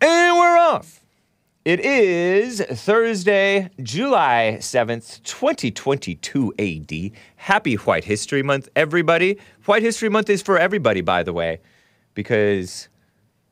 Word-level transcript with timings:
And 0.00 0.36
we're 0.36 0.56
off. 0.56 1.00
It 1.64 1.80
is 1.80 2.60
Thursday, 2.60 3.70
July 3.82 4.58
7th, 4.60 5.22
2022 5.24 6.54
AD. 6.58 7.10
Happy 7.36 7.74
White 7.74 8.04
History 8.04 8.44
Month, 8.44 8.68
everybody. 8.76 9.38
White 9.64 9.82
History 9.82 10.08
Month 10.08 10.30
is 10.30 10.42
for 10.42 10.56
everybody, 10.56 11.00
by 11.00 11.24
the 11.24 11.32
way, 11.32 11.60
because 12.14 12.88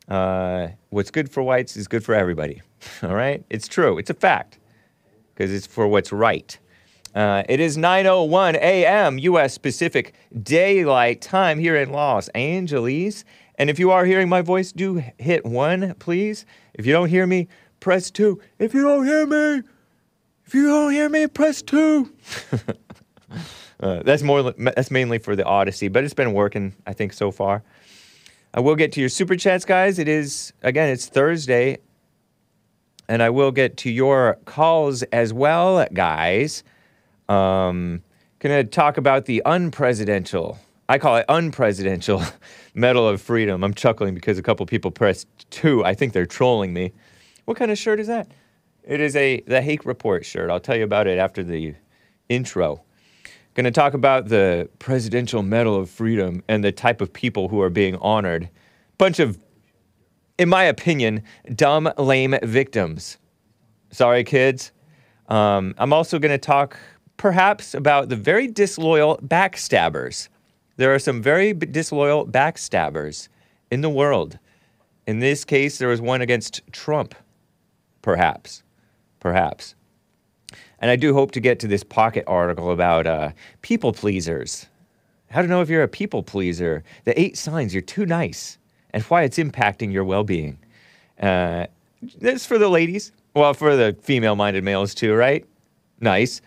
uh, 0.08 0.68
what's 0.90 1.10
good 1.10 1.28
for 1.28 1.42
whites 1.42 1.76
is 1.76 1.88
good 1.88 2.04
for 2.04 2.14
everybody. 2.14 2.62
All 3.02 3.14
right? 3.14 3.44
It's 3.50 3.66
true. 3.66 3.98
It's 3.98 4.10
a 4.10 4.14
fact 4.14 4.60
because 5.34 5.52
it's 5.52 5.66
for 5.66 5.88
what's 5.88 6.12
right. 6.12 6.56
Uh, 7.14 7.42
it 7.48 7.60
is 7.60 7.76
9:01 7.76 8.54
a.m. 8.54 9.18
U.S. 9.18 9.58
Pacific 9.58 10.14
Daylight 10.42 11.20
Time 11.20 11.58
here 11.58 11.76
in 11.76 11.90
Los 11.90 12.28
Angeles. 12.28 13.24
And 13.56 13.68
if 13.68 13.78
you 13.78 13.90
are 13.90 14.06
hearing 14.06 14.28
my 14.28 14.40
voice, 14.40 14.72
do 14.72 15.02
hit 15.18 15.44
one, 15.44 15.94
please. 15.98 16.46
If 16.74 16.86
you 16.86 16.92
don't 16.92 17.10
hear 17.10 17.26
me, 17.26 17.48
press 17.80 18.10
two. 18.10 18.40
If 18.58 18.72
you 18.72 18.82
don't 18.82 19.04
hear 19.04 19.26
me, 19.26 19.62
if 20.46 20.54
you 20.54 20.66
don't 20.68 20.92
hear 20.92 21.08
me, 21.08 21.26
press 21.26 21.60
two. 21.60 22.12
uh, 23.80 24.02
that's 24.02 24.22
more. 24.22 24.52
That's 24.52 24.90
mainly 24.90 25.18
for 25.18 25.36
the 25.36 25.44
Odyssey, 25.44 25.88
but 25.88 26.04
it's 26.04 26.14
been 26.14 26.32
working, 26.32 26.74
I 26.86 26.94
think, 26.94 27.12
so 27.12 27.30
far. 27.30 27.62
I 28.54 28.60
will 28.60 28.76
get 28.76 28.92
to 28.92 29.00
your 29.00 29.08
super 29.10 29.36
chats, 29.36 29.66
guys. 29.66 29.98
It 29.98 30.08
is 30.08 30.54
again, 30.62 30.88
it's 30.88 31.06
Thursday, 31.06 31.78
and 33.06 33.22
I 33.22 33.28
will 33.28 33.50
get 33.50 33.76
to 33.78 33.90
your 33.90 34.38
calls 34.46 35.02
as 35.04 35.34
well, 35.34 35.86
guys. 35.92 36.64
Um, 37.28 38.02
gonna 38.38 38.64
talk 38.64 38.96
about 38.96 39.26
the 39.26 39.42
unpresidential. 39.46 40.58
I 40.88 40.98
call 40.98 41.16
it 41.16 41.26
unpresidential 41.28 42.32
Medal 42.74 43.08
of 43.08 43.22
Freedom. 43.22 43.62
I'm 43.64 43.74
chuckling 43.74 44.14
because 44.14 44.38
a 44.38 44.42
couple 44.42 44.66
people 44.66 44.90
pressed 44.90 45.26
two. 45.50 45.84
I 45.84 45.94
think 45.94 46.12
they're 46.12 46.26
trolling 46.26 46.72
me. 46.72 46.92
What 47.44 47.56
kind 47.56 47.70
of 47.70 47.78
shirt 47.78 48.00
is 48.00 48.08
that? 48.08 48.28
It 48.84 49.00
is 49.00 49.14
a 49.16 49.40
the 49.42 49.62
Hake 49.62 49.84
Report 49.84 50.24
shirt. 50.24 50.50
I'll 50.50 50.60
tell 50.60 50.76
you 50.76 50.84
about 50.84 51.06
it 51.06 51.18
after 51.18 51.42
the 51.42 51.74
intro. 52.28 52.82
Going 53.54 53.64
to 53.64 53.70
talk 53.70 53.92
about 53.92 54.28
the 54.28 54.70
Presidential 54.78 55.42
Medal 55.42 55.76
of 55.76 55.90
Freedom 55.90 56.42
and 56.48 56.64
the 56.64 56.72
type 56.72 57.02
of 57.02 57.12
people 57.12 57.48
who 57.48 57.60
are 57.60 57.68
being 57.68 57.96
honored. 57.96 58.48
Bunch 58.96 59.18
of, 59.18 59.38
in 60.38 60.48
my 60.48 60.64
opinion, 60.64 61.22
dumb, 61.54 61.92
lame 61.98 62.34
victims. 62.42 63.18
Sorry, 63.90 64.24
kids. 64.24 64.72
Um, 65.28 65.74
I'm 65.76 65.92
also 65.92 66.18
going 66.18 66.32
to 66.32 66.38
talk 66.38 66.78
perhaps 67.22 67.72
about 67.72 68.08
the 68.08 68.16
very 68.16 68.48
disloyal 68.48 69.16
backstabbers. 69.18 70.28
There 70.76 70.92
are 70.92 70.98
some 70.98 71.22
very 71.22 71.52
disloyal 71.52 72.26
backstabbers 72.26 73.28
in 73.70 73.80
the 73.80 73.88
world. 73.88 74.40
In 75.06 75.20
this 75.20 75.44
case, 75.44 75.78
there 75.78 75.86
was 75.86 76.00
one 76.00 76.20
against 76.20 76.62
Trump, 76.72 77.14
perhaps. 78.02 78.64
Perhaps. 79.20 79.76
And 80.80 80.90
I 80.90 80.96
do 80.96 81.14
hope 81.14 81.30
to 81.30 81.40
get 81.40 81.60
to 81.60 81.68
this 81.68 81.84
pocket 81.84 82.24
article 82.26 82.72
about 82.72 83.06
uh, 83.06 83.30
people 83.60 83.92
pleasers. 83.92 84.66
How 85.30 85.42
to 85.42 85.46
know 85.46 85.60
if 85.60 85.68
you're 85.68 85.84
a 85.84 85.88
people 85.88 86.24
pleaser, 86.24 86.82
the 87.04 87.18
eight 87.20 87.38
signs 87.38 87.72
you're 87.72 87.82
too 87.82 88.04
nice, 88.04 88.58
and 88.92 89.00
why 89.04 89.22
it's 89.22 89.38
impacting 89.38 89.92
your 89.92 90.02
well 90.02 90.24
being. 90.24 90.58
Uh, 91.20 91.68
this 92.18 92.44
for 92.44 92.58
the 92.58 92.68
ladies. 92.68 93.12
Well, 93.36 93.54
for 93.54 93.76
the 93.76 93.96
female 94.02 94.34
minded 94.34 94.64
males 94.64 94.92
too, 94.92 95.14
right? 95.14 95.46
Nice. 96.00 96.42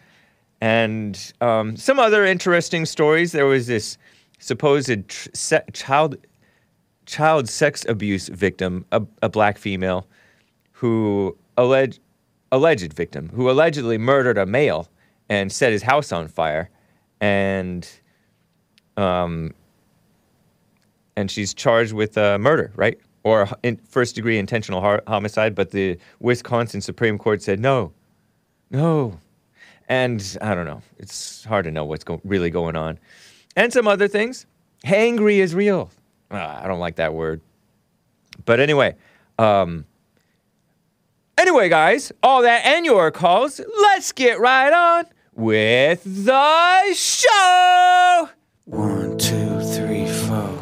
And 0.66 1.31
um, 1.41 1.77
some 1.77 1.99
other 1.99 2.25
interesting 2.25 2.88
stories. 2.88 3.33
There 3.33 3.45
was 3.45 3.67
this 3.67 3.99
supposed 4.39 5.07
tr- 5.07 5.30
se- 5.31 5.61
child 5.73 6.17
child 7.05 7.47
sex 7.47 7.85
abuse 7.88 8.30
victim, 8.30 8.83
a, 8.91 9.03
a 9.22 9.29
black 9.29 9.59
female, 9.59 10.07
who 10.72 11.38
alleged 11.56 12.00
alleged 12.51 12.94
victim 12.94 13.29
who 13.35 13.47
allegedly 13.47 14.00
murdered 14.00 14.39
a 14.39 14.45
male 14.47 14.89
and 15.29 15.51
set 15.51 15.72
his 15.72 15.84
house 15.84 16.12
on 16.12 16.28
fire, 16.28 16.72
and 17.22 17.88
um, 18.97 19.53
and 21.16 21.29
she's 21.29 21.53
charged 21.53 21.94
with 21.94 22.18
uh, 22.18 22.39
murder, 22.39 22.72
right, 22.75 22.97
or 23.22 23.47
first 23.88 24.16
degree 24.16 24.39
intentional 24.39 24.81
har- 24.81 25.03
homicide. 25.06 25.53
But 25.53 25.69
the 25.69 26.00
Wisconsin 26.19 26.81
Supreme 26.81 27.19
Court 27.19 27.44
said 27.44 27.59
no, 27.59 27.94
no, 28.72 29.19
and 29.88 30.38
I 30.41 30.56
don't 30.56 30.66
know. 30.66 30.81
It's 30.97 31.44
hard 31.46 31.66
to 31.66 31.72
know 31.72 31.85
what's 31.85 32.03
go- 32.03 32.22
really 32.23 32.50
going 32.50 32.75
on, 32.75 33.00
and 33.56 33.72
some 33.73 33.88
other 33.88 34.07
things. 34.07 34.46
Hangry 34.85 35.38
is 35.38 35.53
real. 35.56 35.90
Uh, 36.31 36.59
I 36.63 36.68
don't 36.68 36.79
like 36.79 36.96
that 36.97 37.13
word, 37.13 37.41
but 38.45 38.59
anyway. 38.59 38.95
Um, 39.40 39.85
Anyway, 41.38 41.68
guys, 41.68 42.13
all 42.24 42.41
that 42.44 42.66
and 42.66 42.85
your 42.85 43.12
calls, 43.12 43.59
let's 43.81 44.13
get 44.13 44.40
right 44.40 44.72
on 44.72 45.06
with 45.34 46.01
the 46.06 46.94
show. 46.95 48.29
One, 48.63 49.18
two, 49.18 49.59
three, 49.59 50.07
four. 50.07 50.57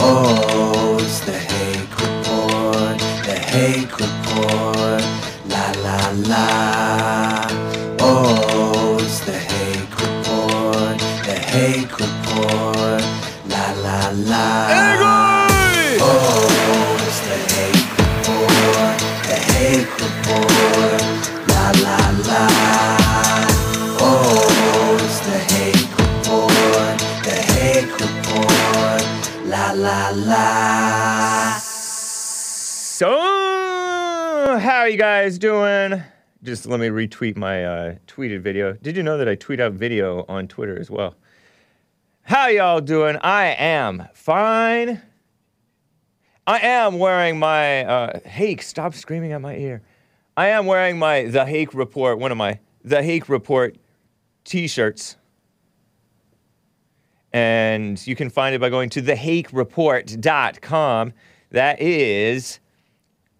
Oh, 0.00 0.98
it's 1.00 1.20
the 1.20 1.32
Hake 1.32 1.98
Report, 1.98 2.98
the 3.24 3.38
Hake 3.38 3.98
Report. 3.98 5.02
La 5.48 5.72
la 5.80 6.10
la. 6.28 7.46
Oh, 8.00 8.51
Hake 11.52 11.92
Report. 11.98 13.02
La 13.52 13.72
la 13.84 13.98
la. 14.14 14.72
Oh, 16.00 16.96
it's 17.06 17.20
the 17.28 17.36
Hake 17.52 17.92
Report, 18.00 18.96
the 19.28 19.36
Hake 19.52 19.92
Report. 20.00 21.02
La 21.48 21.66
la 21.84 21.98
la. 22.24 22.42
Oh, 24.00 24.96
it's 25.04 25.20
the 25.28 25.38
Hake 25.52 25.92
Report, 25.98 26.98
the 27.22 27.36
Hake 27.52 27.92
Report. 28.00 29.02
La 29.46 29.72
la 29.72 29.98
la. 30.14 31.58
So, 32.96 33.10
how 34.58 34.78
are 34.78 34.88
you 34.88 34.96
guys 34.96 35.38
doing? 35.38 36.02
Just 36.42 36.64
let 36.66 36.80
me 36.80 36.88
retweet 36.88 37.36
my 37.36 37.62
uh, 37.62 37.96
tweeted 38.06 38.40
video. 38.40 38.72
Did 38.72 38.96
you 38.96 39.02
know 39.02 39.18
that 39.18 39.28
I 39.28 39.34
tweet 39.34 39.60
out 39.60 39.72
video 39.72 40.24
on 40.30 40.48
Twitter 40.48 40.80
as 40.80 40.90
well? 40.90 41.14
How 42.24 42.46
y'all 42.46 42.80
doing? 42.80 43.16
I 43.16 43.46
am 43.58 44.06
fine. 44.14 45.02
I 46.46 46.60
am 46.60 47.00
wearing 47.00 47.36
my 47.38 47.84
uh, 47.84 48.20
Hake. 48.20 48.62
Stop 48.62 48.94
screaming 48.94 49.32
at 49.32 49.40
my 49.40 49.56
ear. 49.56 49.82
I 50.36 50.46
am 50.48 50.66
wearing 50.66 50.98
my 50.98 51.24
The 51.24 51.44
Hake 51.44 51.74
Report, 51.74 52.20
one 52.20 52.30
of 52.30 52.38
my 52.38 52.60
The 52.84 53.02
Hake 53.02 53.28
Report 53.28 53.76
T-shirts, 54.44 55.16
and 57.32 58.06
you 58.06 58.14
can 58.14 58.30
find 58.30 58.54
it 58.54 58.60
by 58.60 58.70
going 58.70 58.88
to 58.90 59.02
thehakereport.com. 59.02 61.12
That 61.50 61.82
is 61.82 62.60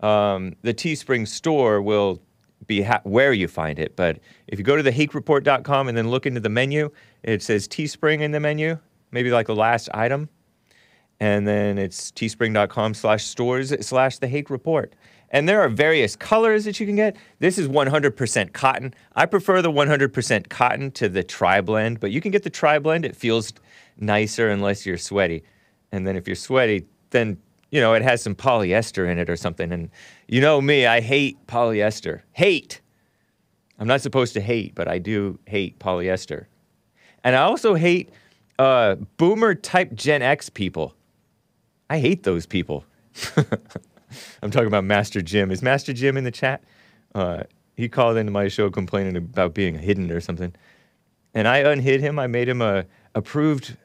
um, 0.00 0.56
the 0.62 0.74
Teespring 0.74 1.28
store 1.28 1.80
will 1.80 2.20
be 2.66 2.82
ha- 2.82 3.00
where 3.04 3.32
you 3.32 3.46
find 3.48 3.78
it. 3.78 3.96
But 3.96 4.18
if 4.48 4.58
you 4.58 4.64
go 4.64 4.76
to 4.76 4.82
thehakereport.com 4.82 5.88
and 5.88 5.96
then 5.96 6.08
look 6.08 6.26
into 6.26 6.40
the 6.40 6.48
menu, 6.48 6.90
it 7.22 7.42
says 7.42 7.68
Teespring 7.68 8.20
in 8.20 8.32
the 8.32 8.40
menu, 8.40 8.78
maybe 9.10 9.30
like 9.30 9.46
the 9.46 9.54
last 9.54 9.88
item. 9.94 10.28
And 11.20 11.46
then 11.46 11.78
it's 11.78 12.10
teespring.com 12.10 12.94
slash 12.94 13.24
stores 13.24 13.72
slash 13.86 14.18
the 14.18 14.26
Hake 14.26 14.50
report. 14.50 14.94
And 15.30 15.48
there 15.48 15.62
are 15.62 15.68
various 15.68 16.14
colors 16.14 16.64
that 16.64 16.78
you 16.78 16.86
can 16.86 16.96
get. 16.96 17.16
This 17.38 17.56
is 17.58 17.66
100% 17.68 18.52
cotton. 18.52 18.94
I 19.14 19.24
prefer 19.26 19.62
the 19.62 19.72
100% 19.72 20.48
cotton 20.50 20.90
to 20.92 21.08
the 21.08 21.22
tri 21.22 21.60
blend, 21.62 22.00
but 22.00 22.10
you 22.10 22.20
can 22.20 22.30
get 22.30 22.42
the 22.42 22.50
tri 22.50 22.78
blend. 22.78 23.06
It 23.06 23.16
feels 23.16 23.52
nicer 23.98 24.50
unless 24.50 24.84
you're 24.84 24.98
sweaty. 24.98 25.42
And 25.90 26.06
then 26.06 26.16
if 26.16 26.26
you're 26.26 26.36
sweaty, 26.36 26.86
then 27.10 27.38
you 27.70 27.80
know 27.80 27.94
it 27.94 28.02
has 28.02 28.22
some 28.22 28.34
polyester 28.34 29.10
in 29.10 29.18
it 29.18 29.30
or 29.30 29.36
something. 29.36 29.72
And 29.72 29.90
you 30.28 30.40
know 30.40 30.60
me, 30.60 30.86
I 30.86 31.00
hate 31.00 31.46
polyester. 31.46 32.20
Hate. 32.32 32.80
I'm 33.78 33.88
not 33.88 34.02
supposed 34.02 34.34
to 34.34 34.40
hate, 34.40 34.74
but 34.74 34.86
I 34.86 34.98
do 34.98 35.38
hate 35.46 35.78
polyester. 35.78 36.46
And 37.24 37.36
I 37.36 37.42
also 37.42 37.74
hate 37.74 38.10
uh, 38.58 38.96
boomer 39.16 39.54
type 39.54 39.94
Gen 39.94 40.22
X 40.22 40.48
people. 40.50 40.94
I 41.88 41.98
hate 41.98 42.22
those 42.22 42.46
people. 42.46 42.84
I'm 44.42 44.50
talking 44.50 44.66
about 44.66 44.84
Master 44.84 45.22
Jim. 45.22 45.50
Is 45.50 45.62
Master 45.62 45.92
Jim 45.92 46.16
in 46.16 46.24
the 46.24 46.30
chat? 46.30 46.62
Uh, 47.14 47.44
he 47.76 47.88
called 47.88 48.16
into 48.16 48.32
my 48.32 48.48
show 48.48 48.70
complaining 48.70 49.16
about 49.16 49.54
being 49.54 49.78
hidden 49.78 50.10
or 50.10 50.20
something. 50.20 50.54
And 51.34 51.48
I 51.48 51.58
unhid 51.58 52.00
him. 52.00 52.18
I 52.18 52.26
made 52.26 52.48
him 52.48 52.60
a 52.60 52.84
approved 53.14 53.76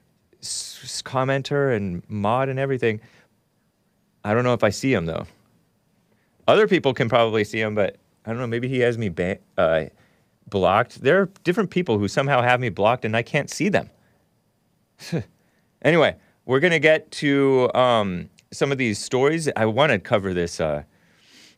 s- 0.41 1.01
commenter 1.05 1.75
and 1.75 2.03
mod 2.09 2.49
and 2.49 2.59
everything. 2.59 2.99
I 4.23 4.33
don't 4.33 4.43
know 4.43 4.53
if 4.53 4.63
I 4.63 4.69
see 4.69 4.93
him 4.93 5.05
though. 5.05 5.25
Other 6.47 6.67
people 6.67 6.93
can 6.93 7.09
probably 7.09 7.43
see 7.43 7.59
him, 7.59 7.75
but 7.75 7.97
I 8.25 8.31
don't 8.31 8.39
know. 8.39 8.47
Maybe 8.47 8.67
he 8.67 8.79
has 8.79 8.97
me 8.97 9.09
ban- 9.09 9.39
uh, 9.57 9.85
blocked. 10.49 11.01
There 11.01 11.21
are 11.21 11.29
different 11.43 11.69
people 11.69 11.99
who 11.99 12.07
somehow 12.07 12.41
have 12.41 12.59
me 12.59 12.69
blocked 12.69 13.05
and 13.05 13.15
I 13.15 13.21
can't 13.21 13.49
see 13.49 13.69
them. 13.69 13.89
anyway, 15.81 16.15
we're 16.45 16.59
going 16.59 16.71
to 16.71 16.79
get 16.79 17.11
to 17.11 17.69
um, 17.75 18.29
some 18.51 18.71
of 18.71 18.77
these 18.77 18.99
stories. 18.99 19.49
I 19.55 19.65
want 19.65 19.91
to 19.91 19.99
cover 19.99 20.33
this 20.33 20.59
uh, 20.59 20.83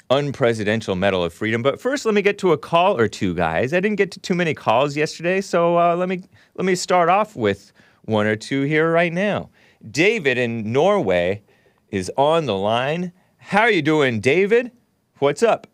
unpresidential 0.09 0.97
Medal 0.97 1.23
of 1.23 1.33
Freedom, 1.33 1.61
but 1.61 1.79
first 1.79 2.05
let 2.05 2.15
me 2.15 2.21
get 2.21 2.37
to 2.39 2.51
a 2.51 2.57
call 2.57 2.97
or 2.97 3.07
two, 3.07 3.33
guys. 3.33 3.73
I 3.73 3.79
didn't 3.79 3.97
get 3.97 4.11
to 4.11 4.19
too 4.19 4.35
many 4.35 4.53
calls 4.53 4.97
yesterday, 4.97 5.41
so 5.41 5.77
uh, 5.77 5.95
let 5.95 6.09
me 6.09 6.23
let 6.55 6.65
me 6.65 6.75
start 6.75 7.09
off 7.09 7.35
with 7.35 7.71
one 8.05 8.25
or 8.25 8.35
two 8.35 8.63
here 8.63 8.91
right 8.91 9.13
now. 9.13 9.49
David 9.89 10.37
in 10.37 10.71
Norway 10.71 11.43
is 11.89 12.11
on 12.17 12.45
the 12.45 12.57
line. 12.57 13.11
How 13.37 13.61
are 13.61 13.71
you 13.71 13.81
doing, 13.81 14.19
David? 14.19 14.71
What's 15.19 15.43
up? 15.43 15.67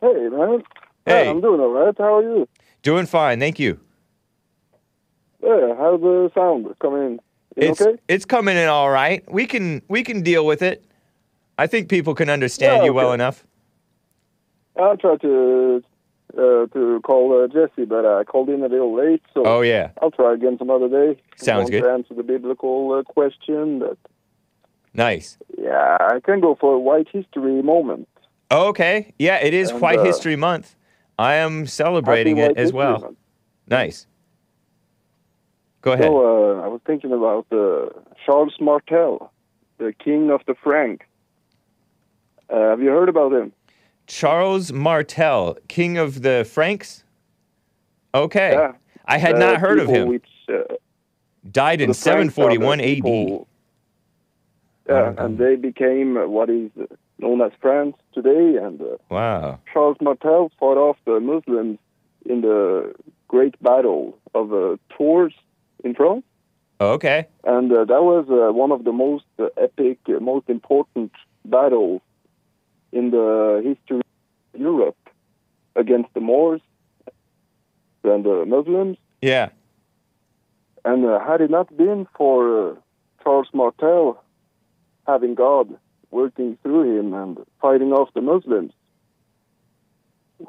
Hey, 0.00 0.28
man. 0.28 0.62
Hey. 1.06 1.24
Yeah, 1.24 1.30
I'm 1.30 1.40
doing 1.40 1.60
all 1.60 1.70
right. 1.70 1.94
How 1.96 2.16
are 2.16 2.22
you? 2.22 2.48
Doing 2.82 3.06
fine, 3.06 3.38
thank 3.38 3.58
you. 3.58 3.80
Yeah, 5.42 5.74
how's 5.78 6.00
the 6.00 6.30
sound 6.34 6.66
coming 6.80 7.02
in? 7.02 7.20
It's 7.56 7.80
okay? 7.80 7.98
it's 8.08 8.24
coming 8.24 8.56
in 8.56 8.68
all 8.68 8.90
right. 8.90 9.24
We 9.32 9.46
can 9.46 9.82
we 9.88 10.02
can 10.02 10.22
deal 10.22 10.44
with 10.44 10.62
it. 10.62 10.84
I 11.56 11.68
think 11.68 11.88
people 11.88 12.14
can 12.14 12.28
understand 12.28 12.78
Yeah, 12.78 12.86
you 12.86 12.92
well 12.92 13.12
enough. 13.12 13.46
I 14.76 14.96
tried 14.96 15.20
to 15.22 15.82
uh, 16.36 16.66
to 16.66 17.00
call 17.04 17.42
uh, 17.42 17.46
Jesse, 17.46 17.86
but 17.86 18.04
I 18.04 18.24
called 18.24 18.50
in 18.50 18.62
a 18.62 18.68
little 18.68 18.94
late, 18.94 19.22
so 19.32 19.46
Oh 19.46 19.60
yeah, 19.62 19.90
I'll 20.02 20.10
try 20.10 20.34
again 20.34 20.58
some 20.58 20.70
other 20.70 20.88
day. 20.88 21.20
Sounds 21.36 21.70
good. 21.70 21.82
To 21.82 21.88
answer 21.90 22.14
the 22.14 22.24
biblical 22.24 22.92
uh, 22.92 23.02
question, 23.04 23.78
but 23.78 23.96
nice. 24.92 25.38
yeah, 25.56 25.96
I 26.00 26.18
can 26.20 26.40
go 26.40 26.56
for 26.60 26.74
a 26.74 26.78
white 26.78 27.08
history 27.10 27.62
moment. 27.62 28.08
Okay, 28.50 29.14
yeah, 29.18 29.36
it 29.36 29.54
is 29.54 29.70
And, 29.70 29.80
White 29.80 30.00
uh, 30.00 30.04
History 30.04 30.36
Month. 30.36 30.76
I 31.18 31.34
am 31.34 31.66
celebrating 31.66 32.38
it 32.38 32.56
as 32.56 32.72
well. 32.72 32.98
Month. 33.00 33.16
Nice. 33.68 34.06
Go 35.82 35.92
ahead. 35.92 36.06
So 36.06 36.58
uh, 36.60 36.64
I 36.64 36.68
was 36.68 36.80
thinking 36.86 37.12
about 37.12 37.46
uh, 37.52 37.88
Charles 38.24 38.54
Martel, 38.60 39.32
the 39.78 39.92
king 39.92 40.30
of 40.30 40.42
the 40.46 40.54
Franks. 40.54 41.06
Uh, 42.50 42.70
have 42.70 42.80
you 42.82 42.88
heard 42.90 43.08
about 43.08 43.32
him? 43.32 43.52
Charles 44.06 44.72
Martel, 44.72 45.56
King 45.68 45.98
of 45.98 46.22
the 46.22 46.44
Franks. 46.48 47.02
Okay, 48.14 48.52
Yeah. 48.52 48.72
I 49.04 49.18
had 49.18 49.34
Uh, 49.34 49.38
not 49.38 49.60
heard 49.60 49.80
of 49.80 49.88
him. 49.88 50.08
Which, 50.08 50.28
uh, 50.48 50.74
Died 51.50 51.80
in 51.80 51.88
the 51.90 51.94
Franks 51.94 52.38
are 52.38 52.54
the 52.54 52.56
741 52.60 52.80
AD. 52.80 53.46
Yeah, 54.88 55.14
and 55.24 55.38
they 55.38 55.56
became 55.56 56.16
uh, 56.16 56.26
what 56.26 56.48
is 56.50 56.70
uh, 56.80 56.84
known 57.18 57.40
as 57.40 57.52
France 57.60 57.96
today. 58.12 58.56
And 58.56 58.80
uh, 58.80 58.96
Wow. 59.10 59.60
Charles 59.72 59.96
Martel 60.00 60.50
fought 60.58 60.76
off 60.76 60.96
the 61.04 61.20
Muslims 61.20 61.78
in 62.24 62.40
the 62.42 62.94
Great 63.28 63.60
Battle 63.62 64.16
of 64.34 64.52
uh, 64.52 64.76
Tours 64.96 65.34
in 65.84 65.94
France. 65.94 66.24
Okay. 66.80 67.26
And 67.44 67.72
uh, 67.72 67.84
that 67.84 68.02
was 68.02 68.26
uh, 68.28 68.52
one 68.52 68.70
of 68.70 68.84
the 68.84 68.92
most 68.92 69.24
uh, 69.38 69.46
epic, 69.56 69.98
uh, 70.08 70.20
most 70.20 70.48
important 70.48 71.12
battles 71.44 72.02
in 72.92 73.10
the 73.10 73.62
history 73.64 74.02
of 74.54 74.60
Europe 74.60 74.96
against 75.74 76.12
the 76.14 76.20
Moors 76.20 76.60
and 78.04 78.24
the 78.24 78.44
Muslims. 78.46 78.98
Yeah. 79.22 79.48
And 80.84 81.04
uh, 81.04 81.18
had 81.18 81.40
it 81.40 81.50
not 81.50 81.74
been 81.76 82.06
for 82.16 82.70
uh, 82.70 82.74
Charles 83.22 83.48
Martel 83.52 84.22
having 85.06 85.34
God 85.34 85.76
working 86.20 86.56
through 86.62 86.98
him 86.98 87.12
and 87.12 87.38
fighting 87.60 87.92
off 87.92 88.08
the 88.14 88.22
Muslims, 88.22 88.72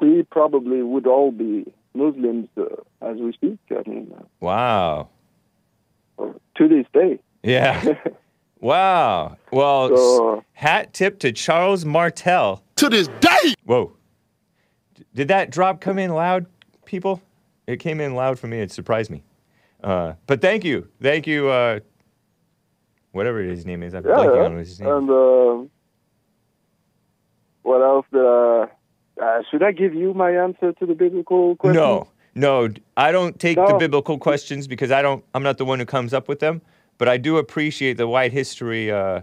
we 0.00 0.22
probably 0.22 0.82
would 0.82 1.06
all 1.06 1.30
be 1.30 1.72
Muslims 1.94 2.48
uh, 2.56 2.64
as 3.02 3.18
we 3.18 3.32
speak. 3.32 3.58
I 3.70 3.88
mean, 3.88 4.12
Wow. 4.40 5.08
uh, 6.18 6.32
to 6.56 6.68
this 6.68 6.86
day. 6.92 7.18
Yeah. 7.42 7.94
wow. 8.60 9.36
Well, 9.52 9.88
So- 9.96 10.44
hat 10.52 10.92
tip 10.94 11.18
to 11.20 11.32
Charles 11.32 11.84
Martel. 11.84 12.62
to 12.76 12.88
this 12.88 13.08
day. 13.20 13.54
Whoa. 13.64 13.92
D- 14.94 15.04
Did 15.14 15.28
that 15.28 15.50
drop 15.50 15.80
come 15.80 15.98
in 15.98 16.12
loud, 16.14 16.46
people? 16.84 17.20
It 17.66 17.76
came 17.80 18.00
in 18.00 18.14
loud 18.14 18.38
for 18.38 18.46
me. 18.46 18.58
It 18.60 18.70
surprised 18.72 19.10
me. 19.10 19.22
Uh, 19.84 20.14
but 20.26 20.40
thank 20.40 20.64
you. 20.64 20.88
Thank 21.02 21.26
you. 21.26 21.50
Whatever 23.12 23.40
his 23.40 23.64
name 23.64 23.82
is. 23.82 23.94
I'm 23.94 24.04
Yeah, 24.04 24.14
blanking 24.14 24.36
yeah. 24.36 24.44
on 24.44 24.56
his 24.56 24.80
name. 24.80 24.88
And 24.90 25.10
uh, 25.10 25.68
what 27.62 27.82
else? 27.82 28.06
Did, 28.12 28.20
uh, 28.20 28.66
uh, 29.20 29.42
should 29.50 29.62
I 29.62 29.72
give 29.72 29.94
you 29.94 30.14
my 30.14 30.30
answer 30.30 30.72
to 30.72 30.86
the 30.86 30.94
biblical 30.94 31.56
question? 31.56 31.80
No, 31.80 32.08
no, 32.34 32.68
I 32.96 33.10
don't 33.10 33.38
take 33.38 33.56
the 33.56 33.76
biblical 33.78 34.18
questions 34.18 34.68
because 34.68 34.92
I 34.92 35.02
don't. 35.02 35.24
I'm 35.34 35.42
not 35.42 35.58
the 35.58 35.64
one 35.64 35.78
who 35.78 35.86
comes 35.86 36.14
up 36.14 36.28
with 36.28 36.40
them. 36.40 36.62
But 36.98 37.08
I 37.08 37.16
do 37.16 37.38
appreciate 37.38 37.96
the 37.96 38.08
white 38.08 38.32
history 38.32 38.90
uh, 38.90 39.22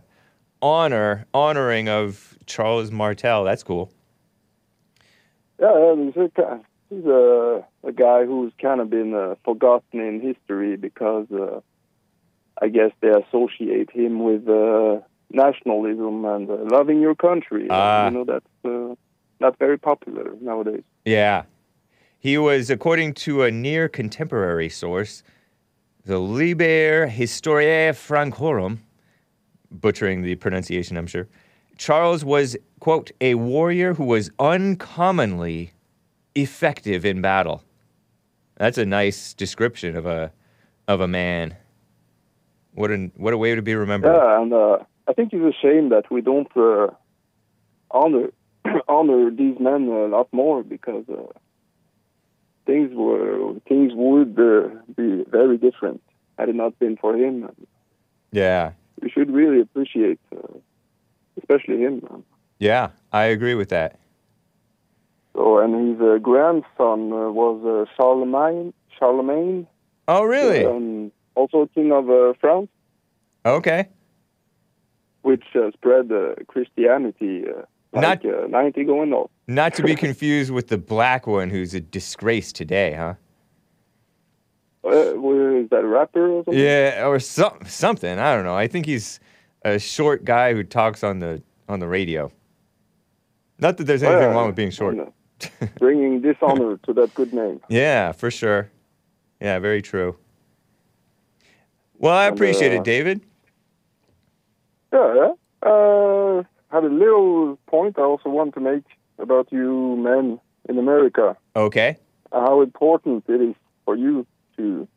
honor 0.62 1.26
honoring 1.34 1.90
of 1.90 2.38
Charles 2.46 2.90
Martel. 2.90 3.44
That's 3.44 3.64
cool. 3.64 3.92
Yeah, 5.60 5.74
yeah, 5.78 5.96
he's 6.06 6.16
a, 6.38 6.60
he's 6.90 7.06
a, 7.06 7.66
a 7.84 7.92
guy 7.92 8.26
who's 8.26 8.54
kind 8.62 8.80
of 8.80 8.90
been 8.90 9.14
uh, 9.14 9.36
forgotten 9.44 10.00
in 10.00 10.22
history 10.22 10.78
because 10.78 11.28
uh, 11.32 11.60
I 12.62 12.70
guess 12.70 12.92
they 13.02 13.10
associate 13.10 13.92
him 13.92 14.24
with 14.24 14.48
uh, 14.48 15.00
nationalism 15.30 16.26
and 16.26 16.50
uh, 16.50 16.58
loving 16.72 17.02
your 17.02 17.16
country. 17.16 17.68
Ah. 17.70 18.06
you 18.06 18.12
know, 18.12 18.24
that's 18.24 18.46
uh, 18.64 18.96
not 19.40 19.58
very 19.60 19.78
popular 19.78 20.34
nowadays. 20.42 20.84
Yeah. 21.04 21.44
He 22.20 22.38
was, 22.38 22.70
according 22.70 23.14
to 23.16 23.44
a 23.44 23.52
near 23.52 23.88
contemporary 23.88 24.70
source, 24.70 25.22
the 26.06 26.20
Liber 26.20 27.08
Historiae 27.08 27.92
Francorum, 27.92 28.80
butchering 29.70 30.22
the 30.22 30.36
pronunciation, 30.36 30.98
I'm 30.98 31.08
sure. 31.08 31.28
Charles 31.78 32.24
was, 32.24 32.56
quote, 32.80 33.12
a 33.20 33.36
warrior 33.36 33.94
who 33.94 34.06
was 34.06 34.32
uncommonly 34.40 35.72
effective 36.36 37.06
in 37.06 37.22
battle. 37.22 37.64
That's 38.56 38.78
a 38.78 38.86
nice 38.86 39.34
description 39.34 39.96
of 39.96 40.06
a 40.06 40.32
of 40.88 41.02
a 41.02 41.08
man. 41.08 41.56
What 42.76 42.92
a 42.92 43.10
what 43.16 43.34
a 43.34 43.38
way 43.38 43.56
to 43.56 43.62
be 43.62 43.74
remembered. 43.74 44.14
Yeah, 44.14 44.42
and 44.42 44.54
uh, 44.54 44.78
I 45.08 45.14
think 45.14 45.32
it's 45.34 45.56
a 45.56 45.60
shame 45.62 45.90
that 45.90 46.12
we 46.12 46.22
don't 46.22 46.52
uh, 46.58 46.88
honor 47.90 48.28
honor 48.88 49.32
these 49.32 49.58
men 49.60 49.88
a 49.88 50.08
lot 50.08 50.28
more 50.32 50.62
because 50.62 51.06
uh, 51.10 51.32
things 52.66 52.92
were 52.94 53.54
things 53.68 53.94
would 53.96 54.38
uh, 54.38 54.70
be 54.96 55.24
very 55.30 55.58
different 55.58 56.02
had 56.38 56.50
it 56.50 56.56
not 56.56 56.78
been 56.80 56.98
for 56.98 57.16
him. 57.16 57.50
Yeah. 58.32 58.74
We 59.02 59.10
should 59.10 59.32
really 59.32 59.62
appreciate, 59.62 60.20
uh, 60.36 60.58
especially 61.38 61.80
him. 61.80 62.02
Man. 62.10 62.24
Yeah, 62.60 62.90
I 63.14 63.24
agree 63.26 63.56
with 63.56 63.70
that. 63.70 64.00
So, 65.34 65.60
and 65.60 65.92
his 65.92 66.02
uh, 66.02 66.18
grandson 66.18 67.12
uh, 67.14 67.32
was 67.32 67.64
uh, 67.66 67.92
Charlemagne. 67.96 68.74
Charlemagne, 68.98 69.68
Oh, 70.08 70.24
really? 70.24 70.66
um, 70.66 71.12
also 71.36 71.70
king 71.74 71.92
of 71.92 72.10
uh, 72.10 72.34
France, 72.40 72.70
Okay. 73.46 73.88
which 75.22 75.44
uh, 75.56 75.72
spread 75.72 76.12
uh, 76.12 76.36
Christianity. 76.48 77.44
Uh, 77.48 77.62
like 77.94 78.24
Not- 78.26 78.44
uh, 78.44 78.48
90 78.48 78.84
going 78.84 79.14
off. 79.14 79.30
Not 79.48 79.74
to 79.76 79.84
be 79.84 79.96
confused 80.06 80.52
with 80.52 80.68
the 80.68 80.78
black 80.78 81.28
one 81.28 81.50
who's 81.50 81.74
a 81.74 81.80
disgrace 81.80 82.52
today, 82.52 82.94
huh? 82.94 83.14
Uh, 84.84 84.90
is 85.62 85.70
that 85.70 85.84
a 85.84 85.88
rapper 85.88 86.30
or 86.30 86.44
something? 86.44 86.62
Yeah, 86.62 87.06
or 87.08 87.20
some, 87.20 87.58
something. 87.66 88.20
I 88.20 88.36
don't 88.36 88.44
know. 88.44 88.56
I 88.56 88.68
think 88.68 88.86
he's 88.86 89.20
a 89.64 89.80
short 89.80 90.26
guy 90.26 90.54
who 90.54 90.64
talks 90.64 91.04
on 91.04 91.20
the 91.20 91.42
on 91.68 91.80
the 91.80 91.88
radio. 91.88 92.32
Not 93.60 93.78
that 93.78 93.86
there's 93.86 94.04
anything 94.04 94.22
Yeah, 94.30 94.36
wrong 94.36 94.48
with 94.48 94.56
being 94.56 94.70
short. 94.70 94.96
bringing 95.80 96.22
dishonor 96.22 96.78
to 96.86 96.94
that 96.94 97.14
good 97.16 97.34
name. 97.34 97.62
Yeah, 97.68 98.12
for 98.12 98.30
sure. 98.30 98.70
Yeah, 99.42 99.58
very 99.60 99.82
true. 99.82 100.18
Well, 102.06 102.14
I 102.14 102.28
And, 102.28 102.36
appreciate 102.36 102.72
uh, 102.72 102.82
it, 102.82 102.84
David. 102.84 103.22
Yeah, 104.94 105.16
yeah. 105.16 105.32
Uh, 105.68 106.44
had 106.72 106.84
a 106.84 106.94
little 107.04 107.58
point 107.66 107.98
I 107.98 108.04
also 108.04 108.30
want 108.30 108.54
to 108.54 108.60
make 108.60 108.84
about 109.18 109.52
you 109.52 109.96
men 109.96 110.40
in 110.70 110.78
America. 110.78 111.36
Okay. 111.56 111.98
How 112.32 112.62
important 112.62 113.24
it 113.28 113.42
is 113.42 113.56
for 113.86 113.96
you 113.96 114.28
to 114.58 114.88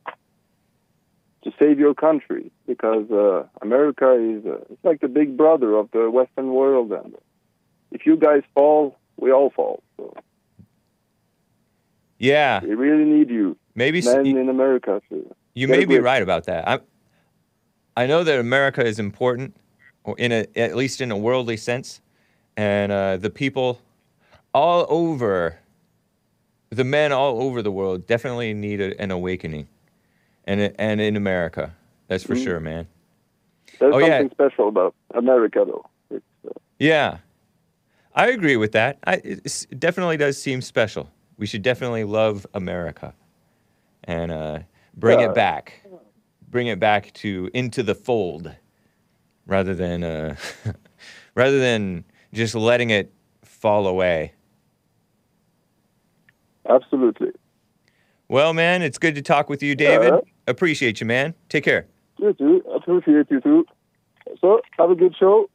to 1.45 1.53
save 1.59 1.79
your 1.79 1.95
country 1.95 2.50
because 2.67 3.11
uh, 3.11 3.47
America 3.62 4.12
is 4.12 4.45
uh, 4.45 4.59
it's 4.71 4.85
like 4.85 5.00
the 5.00 5.09
big 5.09 5.35
brother 5.35 5.71
of 5.77 5.91
the 5.93 6.11
Western 6.11 6.53
world, 6.53 6.93
and 6.93 7.15
if 7.91 8.05
you 8.05 8.17
guys 8.17 8.43
fall, 8.55 8.99
we 9.17 9.33
all 9.33 9.49
fall. 9.49 9.83
So 9.97 10.15
Yeah, 12.19 12.61
we 12.62 12.75
really 12.75 13.05
need 13.05 13.31
you, 13.31 13.57
maybe 13.75 14.03
men 14.03 14.27
in 14.27 14.49
America. 14.50 15.00
To, 15.09 15.35
you 15.55 15.69
may 15.69 15.87
be 15.87 15.99
right 16.00 16.23
about 16.23 16.45
that. 16.45 16.69
I 16.69 16.81
I 17.99 18.07
know 18.07 18.23
that 18.23 18.38
America 18.38 18.85
is 18.87 19.00
important, 19.00 19.57
or 20.05 20.14
in 20.19 20.31
a 20.31 20.47
at 20.55 20.76
least 20.76 21.00
in 21.00 21.11
a 21.11 21.17
worldly 21.17 21.57
sense, 21.57 22.00
and 22.57 22.93
uh, 22.93 23.17
the 23.17 23.28
people 23.28 23.81
all 24.55 24.87
over 24.88 25.59
the 26.71 26.85
men 26.85 27.11
all 27.11 27.43
over 27.43 27.61
the 27.61 27.73
world 27.73 28.07
definitely 28.07 28.55
need 28.55 28.81
a, 28.81 29.00
an 29.00 29.11
awakening, 29.11 29.67
and 30.45 30.73
and 30.78 31.00
in 31.00 31.17
America, 31.17 31.75
that's 32.07 32.23
for 32.23 32.37
sure, 32.37 32.61
man. 32.61 32.87
There's 33.81 33.93
Oh, 33.93 33.99
yeah. 33.99 34.19
something 34.21 34.31
special 34.31 34.69
about 34.69 34.95
America, 35.14 35.64
though. 35.67 35.85
It's, 36.11 36.25
uh, 36.47 36.52
Yeah, 36.78 37.19
I 38.14 38.28
agree 38.28 38.57
with 38.57 38.71
that. 38.73 38.99
I, 39.09 39.14
it 39.25 39.67
it 39.73 39.81
definitely 39.81 40.17
does 40.19 40.40
seem 40.40 40.62
special. 40.62 41.11
We 41.37 41.47
should 41.47 41.62
definitely 41.62 42.05
love 42.05 42.47
America, 42.55 43.12
and 44.05 44.31
uh, 44.31 44.59
bring 44.95 45.19
Yeah. 45.19 45.31
it 45.31 45.35
back, 45.35 45.83
bring 46.50 46.67
it 46.67 46.78
back 46.81 47.12
to 47.14 47.50
into 47.55 47.83
the 47.83 47.95
fold, 47.95 48.55
rather 49.47 49.75
than 49.75 50.02
uh, 50.05 50.37
rather 51.35 51.59
than 51.59 52.05
just 52.33 52.55
letting 52.55 52.90
it 52.90 53.12
fall 53.43 53.87
away. 53.87 54.33
absolutely. 56.69 57.31
Well, 58.28 58.52
man, 58.52 58.83
it's 58.83 58.99
good 58.99 59.14
to 59.14 59.23
talk 59.23 59.49
with 59.49 59.62
you, 59.62 59.75
David. 59.75 60.12
Yeah. 60.12 60.21
Appreciate 60.47 61.00
you, 61.00 61.07
man. 61.07 61.35
Take 61.49 61.64
care. 61.64 61.87
You 62.19 62.35
too. 62.35 62.62
Appreciate 62.75 63.26
you 63.31 63.40
too. 63.40 63.64
So, 64.40 64.61
have 64.78 64.90
a 64.90 64.95
good 64.95 65.17
show, 65.19 65.49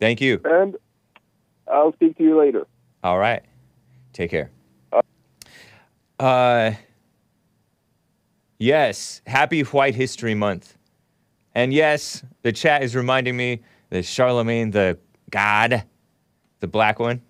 Thank 0.00 0.20
you. 0.20 0.40
and 0.44 0.76
I'll 1.66 1.94
speak 1.94 2.18
to 2.18 2.22
you 2.22 2.38
later. 2.38 2.66
All 3.02 3.18
right. 3.18 3.42
Take 4.12 4.30
care. 4.30 4.50
Uh, 6.18 6.72
yes, 8.64 9.20
happy 9.26 9.62
White 9.62 9.94
History 9.94 10.34
Month. 10.34 10.76
And 11.54 11.72
yes, 11.72 12.24
the 12.42 12.52
chat 12.52 12.82
is 12.82 12.96
reminding 12.96 13.36
me 13.36 13.60
that 13.90 14.04
Charlemagne 14.04 14.70
the 14.70 14.98
God, 15.30 15.84
the 16.60 16.66
black 16.66 16.98
one, 16.98 17.22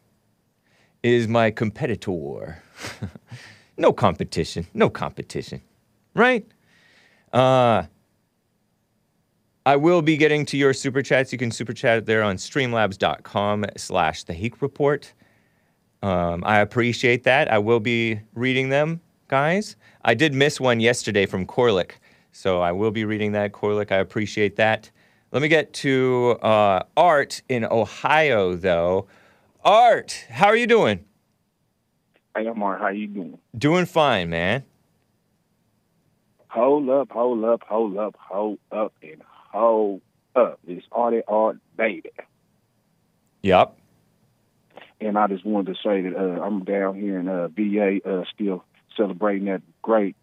is 1.03 1.29
my 1.29 1.51
competitor. 1.51 2.63
no 3.77 3.93
competition. 3.93 4.67
No 4.73 4.89
competition. 4.89 5.61
Right? 6.15 6.47
Uh, 7.33 7.85
I 9.67 9.77
will 9.77 10.03
be 10.03 10.17
getting 10.17 10.47
to 10.47 10.57
your 10.57 10.73
super 10.73 11.03
chats. 11.03 11.33
You 11.33 11.39
can 11.39 11.51
super 11.51 11.73
chat 11.73 12.07
there 12.07 12.23
on 12.23 12.37
streamlabs.com 12.37 13.67
slash 13.77 14.25
the 14.25 14.33
Hake 14.33 14.63
Report. 14.63 15.13
Um, 16.03 16.45
I 16.47 16.61
appreciate 16.61 17.25
that. 17.25 17.51
I 17.51 17.59
will 17.59 17.81
be 17.81 18.21
reading 18.35 18.69
them, 18.69 19.01
guys. 19.29 19.77
I 20.05 20.15
did 20.15 20.35
miss 20.35 20.61
one 20.61 20.81
yesterday 20.81 21.27
from 21.27 21.47
Corlick, 21.47 21.93
so 22.33 22.61
I 22.61 22.73
will 22.73 22.91
be 22.91 23.05
reading 23.05 23.33
that. 23.33 23.53
Corlick, 23.53 23.93
I 23.93 23.97
appreciate 23.97 24.57
that. 24.57 24.91
Let 25.33 25.43
me 25.43 25.49
get 25.49 25.73
to 25.75 26.39
uh, 26.43 26.85
Art 26.97 27.43
in 27.49 27.65
Ohio, 27.65 28.55
though. 28.55 29.09
Art, 29.65 30.27
how 30.31 30.47
are 30.47 30.57
you 30.57 30.67
doing? 30.67 31.05
Hey, 32.37 32.47
Omar, 32.47 32.79
how 32.79 32.89
you 32.89 33.07
doing? 33.07 33.39
Doing 33.57 33.87
fine, 33.87 34.31
man. 34.31 34.65
Hold 36.49 36.89
up, 36.89 37.11
hold 37.11 37.45
up, 37.45 37.63
hold 37.67 37.99
up, 37.99 38.15
hold 38.19 38.59
up, 38.71 38.93
and 39.03 39.23
hold 39.27 40.03
up. 40.37 40.61
It's 40.67 40.87
Artie 40.93 41.23
Art, 41.27 41.59
baby. 41.77 42.11
Yup. 43.43 43.77
And 45.01 45.19
I 45.19 45.27
just 45.27 45.45
wanted 45.45 45.75
to 45.75 45.83
say 45.83 46.03
that 46.03 46.17
uh, 46.17 46.41
I'm 46.41 46.65
down 46.65 46.95
here 46.95 47.19
in 47.19 47.29
uh, 47.29 47.49
VA, 47.49 47.99
uh, 48.09 48.25
still 48.33 48.65
celebrating 48.97 49.47
that 49.47 49.63
great 49.83 50.17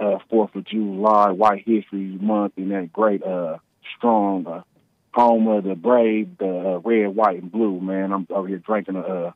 uh, 0.00 0.18
Fourth 0.28 0.54
of 0.54 0.64
July 0.64 1.30
White 1.30 1.64
History 1.66 2.18
Month 2.20 2.54
and 2.56 2.70
that 2.70 2.92
great, 2.92 3.22
uh, 3.22 3.58
strong 3.96 4.46
uh, 4.46 4.62
home 5.14 5.48
of 5.48 5.64
the 5.64 5.74
brave, 5.74 6.36
the 6.38 6.46
uh, 6.74 6.78
red, 6.78 7.08
white, 7.08 7.40
and 7.42 7.50
blue. 7.50 7.80
Man, 7.80 8.12
I'm 8.12 8.26
over 8.30 8.46
here 8.48 8.58
drinking 8.58 8.96
a 8.96 9.00
uh, 9.00 9.32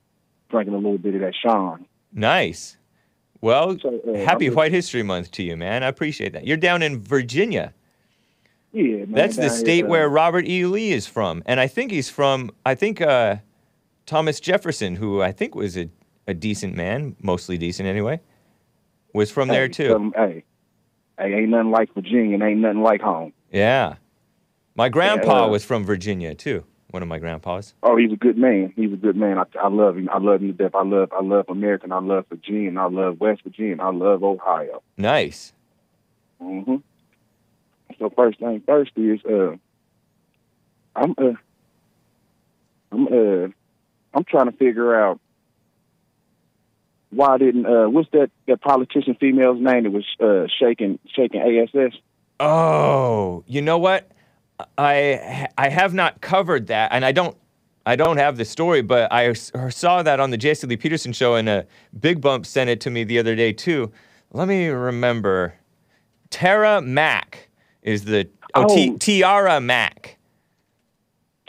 drinking 0.50 0.74
a 0.74 0.78
little 0.78 0.98
bit 0.98 1.14
of 1.14 1.20
that 1.22 1.34
Sean. 1.34 1.86
Nice. 2.12 2.76
Well, 3.40 3.78
So, 3.78 4.00
uh, 4.06 4.18
happy 4.18 4.46
I'm- 4.46 4.54
White 4.54 4.72
History 4.72 5.02
Month 5.02 5.30
to 5.32 5.42
you, 5.42 5.56
man. 5.56 5.82
I 5.82 5.86
appreciate 5.86 6.32
that. 6.34 6.46
You're 6.46 6.58
down 6.58 6.82
in 6.82 7.00
Virginia. 7.00 7.72
Yeah, 8.72 8.82
man. 8.98 9.12
That's 9.12 9.36
the 9.36 9.48
state 9.48 9.84
uh, 9.84 9.88
where 9.88 10.08
Robert 10.08 10.46
E. 10.46 10.66
Lee 10.66 10.92
is 10.92 11.06
from. 11.06 11.42
And 11.46 11.58
I 11.58 11.66
think 11.66 11.90
he's 11.90 12.10
from, 12.10 12.50
I 12.66 12.74
think 12.74 13.00
uh, 13.00 13.36
Thomas 14.06 14.40
Jefferson, 14.40 14.96
who 14.96 15.22
I 15.22 15.32
think 15.32 15.54
was 15.54 15.76
a, 15.78 15.88
a 16.26 16.34
decent 16.34 16.76
man, 16.76 17.16
mostly 17.22 17.56
decent 17.56 17.88
anyway, 17.88 18.20
was 19.12 19.30
from 19.30 19.48
there 19.48 19.68
too. 19.68 19.94
'em, 19.94 20.12
hey, 20.16 20.44
hey, 21.18 21.34
ain't 21.34 21.48
nothing 21.50 21.70
like 21.70 21.92
Virginia, 21.94 22.34
and 22.34 22.42
ain't 22.42 22.60
nothing 22.60 22.82
like 22.82 23.00
home. 23.00 23.32
yeah. 23.50 23.96
My 24.76 24.88
grandpa 24.88 25.44
uh, 25.44 25.48
was 25.48 25.64
from 25.64 25.84
Virginia 25.84 26.34
too, 26.34 26.64
one 26.90 27.02
of 27.02 27.08
my 27.08 27.18
grandpas. 27.18 27.74
Oh, 27.82 27.96
he's 27.96 28.12
a 28.12 28.16
good 28.16 28.38
man. 28.38 28.72
He's 28.76 28.92
a 28.92 28.96
good 28.96 29.16
man. 29.16 29.36
I, 29.36 29.42
I 29.60 29.68
love 29.68 29.96
him. 29.98 30.08
I 30.10 30.18
love 30.18 30.40
him 30.40 30.48
to 30.48 30.52
death. 30.54 30.74
I 30.74 30.84
love 30.84 31.12
I 31.12 31.22
love 31.22 31.46
American. 31.48 31.92
I 31.92 31.98
love 31.98 32.24
Virginia. 32.30 32.68
And 32.68 32.78
I 32.78 32.86
love 32.86 33.20
West 33.20 33.42
Virginia. 33.42 33.72
And 33.72 33.80
I 33.82 33.90
love 33.90 34.22
Ohio. 34.22 34.82
Nice. 34.96 35.52
hmm 36.40 36.76
So 37.98 38.10
first 38.16 38.38
thing 38.38 38.62
first 38.64 38.92
is 38.96 39.20
uh, 39.28 39.56
I'm 40.96 41.14
uh, 41.18 41.32
I'm 42.92 43.06
uh, 43.08 43.48
I'm 44.14 44.24
trying 44.24 44.50
to 44.50 44.56
figure 44.56 44.94
out 44.98 45.20
why 47.10 47.38
didn't 47.38 47.66
uh, 47.66 47.88
what's 47.88 48.08
that 48.10 48.30
that 48.46 48.60
politician 48.60 49.16
female's 49.20 49.60
name 49.60 49.84
that 49.84 49.90
was 49.90 50.06
uh 50.20 50.46
shaking 50.58 50.98
shaking 51.14 51.40
ASS? 51.40 51.94
Oh, 52.38 53.44
you 53.46 53.62
know 53.62 53.78
what? 53.78 54.10
I 54.78 55.48
I 55.58 55.68
have 55.68 55.94
not 55.94 56.20
covered 56.20 56.68
that, 56.68 56.92
and 56.92 57.04
I 57.04 57.12
don't 57.12 57.36
I 57.84 57.96
don't 57.96 58.18
have 58.18 58.36
the 58.36 58.44
story, 58.44 58.82
but 58.82 59.12
I 59.12 59.32
saw 59.32 60.02
that 60.02 60.20
on 60.20 60.30
the 60.30 60.36
Jesse 60.36 60.66
Lee 60.66 60.76
Peterson 60.76 61.12
show, 61.12 61.34
and 61.34 61.48
a 61.48 61.66
Big 61.98 62.20
Bump 62.20 62.46
sent 62.46 62.70
it 62.70 62.80
to 62.82 62.90
me 62.90 63.04
the 63.04 63.18
other 63.18 63.34
day 63.34 63.52
too. 63.52 63.90
Let 64.32 64.48
me 64.48 64.68
remember. 64.68 65.54
Tara 66.30 66.80
Mack 66.80 67.48
is 67.82 68.04
the 68.04 68.28
oh, 68.54 68.66
Oh. 68.68 68.96
Tiara 68.98 69.60
Mack. 69.60 70.16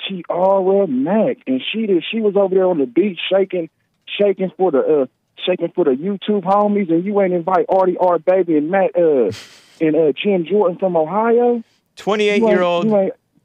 Tiara 0.08 0.88
Mack, 0.88 1.38
and 1.46 1.62
she 1.72 1.86
did. 1.86 2.04
She 2.10 2.20
was 2.20 2.36
over 2.36 2.56
there 2.56 2.66
on 2.66 2.80
the 2.80 2.88
beach 2.88 3.20
shaking, 3.32 3.70
shaking 4.20 4.52
for 4.58 4.72
the 4.72 4.80
uh, 4.80 5.06
shaking 5.46 5.72
for 5.74 5.86
the 5.86 5.92
YouTube 5.92 6.44
homies, 6.44 6.90
and 6.90 7.04
you 7.06 7.20
ain't 7.22 7.34
invite 7.34 7.66
Artie 7.70 7.98
Art 7.98 8.26
Baby 8.26 8.58
and 8.58 8.70
Matt 8.70 8.96
uh 8.96 9.32
and 9.82 9.96
uh 9.96 10.12
Jim 10.12 10.46
Jordan 10.46 10.78
from 10.78 10.96
Ohio. 10.96 11.64
Twenty-eight 11.96 12.42
year 12.42 12.62
old, 12.62 12.88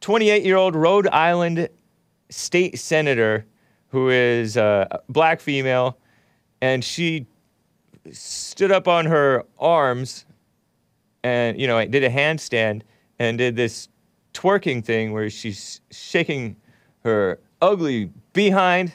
28 0.01 0.45
year 0.45 0.57
old 0.57 0.75
Rhode 0.75 1.09
Island 1.09 1.69
state 2.31 2.79
senator 2.79 3.45
who 3.89 4.09
is 4.09 4.57
uh, 4.57 4.87
a 4.91 4.99
black 5.09 5.41
female, 5.41 5.99
and 6.61 6.85
she 6.85 7.27
stood 8.13 8.71
up 8.71 8.89
on 8.89 9.07
her 9.07 9.45
arms 9.59 10.25
and, 11.23 11.61
you 11.61 11.67
know, 11.67 11.85
did 11.87 12.05
a 12.05 12.11
handstand 12.11 12.83
and 13.19 13.39
did 13.39 13.57
this 13.57 13.89
twerking 14.35 14.85
thing 14.85 15.13
where 15.13 15.31
she's 15.31 15.81
shaking 15.91 16.57
her 17.05 17.41
ugly 17.61 18.11
behind 18.33 18.93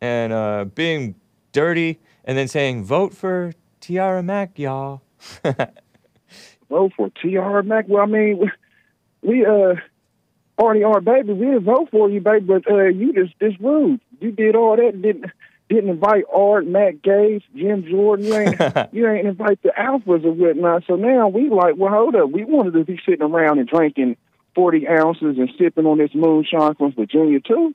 and 0.00 0.32
uh, 0.32 0.64
being 0.74 1.14
dirty 1.52 1.98
and 2.26 2.36
then 2.36 2.48
saying, 2.48 2.84
vote 2.84 3.14
for 3.14 3.52
Tiara 3.80 4.22
Mack, 4.22 4.58
y'all. 4.58 5.02
vote 6.68 6.92
for 6.96 7.10
Tiara 7.22 7.62
Mack. 7.62 7.86
Well, 7.88 8.02
I 8.02 8.06
mean, 8.06 8.38
we, 8.38 8.50
we 9.22 9.46
uh 9.46 9.74
Artie 10.58 10.82
Art 10.82 11.04
Baby, 11.04 11.34
we 11.34 11.46
didn't 11.46 11.64
vote 11.64 11.88
for 11.90 12.10
you, 12.10 12.20
baby, 12.20 12.44
but 12.46 12.70
uh 12.70 12.84
you 12.84 13.12
just 13.12 13.38
just 13.38 13.58
rude. 13.60 14.00
You 14.20 14.32
did 14.32 14.56
all 14.56 14.76
that, 14.76 14.94
and 14.94 15.02
didn't 15.02 15.26
didn't 15.68 15.90
invite 15.90 16.24
Art, 16.32 16.66
Matt 16.66 17.02
Gaetz, 17.02 17.42
Jim 17.54 17.84
Jordan. 17.88 18.26
You 18.26 18.34
ain't 18.34 18.60
you 18.92 19.08
ain't 19.08 19.26
invite 19.26 19.62
the 19.62 19.72
alphas 19.78 20.24
or 20.24 20.32
whatnot. 20.32 20.84
So 20.86 20.96
now 20.96 21.28
we 21.28 21.48
like, 21.48 21.74
well, 21.76 21.92
hold 21.92 22.16
up. 22.16 22.30
We 22.30 22.44
wanted 22.44 22.72
to 22.74 22.84
be 22.84 23.00
sitting 23.06 23.22
around 23.22 23.58
and 23.58 23.68
drinking 23.68 24.16
forty 24.54 24.88
ounces 24.88 25.38
and 25.38 25.50
sipping 25.58 25.86
on 25.86 25.98
this 25.98 26.14
moonshine 26.14 26.74
from 26.74 26.92
Virginia 26.92 27.40
too. 27.40 27.74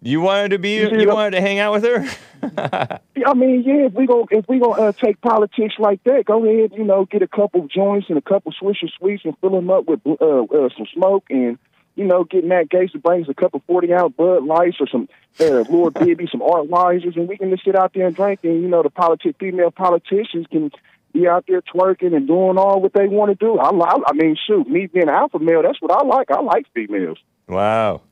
You 0.00 0.20
wanted 0.20 0.50
to 0.50 0.58
be, 0.58 0.76
You 0.76 0.90
you 1.00 1.08
wanted 1.08 1.32
to 1.32 1.40
hang 1.40 1.58
out 1.58 1.72
with 1.72 1.84
her? 1.84 2.08
I 3.26 3.34
mean, 3.34 3.62
yeah, 3.62 3.86
if 3.86 3.94
we 3.94 4.06
go 4.06 4.28
if 4.30 4.48
we 4.48 4.60
gonna 4.60 4.80
uh, 4.80 4.92
take 4.92 5.20
politics 5.20 5.74
like 5.78 6.02
that, 6.04 6.24
go 6.24 6.44
ahead, 6.44 6.72
you 6.76 6.84
know, 6.84 7.04
get 7.04 7.22
a 7.22 7.28
couple 7.28 7.66
joints 7.66 8.08
and 8.08 8.16
a 8.16 8.22
couple 8.22 8.52
Swisher 8.52 8.88
Sweets 8.96 9.24
and 9.24 9.36
fill 9.40 9.50
them 9.50 9.70
up 9.70 9.86
with 9.86 10.00
uh, 10.06 10.14
uh, 10.14 10.68
some 10.76 10.86
smoke 10.94 11.24
and 11.30 11.58
you 11.96 12.04
know, 12.04 12.22
get 12.22 12.44
Matt 12.44 12.68
Gaetz 12.68 12.92
to 12.92 12.98
bring 12.98 13.24
us 13.24 13.28
a 13.28 13.34
couple 13.34 13.60
forty 13.66 13.92
ounce 13.92 14.14
Bud 14.16 14.44
Lights 14.44 14.76
or 14.78 14.86
some 14.86 15.08
uh, 15.40 15.64
Lord 15.68 15.94
Bibby, 15.98 16.28
some 16.30 16.42
Art 16.42 16.68
Weisers, 16.68 17.16
and 17.16 17.28
we 17.28 17.36
can 17.36 17.50
just 17.50 17.64
sit 17.64 17.74
out 17.74 17.92
there 17.92 18.06
and 18.06 18.14
drink. 18.14 18.40
And 18.44 18.62
you 18.62 18.68
know, 18.68 18.84
the 18.84 18.90
politic 18.90 19.34
female 19.40 19.72
politicians 19.72 20.46
can 20.48 20.70
be 21.12 21.26
out 21.26 21.44
there 21.48 21.60
twerking 21.60 22.14
and 22.14 22.28
doing 22.28 22.56
all 22.56 22.80
what 22.80 22.92
they 22.92 23.08
want 23.08 23.30
to 23.30 23.34
do. 23.34 23.58
I, 23.58 23.72
li- 23.72 24.04
I 24.06 24.12
mean, 24.12 24.36
shoot, 24.46 24.68
me 24.68 24.86
being 24.86 25.08
an 25.08 25.14
alpha 25.14 25.40
male, 25.40 25.62
that's 25.62 25.82
what 25.82 25.90
I 25.90 26.06
like. 26.06 26.30
I 26.30 26.40
like 26.40 26.66
females. 26.72 27.18
Wow. 27.48 28.02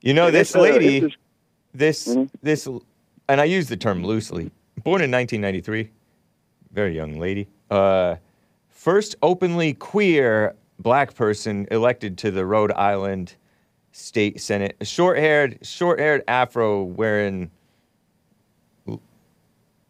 You 0.00 0.14
know, 0.14 0.30
this 0.30 0.54
uh, 0.54 0.60
lady, 0.60 1.14
this, 1.74 2.14
Mhm. 2.14 2.30
this, 2.42 2.66
and 3.28 3.40
I 3.40 3.44
use 3.44 3.68
the 3.68 3.76
term 3.76 4.04
loosely, 4.04 4.50
born 4.84 5.02
in 5.02 5.10
1993, 5.10 5.90
very 6.72 6.94
young 6.94 7.18
lady, 7.18 7.48
uh, 7.70 8.16
first 8.68 9.16
openly 9.22 9.74
queer 9.74 10.54
black 10.78 11.14
person 11.14 11.66
elected 11.70 12.16
to 12.18 12.30
the 12.30 12.46
Rhode 12.46 12.72
Island 12.72 13.34
State 13.92 14.40
Senate, 14.40 14.76
short 14.82 15.18
haired, 15.18 15.58
short 15.62 15.98
haired 15.98 16.22
afro 16.28 16.84
wearing 16.84 17.50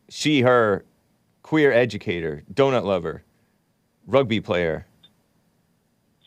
she, 0.09 0.41
her 0.41 0.85
queer 1.43 1.71
educator, 1.71 2.43
donut 2.53 2.85
lover, 2.85 3.23
rugby 4.07 4.41
player. 4.41 4.87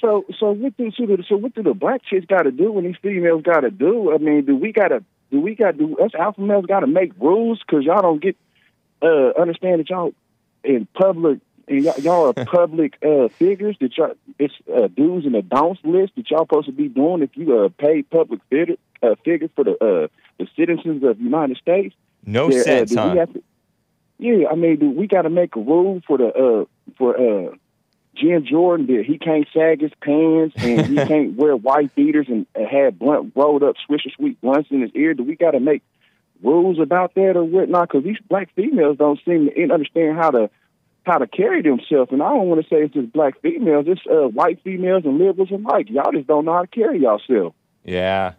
So, 0.01 0.25
so 0.39 0.51
what 0.51 0.75
do 0.77 0.91
so, 0.91 1.05
the- 1.05 1.23
so 1.27 1.37
what 1.37 1.53
do 1.53 1.61
the 1.63 1.73
black 1.73 2.01
chicks 2.03 2.25
got 2.25 2.43
to 2.43 2.51
do 2.51 2.71
when 2.71 2.83
these 2.83 2.95
females 3.01 3.43
got 3.43 3.61
to 3.61 3.69
do? 3.71 4.11
I 4.13 4.17
mean, 4.17 4.45
do 4.45 4.55
we 4.55 4.71
got 4.71 4.87
to 4.89 5.03
do 5.31 5.39
we 5.39 5.55
got 5.55 5.71
to 5.71 5.77
do 5.77 5.97
us 5.99 6.11
alpha 6.17 6.41
males 6.41 6.65
got 6.65 6.81
to 6.81 6.87
make 6.87 7.11
rules 7.19 7.59
because 7.65 7.85
y'all 7.85 8.01
don't 8.01 8.21
get 8.21 8.35
uh 9.01 9.31
understand 9.39 9.79
that 9.79 9.89
y'all 9.89 10.13
in 10.63 10.87
public 10.93 11.39
and 11.67 11.85
y'all, 11.85 11.99
y'all 11.99 12.27
are 12.29 12.33
public 12.45 12.95
uh 13.05 13.29
figures 13.39 13.77
that 13.79 13.95
y'all 13.97 14.13
it's 14.39 14.53
uh, 14.75 14.87
do's 14.87 15.25
and 15.25 15.35
a 15.35 15.41
don'ts 15.41 15.79
list 15.83 16.13
that 16.17 16.29
y'all 16.29 16.45
supposed 16.45 16.65
to 16.65 16.73
be 16.73 16.87
doing 16.89 17.21
if 17.21 17.29
you 17.35 17.57
uh 17.59 17.69
pay 17.77 18.01
public 18.01 18.41
figure 18.49 18.75
uh, 19.03 19.15
figure 19.23 19.49
for 19.55 19.63
the 19.63 19.71
uh 19.73 20.07
the 20.39 20.47
citizens 20.57 21.03
of 21.03 21.17
the 21.17 21.23
United 21.23 21.57
States. 21.57 21.95
No 22.25 22.47
uh, 22.47 22.51
sense, 22.51 22.89
we 22.89 22.95
huh? 22.95 23.25
to- 23.27 23.43
yeah, 24.19 24.47
I 24.51 24.55
mean, 24.55 24.77
do 24.77 24.89
we 24.89 25.07
got 25.07 25.23
to 25.23 25.29
make 25.29 25.55
a 25.55 25.59
rule 25.59 26.01
for 26.05 26.17
the 26.17 26.27
uh 26.27 26.65
for 26.97 27.17
uh 27.17 27.55
Jim 28.15 28.45
Jordan 28.45 28.87
that 28.87 29.05
he 29.05 29.17
can't 29.17 29.47
sag 29.53 29.81
his 29.81 29.91
pants 30.01 30.55
and 30.57 30.85
he 30.85 30.95
can't 31.07 31.35
wear 31.35 31.55
white 31.55 31.93
beaters 31.95 32.27
and 32.27 32.45
have 32.55 32.99
blunt 32.99 33.33
rolled 33.35 33.63
up 33.63 33.75
Swisher 33.89 34.13
Sweet 34.15 34.39
blunts 34.41 34.69
in 34.71 34.81
his 34.81 34.91
ear? 34.95 35.13
Do 35.13 35.23
we 35.23 35.35
got 35.35 35.51
to 35.51 35.59
make 35.59 35.81
rules 36.43 36.79
about 36.79 37.15
that 37.15 37.37
or 37.37 37.43
whatnot? 37.43 37.89
Because 37.89 38.03
these 38.03 38.19
black 38.29 38.49
females 38.55 38.97
don't 38.97 39.19
seem 39.25 39.49
to 39.49 39.73
understand 39.73 40.17
how 40.17 40.31
to 40.31 40.49
how 41.03 41.17
to 41.17 41.25
carry 41.25 41.61
themselves. 41.61 42.11
And 42.11 42.21
I 42.21 42.29
don't 42.29 42.47
want 42.47 42.61
to 42.61 42.69
say 42.69 42.83
it's 42.83 42.93
just 42.93 43.11
black 43.13 43.41
females; 43.41 43.85
it's 43.87 44.01
uh, 44.09 44.27
white 44.27 44.61
females 44.63 45.03
and 45.05 45.17
liberals 45.17 45.51
alike. 45.51 45.89
Y'all 45.89 46.11
just 46.11 46.27
don't 46.27 46.45
know 46.45 46.53
how 46.53 46.61
to 46.61 46.67
carry 46.67 46.99
yourself. 46.99 47.53
Yeah. 47.83 48.33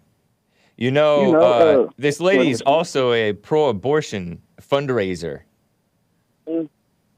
You 0.76 0.90
know, 0.90 1.26
You 1.26 1.32
know, 1.32 1.40
uh, 1.40 1.84
uh, 1.84 1.90
this 1.98 2.18
lady 2.18 2.50
is 2.50 2.62
also 2.62 3.12
a 3.12 3.34
pro 3.34 3.68
abortion 3.68 4.42
fundraiser. 4.60 5.42
Mm. 6.48 6.68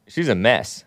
She's 0.06 0.28
a 0.28 0.34
mess. 0.34 0.84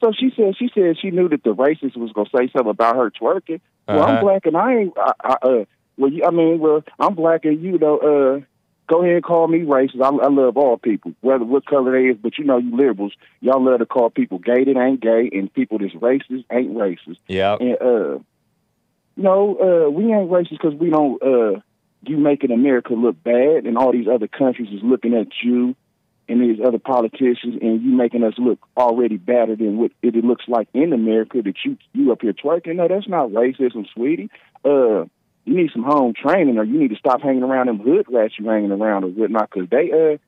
So 0.00 0.12
she 0.12 0.32
said 0.36 0.56
she 0.56 0.70
said 0.74 0.96
she 1.00 1.10
knew 1.10 1.28
that 1.28 1.42
the 1.42 1.54
racist 1.54 1.96
was 1.96 2.12
gonna 2.12 2.28
say 2.36 2.48
something 2.52 2.70
about 2.70 2.96
her 2.96 3.10
twerking. 3.10 3.60
Well, 3.86 4.00
Uh-huh. 4.00 4.12
I'm 4.12 4.20
black 4.20 4.46
and 4.46 4.56
I 4.56 4.74
ain't. 4.74 4.92
I, 4.96 5.12
I, 5.22 5.36
uh, 5.42 5.64
well, 5.96 6.10
I 6.26 6.30
mean, 6.30 6.58
well, 6.60 6.84
I'm 7.00 7.14
black 7.14 7.44
and 7.44 7.62
you 7.62 7.78
know. 7.78 7.98
Uh, 7.98 8.40
go 8.88 9.02
ahead 9.02 9.16
and 9.16 9.24
call 9.24 9.48
me 9.48 9.60
racist. 9.60 10.00
I, 10.02 10.08
I 10.24 10.28
love 10.28 10.56
all 10.56 10.78
people, 10.78 11.12
whether 11.20 11.44
what 11.44 11.66
color 11.66 11.92
they 11.92 12.08
is. 12.08 12.16
But 12.16 12.38
you 12.38 12.44
know, 12.44 12.58
you 12.58 12.76
liberals, 12.76 13.12
y'all 13.40 13.62
love 13.62 13.80
to 13.80 13.86
call 13.86 14.10
people 14.10 14.38
gay 14.38 14.64
that 14.64 14.76
ain't 14.80 15.00
gay, 15.00 15.28
and 15.32 15.52
people 15.52 15.78
that's 15.78 15.94
racist 15.94 16.44
ain't 16.50 16.74
racist. 16.74 17.18
Yeah. 17.26 17.56
And 17.60 17.76
uh, 17.80 18.18
no, 19.16 19.56
uh, 19.86 19.90
we 19.90 20.04
ain't 20.12 20.30
racist 20.30 20.50
because 20.50 20.74
we 20.74 20.90
don't. 20.90 21.20
Uh, 21.22 21.60
you 22.02 22.16
making 22.16 22.52
America 22.52 22.94
look 22.94 23.20
bad, 23.24 23.66
and 23.66 23.76
all 23.76 23.90
these 23.92 24.06
other 24.06 24.28
countries 24.28 24.68
is 24.72 24.80
looking 24.84 25.14
at 25.14 25.26
you 25.42 25.74
and 26.28 26.40
these 26.40 26.58
other 26.64 26.78
politicians, 26.78 27.56
and 27.60 27.82
you 27.82 27.90
making 27.90 28.24
us 28.24 28.34
look 28.38 28.58
already 28.76 29.16
better 29.16 29.56
than 29.56 29.78
what 29.78 29.92
it, 30.02 30.14
looks 30.24 30.44
like 30.48 30.68
in 30.74 30.92
America. 30.92 31.40
That 31.42 31.54
you 31.64 31.76
you 31.92 32.12
up 32.12 32.22
here 32.22 32.32
twerking? 32.32 32.76
No, 32.76 32.88
that's 32.88 33.08
not 33.08 33.30
racism, 33.30 33.86
sweetie. 33.94 34.30
Uh, 34.64 35.04
you 35.44 35.56
need 35.56 35.70
some 35.72 35.84
home 35.84 36.12
training, 36.14 36.58
or 36.58 36.64
you 36.64 36.78
need 36.78 36.90
to 36.90 36.96
stop 36.96 37.22
hanging 37.22 37.42
around 37.42 37.68
them 37.68 37.78
hood 37.78 38.06
rats 38.10 38.34
you 38.38 38.48
hanging 38.48 38.72
around 38.72 39.04
or 39.04 39.08
whatnot, 39.08 39.50
because 39.50 39.68
they 39.70 39.90
uh. 39.92 40.18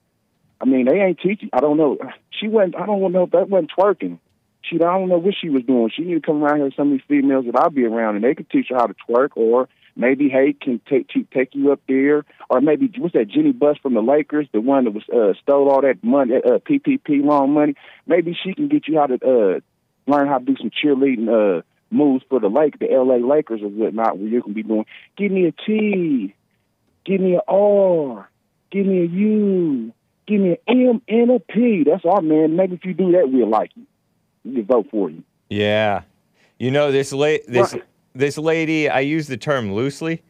I 0.63 0.67
mean, 0.67 0.85
they 0.85 1.01
ain't 1.01 1.19
teaching. 1.19 1.49
I 1.55 1.61
don't 1.61 1.79
know. 1.79 1.97
She 2.39 2.47
went. 2.47 2.77
I 2.77 2.85
don't 2.85 3.13
know 3.13 3.23
if 3.23 3.31
that 3.31 3.49
wasn't 3.49 3.71
twerking. 3.75 4.19
She, 4.63 4.77
I 4.77 4.93
don't 4.99 5.09
know 5.09 5.17
what 5.17 5.35
she 5.41 5.49
was 5.49 5.63
doing. 5.63 5.91
She 5.95 6.03
need 6.03 6.15
to 6.15 6.21
come 6.21 6.45
around 6.45 6.59
here 6.59 6.71
some 6.77 6.89
of 6.89 6.93
these 6.93 7.07
females 7.09 7.47
that 7.47 7.57
I'll 7.57 7.71
be 7.71 7.87
around, 7.87 8.17
and 8.17 8.25
they 8.25 8.35
could 8.35 8.51
teach 8.51 8.67
her 8.69 8.77
how 8.77 8.87
to 8.87 8.95
twerk, 9.09 9.31
or 9.37 9.71
maybe 9.97 10.29
Hake 10.29 10.61
can 10.61 10.81
take 10.89 11.09
take, 11.33 11.55
you 11.55 11.73
up 11.73 11.81
there, 11.89 12.25
or 12.49 12.61
maybe 12.61 12.91
what's 12.99 13.15
that 13.15 13.29
Jeanie 13.29 13.53
Buss 13.53 13.79
from 13.79 13.95
the 13.95 14.03
Lakers, 14.03 14.49
the 14.53 14.61
one 14.61 14.85
that 14.85 14.93
was 14.93 15.05
uh, 15.09 15.39
stole 15.43 15.71
all 15.71 15.83
that 15.83 16.03
money, 16.03 16.37
uh, 16.37 16.59
PPP 16.59 17.25
loan 17.25 17.53
money. 17.53 17.75
Maybe 18.07 18.37
she 18.43 18.55
can 18.55 18.69
get 18.69 18.89
you 18.89 18.99
how 18.99 19.07
to 19.07 19.15
uh, 19.15 19.61
learn 20.11 20.29
how 20.29 20.39
to 20.39 20.45
do 20.45 20.57
some 20.57 20.71
cheerleading 20.71 21.29
uh, 21.29 21.63
moves 21.91 22.25
for 22.29 22.41
the 22.41 22.49
Lake, 22.49 22.79
the 22.79 22.87
LA 22.87 23.17
Lakers 23.17 23.63
or 23.63 23.69
whatnot, 23.69 24.19
where 24.19 24.29
you 24.29 24.43
can 24.43 24.53
be 24.53 24.63
doing. 24.63 24.87
Give 25.17 25.31
me 25.31 25.47
a 25.47 25.53
T, 25.53 26.35
give 27.05 27.21
me 27.21 27.35
an 27.35 27.41
R, 27.49 28.29
give 28.71 28.87
me 28.87 29.03
a 29.03 29.07
U, 29.07 29.93
give 30.27 30.41
me 30.41 30.59
an 30.67 30.79
M 30.91 31.03
and 31.09 31.31
a 31.31 31.41
P. 31.41 31.85
That's 31.85 32.05
all, 32.05 32.23
man. 32.23 32.57
Maybe 32.57 32.75
if 32.75 32.85
you 32.85 32.95
do 32.95 33.13
that, 33.13 33.31
we'll 33.31 33.49
like 33.49 33.71
you. 33.75 33.87
We 34.45 34.55
can 34.55 34.65
vote 34.65 34.87
for 34.91 35.11
you. 35.11 35.23
Yeah. 35.49 36.03
You 36.59 36.71
know 36.71 36.93
this 36.93 37.13
la- 37.13 37.39
this 37.49 37.73
Right. 37.73 37.83
This 38.15 38.37
lady, 38.39 38.89
I 38.89 39.01
use 39.01 39.27
the 39.27 39.37
term 39.37 39.73
loosely. 39.73 40.23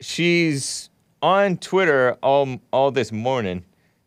She's 0.00 0.90
on 1.20 1.56
Twitter 1.58 2.16
all 2.22 2.60
all 2.72 2.90
this 2.90 3.12
morning 3.12 3.64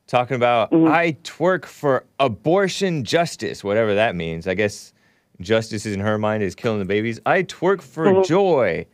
talking 0.07 0.35
about 0.35 0.71
Mm-hmm. 0.71 0.91
I 0.91 1.13
twerk 1.23 1.65
for 1.65 2.05
abortion 2.19 3.03
justice, 3.03 3.63
whatever 3.63 3.95
that 3.95 4.15
means. 4.15 4.47
I 4.47 4.53
guess 4.53 4.93
justice 5.41 5.85
in 5.85 5.99
her 5.99 6.17
mind 6.17 6.43
is 6.43 6.55
killing 6.55 6.79
the 6.79 6.85
babies. 6.85 7.19
I 7.25 7.43
twerk 7.43 7.81
for 7.81 8.05
Mm-hmm. 8.05 8.23
joy. 8.23 8.85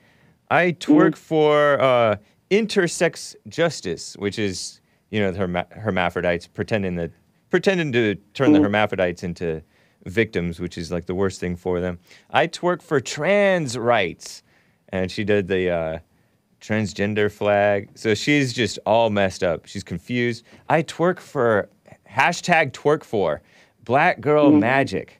I 0.50 0.74
twerk 0.74 1.16
for 1.16 1.82
uh, 1.82 2.18
intersex 2.52 3.36
justice, 3.48 4.16
which 4.18 4.38
is 4.38 4.82
you 5.10 5.20
know 5.20 5.32
the 5.32 5.40
herma- 5.40 5.72
hermaphrodites 5.74 6.48
pretending 6.48 6.96
that 6.96 7.12
pretending 7.50 7.92
to 7.94 8.16
turn 8.34 8.54
the 8.54 8.60
hermaphrodites 8.62 9.24
into 9.24 9.62
victims, 10.06 10.60
which 10.60 10.78
is 10.78 10.92
like 10.92 11.06
the 11.06 11.16
worst 11.16 11.40
thing 11.40 11.56
for 11.56 11.80
them. 11.80 12.00
I 12.30 12.48
twerk 12.48 12.82
for 12.82 13.00
trans 13.00 13.78
rights, 13.78 14.44
and 14.90 15.12
she 15.12 15.24
did 15.24 15.48
the 15.48 15.70
uh, 15.70 16.00
transgender 16.60 17.32
flag. 17.32 17.90
So 17.96 18.14
she's 18.14 18.54
just 18.54 18.80
all 18.86 19.10
messed 19.10 19.44
up. 19.44 19.66
She's 19.66 19.84
confused. 19.84 20.46
I 20.70 20.84
twerk 20.84 21.20
for 21.20 21.70
hashtag 22.10 22.72
twerk 22.72 23.04
for 23.04 23.42
black 23.84 24.22
girl 24.22 24.52
mm. 24.52 24.60
magic, 24.60 25.20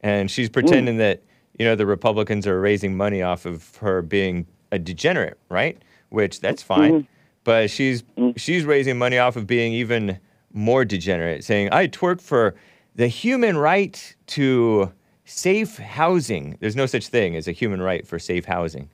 and 0.00 0.30
she's 0.30 0.48
mm. 0.48 0.52
pretending 0.52 0.96
that 0.98 1.22
you 1.58 1.64
know 1.64 1.74
the 1.74 1.86
Republicans 1.86 2.46
are 2.46 2.60
raising 2.60 2.96
money 2.96 3.22
off 3.22 3.46
of 3.46 3.76
her 3.76 4.02
being 4.02 4.46
a 4.72 4.78
degenerate, 4.78 5.38
right? 5.48 5.80
Which 6.10 6.40
that's 6.40 6.62
fine, 6.62 6.92
mm-hmm. 6.92 7.06
but 7.44 7.70
she's 7.70 8.02
mm. 8.16 8.38
she's 8.38 8.64
raising 8.64 8.98
money 8.98 9.18
off 9.18 9.36
of 9.36 9.46
being 9.46 9.72
even 9.72 10.18
more 10.52 10.84
degenerate, 10.84 11.44
saying 11.44 11.68
I 11.72 11.86
twerk 11.86 12.20
for 12.20 12.54
the 13.00 13.08
human 13.08 13.56
right 13.56 14.14
to 14.26 14.92
safe 15.24 15.78
housing. 15.78 16.58
There's 16.60 16.76
no 16.76 16.84
such 16.84 17.08
thing 17.08 17.34
as 17.34 17.48
a 17.48 17.52
human 17.52 17.80
right 17.80 18.06
for 18.06 18.18
safe 18.18 18.44
housing. 18.44 18.90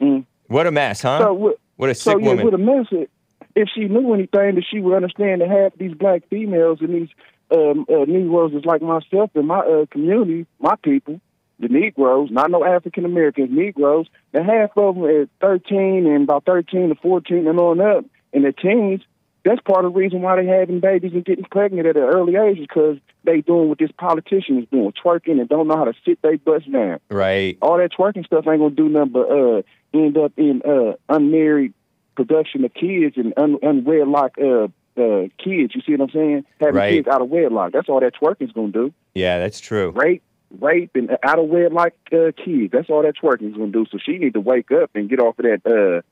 Mm. 0.00 0.26
What 0.46 0.68
a 0.68 0.70
mess, 0.70 1.02
huh? 1.02 1.18
So 1.18 1.34
what? 1.34 1.56
what 1.74 1.90
a 1.90 1.94
So 1.96 2.12
sick 2.12 2.20
yeah, 2.20 2.28
woman. 2.28 2.44
with 2.44 2.54
a 2.54 2.58
message, 2.58 3.10
if 3.56 3.68
she 3.74 3.86
knew 3.86 4.14
anything, 4.14 4.54
that 4.54 4.64
she 4.70 4.78
would 4.78 4.94
understand 4.94 5.40
that 5.40 5.48
half 5.48 5.72
these 5.76 5.92
black 5.92 6.22
females 6.30 6.78
and 6.82 6.94
these 6.94 7.08
um, 7.50 7.84
uh, 7.88 8.04
Negroes 8.06 8.52
is 8.54 8.64
like 8.64 8.80
myself 8.80 9.32
and 9.34 9.48
my 9.48 9.58
uh, 9.58 9.86
community, 9.90 10.46
my 10.60 10.76
people, 10.76 11.20
the 11.58 11.66
Negroes, 11.66 12.28
not 12.30 12.52
no 12.52 12.64
African 12.64 13.04
Americans, 13.04 13.48
Negroes. 13.50 14.06
And 14.32 14.46
half 14.46 14.70
of 14.76 14.94
them 14.94 15.04
at 15.06 15.28
13 15.40 16.06
and 16.06 16.22
about 16.30 16.44
13 16.44 16.90
to 16.90 16.94
14 16.94 17.48
and 17.48 17.58
on 17.58 17.80
up, 17.80 18.04
in 18.32 18.42
the 18.42 18.52
teens. 18.52 19.00
That's 19.44 19.60
part 19.62 19.84
of 19.84 19.92
the 19.92 19.98
reason 19.98 20.20
why 20.22 20.36
they're 20.36 20.58
having 20.60 20.80
babies 20.80 21.12
and 21.14 21.24
getting 21.24 21.44
pregnant 21.44 21.86
at 21.86 21.96
an 21.96 22.02
early 22.02 22.36
age 22.36 22.58
is 22.58 22.66
because 22.66 22.98
they 23.24 23.40
doing 23.40 23.68
what 23.68 23.78
this 23.78 23.90
politician 23.96 24.58
is 24.62 24.68
doing, 24.70 24.92
twerking 24.92 25.40
and 25.40 25.48
don't 25.48 25.66
know 25.68 25.76
how 25.76 25.84
to 25.84 25.94
sit 26.04 26.20
their 26.22 26.36
butts 26.38 26.66
down 26.66 27.00
right. 27.10 27.56
all 27.62 27.78
that 27.78 27.92
twerking 27.92 28.24
stuff 28.26 28.46
ain't 28.46 28.60
gonna 28.60 28.70
do 28.70 28.88
nothing 28.88 29.12
but 29.12 29.30
uh 29.30 29.62
end 29.94 30.16
up 30.18 30.32
in 30.36 30.62
uh 30.62 30.92
unmarried 31.08 31.72
production 32.16 32.64
of 32.64 32.74
kids 32.74 33.16
and 33.16 33.32
un 33.36 33.56
unwedlock 33.62 34.30
uh 34.38 34.68
uh 35.00 35.28
kids. 35.42 35.74
You 35.74 35.80
see 35.86 35.92
what 35.92 36.02
I'm 36.02 36.10
saying? 36.10 36.44
Having 36.60 36.74
Right. 36.74 36.92
kids 36.96 37.08
out 37.08 37.22
of 37.22 37.28
wedlock. 37.30 37.72
That's 37.72 37.88
all 37.88 38.00
that 38.00 38.14
twerking's 38.20 38.52
gonna 38.52 38.72
do. 38.72 38.92
Yeah, 39.14 39.38
that's 39.38 39.60
true. 39.60 39.90
Rape, 39.90 40.22
rape, 40.58 40.90
and 40.94 41.16
out 41.22 41.38
of 41.38 41.46
wedlock 41.48 41.92
uh, 42.12 42.32
kids. 42.36 42.72
That's 42.72 42.90
all 42.90 43.02
that 43.02 43.14
twerking's 43.16 43.56
gonna 43.56 43.72
do. 43.72 43.86
So 43.90 43.98
she 44.04 44.18
need 44.18 44.34
to 44.34 44.40
wake 44.40 44.70
up 44.70 44.90
and 44.94 45.08
get 45.08 45.20
off 45.20 45.38
of 45.38 45.44
that 45.46 45.62
uh 45.64 46.02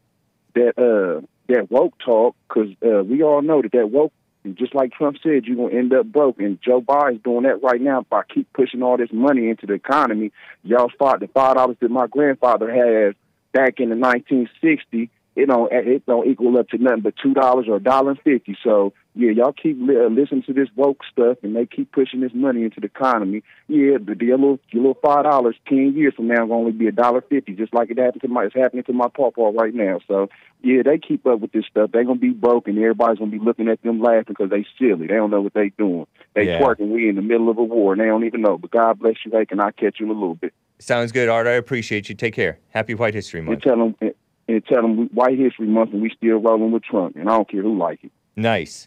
that 0.55 0.79
uh 0.79 1.27
that 1.49 1.71
woke 1.71 1.95
talk 2.05 2.37
because 2.49 2.71
uh, 2.85 3.03
we 3.03 3.23
all 3.23 3.43
know 3.43 3.63
that 3.63 3.73
that 3.73 3.91
woke. 3.91 4.13
Just 4.55 4.75
like 4.75 4.93
Trump 4.93 5.19
said, 5.23 5.45
you're 5.45 5.57
gonna 5.57 5.77
end 5.77 5.93
up 5.93 6.07
broke, 6.07 6.39
and 6.39 6.59
Joe 6.63 6.81
Biden's 6.81 7.23
doing 7.23 7.43
that 7.43 7.63
right 7.63 7.81
now 7.81 8.07
by 8.09 8.23
keep 8.33 8.51
pushing 8.53 8.83
all 8.83 8.97
this 8.97 9.13
money 9.13 9.51
into 9.51 9.67
the 9.67 9.75
economy. 9.75 10.33
Y'all 10.63 10.91
fought 10.99 11.21
the 11.21 11.27
five 11.27 11.57
dollars 11.57 11.77
that 11.81 11.91
my 11.91 12.07
grandfather 12.07 12.71
had 12.71 13.17
back 13.53 13.81
in 13.81 13.91
the 13.91 13.97
1960. 13.97 15.11
It 15.37 15.47
don't 15.47 15.73
it 15.73 16.07
don't 16.07 16.27
equal 16.27 16.57
up 16.57 16.69
to 16.69 16.79
nothing 16.79 17.03
but 17.03 17.15
two 17.23 17.35
dollars 17.35 17.67
or 17.69 17.77
a 17.77 17.83
dollar 17.83 18.13
and 18.13 18.21
fifty. 18.21 18.57
So 18.65 18.93
yeah, 19.19 19.33
y'all 19.33 19.53
keep 19.53 19.77
li- 19.81 19.97
uh, 19.97 20.09
listening 20.09 20.45
to 20.45 20.53
this 20.53 20.69
woke 20.77 21.01
stuff, 21.11 21.39
and 21.43 21.57
they 21.57 21.67
keep 21.67 21.91
pushing 21.91 22.21
this 22.21 22.31
money 22.33 22.63
into 22.63 22.79
the 22.79 22.87
economy. 22.87 23.43
Yeah, 23.67 23.99
the 23.99 24.17
your 24.25 24.39
little 24.39 24.61
your 24.71 24.83
little 24.85 24.99
five 25.03 25.25
dollars 25.25 25.57
ten 25.67 25.93
years 25.97 26.15
from 26.15 26.29
now 26.29 26.47
going 26.47 26.73
to 26.73 26.79
be 26.79 26.87
a 26.87 26.93
dollar 26.93 27.21
fifty, 27.21 27.55
just 27.55 27.75
like 27.75 27.91
it 27.91 27.99
happened 27.99 28.23
to 28.23 28.29
my 28.29 28.45
it's 28.45 28.55
happening 28.55 28.85
to 28.85 28.93
my 28.93 29.09
pawpaw 29.09 29.51
right 29.51 29.75
now. 29.75 29.99
So 30.07 30.29
yeah, 30.63 30.83
they 30.85 30.99
keep 30.99 31.27
up 31.27 31.41
with 31.41 31.51
this 31.51 31.65
stuff. 31.69 31.91
They're 31.93 32.05
gonna 32.05 32.21
be 32.21 32.31
broke, 32.31 32.69
and 32.69 32.79
everybody's 32.79 33.19
gonna 33.19 33.33
be 33.33 33.41
looking 33.41 33.69
at 33.69 33.83
them 33.83 34.01
laughing 34.01 34.23
because 34.29 34.51
they 34.51 34.65
silly. 34.79 35.09
They 35.09 35.15
don't 35.15 35.33
know 35.33 35.41
what 35.41 35.55
they 35.55 35.71
doing. 35.71 36.07
They 36.35 36.47
Yeah. 36.47 36.61
twerking. 36.61 36.89
We 36.91 37.09
in 37.09 37.17
the 37.17 37.23
middle 37.23 37.51
of 37.51 37.59
a 37.59 37.65
war, 37.65 37.95
and 37.95 38.01
they 38.01 38.07
don't 38.07 38.25
even 38.25 38.43
know. 38.43 38.57
But 38.57 38.71
God 38.71 39.01
bless 39.01 39.17
you, 39.27 39.33
Hank, 39.33 39.51
and 39.51 39.61
I'll 39.61 39.73
catch 39.73 39.99
you 39.99 40.07
in 40.07 40.11
a 40.11 40.15
little 40.15 40.37
bit. 40.37 40.55
Sounds 40.79 41.11
good, 41.11 41.29
Art. 41.29 41.49
I 41.49 41.53
appreciate 41.53 42.09
you. 42.09 42.15
Take 42.15 42.35
care. 42.35 42.61
Happy 42.71 42.95
White 42.95 43.15
History 43.15 43.41
Month. 43.41 43.55
And 43.55 43.63
tell 43.63 43.77
them 43.77 44.13
and 44.47 44.65
tell 44.67 44.83
them 44.83 45.09
White 45.13 45.37
History 45.39 45.67
Month, 45.67 45.93
and 45.93 46.03
we 46.03 46.11
still 46.17 46.37
rolling 46.37 46.71
with 46.71 46.85
Trump, 46.85 47.17
and 47.17 47.29
I 47.29 47.33
don't 47.33 47.51
care 47.51 47.63
who 47.63 47.77
like 47.77 48.05
it. 48.05 48.13
Nice. 48.37 48.87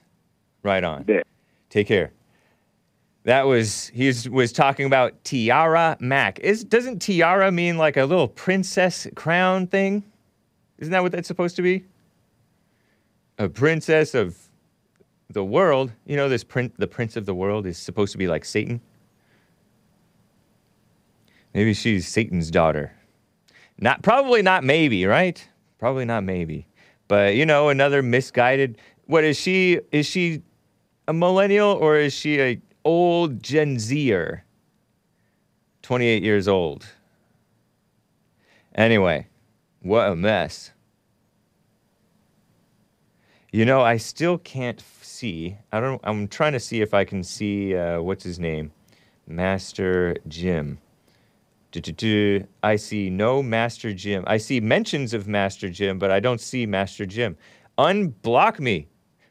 Right 0.63 0.83
on. 0.83 1.05
Take 1.69 1.87
care. 1.87 2.11
That 3.23 3.45
was 3.45 3.91
he 3.93 4.07
was, 4.07 4.27
was 4.27 4.51
talking 4.51 4.85
about 4.85 5.23
Tiara 5.23 5.95
Mack. 5.99 6.39
Is 6.39 6.63
doesn't 6.63 6.99
tiara 6.99 7.51
mean 7.51 7.77
like 7.77 7.97
a 7.97 8.05
little 8.05 8.27
princess 8.27 9.07
crown 9.15 9.67
thing? 9.67 10.03
Isn't 10.79 10.91
that 10.91 11.03
what 11.03 11.11
that's 11.11 11.27
supposed 11.27 11.55
to 11.57 11.61
be? 11.61 11.85
A 13.37 13.47
princess 13.47 14.15
of 14.15 14.37
the 15.29 15.43
world. 15.43 15.91
You 16.05 16.15
know, 16.15 16.29
this 16.29 16.43
prin- 16.43 16.73
the 16.77 16.87
prince 16.87 17.15
of 17.15 17.25
the 17.25 17.35
world 17.35 17.67
is 17.67 17.77
supposed 17.77 18.11
to 18.13 18.17
be 18.17 18.27
like 18.27 18.43
Satan. 18.43 18.81
Maybe 21.53 21.73
she's 21.73 22.07
Satan's 22.07 22.49
daughter. 22.49 22.93
Not 23.77 24.01
probably 24.01 24.41
not 24.41 24.63
maybe, 24.63 25.05
right? 25.05 25.47
Probably 25.77 26.05
not 26.05 26.23
maybe. 26.23 26.67
But 27.07 27.35
you 27.35 27.45
know, 27.45 27.69
another 27.69 28.01
misguided 28.01 28.77
what 29.05 29.23
is 29.23 29.37
she 29.37 29.79
is 29.91 30.05
she 30.05 30.41
a 31.07 31.13
millennial 31.13 31.71
or 31.71 31.97
is 31.97 32.13
she 32.13 32.39
a 32.41 32.61
old 32.83 33.41
Gen 33.43 33.79
Zer? 33.79 34.43
28 35.81 36.23
years 36.23 36.47
old. 36.47 36.87
Anyway, 38.75 39.27
what 39.81 40.07
a 40.07 40.15
mess. 40.15 40.71
You 43.51 43.65
know, 43.65 43.81
I 43.81 43.97
still 43.97 44.37
can't 44.37 44.81
see. 45.01 45.57
I 45.73 45.81
don't. 45.81 45.99
I'm 46.05 46.27
trying 46.29 46.53
to 46.53 46.59
see 46.59 46.81
if 46.81 46.93
I 46.93 47.03
can 47.03 47.21
see 47.23 47.75
uh, 47.75 48.01
what's 48.01 48.23
his 48.23 48.39
name, 48.39 48.71
Master 49.27 50.15
Jim. 50.27 50.79
Du-du-du. 51.71 52.45
I 52.63 52.75
see 52.75 53.09
no 53.09 53.41
Master 53.41 53.93
Jim. 53.93 54.23
I 54.27 54.37
see 54.37 54.59
mentions 54.59 55.13
of 55.13 55.27
Master 55.27 55.69
Jim, 55.69 55.99
but 55.99 56.11
I 56.11 56.19
don't 56.19 56.41
see 56.41 56.65
Master 56.65 57.05
Jim. 57.05 57.37
Unblock 57.77 58.59
me. 58.59 58.87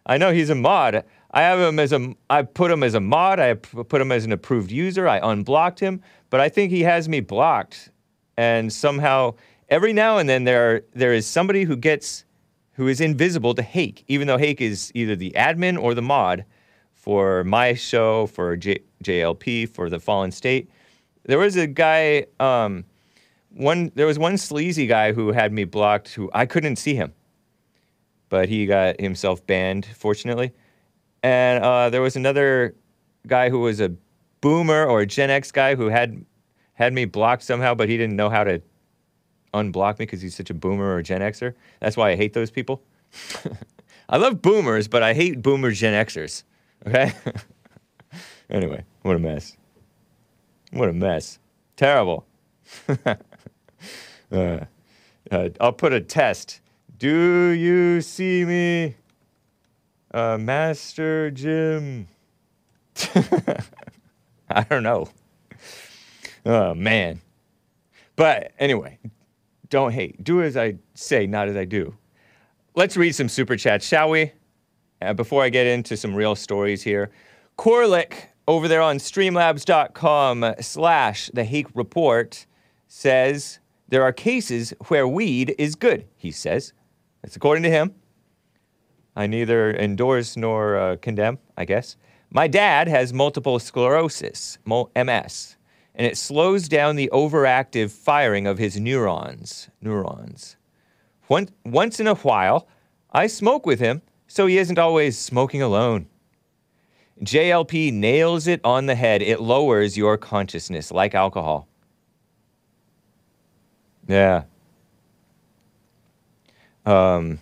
I 0.07 0.17
know 0.19 0.33
he's 0.33 0.51
a 0.51 0.55
mod. 0.55 1.05
I 1.33 1.43
have 1.43 1.61
him 1.61 1.79
as 1.79 1.93
a. 1.93 2.15
I 2.29 2.43
put 2.43 2.71
him 2.71 2.83
as 2.83 2.95
a 2.95 3.01
mod. 3.01 3.39
I 3.39 3.55
put 3.55 4.01
him 4.01 4.11
as 4.11 4.25
an 4.25 4.33
approved 4.33 4.71
user. 4.71 5.07
I 5.09 5.19
unblocked 5.23 5.79
him, 5.79 6.03
but 6.29 6.41
I 6.41 6.49
think 6.49 6.73
he 6.73 6.83
has 6.83 7.09
me 7.09 7.21
blocked. 7.21 7.91
And 8.37 8.73
somehow, 8.73 9.35
every 9.69 9.93
now 9.93 10.19
and 10.19 10.29
then, 10.29 10.45
there 10.45 10.83
there 10.93 11.13
is 11.13 11.27
somebody 11.27 11.65
who 11.65 11.77
gets 11.77 12.25
who 12.73 12.89
is 12.89 13.01
invisible 13.01 13.55
to 13.55 13.63
Hake, 13.63 14.05
even 14.09 14.27
though 14.27 14.39
Hake 14.39 14.61
is 14.61 14.91
either 14.95 15.15
the 15.15 15.33
admin 15.37 15.81
or 15.81 15.95
the 15.95 16.03
mod 16.03 16.45
for 16.95 17.45
my 17.45 17.75
show, 17.75 18.27
for 18.27 18.57
J- 18.57 18.83
JLP, 19.05 19.69
for 19.69 19.89
the 19.89 20.01
Fallen 20.01 20.33
State. 20.33 20.71
There 21.25 21.39
was 21.39 21.57
a 21.57 21.67
guy, 21.67 22.27
um, 22.41 22.85
one 23.51 23.93
there 23.95 24.07
was 24.07 24.19
one 24.19 24.37
sleazy 24.37 24.87
guy 24.87 25.13
who 25.13 25.31
had 25.33 25.53
me 25.53 25.65
blocked. 25.65 26.15
Who 26.15 26.29
I 26.35 26.47
couldn't 26.47 26.77
see 26.77 26.95
him, 26.95 27.13
but 28.31 28.49
he 28.49 28.67
got 28.67 29.01
himself 29.01 29.47
banned, 29.47 29.87
fortunately. 29.95 30.53
And 31.23 31.63
uh, 31.63 31.91
there 31.91 32.03
was 32.03 32.17
another 32.17 32.75
guy 33.27 33.51
who 33.51 33.61
was 33.61 33.81
a 33.81 33.93
boomer 34.41 34.85
or 34.87 35.01
a 35.01 35.07
Gen 35.07 35.31
X 35.31 35.53
guy 35.53 35.75
who 35.75 35.89
had 35.89 36.25
had 36.75 36.93
me 36.93 37.05
blocked 37.05 37.43
somehow, 37.43 37.75
but 37.75 37.89
he 37.89 37.97
didn't 37.97 38.17
know 38.17 38.31
how 38.31 38.45
to 38.45 38.63
unblock 39.53 39.99
me 39.99 40.07
because 40.07 40.23
he's 40.23 40.35
such 40.35 40.51
a 40.51 40.55
boomer 40.55 40.85
or 40.85 40.99
a 40.99 41.03
Gen 41.03 41.21
Xer. 41.21 41.55
That's 41.81 41.97
why 41.97 42.11
I 42.11 42.17
hate 42.17 42.33
those 42.33 42.51
people. 42.51 42.83
I 44.09 44.17
love 44.17 44.41
boomers, 44.43 44.89
but 44.89 45.03
I 45.03 45.13
hate 45.15 45.43
boomer 45.43 45.73
Gen 45.73 46.07
Xers. 46.07 46.45
Okay? 46.87 47.13
anyway, 48.51 48.85
what 49.03 49.17
a 49.17 49.19
mess. 49.19 49.57
What 50.73 50.89
a 50.89 50.93
mess. 50.93 51.39
Terrible. 51.77 52.27
Uh, 54.33 54.65
uh, 55.33 55.49
I'll 55.61 55.73
put 55.73 55.93
a 55.93 56.01
test. 56.01 56.61
Do 56.99 57.49
you 57.49 58.01
see 58.01 58.45
me? 58.45 58.95
Uh, 60.13 60.39
Master 60.39 61.31
Jim. 61.31 62.09
I 64.51 64.65
don't 64.69 64.83
know. 64.83 65.09
Oh, 66.45 66.75
man. 66.75 67.21
But 68.17 68.53
anyway, 68.59 68.99
don't 69.69 69.93
hate. 69.93 70.23
Do 70.23 70.43
as 70.43 70.57
I 70.57 70.75
say, 70.95 71.27
not 71.27 71.49
as 71.49 71.57
I 71.57 71.65
do. 71.65 71.97
Let's 72.75 72.97
read 72.97 73.15
some 73.15 73.29
super 73.29 73.57
chats, 73.57 73.87
shall 73.87 74.11
we? 74.11 74.33
Uh, 75.01 75.15
before 75.15 75.43
I 75.43 75.49
get 75.49 75.67
into 75.67 75.97
some 75.97 76.15
real 76.15 76.35
stories 76.35 76.83
here, 76.83 77.11
Corlick 77.57 78.27
over 78.47 78.69
there 78.69 78.83
on 78.83 78.99
streamlabs.com 78.99 80.55
slash 80.61 81.31
the 81.33 81.45
Hake 81.45 81.69
Report 81.75 82.47
says 82.89 83.61
there 83.89 84.03
are 84.03 84.13
cases 84.13 84.75
where 84.89 85.07
weed 85.07 85.55
is 85.59 85.75
good, 85.75 86.07
he 86.17 86.31
says. 86.31 86.73
That's 87.23 87.37
according 87.37 87.63
to 87.63 87.71
him. 87.71 87.95
I 89.21 89.27
neither 89.27 89.77
endorse 89.77 90.35
nor 90.35 90.79
uh, 90.79 90.97
condemn, 90.97 91.41
I 91.55 91.67
guess. 91.67 91.97
My 92.31 92.49
dad 92.49 92.89
has 92.89 93.13
multiple 93.13 93.59
sclerosis, 93.59 94.57
MS, 94.65 95.57
and 95.95 96.07
it 96.07 96.17
slows 96.17 96.71
down 96.71 96.97
the 96.97 97.11
overactive 97.13 97.91
firing 97.91 98.47
of 98.47 98.57
his 98.57 98.81
neurons. 98.81 99.69
Neurons. 99.83 100.57
Once, 101.29 101.53
once 101.67 102.01
in 102.01 102.07
a 102.07 102.15
while, 102.15 102.67
I 103.13 103.27
smoke 103.27 103.67
with 103.67 103.79
him, 103.79 104.01
so 104.27 104.47
he 104.47 104.57
isn't 104.57 104.79
always 104.79 105.19
smoking 105.19 105.61
alone. 105.61 106.07
JLP 107.23 107.93
nails 107.93 108.47
it 108.47 108.63
on 108.65 108.87
the 108.87 108.95
head. 108.95 109.21
It 109.21 109.43
lowers 109.43 109.99
your 109.99 110.17
consciousness, 110.17 110.91
like 110.91 111.15
alcohol. 111.15 111.69
Yeah. 114.09 114.45
Um. 116.87 117.39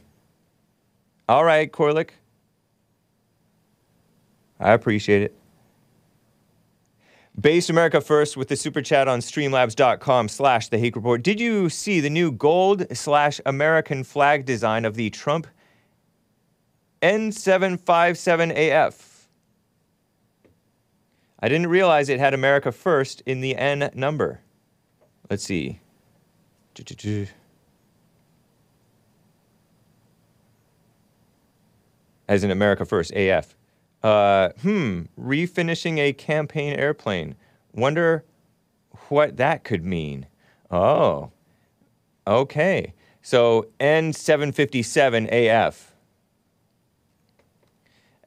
All 1.29 1.45
right, 1.45 1.71
Corlick. 1.71 2.11
I 4.59 4.73
appreciate 4.73 5.23
it. 5.23 5.39
Based 7.39 7.71
America 7.71 8.01
First 8.01 8.37
with 8.37 8.49
the 8.49 8.57
super 8.57 8.83
chat 8.83 9.07
on 9.07 9.21
streamlabs.com 9.21 10.29
slash 10.29 10.67
the 10.69 10.79
Report. 10.79 11.23
Did 11.23 11.39
you 11.39 11.69
see 11.69 12.01
the 12.01 12.11
new 12.11 12.33
gold 12.33 12.85
slash 12.97 13.41
American 13.47 14.03
flag 14.03 14.45
design 14.45 14.85
of 14.85 14.97
the 14.97 15.11
Trump 15.11 15.47
N757AF? 17.03 19.05
I 21.41 21.49
didn't 21.49 21.69
realize 21.69 22.09
it 22.09 22.19
had 22.19 22.35
America 22.35 22.73
First 22.73 23.23
in 23.25 23.41
the 23.41 23.55
N 23.55 23.89
number. 23.95 24.41
Let's 25.31 25.45
see. 25.45 25.79
As 32.29 32.45
in 32.45 32.51
America 32.51 32.85
First, 32.85 33.13
AF. 33.13 33.57
Uh, 34.03 34.51
hmm, 34.63 35.03
refinishing 35.19 35.99
a 35.99 36.13
campaign 36.13 36.75
airplane. 36.75 37.35
Wonder 37.73 38.25
what 39.09 39.39
that 39.39 39.65
could 39.65 39.85
mean. 39.85 40.27
Oh, 40.71 41.33
okay. 42.27 42.93
So 43.23 43.69
N757AF. 43.81 45.85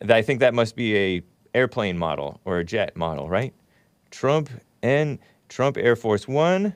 I 0.10 0.22
think 0.22 0.40
that 0.40 0.54
must 0.54 0.76
be 0.76 0.98
a 0.98 1.22
airplane 1.54 1.98
model 1.98 2.40
or 2.46 2.60
a 2.60 2.64
jet 2.64 2.98
model, 2.98 3.30
right? 3.30 3.54
Trump 4.10 4.50
N 4.82 5.20
Trump 5.48 5.78
Air 5.78 5.96
Force 5.96 6.28
One 6.28 6.74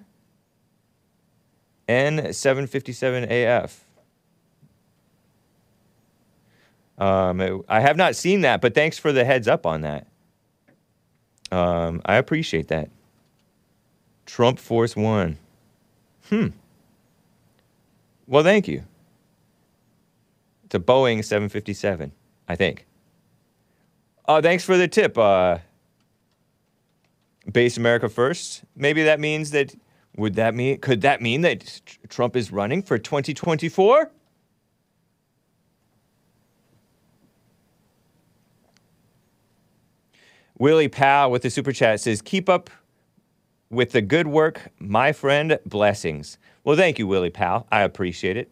N757AF. 1.87 3.84
Um, 6.97 7.63
I 7.67 7.79
have 7.81 7.97
not 7.97 8.15
seen 8.15 8.41
that, 8.41 8.61
but 8.61 8.73
thanks 8.73 8.97
for 8.97 9.11
the 9.11 9.25
heads 9.25 9.47
up 9.47 9.65
on 9.65 9.81
that. 9.81 10.07
Um, 11.51 12.01
I 12.05 12.15
appreciate 12.15 12.69
that. 12.69 12.89
Trump 14.25 14.59
Force 14.59 14.95
One. 14.95 15.37
Hmm. 16.29 16.47
Well, 18.27 18.43
thank 18.43 18.67
you. 18.67 18.83
It's 20.65 20.75
a 20.75 20.79
Boeing 20.79 21.23
757, 21.23 22.11
I 22.47 22.55
think. 22.55 22.87
Oh, 24.27 24.41
thanks 24.41 24.63
for 24.63 24.77
the 24.77 24.87
tip. 24.87 25.17
Uh, 25.17 25.59
Base 27.51 27.77
America 27.77 28.09
First. 28.09 28.63
Maybe 28.75 29.03
that 29.03 29.19
means 29.19 29.51
that. 29.51 29.75
Would 30.17 30.35
that 30.35 30.55
mean? 30.55 30.79
Could 30.79 31.01
that 31.01 31.21
mean 31.21 31.41
that 31.41 31.81
tr- 31.85 31.97
Trump 32.07 32.35
is 32.37 32.51
running 32.51 32.81
for 32.81 32.97
2024? 32.97 34.09
Willie 40.57 40.87
Powell 40.87 41.31
with 41.31 41.41
the 41.41 41.49
super 41.49 41.71
chat 41.71 41.99
says, 41.99 42.21
"Keep 42.21 42.49
up 42.49 42.69
with 43.69 43.91
the 43.91 44.01
good 44.01 44.27
work, 44.27 44.71
my 44.79 45.11
friend. 45.11 45.59
Blessings." 45.65 46.37
Well, 46.63 46.75
thank 46.75 46.97
you, 46.97 47.07
Willie 47.07 47.29
Powell. 47.29 47.67
I 47.71 47.81
appreciate 47.81 48.37
it. 48.37 48.51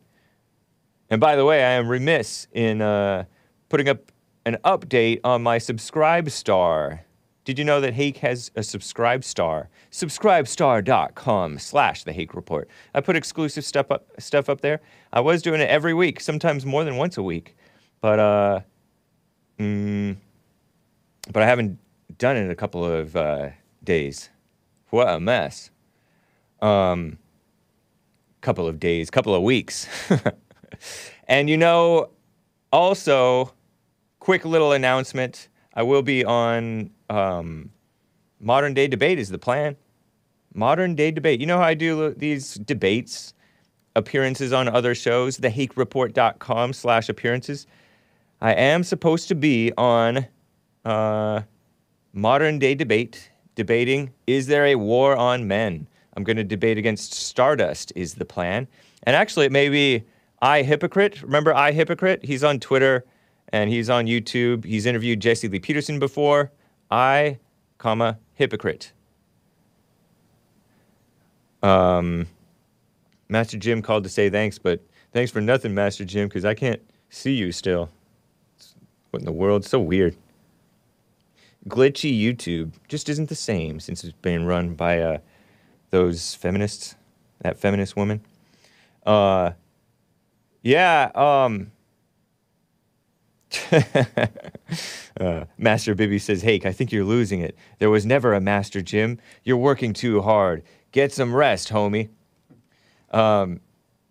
And 1.10 1.20
by 1.20 1.36
the 1.36 1.46
way, 1.46 1.64
I 1.64 1.72
am 1.72 1.88
remiss 1.88 2.48
in 2.54 2.82
uh, 2.82 3.26
putting 3.70 3.90
up 3.90 4.12
an 4.46 4.58
update 4.66 5.20
on 5.24 5.42
my 5.44 5.58
Subscribe 5.58 6.30
Star. 6.30 7.06
Did 7.46 7.60
you 7.60 7.66
know 7.66 7.82
that 7.82 7.94
Hake 7.94 8.18
has 8.18 8.52
a 8.56 8.64
Subscribe 8.64 9.24
Star? 9.24 9.70
Subscribestar.com 9.92 11.60
slash 11.60 12.04
The 12.04 12.14
Hake 12.14 12.34
Report. 12.34 12.70
I 12.94 13.02
put 13.02 13.16
exclusive 13.16 13.66
stuff 13.66 13.92
up, 13.92 14.08
stuff 14.18 14.50
up 14.50 14.62
there. 14.62 14.80
I 15.12 15.20
was 15.20 15.42
doing 15.42 15.60
it 15.60 15.70
every 15.70 15.94
week, 15.94 16.20
sometimes 16.20 16.66
more 16.66 16.84
than 16.84 16.96
once 16.96 17.18
a 17.18 17.24
week. 17.24 17.56
But, 18.00 18.20
uh, 18.20 18.60
mm, 19.60 20.16
but 21.32 21.44
I 21.44 21.46
haven't 21.46 21.80
done 22.18 22.38
in 22.38 22.50
a 22.50 22.56
couple 22.56 22.86
of 22.86 23.16
uh, 23.16 23.50
days. 23.84 24.30
What 24.90 25.10
a 25.10 25.20
mess. 25.20 25.72
Um, 26.62 27.18
couple 28.42 28.68
of 28.68 28.80
days, 28.80 29.10
couple 29.10 29.34
of 29.34 29.42
weeks. 29.42 29.88
and 31.28 31.50
you 31.50 31.58
know, 31.58 32.10
also, 32.72 33.54
quick 34.20 34.46
little 34.46 34.72
announcement. 34.72 35.50
I 35.74 35.84
will 35.84 36.04
be 36.04 36.24
on 36.24 36.92
um, 37.10 37.72
Modern 38.40 38.74
Day 38.74 38.88
Debate 38.88 39.20
is 39.20 39.30
the 39.30 39.40
plan. 39.40 39.76
Modern 40.54 40.96
Day 40.96 41.12
Debate. 41.12 41.40
You 41.40 41.48
know 41.48 41.58
how 41.58 41.66
I 41.66 41.74
do 41.74 42.14
these 42.14 42.56
debates, 42.56 43.34
appearances 43.96 44.54
on 44.54 44.68
other 44.68 44.94
shows, 44.94 45.38
thehakereport.com 45.40 46.74
slash 46.74 47.10
appearances. 47.10 47.66
I 48.42 48.54
am 48.54 48.84
supposed 48.84 49.28
to 49.30 49.36
be 49.36 49.72
on 49.78 50.28
uh, 50.86 51.42
Modern 52.14 52.60
Day 52.60 52.76
Debate, 52.76 53.32
debating, 53.56 54.14
is 54.28 54.46
there 54.46 54.68
a 54.68 54.76
war 54.76 55.16
on 55.16 55.48
men? 55.48 55.88
I'm 56.16 56.24
going 56.24 56.38
to 56.38 56.44
debate 56.44 56.78
against 56.78 57.14
Stardust, 57.14 57.92
is 57.96 58.14
the 58.14 58.26
plan. 58.26 58.68
And 59.04 59.16
actually, 59.16 59.48
it 59.48 59.52
may 59.52 59.68
be 59.70 60.04
I 60.40 60.62
Hypocrite. 60.62 61.24
Remember 61.24 61.56
I 61.56 61.72
Hypocrite? 61.72 62.24
He's 62.24 62.44
on 62.44 62.60
Twitter 62.60 63.04
and 63.50 63.70
he's 63.70 63.90
on 63.90 64.06
YouTube. 64.06 64.64
He's 64.64 64.86
interviewed 64.86 65.22
Jesse 65.22 65.48
Lee 65.48 65.60
Peterson 65.60 65.98
before. 65.98 66.52
I, 66.92 67.40
comma, 67.80 68.20
Hypocrite. 68.36 68.92
Um, 71.64 72.28
Master 73.28 73.58
Jim 73.58 73.82
called 73.82 74.04
to 74.04 74.10
say 74.10 74.30
thanks, 74.30 74.60
but 74.60 74.82
thanks 75.14 75.32
for 75.32 75.42
nothing, 75.42 75.74
Master 75.74 76.06
Jim, 76.06 76.28
because 76.28 76.46
I 76.46 76.54
can't 76.54 76.82
see 77.10 77.34
you 77.34 77.52
still. 77.52 77.90
What 79.10 79.22
in 79.22 79.26
the 79.26 79.32
world? 79.32 79.66
So 79.66 79.80
weird. 79.80 80.16
Glitchy 81.68 82.20
YouTube 82.20 82.74
just 82.88 83.10
isn't 83.10 83.30
the 83.30 83.36
same 83.36 83.80
since 83.80 84.04
it's 84.04 84.14
being 84.22 84.46
run 84.46 84.76
by 84.76 85.00
uh, 85.00 85.18
those 85.92 86.36
feminists, 86.36 86.96
that 87.40 87.58
feminist 87.58 87.96
woman. 87.96 88.22
Uh, 89.06 89.52
yeah, 90.62 91.12
um, 91.16 91.72
uh, 95.20 95.46
Master 95.58 95.96
Bibby 95.96 96.20
says, 96.20 96.42
Hake, 96.42 96.66
I 96.66 96.72
think 96.72 96.92
you're 96.92 97.04
losing 97.04 97.42
it. 97.42 97.56
There 97.80 97.90
was 97.90 98.06
never 98.06 98.34
a 98.34 98.42
Master 98.42 98.82
Jim. 98.82 99.20
You're 99.44 99.58
working 99.58 99.94
too 99.94 100.22
hard. 100.22 100.64
Get 100.92 101.12
some 101.12 101.34
rest, 101.36 101.70
homie. 101.70 102.10
Um, 103.12 103.62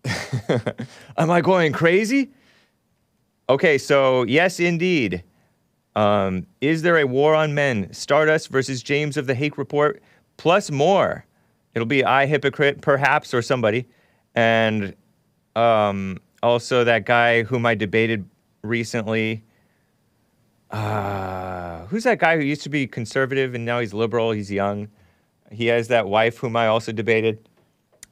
am 1.17 1.29
I 1.29 1.41
going 1.41 1.71
crazy? 1.71 2.31
Okay, 3.49 3.77
so 3.77 4.23
yes, 4.23 4.59
indeed. 4.59 5.23
Um, 5.95 6.47
is 6.61 6.81
there 6.81 6.97
a 6.97 7.05
war 7.05 7.35
on 7.35 7.53
men? 7.53 7.91
Stardust 7.93 8.49
versus 8.49 8.81
James 8.81 9.17
of 9.17 9.27
the 9.27 9.35
Hake 9.35 9.57
Report, 9.57 10.01
plus 10.37 10.71
more. 10.71 11.25
It'll 11.73 11.85
be 11.85 12.03
I 12.03 12.25
Hypocrite, 12.25 12.81
perhaps, 12.81 13.33
or 13.33 13.41
somebody. 13.41 13.87
And 14.35 14.95
um, 15.55 16.19
also 16.41 16.83
that 16.83 17.05
guy 17.05 17.43
whom 17.43 17.65
I 17.65 17.75
debated 17.75 18.27
recently. 18.63 19.43
Uh, 20.71 21.85
who's 21.85 22.03
that 22.03 22.19
guy 22.19 22.35
who 22.35 22.43
used 22.43 22.63
to 22.63 22.69
be 22.69 22.87
conservative 22.87 23.53
and 23.53 23.65
now 23.65 23.79
he's 23.79 23.93
liberal? 23.93 24.31
He's 24.31 24.51
young. 24.51 24.87
He 25.51 25.67
has 25.67 25.87
that 25.89 26.07
wife 26.07 26.37
whom 26.37 26.55
I 26.55 26.67
also 26.67 26.91
debated. 26.91 27.47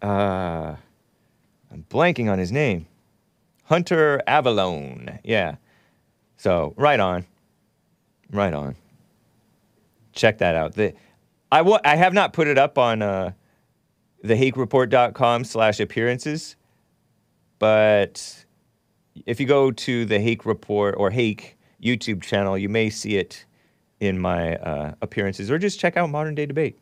Uh, 0.02 0.76
I'm 1.72 1.86
blanking 1.90 2.32
on 2.32 2.38
his 2.38 2.52
name. 2.52 2.86
Hunter 3.64 4.22
Avallone. 4.28 5.20
Yeah. 5.24 5.56
So, 6.38 6.74
right 6.78 7.00
on. 7.00 7.26
Right 8.32 8.54
on. 8.54 8.76
Check 10.14 10.40
that 10.40 10.56
out. 10.56 10.76
The, 10.76 10.94
I, 11.52 11.62
I 11.84 11.96
have 11.96 12.14
not 12.14 12.34
put 12.34 12.48
it 12.48 12.58
up 12.58 12.78
on 12.78 13.02
uh, 13.02 13.32
thehakereport.com 14.24 15.44
slash 15.44 15.80
appearances, 15.80 16.56
but 17.60 18.46
if 19.26 19.40
you 19.40 19.46
go 19.46 19.72
to 19.72 20.06
the 20.06 20.20
Hake 20.20 20.46
Report 20.46 20.96
or 20.98 21.10
Hake 21.10 21.58
YouTube 21.82 22.22
channel, 22.22 22.58
you 22.58 22.70
may 22.70 22.90
see 22.90 23.18
it 23.18 23.46
in 24.00 24.20
my 24.20 24.56
uh, 24.58 24.94
appearances, 25.02 25.52
or 25.52 25.58
just 25.58 25.80
check 25.80 25.98
out 25.98 26.10
Modern 26.10 26.36
Day 26.36 26.46
Debate. 26.46 26.78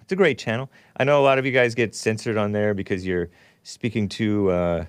It's 0.00 0.12
a 0.12 0.16
great 0.16 0.38
channel. 0.38 0.70
I 0.96 1.04
know 1.04 1.20
a 1.20 1.22
lot 1.22 1.38
of 1.38 1.46
you 1.46 1.52
guys 1.52 1.74
get 1.74 1.94
censored 1.94 2.36
on 2.36 2.52
there 2.52 2.74
because 2.74 3.06
you're 3.06 3.28
speaking 3.62 4.08
too 4.08 4.50
uh, 4.50 4.84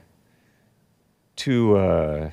uh, 1.76 2.32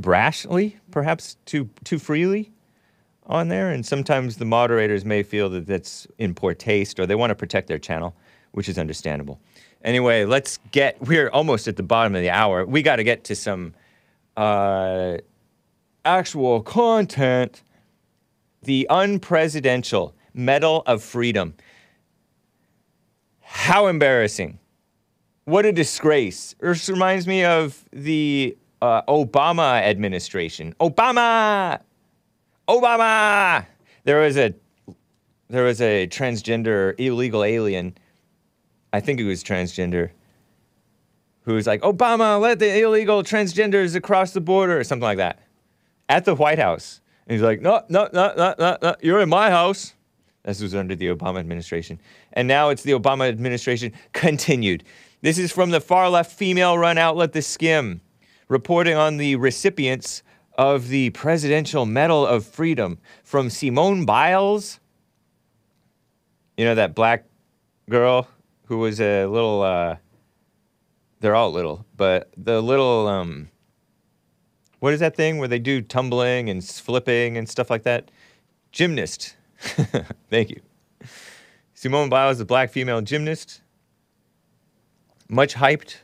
brashly, 0.00 0.76
perhaps 0.90 1.36
too 1.44 1.68
too 1.84 1.98
freely 1.98 2.52
on 3.26 3.48
there, 3.48 3.70
and 3.70 3.84
sometimes 3.84 4.36
the 4.36 4.44
moderators 4.44 5.04
may 5.04 5.22
feel 5.22 5.48
that 5.50 5.66
that's 5.66 6.06
in 6.18 6.34
poor 6.34 6.54
taste, 6.54 7.00
or 7.00 7.06
they 7.06 7.14
want 7.14 7.30
to 7.30 7.34
protect 7.34 7.68
their 7.68 7.78
channel, 7.78 8.14
which 8.52 8.68
is 8.68 8.78
understandable. 8.78 9.40
Anyway, 9.82 10.24
let's 10.24 10.58
get. 10.70 11.00
We're 11.00 11.28
almost 11.28 11.68
at 11.68 11.76
the 11.76 11.82
bottom 11.82 12.14
of 12.14 12.22
the 12.22 12.30
hour. 12.30 12.64
We 12.64 12.82
got 12.82 12.96
to 12.96 13.04
get 13.04 13.24
to 13.24 13.36
some 13.36 13.74
uh, 14.36 15.18
actual 16.04 16.62
content 16.62 17.62
the 18.64 18.86
unpresidential 18.90 20.12
Medal 20.32 20.82
of 20.86 21.02
Freedom. 21.02 21.54
How 23.40 23.86
embarrassing. 23.86 24.58
What 25.44 25.66
a 25.66 25.72
disgrace. 25.72 26.54
This 26.60 26.88
reminds 26.88 27.26
me 27.26 27.44
of 27.44 27.84
the 27.92 28.56
uh, 28.82 29.02
Obama 29.02 29.80
administration. 29.82 30.74
Obama! 30.80 31.80
Obama! 32.68 33.66
There 34.04 34.20
was 34.20 34.36
a 34.36 34.54
there 35.48 35.64
was 35.64 35.80
a 35.80 36.06
transgender 36.08 36.98
illegal 36.98 37.44
alien. 37.44 37.96
I 38.92 39.00
think 39.00 39.18
he 39.18 39.24
was 39.24 39.44
transgender. 39.44 40.10
Who 41.42 41.54
was 41.54 41.66
like, 41.66 41.82
Obama, 41.82 42.40
let 42.40 42.58
the 42.58 42.80
illegal 42.80 43.22
transgenders 43.22 43.94
across 43.94 44.32
the 44.32 44.40
border, 44.40 44.78
or 44.78 44.84
something 44.84 45.04
like 45.04 45.18
that. 45.18 45.40
At 46.08 46.24
the 46.24 46.34
White 46.34 46.58
House. 46.58 47.00
And 47.26 47.34
he's 47.34 47.42
like, 47.42 47.60
no, 47.60 47.82
no, 47.88 48.08
no, 48.12 48.32
no, 48.36 48.54
no, 48.58 48.78
no, 48.80 48.94
you're 49.02 49.20
in 49.20 49.28
my 49.28 49.50
house. 49.50 49.94
This 50.44 50.60
was 50.60 50.74
under 50.74 50.94
the 50.94 51.06
Obama 51.06 51.40
administration. 51.40 51.98
And 52.34 52.48
now 52.48 52.68
it's 52.68 52.82
the 52.82 52.92
Obama 52.92 53.28
administration 53.28 53.92
continued. 54.12 54.84
This 55.22 55.38
is 55.38 55.52
from 55.52 55.70
the 55.70 55.80
far 55.80 56.10
left 56.10 56.32
female 56.32 56.76
run 56.76 56.98
outlet, 56.98 57.32
The 57.32 57.40
Skimm, 57.40 58.00
reporting 58.48 58.96
on 58.96 59.16
the 59.16 59.36
recipients 59.36 60.22
of 60.56 60.88
the 60.88 61.10
Presidential 61.10 61.86
Medal 61.86 62.26
of 62.26 62.46
Freedom 62.46 62.98
from 63.22 63.50
Simone 63.50 64.04
Biles. 64.04 64.80
You 66.56 66.64
know, 66.64 66.74
that 66.74 66.94
black 66.94 67.24
girl 67.90 68.28
who 68.66 68.78
was 68.78 69.00
a 69.00 69.26
little, 69.26 69.62
uh, 69.62 69.96
they're 71.20 71.34
all 71.34 71.52
little, 71.52 71.84
but 71.96 72.30
the 72.36 72.60
little, 72.60 73.08
um, 73.08 73.48
what 74.78 74.92
is 74.92 75.00
that 75.00 75.16
thing 75.16 75.38
where 75.38 75.48
they 75.48 75.58
do 75.58 75.80
tumbling 75.80 76.48
and 76.48 76.64
flipping 76.64 77.36
and 77.36 77.48
stuff 77.48 77.70
like 77.70 77.82
that? 77.84 78.10
Gymnast. 78.70 79.36
Thank 80.30 80.50
you. 80.50 80.60
Simone 81.74 82.08
Biles 82.08 82.40
a 82.40 82.44
black 82.44 82.70
female 82.70 83.00
gymnast. 83.00 83.60
Much 85.28 85.54
hyped. 85.54 85.96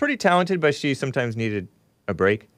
Pretty 0.00 0.16
talented, 0.16 0.62
but 0.62 0.74
she 0.74 0.94
sometimes 0.94 1.36
needed 1.36 1.68
a 2.08 2.14
break. 2.14 2.48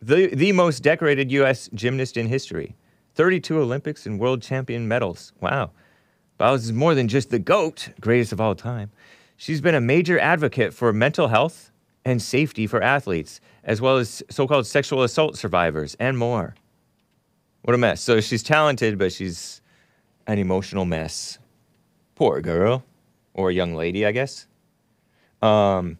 The, 0.00 0.28
the 0.34 0.52
most 0.52 0.82
decorated 0.82 1.30
U.S. 1.32 1.68
gymnast 1.74 2.16
in 2.16 2.28
history. 2.28 2.74
32 3.14 3.60
Olympics 3.60 4.06
and 4.06 4.18
world 4.18 4.40
champion 4.40 4.88
medals. 4.88 5.34
Wow. 5.42 5.72
Biles 6.38 6.64
is 6.64 6.72
more 6.72 6.94
than 6.94 7.08
just 7.08 7.28
the 7.28 7.38
GOAT, 7.38 7.90
greatest 8.00 8.32
of 8.32 8.40
all 8.40 8.54
time. 8.54 8.90
She's 9.36 9.60
been 9.60 9.74
a 9.74 9.82
major 9.82 10.18
advocate 10.18 10.72
for 10.72 10.94
mental 10.94 11.28
health 11.28 11.70
and 12.06 12.22
safety 12.22 12.66
for 12.66 12.82
athletes, 12.82 13.38
as 13.62 13.82
well 13.82 13.98
as 13.98 14.22
so 14.30 14.48
called 14.48 14.66
sexual 14.66 15.02
assault 15.02 15.36
survivors 15.36 15.94
and 16.00 16.16
more. 16.16 16.54
What 17.64 17.74
a 17.74 17.78
mess. 17.78 18.00
So 18.00 18.22
she's 18.22 18.42
talented, 18.42 18.96
but 18.96 19.12
she's 19.12 19.60
an 20.26 20.38
emotional 20.38 20.86
mess. 20.86 21.38
Poor 22.14 22.40
girl. 22.40 22.82
Or 23.34 23.50
young 23.50 23.74
lady, 23.74 24.06
I 24.06 24.12
guess. 24.12 24.46
Um, 25.42 25.98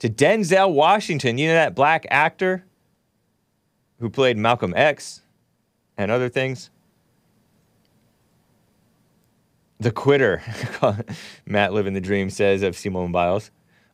to 0.00 0.08
Denzel 0.08 0.74
Washington, 0.74 1.38
you 1.38 1.48
know 1.48 1.54
that 1.54 1.74
black 1.74 2.06
actor 2.10 2.64
who 4.00 4.10
played 4.10 4.36
Malcolm 4.36 4.74
X 4.76 5.22
and 5.96 6.10
other 6.10 6.28
things? 6.28 6.70
The 9.78 9.92
quitter, 9.92 10.42
Matt 11.46 11.72
Living 11.72 11.94
the 11.94 12.00
Dream 12.00 12.30
says 12.30 12.62
of 12.62 12.76
Simone 12.76 13.12
Biles. 13.12 13.50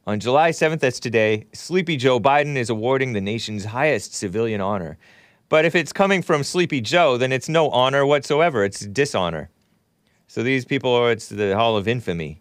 On 0.07 0.19
July 0.19 0.51
7th, 0.51 0.81
that's 0.81 1.01
today, 1.01 1.47
Sleepy 1.53 1.99
Joe 1.99 2.19
Biden 2.19 2.57
is 2.57 2.71
awarding 2.71 3.13
the 3.13 3.21
nation's 3.21 3.67
highest 3.67 4.15
civilian 4.15 4.61
honor. 4.63 4.97
But 5.51 5.67
if 5.67 5.75
it's 5.75 5.93
coming 5.93 6.23
from 6.23 6.43
Sleepy 6.43 6.81
Joe, 6.81 7.19
then 7.19 7.33
it's 7.33 7.49
no 7.49 7.69
honor 7.69 8.07
whatsoever. 8.07 8.65
It's 8.65 8.81
dishonor. 8.81 9.51
So 10.27 10.43
these 10.43 10.65
people 10.65 10.95
are, 10.95 11.11
it's 11.11 11.29
the 11.29 11.55
Hall 11.55 11.77
of 11.77 11.87
Infamy. 11.89 12.41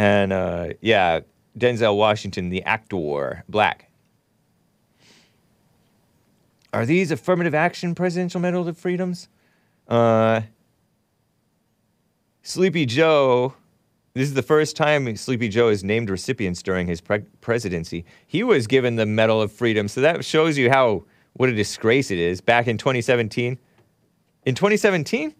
And 0.00 0.32
uh, 0.32 0.68
yeah, 0.80 1.20
Denzel 1.58 1.94
Washington, 1.94 2.48
the 2.48 2.62
actor, 2.62 3.44
black. 3.50 3.90
Are 6.72 6.86
these 6.86 7.10
affirmative 7.10 7.54
action 7.54 7.94
Presidential 7.94 8.40
Medal 8.40 8.66
of 8.66 8.78
Freedoms? 8.78 9.28
Uh, 9.86 10.40
Sleepy 12.40 12.86
Joe. 12.86 13.52
This 14.14 14.26
is 14.26 14.32
the 14.32 14.42
first 14.42 14.74
time 14.74 15.14
Sleepy 15.16 15.50
Joe 15.50 15.68
is 15.68 15.84
named 15.84 16.08
recipients 16.08 16.62
during 16.62 16.86
his 16.86 17.02
pre- 17.02 17.26
presidency. 17.42 18.06
He 18.26 18.42
was 18.42 18.66
given 18.66 18.96
the 18.96 19.04
Medal 19.04 19.42
of 19.42 19.52
Freedom, 19.52 19.86
so 19.86 20.00
that 20.00 20.24
shows 20.24 20.56
you 20.56 20.70
how 20.70 21.04
what 21.34 21.50
a 21.50 21.54
disgrace 21.54 22.10
it 22.10 22.18
is. 22.18 22.40
Back 22.40 22.68
in 22.68 22.78
2017, 22.78 23.58
in 24.46 24.54
2017, 24.54 25.34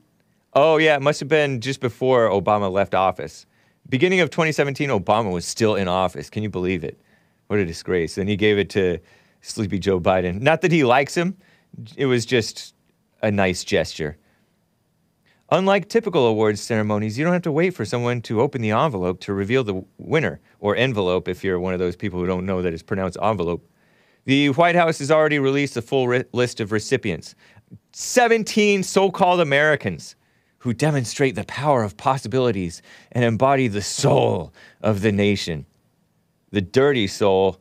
oh 0.53 0.77
yeah, 0.77 0.97
it 0.97 1.03
must 1.03 1.19
have 1.21 1.31
been 1.31 1.63
just 1.63 1.81
before 1.81 2.29
Obama 2.29 2.71
left 2.71 2.95
office. 2.95 3.47
Beginning 3.91 4.21
of 4.21 4.31
2017, 4.31 4.89
Obama 4.89 5.33
was 5.33 5.45
still 5.45 5.75
in 5.75 5.89
office. 5.89 6.31
Can 6.31 6.45
you 6.45 6.49
believe 6.49 6.85
it? 6.85 7.01
What 7.49 7.59
a 7.59 7.65
disgrace. 7.65 8.19
And 8.19 8.29
he 8.29 8.37
gave 8.37 8.57
it 8.57 8.71
to 8.71 9.01
Sleepy 9.41 9.81
Joe 9.81 10.01
Biden. 10.01 10.41
Not 10.41 10.61
that 10.61 10.71
he 10.71 10.85
likes 10.85 11.17
him, 11.17 11.37
it 11.97 12.07
was 12.07 12.25
just 12.25 12.75
a 13.21 13.33
nice 13.33 13.65
gesture. 13.65 14.17
Unlike 15.51 15.89
typical 15.89 16.29
awards 16.29 16.61
ceremonies, 16.61 17.19
you 17.19 17.25
don't 17.25 17.33
have 17.33 17.43
to 17.43 17.51
wait 17.51 17.71
for 17.71 17.85
someone 17.85 18.23
to 18.23 18.41
open 18.41 18.63
the 18.63 18.71
envelope 18.71 19.19
to 19.23 19.35
reveal 19.35 19.65
the 19.65 19.85
winner, 19.99 20.41
or 20.61 20.77
envelope 20.77 21.27
if 21.27 21.43
you're 21.43 21.59
one 21.59 21.73
of 21.75 21.81
those 21.81 21.97
people 21.97 22.21
who 22.21 22.27
don't 22.27 22.47
know 22.47 22.63
that 22.63 22.73
it's 22.73 22.85
pronounced 22.85 23.19
envelope. 23.21 23.69
The 24.27 24.51
White 24.51 24.77
House 24.77 25.01
has 25.01 25.11
already 25.11 25.41
released 25.41 25.77
a 25.77 25.83
full 25.83 26.07
list 26.33 26.61
of 26.61 26.71
recipients 26.71 27.35
17 27.93 28.85
so 28.85 29.11
called 29.11 29.41
Americans 29.41 30.15
who 30.61 30.75
demonstrate 30.75 31.35
the 31.35 31.45
power 31.45 31.83
of 31.83 31.97
possibilities 31.97 32.83
and 33.13 33.25
embody 33.25 33.67
the 33.67 33.83
soul 33.83 34.53
of 34.83 35.01
the 35.01 35.13
nation. 35.13 35.65
The 36.51 36.61
dirty 36.61 37.07
soul, 37.07 37.61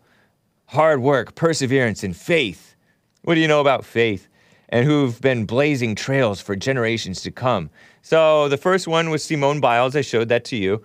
hard 0.65 1.01
work, 1.01 1.33
perseverance, 1.33 2.03
and 2.03 2.15
faith. 2.15 2.75
What 3.23 3.35
do 3.35 3.41
you 3.41 3.47
know 3.47 3.61
about 3.61 3.85
faith? 3.85 4.27
And 4.67 4.85
who've 4.85 5.19
been 5.21 5.45
blazing 5.45 5.95
trails 5.95 6.41
for 6.41 6.55
generations 6.55 7.21
to 7.21 7.31
come. 7.31 7.69
So 8.01 8.49
the 8.49 8.57
first 8.57 8.87
one 8.87 9.09
was 9.09 9.23
Simone 9.23 9.61
Biles. 9.61 9.95
I 9.95 10.01
showed 10.01 10.29
that 10.29 10.45
to 10.45 10.57
you. 10.57 10.83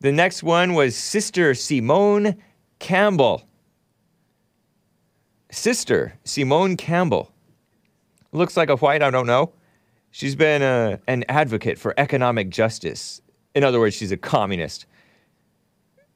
The 0.00 0.12
next 0.12 0.42
one 0.42 0.74
was 0.74 0.94
Sister 0.94 1.54
Simone 1.54 2.36
Campbell. 2.78 3.48
Sister 5.50 6.18
Simone 6.22 6.76
Campbell. 6.76 7.32
Looks 8.32 8.58
like 8.58 8.68
a 8.68 8.76
white, 8.76 9.02
I 9.02 9.10
don't 9.10 9.26
know. 9.26 9.52
She's 10.16 10.34
been 10.34 10.62
uh, 10.62 10.96
an 11.08 11.26
advocate 11.28 11.78
for 11.78 11.92
economic 11.98 12.48
justice. 12.48 13.20
In 13.54 13.62
other 13.62 13.78
words, 13.78 13.94
she's 13.94 14.12
a 14.12 14.16
communist. 14.16 14.86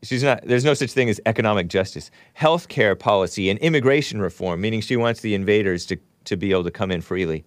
She's 0.02 0.22
not, 0.22 0.40
there's 0.42 0.64
no 0.64 0.72
such 0.72 0.92
thing 0.92 1.10
as 1.10 1.20
economic 1.26 1.68
justice. 1.68 2.10
Healthcare 2.34 2.98
policy 2.98 3.50
and 3.50 3.58
immigration 3.58 4.18
reform, 4.22 4.62
meaning 4.62 4.80
she 4.80 4.96
wants 4.96 5.20
the 5.20 5.34
invaders 5.34 5.84
to, 5.84 5.98
to 6.24 6.38
be 6.38 6.50
able 6.50 6.64
to 6.64 6.70
come 6.70 6.90
in 6.90 7.02
freely. 7.02 7.44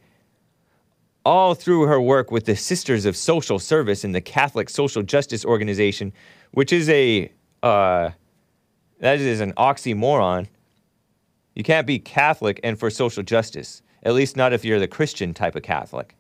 All 1.26 1.56
through 1.56 1.88
her 1.88 2.00
work 2.00 2.30
with 2.30 2.46
the 2.46 2.56
Sisters 2.56 3.06
of 3.06 3.18
Social 3.18 3.58
Service 3.58 4.04
and 4.04 4.14
the 4.14 4.22
Catholic 4.22 4.70
Social 4.70 5.02
Justice 5.02 5.44
Organization, 5.44 6.14
which 6.52 6.72
is 6.72 6.88
a, 6.88 7.32
uh, 7.64 8.12
that 9.00 9.20
is 9.20 9.42
an 9.42 9.54
oxymoron. 9.54 10.46
You 11.56 11.64
can't 11.64 11.88
be 11.88 11.98
Catholic 11.98 12.60
and 12.64 12.78
for 12.78 12.92
social 12.92 13.24
justice, 13.24 13.82
at 14.04 14.14
least 14.14 14.38
not 14.38 14.54
if 14.54 14.64
you're 14.64 14.80
the 14.80 14.88
Christian 14.88 15.34
type 15.34 15.56
of 15.56 15.64
Catholic. 15.64 16.16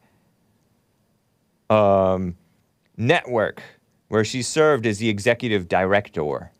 Um, 1.69 2.35
network, 2.97 3.61
where 4.07 4.23
she 4.23 4.41
served 4.41 4.85
as 4.85 4.99
the 4.99 5.09
executive 5.09 5.67
director. 5.67 6.51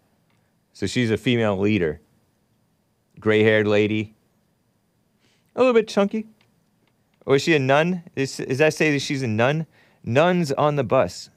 So 0.73 0.87
she's 0.87 1.11
a 1.11 1.17
female 1.17 1.57
leader. 1.57 2.01
Gray 3.19 3.43
haired 3.43 3.67
lady. 3.67 4.15
A 5.55 5.59
little 5.59 5.73
bit 5.73 5.87
chunky. 5.87 6.27
Is 7.27 7.41
she 7.41 7.55
a 7.55 7.59
nun? 7.59 8.03
Is, 8.15 8.37
does 8.37 8.57
that 8.57 8.73
say 8.73 8.91
that 8.91 8.99
she's 8.99 9.21
a 9.21 9.27
nun? 9.27 9.67
Nuns 10.03 10.51
on 10.51 10.75
the 10.75 10.83
bus. 10.83 11.29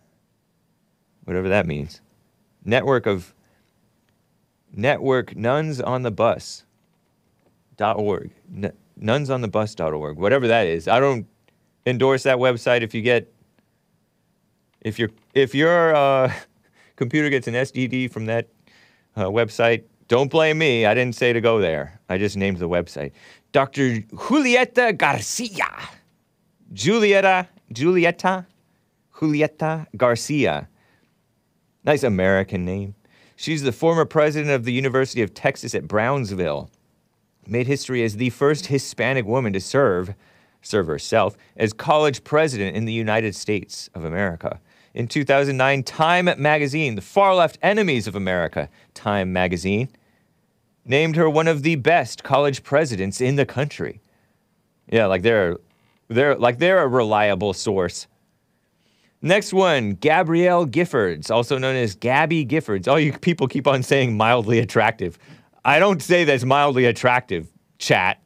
Whatever 1.24 1.48
that 1.48 1.66
means. 1.66 2.00
Network 2.64 3.06
of. 3.06 3.34
Network 4.72 5.36
Nuns 5.36 5.80
on 5.80 6.02
the 6.02 6.10
bus. 6.10 6.64
dot 7.76 7.96
bus.org. 7.96 8.30
Nuns 8.96 9.30
on 9.30 9.42
the 9.42 9.48
Bus. 9.48 9.74
Dot 9.74 9.92
org. 9.92 10.16
Whatever 10.16 10.48
that 10.48 10.66
is. 10.66 10.88
I 10.88 10.98
don't 10.98 11.26
endorse 11.84 12.22
that 12.24 12.38
website 12.38 12.82
if 12.82 12.94
you 12.94 13.02
get 13.02 13.32
if 14.86 15.00
your 15.00 15.10
if 15.34 15.52
your 15.54 15.94
uh, 15.94 16.32
computer 16.96 17.28
gets 17.28 17.48
an 17.48 17.54
SDD 17.54 18.10
from 18.10 18.26
that 18.26 18.48
uh, 19.16 19.24
website, 19.24 19.82
don't 20.06 20.30
blame 20.30 20.58
me. 20.58 20.86
I 20.86 20.94
didn't 20.94 21.16
say 21.16 21.32
to 21.32 21.40
go 21.40 21.58
there. 21.58 22.00
I 22.08 22.18
just 22.18 22.36
named 22.36 22.58
the 22.58 22.68
website. 22.68 23.10
Dr. 23.50 23.96
Julieta 24.00 24.96
Garcia. 24.96 25.66
Julieta, 26.72 27.48
Julieta, 27.72 28.46
Julieta 29.14 29.86
Garcia. 29.96 30.68
Nice 31.84 32.04
American 32.04 32.64
name. 32.64 32.94
She's 33.34 33.62
the 33.62 33.72
former 33.72 34.04
president 34.04 34.52
of 34.52 34.64
the 34.64 34.72
University 34.72 35.22
of 35.22 35.34
Texas 35.34 35.74
at 35.74 35.88
Brownsville. 35.88 36.70
Made 37.46 37.66
history 37.66 38.02
as 38.04 38.16
the 38.16 38.30
first 38.30 38.66
Hispanic 38.66 39.26
woman 39.26 39.52
to 39.52 39.60
serve, 39.60 40.14
serve 40.62 40.86
herself, 40.86 41.36
as 41.56 41.72
college 41.72 42.24
president 42.24 42.76
in 42.76 42.84
the 42.84 42.92
United 42.92 43.34
States 43.34 43.88
of 43.94 44.04
America. 44.04 44.60
In 44.96 45.08
2009, 45.08 45.82
Time 45.82 46.30
magazine, 46.38 46.94
the 46.94 47.02
far 47.02 47.34
left 47.34 47.58
enemies 47.60 48.06
of 48.06 48.16
America, 48.16 48.70
Time 48.94 49.30
magazine, 49.30 49.90
named 50.86 51.16
her 51.16 51.28
one 51.28 51.48
of 51.48 51.62
the 51.62 51.76
best 51.76 52.24
college 52.24 52.62
presidents 52.62 53.20
in 53.20 53.36
the 53.36 53.44
country. 53.44 54.00
Yeah, 54.90 55.04
like 55.04 55.20
they're 55.20 55.58
they're 56.08 56.34
like 56.36 56.58
they're 56.58 56.82
a 56.82 56.88
reliable 56.88 57.52
source. 57.52 58.06
Next 59.20 59.52
one, 59.52 59.92
Gabrielle 59.92 60.66
Giffords, 60.66 61.30
also 61.30 61.58
known 61.58 61.76
as 61.76 61.94
Gabby 61.94 62.46
Giffords. 62.46 62.88
All 62.88 62.98
you 62.98 63.12
people 63.12 63.48
keep 63.48 63.66
on 63.66 63.82
saying 63.82 64.16
mildly 64.16 64.60
attractive. 64.60 65.18
I 65.62 65.78
don't 65.78 66.00
say 66.00 66.24
that's 66.24 66.44
mildly 66.44 66.86
attractive, 66.86 67.52
chat. 67.78 68.22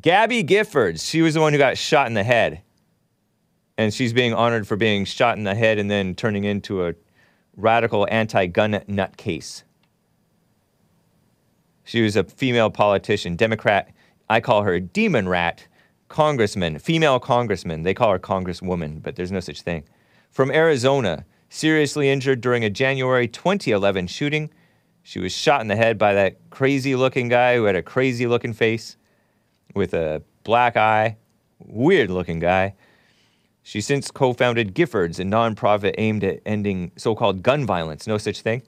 Gabby 0.00 0.42
Giffords, 0.42 1.08
she 1.08 1.22
was 1.22 1.34
the 1.34 1.40
one 1.40 1.52
who 1.52 1.58
got 1.58 1.78
shot 1.78 2.08
in 2.08 2.14
the 2.14 2.24
head. 2.24 2.62
And 3.78 3.94
she's 3.94 4.12
being 4.12 4.34
honored 4.34 4.66
for 4.66 4.76
being 4.76 5.04
shot 5.06 5.38
in 5.38 5.44
the 5.44 5.54
head 5.54 5.78
and 5.78 5.90
then 5.90 6.14
turning 6.14 6.44
into 6.44 6.84
a 6.84 6.94
radical 7.56 8.06
anti 8.10 8.46
gun 8.46 8.72
nutcase. 8.72 9.62
She 11.84 12.02
was 12.02 12.16
a 12.16 12.24
female 12.24 12.68
politician, 12.68 13.36
Democrat. 13.36 13.94
I 14.28 14.40
call 14.40 14.62
her 14.62 14.78
demon 14.78 15.28
rat, 15.28 15.66
congressman, 16.08 16.78
female 16.80 17.18
congressman. 17.18 17.82
They 17.82 17.94
call 17.94 18.12
her 18.12 18.18
congresswoman, 18.18 19.02
but 19.02 19.16
there's 19.16 19.32
no 19.32 19.40
such 19.40 19.62
thing. 19.62 19.84
From 20.30 20.50
Arizona, 20.50 21.24
seriously 21.48 22.10
injured 22.10 22.40
during 22.40 22.64
a 22.64 22.70
January 22.70 23.26
2011 23.26 24.06
shooting. 24.08 24.50
She 25.02 25.18
was 25.18 25.32
shot 25.32 25.62
in 25.62 25.68
the 25.68 25.76
head 25.76 25.96
by 25.96 26.12
that 26.14 26.50
crazy 26.50 26.94
looking 26.94 27.28
guy 27.28 27.56
who 27.56 27.64
had 27.64 27.76
a 27.76 27.82
crazy 27.82 28.26
looking 28.26 28.52
face 28.52 28.96
with 29.74 29.94
a 29.94 30.22
black 30.44 30.76
eye, 30.76 31.16
weird 31.58 32.10
looking 32.10 32.38
guy. 32.40 32.74
She 33.68 33.82
since 33.82 34.10
co 34.10 34.32
founded 34.32 34.74
Giffords, 34.74 35.20
a 35.20 35.24
nonprofit 35.24 35.94
aimed 35.98 36.24
at 36.24 36.40
ending 36.46 36.90
so 36.96 37.14
called 37.14 37.42
gun 37.42 37.66
violence. 37.66 38.06
No 38.06 38.16
such 38.16 38.40
thing. 38.40 38.62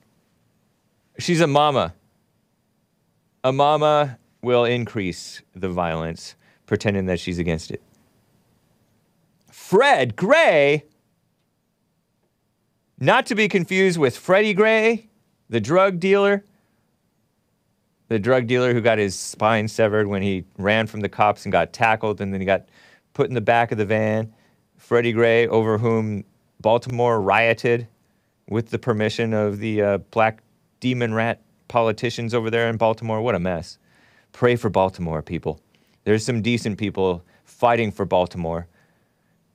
She's 1.19 1.41
a 1.41 1.47
mama. 1.47 1.95
A 3.43 3.51
mama 3.51 4.19
will 4.43 4.67
increase 4.67 5.41
the 5.55 5.71
violence, 5.71 6.35
pretending 6.67 7.07
that 7.07 7.19
she's 7.19 7.39
against 7.39 7.71
it. 7.71 7.81
Fred 9.51 10.17
Gray, 10.17 10.85
not 12.99 13.25
to 13.25 13.35
be 13.35 13.49
confused 13.49 13.99
with 13.99 14.19
Freddie 14.19 14.53
Gray, 14.53 15.09
the 15.49 15.61
drug 15.61 15.99
dealer. 15.99 16.45
The 18.09 18.19
drug 18.19 18.47
dealer 18.47 18.75
who 18.75 18.83
got 18.83 18.99
his 18.99 19.19
spine 19.19 19.67
severed 19.67 20.09
when 20.09 20.21
he 20.21 20.45
ran 20.59 20.87
from 20.87 21.01
the 21.01 21.09
cops 21.09 21.47
and 21.47 21.53
got 21.53 21.73
tackled, 21.73 22.21
and 22.21 22.35
then 22.35 22.43
he 22.43 22.45
got 22.45 22.69
put 23.15 23.29
in 23.29 23.35
the 23.35 23.41
back 23.41 23.73
of 23.73 23.79
the 23.79 23.87
van. 23.87 24.35
Freddie 24.91 25.13
Gray, 25.13 25.47
over 25.47 25.79
whom 25.79 26.25
Baltimore 26.61 27.21
rioted 27.21 27.87
with 28.49 28.71
the 28.71 28.79
permission 28.81 29.33
of 29.33 29.61
the 29.61 29.81
uh, 29.81 29.99
black 29.99 30.43
demon 30.81 31.15
rat 31.15 31.41
politicians 31.69 32.35
over 32.35 32.51
there 32.51 32.69
in 32.69 32.77
Baltimore. 32.77 33.23
What 33.23 33.37
a 33.37 33.39
mess. 33.39 33.79
Pray 34.33 34.57
for 34.57 34.69
Baltimore, 34.69 35.23
people. 35.23 35.61
There's 36.03 36.27
some 36.27 36.43
decent 36.43 36.77
people 36.77 37.23
fighting 37.45 37.93
for 37.93 38.05
Baltimore, 38.05 38.67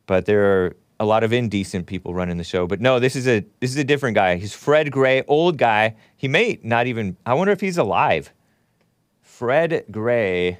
but 0.05 0.25
there 0.25 0.45
are 0.45 0.77
a 1.01 1.05
lot 1.05 1.21
of 1.21 1.33
indecent 1.33 1.85
people 1.85 2.13
running 2.13 2.37
the 2.37 2.45
show. 2.45 2.65
But 2.65 2.79
no, 2.79 3.01
this 3.01 3.17
is 3.17 3.27
a 3.27 3.43
this 3.59 3.71
is 3.71 3.77
a 3.77 3.83
different 3.83 4.15
guy. 4.15 4.37
He's 4.37 4.53
Fred 4.53 4.89
Gray, 4.89 5.21
old 5.23 5.57
guy. 5.57 5.95
He 6.15 6.29
may 6.29 6.61
not 6.63 6.87
even. 6.87 7.17
I 7.25 7.33
wonder 7.33 7.51
if 7.51 7.59
he's 7.59 7.77
alive. 7.77 8.31
Fred 9.21 9.83
Gray. 9.91 10.59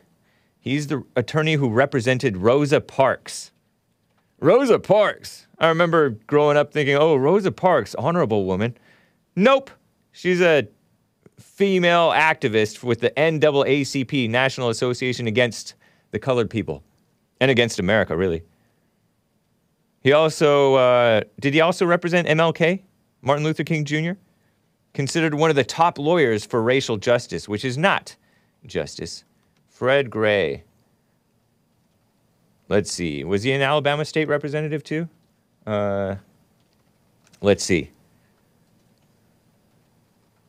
He's 0.59 0.88
the 0.88 1.05
attorney 1.15 1.53
who 1.53 1.69
represented 1.69 2.36
Rosa 2.36 2.82
Parks. 2.82 3.51
Rosa 4.45 4.77
Parks. 4.77 5.47
I 5.57 5.69
remember 5.69 6.11
growing 6.27 6.55
up 6.55 6.71
thinking, 6.71 6.95
oh, 6.95 7.15
Rosa 7.15 7.51
Parks, 7.51 7.95
honorable 7.95 8.45
woman. 8.45 8.77
Nope. 9.35 9.71
She's 10.11 10.39
a 10.39 10.67
female 11.39 12.11
activist 12.11 12.83
with 12.83 12.99
the 12.99 13.09
NAACP, 13.17 14.29
National 14.29 14.69
Association 14.69 15.25
Against 15.25 15.73
the 16.11 16.19
Colored 16.19 16.51
People, 16.51 16.83
and 17.39 17.49
against 17.49 17.79
America, 17.79 18.15
really. 18.15 18.43
He 20.01 20.11
also, 20.11 20.75
uh, 20.75 21.21
did 21.39 21.55
he 21.55 21.61
also 21.61 21.87
represent 21.87 22.27
MLK, 22.27 22.83
Martin 23.23 23.43
Luther 23.43 23.63
King 23.63 23.83
Jr.? 23.83 24.11
Considered 24.93 25.33
one 25.33 25.49
of 25.49 25.55
the 25.55 25.63
top 25.63 25.97
lawyers 25.97 26.45
for 26.45 26.61
racial 26.61 26.97
justice, 26.97 27.49
which 27.49 27.65
is 27.65 27.79
not 27.79 28.15
justice. 28.67 29.23
Fred 29.67 30.11
Gray. 30.11 30.65
Let's 32.68 32.91
see. 32.91 33.24
Was 33.24 33.43
he 33.43 33.51
an 33.51 33.61
Alabama 33.61 34.05
state 34.05 34.28
representative 34.28 34.84
too? 34.84 35.07
Uh, 35.66 36.16
let's 37.41 37.63
see. 37.63 37.91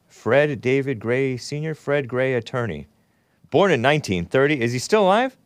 Fred 0.09 0.61
David 0.61 0.99
Gray, 0.99 1.37
Senior 1.37 1.75
Fred 1.75 2.09
Gray, 2.09 2.35
attorney. 2.35 2.87
Born 3.51 3.71
in 3.71 3.83
1930. 3.83 4.61
Is 4.61 4.73
he 4.73 4.79
still 4.79 5.05
alive? 5.05 5.37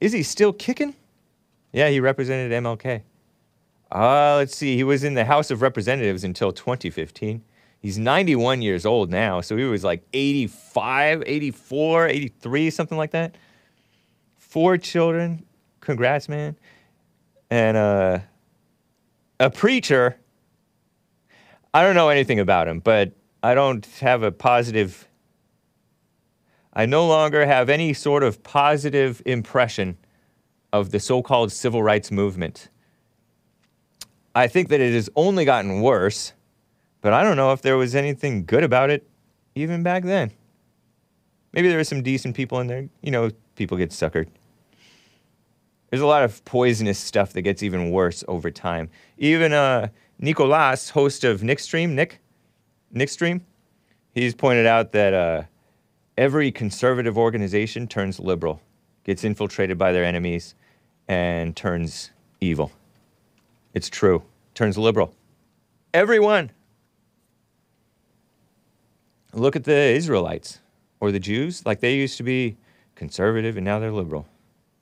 Is 0.00 0.12
he 0.12 0.22
still 0.22 0.52
kicking? 0.52 0.94
Yeah, 1.72 1.88
he 1.88 2.00
represented 2.00 2.52
MLK. 2.52 3.02
Uh, 3.92 4.36
let's 4.36 4.56
see. 4.56 4.76
He 4.76 4.84
was 4.84 5.04
in 5.04 5.14
the 5.14 5.24
House 5.24 5.50
of 5.50 5.62
Representatives 5.62 6.24
until 6.24 6.52
2015. 6.52 7.42
He's 7.80 7.98
91 7.98 8.62
years 8.62 8.84
old 8.84 9.10
now, 9.10 9.40
so 9.40 9.56
he 9.56 9.64
was 9.64 9.84
like 9.84 10.02
85, 10.12 11.22
84, 11.24 12.08
83, 12.08 12.70
something 12.70 12.98
like 12.98 13.12
that. 13.12 13.36
Four 14.56 14.78
children. 14.78 15.44
Congrats, 15.80 16.30
man. 16.30 16.56
And 17.50 17.76
uh, 17.76 18.20
a 19.38 19.50
preacher. 19.50 20.16
I 21.74 21.82
don't 21.82 21.94
know 21.94 22.08
anything 22.08 22.40
about 22.40 22.66
him, 22.66 22.80
but 22.80 23.12
I 23.42 23.52
don't 23.52 23.84
have 24.00 24.22
a 24.22 24.32
positive. 24.32 25.08
I 26.72 26.86
no 26.86 27.06
longer 27.06 27.44
have 27.44 27.68
any 27.68 27.92
sort 27.92 28.22
of 28.22 28.42
positive 28.42 29.20
impression 29.26 29.98
of 30.72 30.90
the 30.90 31.00
so 31.00 31.20
called 31.20 31.52
civil 31.52 31.82
rights 31.82 32.10
movement. 32.10 32.70
I 34.34 34.48
think 34.48 34.70
that 34.70 34.80
it 34.80 34.94
has 34.94 35.10
only 35.16 35.44
gotten 35.44 35.82
worse, 35.82 36.32
but 37.02 37.12
I 37.12 37.22
don't 37.22 37.36
know 37.36 37.52
if 37.52 37.60
there 37.60 37.76
was 37.76 37.94
anything 37.94 38.46
good 38.46 38.64
about 38.64 38.88
it 38.88 39.06
even 39.54 39.82
back 39.82 40.04
then. 40.04 40.32
Maybe 41.52 41.68
there 41.68 41.76
were 41.76 41.84
some 41.84 42.02
decent 42.02 42.34
people 42.34 42.58
in 42.60 42.68
there. 42.68 42.88
You 43.02 43.10
know, 43.10 43.30
people 43.54 43.76
get 43.76 43.90
suckered. 43.90 44.28
There's 45.96 46.04
a 46.04 46.08
lot 46.08 46.24
of 46.24 46.44
poisonous 46.44 46.98
stuff 46.98 47.32
that 47.32 47.40
gets 47.40 47.62
even 47.62 47.90
worse 47.90 48.22
over 48.28 48.50
time. 48.50 48.90
Even 49.16 49.54
uh, 49.54 49.88
Nicolas, 50.18 50.90
host 50.90 51.24
of 51.24 51.42
Nick 51.42 51.58
Stream, 51.58 51.94
Nick, 51.94 52.20
Nick 52.92 53.08
Stream, 53.08 53.40
he's 54.12 54.34
pointed 54.34 54.66
out 54.66 54.92
that 54.92 55.14
uh, 55.14 55.44
every 56.18 56.52
conservative 56.52 57.16
organization 57.16 57.88
turns 57.88 58.20
liberal, 58.20 58.60
gets 59.04 59.24
infiltrated 59.24 59.78
by 59.78 59.90
their 59.90 60.04
enemies, 60.04 60.54
and 61.08 61.56
turns 61.56 62.10
evil. 62.42 62.70
It's 63.72 63.88
true. 63.88 64.22
Turns 64.52 64.76
liberal. 64.76 65.14
Everyone. 65.94 66.50
Look 69.32 69.56
at 69.56 69.64
the 69.64 69.72
Israelites 69.72 70.60
or 71.00 71.10
the 71.10 71.20
Jews. 71.20 71.64
Like 71.64 71.80
they 71.80 71.94
used 71.94 72.18
to 72.18 72.22
be 72.22 72.58
conservative 72.96 73.56
and 73.56 73.64
now 73.64 73.78
they're 73.78 73.90
liberal. 73.90 74.28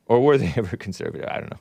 Or 0.07 0.21
were 0.21 0.39
they 0.39 0.53
ever 0.57 0.77
conservative? 0.77 1.29
I 1.29 1.41
don't 1.41 1.51
know. 1.51 1.61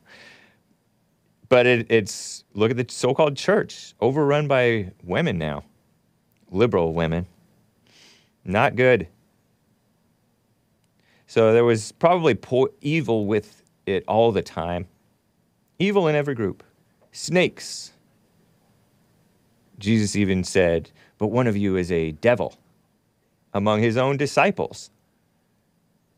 But 1.50 1.66
it, 1.68 1.91
it's 1.91 2.44
look 2.54 2.72
at 2.72 2.78
the 2.78 2.86
so 2.89 3.14
called 3.14 3.38
church, 3.38 3.94
overrun 4.02 4.48
by 4.48 4.91
women 5.04 5.38
now, 5.38 5.64
liberal 6.52 6.94
women. 6.94 7.28
Not 8.44 8.76
good. 8.76 9.08
So 11.28 11.54
there 11.54 11.64
was 11.64 11.91
probably 11.94 12.36
po- 12.36 12.74
evil 12.82 13.26
with 13.26 13.64
it 13.86 14.04
all 14.08 14.32
the 14.32 14.41
time. 14.41 14.88
Evil 15.80 16.08
in 16.08 16.16
every 16.16 16.36
group. 16.36 16.64
Snakes. 17.12 17.91
Jesus 19.80 20.16
even 20.16 20.44
said, 20.44 20.91
But 21.18 21.28
one 21.28 21.48
of 21.48 21.58
you 21.58 21.76
is 21.76 21.91
a 21.91 22.12
devil 22.12 22.58
among 23.54 23.82
his 23.82 23.98
own 23.98 24.18
disciples. 24.18 24.89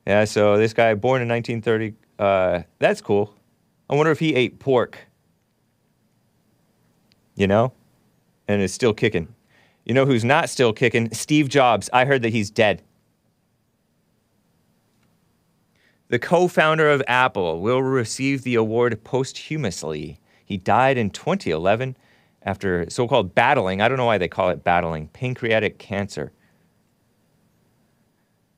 Yeah, 0.05 0.26
so 0.26 0.57
this 0.57 0.73
guy, 0.73 0.93
born 0.93 1.21
in 1.21 1.28
1930, 1.28 1.95
uh, 2.20 2.63
that's 2.80 3.01
cool. 3.01 3.34
I 3.89 3.95
wonder 3.95 4.11
if 4.11 4.20
he 4.20 4.36
ate 4.36 4.59
pork. 4.59 4.97
You 7.36 7.47
know? 7.47 7.74
And 8.47 8.61
is 8.61 8.74
still 8.74 8.93
kicking. 8.93 9.34
You 9.86 9.93
know 9.93 10.05
who's 10.05 10.24
not 10.24 10.49
still 10.49 10.74
kicking? 10.74 11.13
Steve 11.13 11.49
Jobs. 11.49 11.89
I 11.93 12.05
heard 12.05 12.22
that 12.24 12.30
he's 12.30 12.49
dead. 12.49 12.82
The 16.07 16.20
co 16.20 16.47
founder 16.47 16.89
of 16.89 17.01
Apple 17.07 17.59
will 17.61 17.82
receive 17.82 18.43
the 18.43 18.55
award 18.55 19.03
posthumously. 19.03 20.20
He 20.45 20.57
died 20.57 20.97
in 20.97 21.09
2011 21.09 21.97
after 22.43 22.88
so 22.89 23.07
called 23.07 23.34
battling, 23.34 23.82
I 23.82 23.88
don't 23.88 23.97
know 23.97 24.05
why 24.05 24.20
they 24.20 24.28
call 24.28 24.49
it 24.49 24.63
battling, 24.63 25.07
pancreatic 25.09 25.80
cancer. 25.80 26.32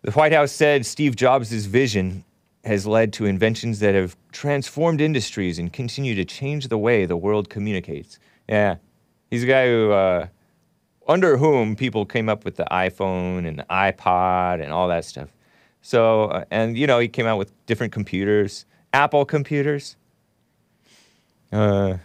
The 0.02 0.12
White 0.12 0.34
House 0.34 0.52
said 0.52 0.86
Steve 0.86 1.16
Jobs' 1.16 1.66
vision 1.66 2.26
has 2.68 2.86
led 2.86 3.14
to 3.14 3.26
inventions 3.26 3.80
that 3.80 3.96
have 3.96 4.16
transformed 4.32 5.02
industries 5.02 5.58
and 5.58 5.74
continue 5.74 6.14
to 6.16 6.26
change 6.26 6.68
the 6.68 6.78
way 6.78 7.06
the 7.06 7.18
world 7.18 7.50
communicates. 7.50 8.20
Yeah, 8.48 8.76
he's 9.32 9.44
a 9.44 9.48
guy 9.48 9.68
who, 9.68 9.92
uh, 9.92 10.28
under 11.08 11.38
whom 11.38 11.76
people 11.76 12.06
came 12.06 12.30
up 12.30 12.46
with 12.46 12.58
the 12.58 12.68
iPhone 12.70 13.48
and 13.48 13.60
the 13.60 13.66
iPod 13.70 14.62
and 14.62 14.72
all 14.72 14.88
that 14.90 15.06
stuff. 15.06 15.30
So, 15.82 16.26
uh, 16.26 16.46
and 16.52 16.78
you 16.78 16.86
know, 16.86 17.00
he 17.00 17.08
came 17.08 17.26
out 17.26 17.38
with 17.38 17.52
different 17.66 17.94
computers, 17.94 18.66
Apple 18.94 19.26
computers. 19.26 19.96
Uh, 21.52 21.98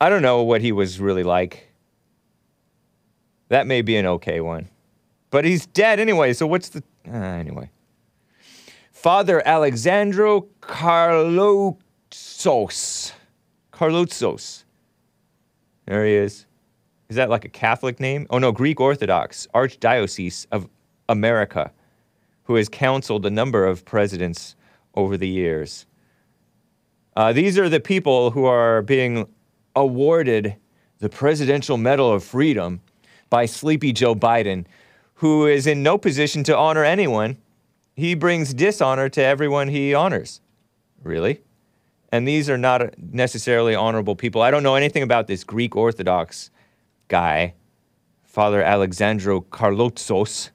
I 0.00 0.08
don't 0.08 0.22
know 0.22 0.42
what 0.42 0.60
he 0.60 0.70
was 0.70 1.00
really 1.00 1.24
like. 1.24 1.68
That 3.48 3.66
may 3.66 3.82
be 3.82 3.96
an 3.96 4.06
okay 4.06 4.40
one. 4.40 4.68
But 5.30 5.44
he's 5.44 5.66
dead 5.66 6.00
anyway, 6.00 6.32
so 6.32 6.46
what's 6.46 6.68
the. 6.68 6.82
Uh, 7.08 7.16
anyway. 7.16 7.70
Father 8.92 9.40
Alexandro 9.46 10.48
Karloutsos. 10.60 11.76
Karloutsos. 13.72 14.64
There 15.86 16.04
he 16.04 16.14
is. 16.14 16.46
Is 17.08 17.16
that 17.16 17.30
like 17.30 17.44
a 17.44 17.48
Catholic 17.48 18.00
name? 18.00 18.26
Oh 18.28 18.38
no, 18.38 18.52
Greek 18.52 18.80
Orthodox, 18.80 19.46
Archdiocese 19.54 20.46
of 20.52 20.68
America, 21.08 21.72
who 22.42 22.56
has 22.56 22.68
counseled 22.68 23.24
a 23.24 23.30
number 23.30 23.64
of 23.64 23.84
presidents 23.84 24.56
over 24.94 25.16
the 25.16 25.28
years. 25.28 25.86
Uh, 27.16 27.32
these 27.32 27.58
are 27.58 27.68
the 27.68 27.80
people 27.80 28.30
who 28.30 28.44
are 28.44 28.82
being 28.82 29.26
awarded 29.74 30.56
the 30.98 31.08
Presidential 31.08 31.76
Medal 31.76 32.12
of 32.12 32.24
Freedom 32.24 32.80
by 33.30 33.46
Sleepy 33.46 33.92
Joe 33.92 34.14
Biden, 34.14 34.66
who 35.18 35.46
is 35.46 35.66
in 35.66 35.82
no 35.82 35.98
position 35.98 36.44
to 36.44 36.56
honor 36.56 36.84
anyone. 36.84 37.36
He 37.94 38.14
brings 38.14 38.54
dishonor 38.54 39.08
to 39.10 39.22
everyone 39.22 39.68
he 39.68 39.92
honors. 39.92 40.40
Really? 41.02 41.40
And 42.12 42.26
these 42.26 42.48
are 42.48 42.56
not 42.58 42.96
necessarily 42.98 43.74
honorable 43.74 44.14
people. 44.14 44.42
I 44.42 44.50
don't 44.50 44.62
know 44.62 44.76
anything 44.76 45.02
about 45.02 45.26
this 45.26 45.42
Greek 45.42 45.74
Orthodox 45.74 46.50
guy, 47.08 47.54
Father 48.24 48.62
Alexandro 48.62 49.40
Karloutsos, 49.40 50.50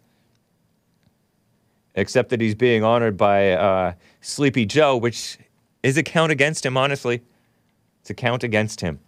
except 1.95 2.29
that 2.29 2.39
he's 2.39 2.55
being 2.55 2.83
honored 2.83 3.17
by 3.17 3.51
uh, 3.51 3.93
Sleepy 4.21 4.65
Joe, 4.65 4.95
which 4.95 5.37
is 5.83 5.97
a 5.97 6.03
count 6.03 6.31
against 6.31 6.65
him, 6.65 6.77
honestly. 6.77 7.21
It's 7.99 8.09
a 8.09 8.13
count 8.13 8.43
against 8.43 8.79
him. 8.79 8.99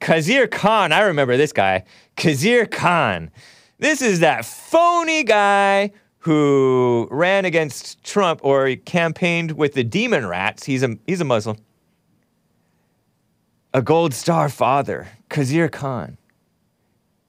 Khizr 0.00 0.50
Khan, 0.50 0.92
I 0.92 1.00
remember 1.00 1.38
this 1.38 1.52
guy. 1.52 1.84
Khizr 2.18 2.70
Khan. 2.70 3.30
This 3.78 4.02
is 4.02 4.20
that 4.20 4.44
phony 4.44 5.24
guy 5.24 5.90
who 6.18 7.08
ran 7.10 7.44
against 7.44 8.02
Trump 8.02 8.40
or 8.42 8.66
he 8.66 8.76
campaigned 8.76 9.52
with 9.52 9.74
the 9.74 9.84
demon 9.84 10.26
rats. 10.26 10.64
He's 10.64 10.82
a, 10.82 10.96
he's 11.06 11.20
a 11.20 11.24
Muslim. 11.24 11.58
A 13.74 13.82
gold 13.82 14.14
star 14.14 14.48
father, 14.48 15.08
Khizr 15.28 15.70
Khan. 15.70 16.16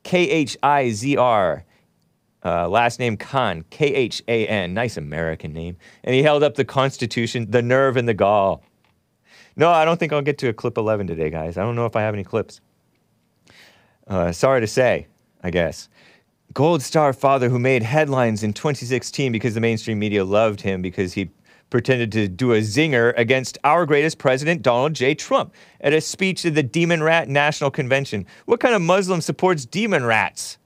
K 0.04 0.30
H 0.30 0.56
I 0.62 0.92
Z 0.92 1.18
R. 1.18 1.66
Uh, 2.46 2.70
last 2.70 3.00
name 3.00 3.18
Khan, 3.18 3.66
K 3.72 3.88
H 3.88 4.22
A 4.28 4.48
N. 4.48 4.76
Nice 4.76 4.98
American 4.98 5.52
name. 5.52 5.76
And 6.04 6.14
he 6.14 6.22
held 6.22 6.44
up 6.44 6.54
the 6.54 6.64
Constitution, 6.64 7.50
the 7.50 7.64
nerve, 7.64 7.98
and 7.98 8.08
the 8.08 8.14
gall. 8.14 8.62
No, 9.58 9.72
I 9.72 9.84
don't 9.84 10.00
think 10.00 10.14
I'll 10.14 10.22
get 10.22 10.38
to 10.40 10.50
a 10.50 10.54
clip 10.54 10.78
11 10.78 11.08
today, 11.08 11.32
guys. 11.32 11.58
I 11.58 11.64
don't 11.64 11.76
know 11.76 11.86
if 11.86 11.96
I 11.96 12.02
have 12.02 12.14
any 12.14 12.24
clips. 12.24 12.62
Uh, 14.08 14.32
sorry 14.32 14.62
to 14.62 14.68
say, 14.68 15.08
I 15.42 15.50
guess. 15.50 15.90
Gold 16.56 16.82
Star 16.82 17.12
father 17.12 17.50
who 17.50 17.60
made 17.60 17.84
headlines 17.84 18.42
in 18.42 18.54
2016 18.54 19.34
because 19.34 19.56
the 19.56 19.60
mainstream 19.60 20.00
media 20.00 20.24
loved 20.24 20.62
him 20.62 20.82
because 20.82 21.12
he 21.12 21.30
pretended 21.70 22.14
to 22.14 22.30
do 22.30 22.54
a 22.54 22.60
zinger 22.60 23.14
against 23.18 23.58
our 23.66 23.86
greatest 23.86 24.20
president, 24.20 24.62
Donald 24.62 24.94
J. 24.94 25.16
Trump, 25.16 25.54
at 25.82 25.92
a 25.92 26.00
speech 26.00 26.46
at 26.46 26.56
the 26.56 26.64
Demon 26.64 27.04
Rat 27.04 27.28
National 27.28 27.70
Convention. 27.70 28.26
What 28.46 28.62
kind 28.62 28.74
of 28.74 28.82
Muslim 28.82 29.20
supports 29.20 29.66
demon 29.66 30.06
rats? 30.06 30.58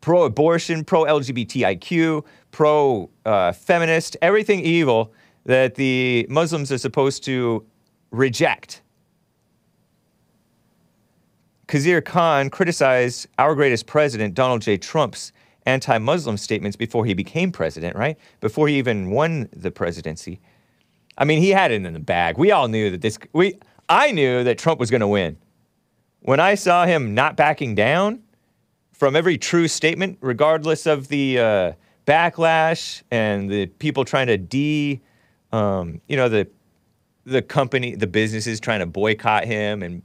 Pro 0.00 0.22
abortion, 0.22 0.82
pro 0.82 1.04
LGBTIQ, 1.04 2.24
pro 2.50 3.10
uh, 3.26 3.52
feminist, 3.52 4.16
everything 4.22 4.60
evil 4.60 5.12
that 5.44 5.74
the 5.74 6.26
Muslims 6.30 6.72
are 6.72 6.78
supposed 6.78 7.22
to 7.24 7.66
reject. 8.12 8.80
Khizr 11.68 12.04
Khan 12.04 12.48
criticized 12.48 13.26
our 13.38 13.54
greatest 13.54 13.86
president, 13.86 14.34
Donald 14.34 14.62
J. 14.62 14.76
Trump's 14.76 15.32
anti 15.66 15.98
Muslim 15.98 16.36
statements 16.36 16.76
before 16.76 17.04
he 17.04 17.12
became 17.12 17.50
president, 17.50 17.96
right? 17.96 18.16
Before 18.40 18.68
he 18.68 18.78
even 18.78 19.10
won 19.10 19.48
the 19.52 19.70
presidency. 19.70 20.40
I 21.18 21.24
mean, 21.24 21.40
he 21.40 21.50
had 21.50 21.72
it 21.72 21.84
in 21.84 21.92
the 21.92 21.98
bag. 21.98 22.38
We 22.38 22.52
all 22.52 22.68
knew 22.68 22.90
that 22.90 23.00
this, 23.00 23.18
we, 23.32 23.58
I 23.88 24.12
knew 24.12 24.44
that 24.44 24.58
Trump 24.58 24.78
was 24.78 24.90
going 24.90 25.00
to 25.00 25.08
win. 25.08 25.36
When 26.20 26.40
I 26.40 26.54
saw 26.54 26.86
him 26.86 27.14
not 27.14 27.36
backing 27.36 27.74
down 27.74 28.22
from 28.92 29.16
every 29.16 29.36
true 29.36 29.66
statement, 29.66 30.18
regardless 30.20 30.86
of 30.86 31.08
the 31.08 31.38
uh, 31.38 31.72
backlash 32.06 33.02
and 33.10 33.50
the 33.50 33.66
people 33.66 34.04
trying 34.04 34.26
to 34.28 34.36
de, 34.36 35.00
um, 35.52 36.00
you 36.06 36.16
know, 36.16 36.28
the, 36.28 36.48
the 37.24 37.42
company, 37.42 37.94
the 37.96 38.06
businesses 38.06 38.60
trying 38.60 38.80
to 38.80 38.86
boycott 38.86 39.44
him 39.44 39.82
and 39.82 40.02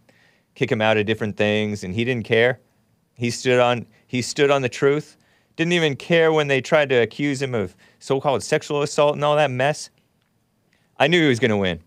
kick 0.55 0.71
him 0.71 0.81
out 0.81 0.97
of 0.97 1.05
different 1.05 1.37
things, 1.37 1.83
and 1.83 1.93
he 1.93 2.03
didn't 2.03 2.25
care. 2.25 2.59
He 3.15 3.29
stood 3.29 3.59
on 3.59 3.85
he 4.07 4.21
stood 4.21 4.51
on 4.51 4.61
the 4.61 4.69
truth. 4.69 5.17
Didn't 5.55 5.73
even 5.73 5.95
care 5.95 6.33
when 6.33 6.47
they 6.47 6.61
tried 6.61 6.89
to 6.89 6.95
accuse 6.95 7.41
him 7.41 7.53
of 7.53 7.75
so-called 7.99 8.43
sexual 8.43 8.81
assault 8.81 9.15
and 9.15 9.23
all 9.23 9.35
that 9.35 9.51
mess. 9.51 9.89
I 10.97 11.07
knew 11.07 11.21
he 11.21 11.27
was 11.27 11.39
going 11.39 11.51
to 11.51 11.57
win. 11.57 11.81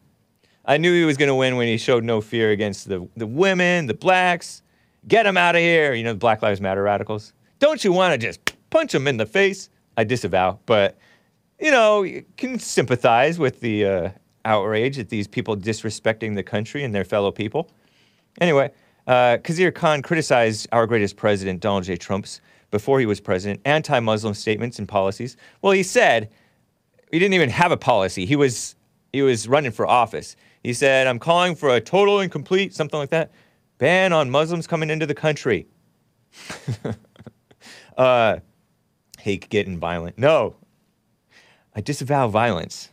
I 0.65 0.77
knew 0.77 0.93
he 0.93 1.05
was 1.05 1.17
going 1.17 1.29
to 1.29 1.35
win 1.35 1.57
when 1.57 1.69
he 1.69 1.77
showed 1.77 2.05
no 2.05 2.21
fear 2.21 2.51
against 2.51 2.89
the, 2.89 3.07
the 3.17 3.27
women, 3.27 3.87
the 3.87 3.95
blacks. 3.95 4.62
Get 5.09 5.27
him 5.27 5.37
out 5.37 5.55
of 5.55 5.61
here. 5.61 5.93
You 5.93 6.05
know, 6.05 6.12
the 6.12 6.19
Black 6.19 6.41
Lives 6.41 6.61
Matter 6.61 6.83
radicals. 6.83 7.33
Don't 7.59 7.85
you 7.85 7.93
want 7.93 8.12
to 8.12 8.27
just 8.27 8.41
punch 8.71 8.95
him 8.95 9.07
in 9.07 9.17
the 9.17 9.27
face? 9.27 9.69
I 9.97 10.05
disavow, 10.05 10.59
but 10.67 10.99
you 11.61 11.71
know, 11.71 12.03
you 12.03 12.25
can 12.37 12.59
sympathize 12.59 13.39
with 13.39 13.61
the 13.61 13.85
uh, 13.85 14.11
outrage 14.45 14.99
at 14.99 15.09
these 15.09 15.29
people 15.29 15.57
disrespecting 15.57 16.35
the 16.35 16.43
country 16.43 16.85
and 16.85 16.95
their 16.95 17.05
fellow 17.05 17.31
people. 17.31 17.71
Anyway, 18.41 18.70
uh, 19.07 19.39
Khizr 19.39 19.74
Khan 19.74 20.03
criticized 20.03 20.66
our 20.72 20.87
greatest 20.87 21.16
president, 21.16 21.61
Donald 21.61 21.85
J. 21.85 21.97
Trump's, 21.97 22.41
before 22.70 22.99
he 22.99 23.07
was 23.07 23.20
president, 23.20 23.61
anti 23.64 24.01
Muslim 24.01 24.35
statements 24.35 24.78
and 24.78 24.89
policies. 24.89 25.37
Well, 25.62 25.72
he 25.72 25.82
said 25.82 26.30
he 27.12 27.18
didn't 27.18 27.35
even 27.35 27.51
have 27.51 27.70
a 27.70 27.76
policy. 27.76 28.26
He 28.26 28.37
was, 28.37 28.74
he 29.12 29.22
was 29.22 29.47
running 29.47 29.70
for 29.70 29.87
office. 29.87 30.35
He 30.62 30.72
said, 30.72 31.07
I'm 31.07 31.18
calling 31.18 31.55
for 31.55 31.68
a 31.68 31.80
total 31.80 32.20
and 32.20 32.32
complete, 32.32 32.74
something 32.74 32.99
like 32.99 33.11
that, 33.11 33.30
ban 33.78 34.12
on 34.12 34.30
Muslims 34.30 34.66
coming 34.66 34.91
into 34.91 35.07
the 35.07 35.14
country. 35.14 35.66
uh, 37.97 38.39
hate 39.18 39.49
getting 39.51 39.78
violent. 39.78 40.18
No, 40.18 40.57
I 41.76 41.80
disavow 41.80 42.28
violence, 42.28 42.91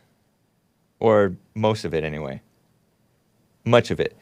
or 1.00 1.34
most 1.54 1.84
of 1.84 1.94
it 1.94 2.04
anyway. 2.04 2.40
Much 3.64 3.90
of 3.90 4.00
it. 4.00 4.16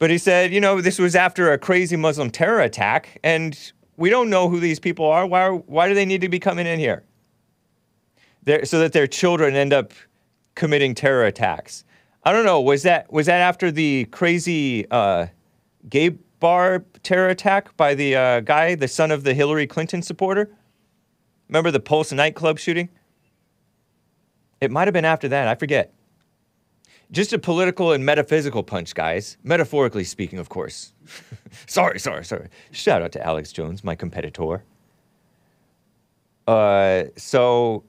But 0.00 0.08
he 0.08 0.16
said, 0.16 0.50
you 0.50 0.62
know, 0.62 0.80
this 0.80 0.98
was 0.98 1.14
after 1.14 1.52
a 1.52 1.58
crazy 1.58 1.94
Muslim 1.94 2.30
terror 2.30 2.60
attack, 2.60 3.20
and 3.22 3.56
we 3.98 4.08
don't 4.08 4.30
know 4.30 4.48
who 4.48 4.58
these 4.58 4.80
people 4.80 5.04
are. 5.04 5.26
Why, 5.26 5.42
are, 5.42 5.54
why 5.54 5.88
do 5.88 5.94
they 5.94 6.06
need 6.06 6.22
to 6.22 6.28
be 6.30 6.38
coming 6.38 6.66
in 6.66 6.78
here? 6.78 7.04
They're, 8.42 8.64
so 8.64 8.78
that 8.78 8.94
their 8.94 9.06
children 9.06 9.54
end 9.54 9.74
up 9.74 9.92
committing 10.54 10.94
terror 10.94 11.26
attacks. 11.26 11.84
I 12.24 12.32
don't 12.32 12.46
know. 12.46 12.62
Was 12.62 12.82
that 12.84 13.12
was 13.12 13.26
that 13.26 13.40
after 13.40 13.70
the 13.70 14.06
crazy 14.06 14.90
uh, 14.90 15.26
gay 15.88 16.08
bar 16.08 16.84
terror 17.02 17.28
attack 17.28 17.76
by 17.76 17.94
the 17.94 18.16
uh, 18.16 18.40
guy, 18.40 18.74
the 18.74 18.88
son 18.88 19.10
of 19.10 19.24
the 19.24 19.34
Hillary 19.34 19.66
Clinton 19.66 20.00
supporter? 20.00 20.50
Remember 21.48 21.70
the 21.70 21.80
Pulse 21.80 22.12
nightclub 22.12 22.58
shooting? 22.58 22.88
It 24.62 24.70
might 24.70 24.86
have 24.86 24.94
been 24.94 25.04
after 25.04 25.28
that. 25.28 25.46
I 25.46 25.54
forget. 25.56 25.92
Just 27.12 27.32
a 27.32 27.38
political 27.38 27.92
and 27.92 28.04
metaphysical 28.04 28.62
punch, 28.62 28.94
guys. 28.94 29.36
Metaphorically 29.42 30.04
speaking, 30.04 30.38
of 30.38 30.48
course. 30.48 30.92
sorry, 31.66 31.98
sorry, 31.98 32.24
sorry. 32.24 32.48
Shout 32.70 33.02
out 33.02 33.12
to 33.12 33.26
Alex 33.26 33.52
Jones, 33.52 33.82
my 33.82 33.96
competitor. 33.96 34.62
Uh, 36.46 37.04
so 37.16 37.84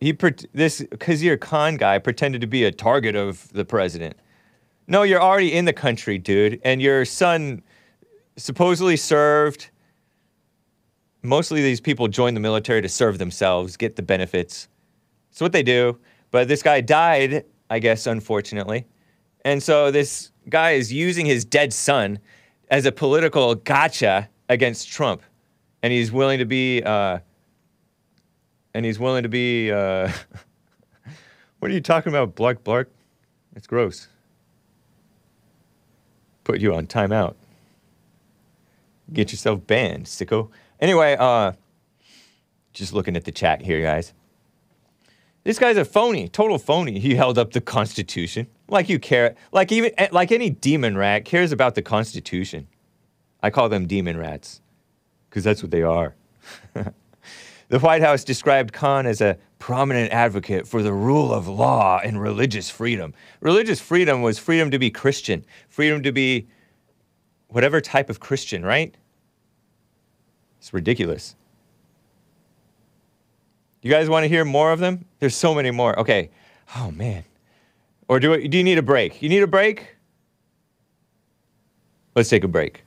he 0.00 0.12
this 0.12 0.80
Khizr 0.80 1.40
Khan 1.40 1.76
guy 1.76 1.98
pretended 1.98 2.40
to 2.40 2.46
be 2.46 2.64
a 2.64 2.70
target 2.70 3.16
of 3.16 3.50
the 3.52 3.64
president. 3.64 4.16
No, 4.86 5.02
you're 5.02 5.22
already 5.22 5.52
in 5.52 5.64
the 5.64 5.72
country, 5.72 6.18
dude, 6.18 6.60
and 6.62 6.82
your 6.82 7.04
son 7.04 7.62
supposedly 8.36 8.96
served. 8.96 9.70
Mostly 11.22 11.62
these 11.62 11.80
people 11.80 12.06
join 12.08 12.34
the 12.34 12.40
military 12.40 12.82
to 12.82 12.88
serve 12.88 13.16
themselves, 13.16 13.78
get 13.78 13.96
the 13.96 14.02
benefits. 14.02 14.68
It's 15.30 15.40
what 15.40 15.52
they 15.52 15.62
do. 15.62 15.98
But 16.34 16.48
this 16.48 16.64
guy 16.64 16.80
died, 16.80 17.44
I 17.70 17.78
guess, 17.78 18.08
unfortunately. 18.08 18.86
And 19.44 19.62
so 19.62 19.92
this 19.92 20.32
guy 20.48 20.72
is 20.72 20.92
using 20.92 21.26
his 21.26 21.44
dead 21.44 21.72
son 21.72 22.18
as 22.68 22.86
a 22.86 22.90
political 22.90 23.54
gotcha 23.54 24.28
against 24.48 24.88
Trump. 24.88 25.22
And 25.84 25.92
he's 25.92 26.10
willing 26.10 26.40
to 26.40 26.44
be, 26.44 26.82
uh, 26.82 27.20
and 28.74 28.84
he's 28.84 28.98
willing 28.98 29.22
to 29.22 29.28
be, 29.28 29.70
uh, 29.70 30.10
what 31.60 31.70
are 31.70 31.74
you 31.74 31.80
talking 31.80 32.10
about, 32.12 32.34
Blark 32.34 32.58
Blark? 32.64 32.86
It's 33.54 33.68
gross. 33.68 34.08
Put 36.42 36.58
you 36.58 36.74
on 36.74 36.88
timeout. 36.88 37.36
Get 39.12 39.30
yourself 39.30 39.64
banned, 39.68 40.06
sicko. 40.06 40.50
Anyway, 40.80 41.14
uh, 41.16 41.52
just 42.72 42.92
looking 42.92 43.14
at 43.14 43.22
the 43.22 43.30
chat 43.30 43.62
here, 43.62 43.80
guys. 43.80 44.12
This 45.44 45.58
guy's 45.58 45.76
a 45.76 45.84
phony, 45.84 46.28
total 46.28 46.58
phony. 46.58 46.98
He 46.98 47.14
held 47.14 47.36
up 47.38 47.52
the 47.52 47.60
Constitution. 47.60 48.46
Like 48.68 48.88
you 48.88 48.98
care, 48.98 49.34
like 49.52 49.70
even 49.70 49.92
eh, 49.98 50.08
like 50.10 50.32
any 50.32 50.48
demon 50.48 50.96
rat 50.96 51.26
cares 51.26 51.52
about 51.52 51.74
the 51.74 51.82
Constitution. 51.82 52.66
I 53.42 53.50
call 53.50 53.68
them 53.68 53.86
demon 53.86 54.16
rats 54.16 54.62
because 55.28 55.44
that's 55.44 55.62
what 55.62 55.70
they 55.70 55.82
are. 55.82 56.14
the 57.68 57.78
White 57.78 58.00
House 58.00 58.24
described 58.24 58.72
Khan 58.72 59.04
as 59.06 59.20
a 59.20 59.36
prominent 59.58 60.12
advocate 60.12 60.66
for 60.66 60.82
the 60.82 60.94
rule 60.94 61.32
of 61.32 61.46
law 61.46 62.00
and 62.02 62.20
religious 62.20 62.70
freedom. 62.70 63.12
Religious 63.40 63.80
freedom 63.80 64.22
was 64.22 64.38
freedom 64.38 64.70
to 64.70 64.78
be 64.78 64.90
Christian, 64.90 65.44
freedom 65.68 66.02
to 66.02 66.12
be 66.12 66.46
whatever 67.48 67.82
type 67.82 68.08
of 68.08 68.18
Christian, 68.18 68.64
right? 68.64 68.94
It's 70.58 70.72
ridiculous. 70.72 71.36
You 73.84 73.90
guys 73.90 74.08
want 74.08 74.24
to 74.24 74.28
hear 74.28 74.46
more 74.46 74.72
of 74.72 74.80
them? 74.80 75.04
There's 75.18 75.36
so 75.36 75.54
many 75.54 75.70
more. 75.70 75.96
Okay. 76.00 76.30
Oh 76.74 76.90
man. 76.90 77.22
Or 78.08 78.18
do 78.18 78.48
do 78.48 78.56
you 78.56 78.64
need 78.64 78.78
a 78.78 78.82
break? 78.82 79.20
You 79.20 79.28
need 79.28 79.42
a 79.42 79.46
break? 79.46 79.96
Let's 82.16 82.30
take 82.30 82.44
a 82.44 82.48
break. 82.48 82.82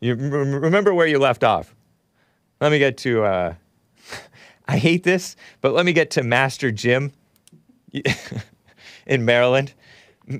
You 0.00 0.16
remember 0.16 0.92
where 0.92 1.06
you 1.06 1.18
left 1.18 1.44
off. 1.44 1.74
Let 2.60 2.70
me 2.70 2.78
get 2.78 2.98
to. 2.98 3.24
Uh, 3.24 3.54
I 4.68 4.76
hate 4.76 5.02
this, 5.02 5.34
but 5.62 5.72
let 5.72 5.86
me 5.86 5.94
get 5.94 6.10
to 6.12 6.22
Master 6.22 6.70
Jim 6.70 7.12
in 9.06 9.24
Maryland. 9.24 9.72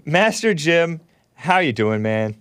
Master 0.04 0.52
Jim, 0.52 1.00
how 1.32 1.60
you 1.60 1.72
doing, 1.72 2.02
man? 2.02 2.36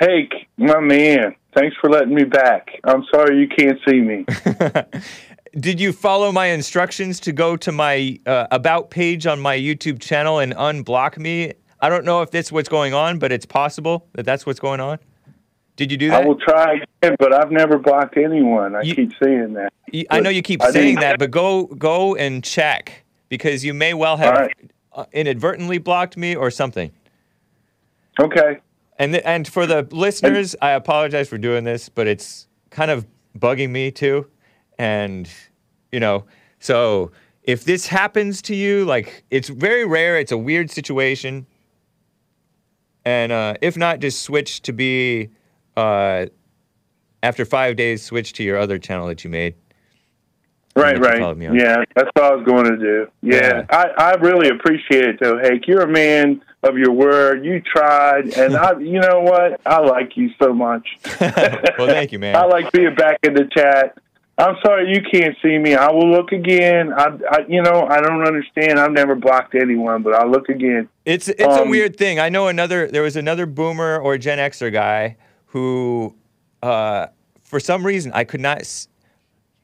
Hey, 0.00 0.26
my 0.56 0.80
man. 0.80 1.36
Thanks 1.54 1.76
for 1.80 1.90
letting 1.90 2.14
me 2.14 2.24
back. 2.24 2.70
I'm 2.84 3.04
sorry 3.14 3.38
you 3.38 3.46
can't 3.46 3.78
see 3.86 4.00
me. 4.00 4.24
did 5.58 5.80
you 5.80 5.92
follow 5.92 6.32
my 6.32 6.46
instructions 6.46 7.20
to 7.20 7.32
go 7.32 7.56
to 7.56 7.72
my 7.72 8.18
uh, 8.26 8.46
about 8.50 8.90
page 8.90 9.26
on 9.26 9.40
my 9.40 9.56
YouTube 9.56 10.00
channel 10.00 10.38
and 10.38 10.54
unblock 10.54 11.18
me? 11.18 11.52
I 11.80 11.88
don't 11.88 12.04
know 12.04 12.22
if 12.22 12.30
that's 12.30 12.50
what's 12.50 12.68
going 12.68 12.94
on, 12.94 13.18
but 13.18 13.30
it's 13.30 13.46
possible 13.46 14.08
that 14.14 14.24
that's 14.24 14.46
what's 14.46 14.60
going 14.60 14.80
on. 14.80 14.98
Did 15.76 15.90
you 15.90 15.98
do 15.98 16.08
that? 16.08 16.22
I 16.22 16.26
will 16.26 16.38
try 16.38 16.80
again, 17.02 17.16
but 17.18 17.32
I've 17.32 17.50
never 17.50 17.78
blocked 17.78 18.16
anyone. 18.16 18.76
I 18.76 18.82
you, 18.82 18.94
keep 18.94 19.12
saying 19.22 19.54
that. 19.54 19.72
You, 19.92 20.04
I 20.10 20.20
know 20.20 20.30
you 20.30 20.42
keep 20.42 20.62
saying 20.62 20.96
that, 20.96 21.18
but 21.18 21.30
go 21.30 21.66
go 21.66 22.14
and 22.14 22.42
check 22.42 23.04
because 23.28 23.64
you 23.64 23.74
may 23.74 23.94
well 23.94 24.16
have 24.16 24.34
right. 24.34 24.70
Uh, 24.92 25.04
inadvertently 25.12 25.78
blocked 25.78 26.16
me 26.16 26.36
or 26.36 26.52
something. 26.52 26.92
Okay. 28.20 28.60
And 28.96 29.14
th- 29.14 29.24
and 29.26 29.48
for 29.48 29.66
the 29.66 29.86
listeners, 29.90 30.54
I 30.62 30.70
apologize 30.70 31.28
for 31.28 31.38
doing 31.38 31.64
this, 31.64 31.88
but 31.88 32.06
it's 32.06 32.46
kind 32.70 32.92
of 32.92 33.04
bugging 33.36 33.70
me 33.70 33.90
too. 33.90 34.28
And, 34.78 35.28
you 35.92 36.00
know, 36.00 36.24
so 36.58 37.12
if 37.42 37.64
this 37.64 37.86
happens 37.86 38.42
to 38.42 38.54
you, 38.54 38.84
like 38.84 39.24
it's 39.30 39.48
very 39.48 39.84
rare, 39.84 40.18
it's 40.18 40.32
a 40.32 40.38
weird 40.38 40.70
situation. 40.70 41.46
And 43.04 43.32
uh, 43.32 43.54
if 43.60 43.76
not, 43.76 44.00
just 44.00 44.22
switch 44.22 44.62
to 44.62 44.72
be, 44.72 45.30
uh, 45.76 46.26
after 47.22 47.44
five 47.44 47.76
days, 47.76 48.02
switch 48.02 48.32
to 48.34 48.42
your 48.42 48.58
other 48.58 48.78
channel 48.78 49.06
that 49.08 49.24
you 49.24 49.30
made. 49.30 49.54
Right, 50.76 51.00
that 51.00 51.14
you 51.14 51.20
followed 51.20 51.38
right. 51.38 51.54
Yeah, 51.54 51.84
that's 51.94 52.10
what 52.14 52.24
I 52.24 52.34
was 52.34 52.44
going 52.44 52.64
to 52.64 52.76
do. 52.76 53.06
Yeah, 53.22 53.36
Yeah. 53.36 53.66
I, 53.70 53.86
I 53.96 54.14
really 54.14 54.48
appreciate 54.48 55.04
it 55.04 55.18
though, 55.20 55.38
Hake. 55.38 55.68
You're 55.68 55.82
a 55.82 55.88
man 55.88 56.42
of 56.64 56.76
your 56.76 56.90
word. 56.90 57.44
You 57.44 57.60
tried, 57.60 58.36
and 58.36 58.56
I, 58.56 58.72
you 58.80 59.00
know 59.00 59.20
what? 59.20 59.60
I 59.64 59.78
like 59.80 60.16
you 60.16 60.30
so 60.42 60.52
much. 60.52 60.88
well, 61.20 61.86
thank 61.86 62.10
you, 62.10 62.18
man. 62.18 62.34
I 62.36 62.44
like 62.46 62.72
being 62.72 62.94
back 62.94 63.18
in 63.22 63.34
the 63.34 63.48
chat. 63.56 63.96
I'm 64.36 64.56
sorry 64.64 64.92
you 64.92 65.00
can't 65.00 65.36
see 65.42 65.58
me. 65.58 65.74
I 65.74 65.92
will 65.92 66.10
look 66.10 66.32
again. 66.32 66.92
I, 66.92 67.06
I 67.30 67.38
you 67.48 67.62
know, 67.62 67.86
I 67.88 68.00
don't 68.00 68.26
understand. 68.26 68.80
I've 68.80 68.90
never 68.92 69.14
blocked 69.14 69.54
anyone, 69.54 70.02
but 70.02 70.12
I'll 70.14 70.30
look 70.30 70.48
again. 70.48 70.88
It's 71.04 71.28
it's 71.28 71.42
a 71.42 71.62
Um, 71.62 71.68
weird 71.70 71.96
thing. 71.96 72.18
I 72.18 72.28
know 72.30 72.48
another. 72.48 72.88
There 72.88 73.02
was 73.02 73.14
another 73.16 73.46
boomer 73.46 73.98
or 73.98 74.18
Gen 74.18 74.38
Xer 74.38 74.72
guy 74.72 75.16
who, 75.46 76.16
uh, 76.62 77.06
for 77.44 77.60
some 77.60 77.86
reason, 77.86 78.10
I 78.14 78.24
could 78.24 78.40
not. 78.40 78.58
s- 78.62 78.88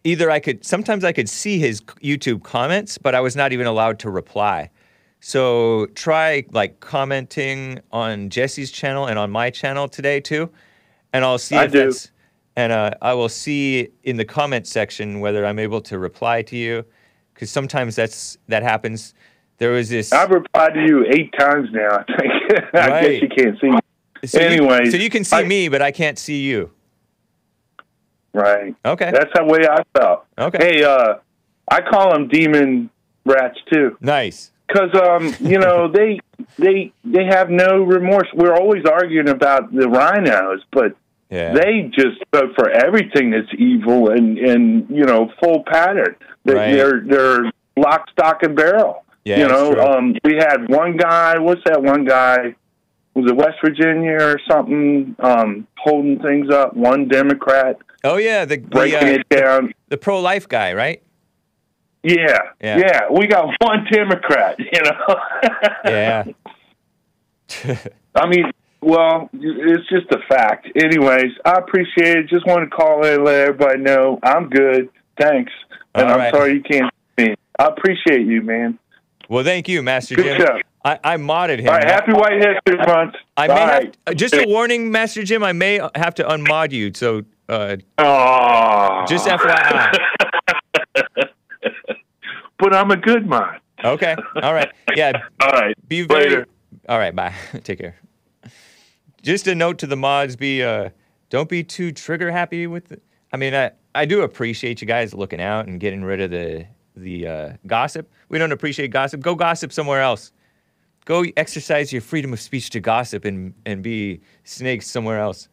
Either 0.05 0.31
I 0.31 0.41
could 0.41 0.65
sometimes 0.65 1.05
I 1.05 1.13
could 1.13 1.29
see 1.29 1.59
his 1.59 1.83
YouTube 2.03 2.43
comments, 2.43 2.97
but 2.97 3.15
I 3.15 3.21
was 3.21 3.37
not 3.37 3.53
even 3.53 3.67
allowed 3.67 3.99
to 3.99 4.11
reply. 4.11 4.71
So 5.19 5.87
try 5.95 6.45
like 6.53 6.81
commenting 6.81 7.81
on 7.93 8.31
Jesse's 8.31 8.71
channel 8.71 9.07
and 9.07 9.19
on 9.19 9.31
my 9.31 9.51
channel 9.51 9.89
today 9.89 10.21
too, 10.21 10.49
and 11.13 11.23
I'll 11.25 11.37
see 11.39 11.57
I 11.57 11.65
if 11.65 11.73
do. 11.73 11.79
that's. 11.85 12.13
And 12.57 12.73
uh, 12.73 12.91
I 13.01 13.15
will 13.15 13.29
see 13.29 13.89
in 14.03 14.17
the 14.17 14.25
comment 14.25 14.67
section 14.67 15.21
whether 15.21 15.47
I'm 15.47 15.59
able 15.59 15.81
to 15.83 15.99
reply 15.99 16.43
to 16.43 16.57
you, 16.57 16.85
because 17.33 17.51
sometimes 17.51 17.97
that's 17.97 18.37
that 18.49 18.63
happens. 18.63 19.15
There 19.59 19.71
was 19.71 19.89
this. 19.89 20.13
I've 20.13 20.31
replied 20.31 20.75
to 20.75 20.81
you 20.81 21.07
eight 21.11 21.33
times 21.39 21.69
now. 21.73 21.99
I 21.99 22.05
think. 22.19 22.65
I 22.75 23.01
guess 23.03 23.23
you 23.23 23.29
can't 23.29 23.61
see. 23.61 23.71
me. 23.71 23.79
So 24.27 24.41
you- 24.41 24.91
so 24.91 24.97
you 24.99 25.11
can 25.11 25.25
see 25.25 25.37
I- 25.37 25.45
me, 25.45 25.69
but 25.69 25.81
I 25.81 25.91
can't 25.93 26.19
see 26.19 26.43
you. 26.43 26.71
Right. 28.33 28.75
Okay. 28.85 29.11
That's 29.11 29.31
the 29.35 29.45
way 29.45 29.61
I 29.69 29.83
felt. 29.99 30.25
Okay. 30.39 30.59
Hey, 30.79 30.85
uh, 30.85 31.15
I 31.71 31.81
call 31.81 32.13
them 32.13 32.29
demon 32.29 32.91
rats 33.25 33.59
too. 33.73 33.97
Nice. 34.01 34.53
because 34.69 34.91
um, 34.95 35.35
you 35.41 35.59
know 35.59 35.89
they 35.93 36.21
they 36.59 36.93
they 37.05 37.25
have 37.25 37.51
no 37.51 37.83
remorse. 37.83 38.29
We're 38.35 38.55
always 38.55 38.85
arguing 38.85 39.29
about 39.29 39.73
the 39.75 39.87
RINOs, 39.87 40.61
but 40.73 40.95
Yeah. 41.31 41.53
they 41.55 41.91
just 41.93 42.19
vote 42.35 42.55
for 42.57 42.69
everything 42.71 43.31
that's 43.31 43.53
evil 43.57 44.11
and 44.11 44.37
and 44.39 44.89
you 44.91 45.05
know 45.05 45.33
full 45.43 45.63
pattern. 45.65 46.17
They, 46.45 46.55
Right. 46.55 46.73
They're 46.73 47.01
they're 47.07 47.53
lock, 47.77 48.11
stock, 48.11 48.43
and 48.43 48.57
barrel. 48.57 49.05
Yeah, 49.25 49.39
you 49.39 49.49
know, 49.49 49.73
um, 49.75 50.15
we 50.25 50.37
had 50.37 50.69
one 50.69 50.97
guy. 50.97 51.39
What's 51.39 51.61
that 51.67 51.83
one 51.83 52.05
guy? 52.05 52.57
Was 53.15 53.31
it 53.31 53.37
West 53.37 53.59
Virginia 53.63 54.17
or 54.21 54.41
something? 54.51 55.15
Um, 55.21 55.67
holding 55.77 56.19
things 56.21 56.51
up. 56.51 56.75
One 56.75 57.07
Democrat 57.07 57.77
oh 58.05 58.17
yeah, 58.17 58.45
the 58.45 58.57
the, 58.57 58.67
breaking 58.67 59.09
uh, 59.09 59.13
it 59.21 59.29
down. 59.29 59.73
the 59.89 59.97
pro 59.97 60.21
life 60.21 60.49
guy, 60.49 60.73
right? 60.73 61.03
Yeah, 62.03 62.39
Yeah. 62.63 62.79
yeah, 62.79 63.01
We 63.11 63.27
got 63.27 63.55
one 63.61 63.87
Democrat. 63.91 64.59
You 64.73 64.83
know. 64.83 65.17
Yeah. 65.85 66.25
I 68.15 68.27
mean, 68.27 68.51
well, 68.83 69.29
it's 69.33 69.89
just 69.89 70.07
a 70.13 70.19
fact. 70.29 70.69
Anyways, 70.77 71.33
I 71.45 71.53
appreciate 71.53 72.17
it. 72.17 72.29
Just 72.29 72.47
want 72.47 72.69
to 72.69 72.75
call 72.75 73.05
in 73.05 73.15
and 73.15 73.25
let 73.25 73.35
everybody 73.49 73.79
know 73.81 74.19
I'm 74.23 74.49
good. 74.49 74.89
Thanks. 75.19 75.53
And 75.95 76.07
All 76.07 76.15
I'm 76.15 76.19
right. 76.19 76.33
sorry 76.35 76.55
you 76.55 76.63
can't 76.63 76.93
see 77.19 77.27
me. 77.31 77.35
I 77.59 77.67
appreciate 77.67 78.27
you, 78.27 78.43
man. 78.43 78.79
well, 79.29 79.45
thank 79.45 79.69
you, 79.69 79.83
Master 79.83 80.15
Good 80.15 80.39
Jim. 80.39 80.47
show. 80.47 80.59
I, 80.83 80.99
I 81.05 81.17
modded 81.19 81.59
him. 81.59 81.69
All 81.69 81.75
right, 81.75 81.85
happy 81.85 82.13
White 82.13 82.33
History 82.43 82.79
Month. 82.87 83.15
I 83.37 83.49
may 83.49 83.55
have, 83.55 83.93
uh, 84.07 84.15
just 84.15 84.33
a 84.35 84.47
warning, 84.47 84.91
Master 84.91 85.23
Jim. 85.23 85.45
I 85.45 85.53
may 85.53 85.79
have 85.95 86.15
to 86.15 86.25
unmod 86.25 86.73
you. 86.73 86.91
So 86.95 87.25
uh, 87.51 87.77
Aw. 87.99 89.05
just 89.07 89.27
FYI. 89.27 89.99
but 92.59 92.75
I'm 92.75 92.91
a 92.91 92.97
good 92.97 93.27
mod. 93.27 93.61
Okay. 93.85 94.17
All 94.43 94.55
right. 94.55 94.71
Yeah. 94.95 95.13
All 95.41 95.51
right. 95.53 95.75
Be 95.87 96.03
very. 96.03 96.25
Later. 96.31 96.47
All 96.89 96.99
right. 96.99 97.15
Bye. 97.15 97.35
Take 97.65 97.79
care. 97.81 97.97
Just 99.23 99.47
a 99.47 99.55
note 99.55 99.79
to 99.79 99.87
the 99.87 99.97
mods: 99.97 100.37
be 100.37 100.63
uh, 100.63 100.91
don't 101.29 101.49
be 101.49 101.63
too 101.63 101.93
trigger 101.93 102.31
happy 102.31 102.67
with. 102.67 102.89
The, 102.89 103.01
I 103.33 103.37
mean, 103.37 103.55
I 103.55 103.73
I 103.95 104.05
do 104.05 104.23
appreciate 104.23 104.81
you 104.81 104.87
guys 104.87 105.15
looking 105.15 105.41
out 105.41 105.67
and 105.67 105.81
getting 105.81 106.03
rid 106.03 106.21
of 106.21 106.31
the 106.31 106.67
the 106.97 107.27
uh, 107.27 107.53
gossip. 107.67 108.11
We 108.29 108.39
don't 108.39 108.53
appreciate 108.53 108.89
gossip. 108.91 109.21
Go 109.21 109.35
gossip 109.35 109.73
somewhere 109.73 110.01
else. 110.01 110.33
Go 111.05 111.25
exercise 111.37 111.93
your 111.93 112.03
freedom 112.03 112.33
of 112.33 112.41
speech 112.41 112.71
to 112.71 112.81
gossip 112.81 113.25
and 113.25 113.55
and 113.67 113.83
be 113.83 114.21
snakes 114.45 114.87
somewhere 114.87 115.19
else. 115.19 115.49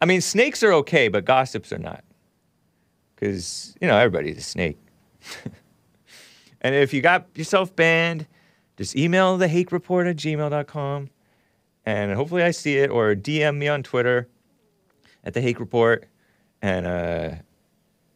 I 0.00 0.04
mean, 0.04 0.20
snakes 0.20 0.62
are 0.62 0.72
okay, 0.74 1.08
but 1.08 1.24
gossips 1.24 1.72
are 1.72 1.78
not. 1.78 2.04
Because 3.14 3.76
you 3.80 3.88
know 3.88 3.96
everybody's 3.96 4.38
a 4.38 4.42
snake. 4.42 4.78
And 6.66 6.74
if 6.74 6.92
you 6.92 7.00
got 7.00 7.28
yourself 7.36 7.76
banned, 7.76 8.26
just 8.76 8.96
email 8.96 9.36
the 9.36 9.46
Hake 9.46 9.70
Report 9.70 10.08
at 10.08 10.16
gmail.com 10.16 11.10
and 11.86 12.12
hopefully 12.12 12.42
I 12.42 12.50
see 12.50 12.78
it 12.78 12.90
or 12.90 13.14
DM 13.14 13.56
me 13.56 13.68
on 13.68 13.84
Twitter 13.84 14.28
at 15.24 15.32
the 15.34 15.40
Hake 15.40 15.60
Report 15.60 16.06
and 16.60 16.86
uh, 16.86 17.30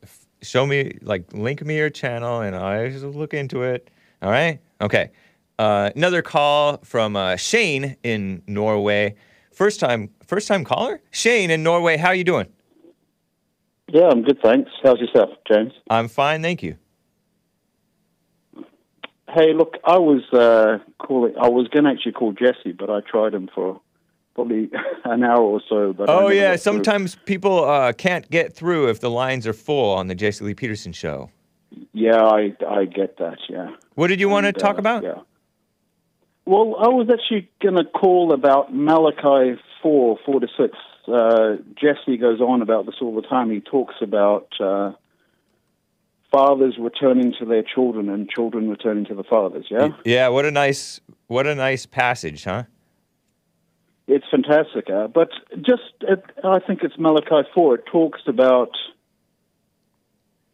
f- 0.02 0.26
show 0.42 0.66
me, 0.66 0.98
like, 1.02 1.32
link 1.32 1.64
me 1.64 1.76
your 1.76 1.88
channel 1.88 2.40
and 2.40 2.56
I 2.56 2.88
just 2.90 3.04
look 3.04 3.32
into 3.32 3.62
it. 3.62 3.88
All 4.20 4.30
right? 4.30 4.60
Okay. 4.80 5.12
Uh, 5.58 5.90
another 5.94 6.20
call 6.20 6.78
from 6.78 7.14
uh, 7.14 7.36
Shane 7.36 7.96
in 8.02 8.42
Norway. 8.46 9.14
First 9.52 9.78
time, 9.78 10.10
first 10.26 10.48
time 10.48 10.64
caller? 10.64 11.00
Shane 11.12 11.50
in 11.50 11.62
Norway, 11.62 11.96
how 11.96 12.08
are 12.08 12.14
you 12.14 12.24
doing? 12.24 12.48
Yeah, 13.92 14.08
I'm 14.08 14.22
good, 14.22 14.40
thanks. 14.42 14.70
How's 14.82 14.98
yourself, 14.98 15.30
James? 15.50 15.72
I'm 15.88 16.08
fine, 16.08 16.42
thank 16.42 16.62
you. 16.62 16.76
Hey, 19.34 19.52
look, 19.54 19.76
I 19.84 19.98
was 19.98 20.22
uh, 20.32 20.78
calling. 20.98 21.34
I 21.40 21.48
was 21.48 21.68
going 21.68 21.84
to 21.84 21.90
actually 21.90 22.12
call 22.12 22.32
Jesse, 22.32 22.72
but 22.72 22.90
I 22.90 23.00
tried 23.00 23.34
him 23.34 23.48
for 23.54 23.80
probably 24.34 24.70
an 25.04 25.22
hour 25.22 25.42
or 25.42 25.60
so. 25.68 25.92
But 25.92 26.08
Oh 26.08 26.28
yeah, 26.28 26.56
sometimes 26.56 27.16
people 27.26 27.64
uh, 27.64 27.92
can't 27.92 28.28
get 28.30 28.54
through 28.54 28.88
if 28.88 29.00
the 29.00 29.10
lines 29.10 29.46
are 29.46 29.52
full 29.52 29.94
on 29.94 30.08
the 30.08 30.14
Jesse 30.14 30.44
Lee 30.44 30.54
Peterson 30.54 30.92
show. 30.92 31.30
Yeah, 31.92 32.20
I 32.22 32.56
I 32.68 32.84
get 32.84 33.18
that. 33.18 33.38
Yeah. 33.48 33.70
What 33.94 34.08
did 34.08 34.20
you 34.20 34.28
want 34.28 34.44
to 34.44 34.48
And, 34.48 34.58
talk 34.58 34.76
uh, 34.76 34.80
about? 34.80 35.02
Yeah. 35.02 35.18
Well, 36.46 36.74
I 36.80 36.88
was 36.88 37.08
actually 37.12 37.48
going 37.62 37.76
to 37.76 37.84
call 37.84 38.32
about 38.32 38.74
Malachi 38.74 39.60
four 39.82 40.18
four 40.26 40.40
to 40.40 40.48
six. 40.58 40.76
Uh, 41.06 41.56
Jesse 41.80 42.16
goes 42.16 42.40
on 42.40 42.62
about 42.62 42.86
this 42.86 42.96
all 43.00 43.14
the 43.14 43.22
time. 43.22 43.50
He 43.50 43.60
talks 43.60 43.94
about 44.00 44.48
uh, 44.60 44.92
fathers 46.30 46.76
returning 46.78 47.34
to 47.38 47.44
their 47.44 47.62
children 47.62 48.08
and 48.08 48.28
children 48.28 48.68
returning 48.68 49.04
to 49.06 49.14
the 49.14 49.24
fathers. 49.24 49.66
Yeah. 49.70 49.88
Yeah, 50.04 50.28
what 50.28 50.44
a 50.44 50.50
nice 50.50 51.00
what 51.26 51.46
a 51.46 51.54
nice 51.54 51.86
passage, 51.86 52.44
huh? 52.44 52.64
It's 54.06 54.26
fantastic, 54.30 54.90
uh, 54.90 55.06
but 55.06 55.28
just 55.56 55.82
it, 56.02 56.24
I 56.42 56.58
think 56.58 56.82
it's 56.82 56.98
Malachi 56.98 57.48
four. 57.54 57.76
It 57.76 57.86
talks 57.86 58.22
about 58.26 58.70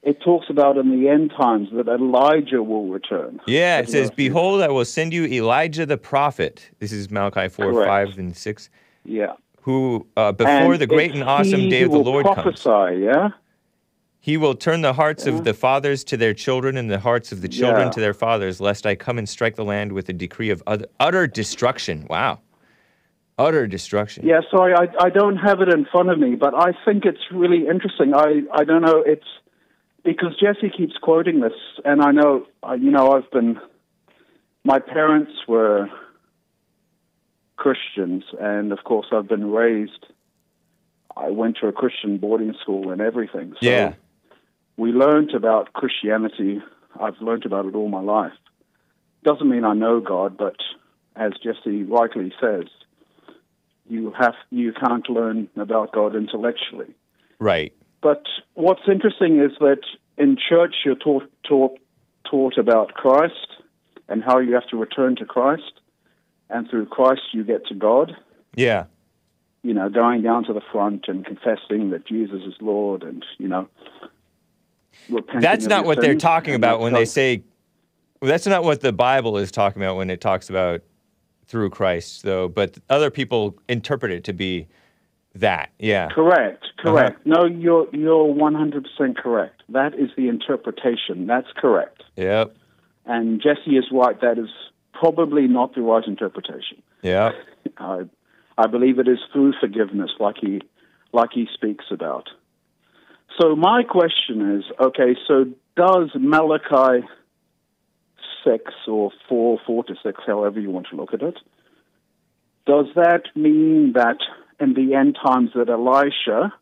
it 0.02 0.20
talks 0.20 0.46
about 0.50 0.76
in 0.76 0.90
the 1.00 1.08
end 1.08 1.32
times 1.36 1.68
that 1.72 1.88
Elijah 1.88 2.62
will 2.62 2.88
return. 2.88 3.40
Yeah, 3.46 3.78
it 3.78 3.88
says, 3.88 3.94
what 3.94 4.00
I 4.00 4.06
think. 4.08 4.16
"Behold, 4.16 4.62
I 4.62 4.68
will 4.68 4.84
send 4.84 5.12
you 5.12 5.24
Elijah 5.24 5.86
the 5.86 5.96
prophet." 5.96 6.70
This 6.80 6.92
is 6.92 7.10
Malachi 7.10 7.48
four, 7.48 7.72
Correct. 7.72 7.88
five, 7.88 8.18
and 8.18 8.36
six. 8.36 8.68
Yeah, 9.04 9.32
Who 9.62 10.06
uh, 10.16 10.32
before 10.32 10.74
And 10.74 10.78
the 10.80 10.86
great 10.86 11.14
and 11.14 11.24
awesome 11.24 11.68
day 11.68 11.82
of 11.82 11.92
the 11.92 11.98
Lord 11.98 12.26
comes, 12.26 12.62
prophesy, 12.62 13.00
Yeah, 13.04 13.30
he 14.26 14.36
will 14.36 14.56
turn 14.56 14.80
the 14.82 14.92
hearts 14.94 15.24
Yeah. 15.24 15.34
of 15.34 15.44
the 15.44 15.54
fathers 15.54 16.02
to 16.02 16.16
their 16.16 16.34
children, 16.34 16.76
and 16.76 16.90
the 16.90 16.98
hearts 16.98 17.30
of 17.30 17.42
the 17.42 17.48
children 17.48 17.86
Yeah. 17.86 17.90
to 17.92 18.00
their 18.00 18.12
fathers, 18.12 18.60
lest 18.60 18.84
I 18.84 18.96
come 18.96 19.18
and 19.18 19.28
strike 19.28 19.54
the 19.54 19.64
land 19.64 19.92
with 19.92 20.08
a 20.08 20.12
decree 20.12 20.50
of 20.50 20.64
utter, 20.66 21.28
destruction. 21.28 22.06
Wow, 22.10 22.40
utter 23.38 23.68
destruction. 23.68 24.26
yeah. 24.26 24.40
Sorry, 24.50 24.72
I 24.74 24.84
I 25.06 25.10
don't 25.10 25.36
have 25.36 25.60
it 25.60 25.68
in 25.76 25.84
front 25.92 26.08
of 26.10 26.18
me, 26.18 26.34
but 26.34 26.52
I 26.68 26.70
think 26.84 27.04
it's 27.04 27.26
really 27.30 27.68
interesting. 27.68 28.14
I 28.14 28.42
I 28.60 28.64
don't 28.64 28.82
know. 28.82 28.98
It's 29.14 29.30
because 30.02 30.32
Jesse 30.42 30.70
keeps 30.78 30.96
quoting 31.08 31.38
this, 31.46 31.58
and 31.84 32.02
I 32.02 32.10
know 32.10 32.32
you 32.84 32.90
know 32.96 33.12
I've 33.12 33.30
been. 33.30 33.60
My 34.64 34.80
parents 34.80 35.34
were 35.46 35.88
Christians, 37.56 38.24
and 38.40 38.72
of 38.72 38.80
course 38.82 39.06
I've 39.12 39.28
been 39.28 39.52
raised. 39.52 40.02
I 41.16 41.30
went 41.30 41.58
to 41.60 41.68
a 41.68 41.72
Christian 41.72 42.18
boarding 42.18 42.54
school 42.60 42.90
and 42.90 43.00
everything. 43.00 43.52
So 43.60 43.60
Yeah. 43.70 43.92
We 44.76 44.92
learned 44.92 45.34
about 45.34 45.72
Christianity. 45.72 46.60
I've 47.00 47.20
learned 47.20 47.46
about 47.46 47.66
it 47.66 47.74
all 47.74 47.88
my 47.88 48.00
life. 48.00 48.32
Doesn't 49.24 49.48
mean 49.48 49.64
I 49.64 49.74
know 49.74 50.00
God, 50.00 50.36
but 50.36 50.56
as 51.16 51.32
Jesse 51.42 51.82
rightly 51.84 52.32
says, 52.40 52.64
you 53.88 54.12
have 54.18 54.34
you 54.50 54.72
can't 54.72 55.08
learn 55.08 55.48
about 55.56 55.92
God 55.92 56.14
intellectually. 56.14 56.94
Right. 57.38 57.72
But 58.02 58.24
what's 58.54 58.82
interesting 58.88 59.40
is 59.40 59.52
that 59.60 59.82
in 60.18 60.36
church 60.36 60.74
you're 60.84 60.96
taught 60.96 61.30
taught 61.42 61.78
taught 62.28 62.58
about 62.58 62.94
Christ 62.94 63.48
and 64.08 64.22
how 64.22 64.38
you 64.38 64.54
have 64.54 64.66
to 64.68 64.76
return 64.76 65.16
to 65.16 65.24
Christ, 65.24 65.80
and 66.50 66.68
through 66.68 66.86
Christ 66.86 67.22
you 67.32 67.44
get 67.44 67.66
to 67.66 67.74
God. 67.74 68.16
Yeah. 68.54 68.84
You 69.62 69.74
know, 69.74 69.88
going 69.88 70.22
down 70.22 70.44
to 70.44 70.52
the 70.52 70.60
front 70.72 71.06
and 71.08 71.24
confessing 71.24 71.90
that 71.90 72.06
Jesus 72.06 72.42
is 72.46 72.54
Lord, 72.60 73.02
and 73.02 73.24
you 73.38 73.48
know. 73.48 73.68
That's 75.40 75.66
not 75.66 75.84
what 75.84 76.00
they're 76.00 76.14
talking 76.14 76.54
about 76.54 76.80
when 76.80 76.92
they 76.92 77.04
say. 77.04 77.42
well, 78.20 78.28
That's 78.28 78.46
not 78.46 78.64
what 78.64 78.80
the 78.80 78.92
Bible 78.92 79.38
is 79.38 79.50
talking 79.52 79.82
about 79.82 79.96
when 79.96 80.10
it 80.10 80.20
talks 80.20 80.50
about 80.50 80.82
through 81.46 81.70
Christ, 81.70 82.22
though. 82.22 82.48
But 82.48 82.78
other 82.90 83.10
people 83.10 83.56
interpret 83.68 84.10
it 84.12 84.24
to 84.24 84.32
be 84.32 84.66
that. 85.34 85.70
Yeah. 85.78 86.08
Correct, 86.08 86.64
Uh-huh. 86.64 86.82
correct. 86.92 87.26
No, 87.26 87.44
you're 87.44 87.86
you're 87.94 88.24
one 88.24 88.54
hundred 88.54 88.84
percent 88.88 89.16
correct. 89.18 89.62
That 89.68 89.94
is 89.94 90.10
the 90.16 90.28
interpretation. 90.28 91.26
That's 91.26 91.48
correct. 91.56 92.02
Yep. 92.16 92.56
And 93.04 93.40
Jesse 93.40 93.76
is 93.76 93.84
right. 93.92 94.20
That 94.20 94.38
is 94.38 94.48
probably 94.92 95.46
not 95.46 95.74
the 95.74 95.82
right 95.82 96.04
interpretation. 96.06 96.82
Yeah. 97.02 97.32
I 97.78 98.02
I 98.58 98.66
believe 98.66 98.98
it 98.98 99.06
is 99.06 99.18
through 99.32 99.52
forgiveness, 99.60 100.10
like 100.18 100.36
he 100.40 100.62
like 101.12 101.30
he 101.32 101.46
speaks 101.52 101.84
about. 101.90 102.28
So 103.40 103.54
my 103.54 103.82
question 103.82 104.56
is, 104.56 104.64
okay, 104.80 105.16
so 105.28 105.46
does 105.76 106.10
Malachi 106.14 107.06
six 108.44 108.72
or 108.88 109.10
four, 109.28 109.58
four 109.66 109.84
to 109.84 109.94
six, 110.02 110.22
however 110.26 110.60
you 110.60 110.70
want 110.70 110.86
to 110.90 110.96
look 110.96 111.12
at 111.12 111.22
it, 111.22 111.36
does 112.66 112.86
that 112.94 113.24
mean 113.34 113.92
that 113.94 114.18
in 114.58 114.74
the 114.74 114.94
end 114.94 115.18
times 115.22 115.50
that 115.54 115.68
Elisha, 115.68 116.52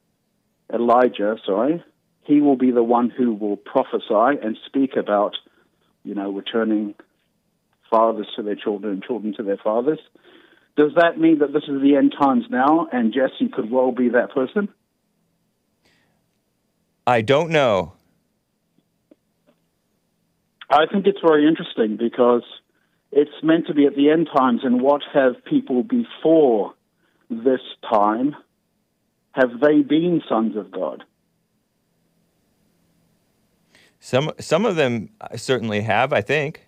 Elijah, 0.73 1.37
sorry, 1.47 1.85
he 2.25 2.41
will 2.41 2.57
be 2.57 2.71
the 2.71 2.83
one 2.83 3.11
who 3.11 3.35
will 3.35 3.57
prophesy 3.57 4.41
and 4.43 4.57
speak 4.67 4.97
about, 4.97 5.37
you 6.03 6.15
know, 6.15 6.33
returning 6.33 6.95
fathers 7.91 8.27
to 8.37 8.43
their 8.43 8.57
children 8.57 8.95
and 8.95 9.03
children 9.05 9.35
to 9.37 9.43
their 9.43 9.59
fathers? 9.59 10.01
Does 10.77 10.93
that 10.97 11.19
mean 11.19 11.39
that 11.39 11.53
this 11.53 11.63
is 11.69 11.81
the 11.81 11.97
end 11.97 12.15
times 12.19 12.45
now 12.51 12.89
and 12.93 13.15
Jesse 13.15 13.49
could 13.49 13.71
well 13.71 13.93
be 13.93 14.09
that 14.09 14.33
person? 14.35 14.69
I 17.07 17.21
don't 17.21 17.51
know. 17.51 17.93
I 20.71 20.87
think 20.91 21.07
it's 21.07 21.21
very 21.21 21.47
interesting 21.47 21.97
because 21.97 22.43
it's 23.13 23.43
meant 23.43 23.67
to 23.67 23.75
be 23.75 23.87
at 23.87 23.95
the 23.95 24.11
end 24.11 24.29
times, 24.35 24.61
and 24.65 24.81
what 24.81 25.03
have 25.13 25.45
people 25.45 25.83
before 25.83 26.75
this 27.29 27.61
time? 27.89 28.35
Have 29.33 29.61
they 29.61 29.83
been 29.83 30.23
sons 30.29 30.57
of 30.57 30.71
God? 30.71 31.05
Some 34.01 34.33
some 34.39 34.65
of 34.65 34.77
them 34.77 35.11
certainly 35.37 35.83
have. 35.83 36.13
I 36.13 36.21
think. 36.23 36.67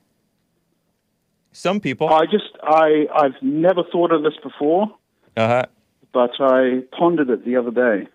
Some 1.52 1.80
people. 1.80 2.08
I 2.08 2.26
just 2.26 2.50
I 2.62 3.06
I've 3.14 3.40
never 3.42 3.82
thought 3.90 4.12
of 4.12 4.22
this 4.22 4.36
before, 4.42 4.88
Uh 5.36 5.48
huh. 5.48 5.66
but 6.12 6.30
I 6.40 6.82
pondered 6.96 7.30
it 7.30 7.44
the 7.44 7.56
other 7.56 7.70
day 7.70 8.08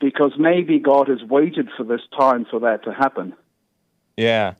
because 0.00 0.32
maybe 0.38 0.78
God 0.78 1.08
has 1.08 1.22
waited 1.22 1.68
for 1.76 1.84
this 1.84 2.00
time 2.18 2.46
for 2.50 2.60
that 2.60 2.84
to 2.84 2.92
happen. 2.92 3.34
Yeah. 4.16 4.54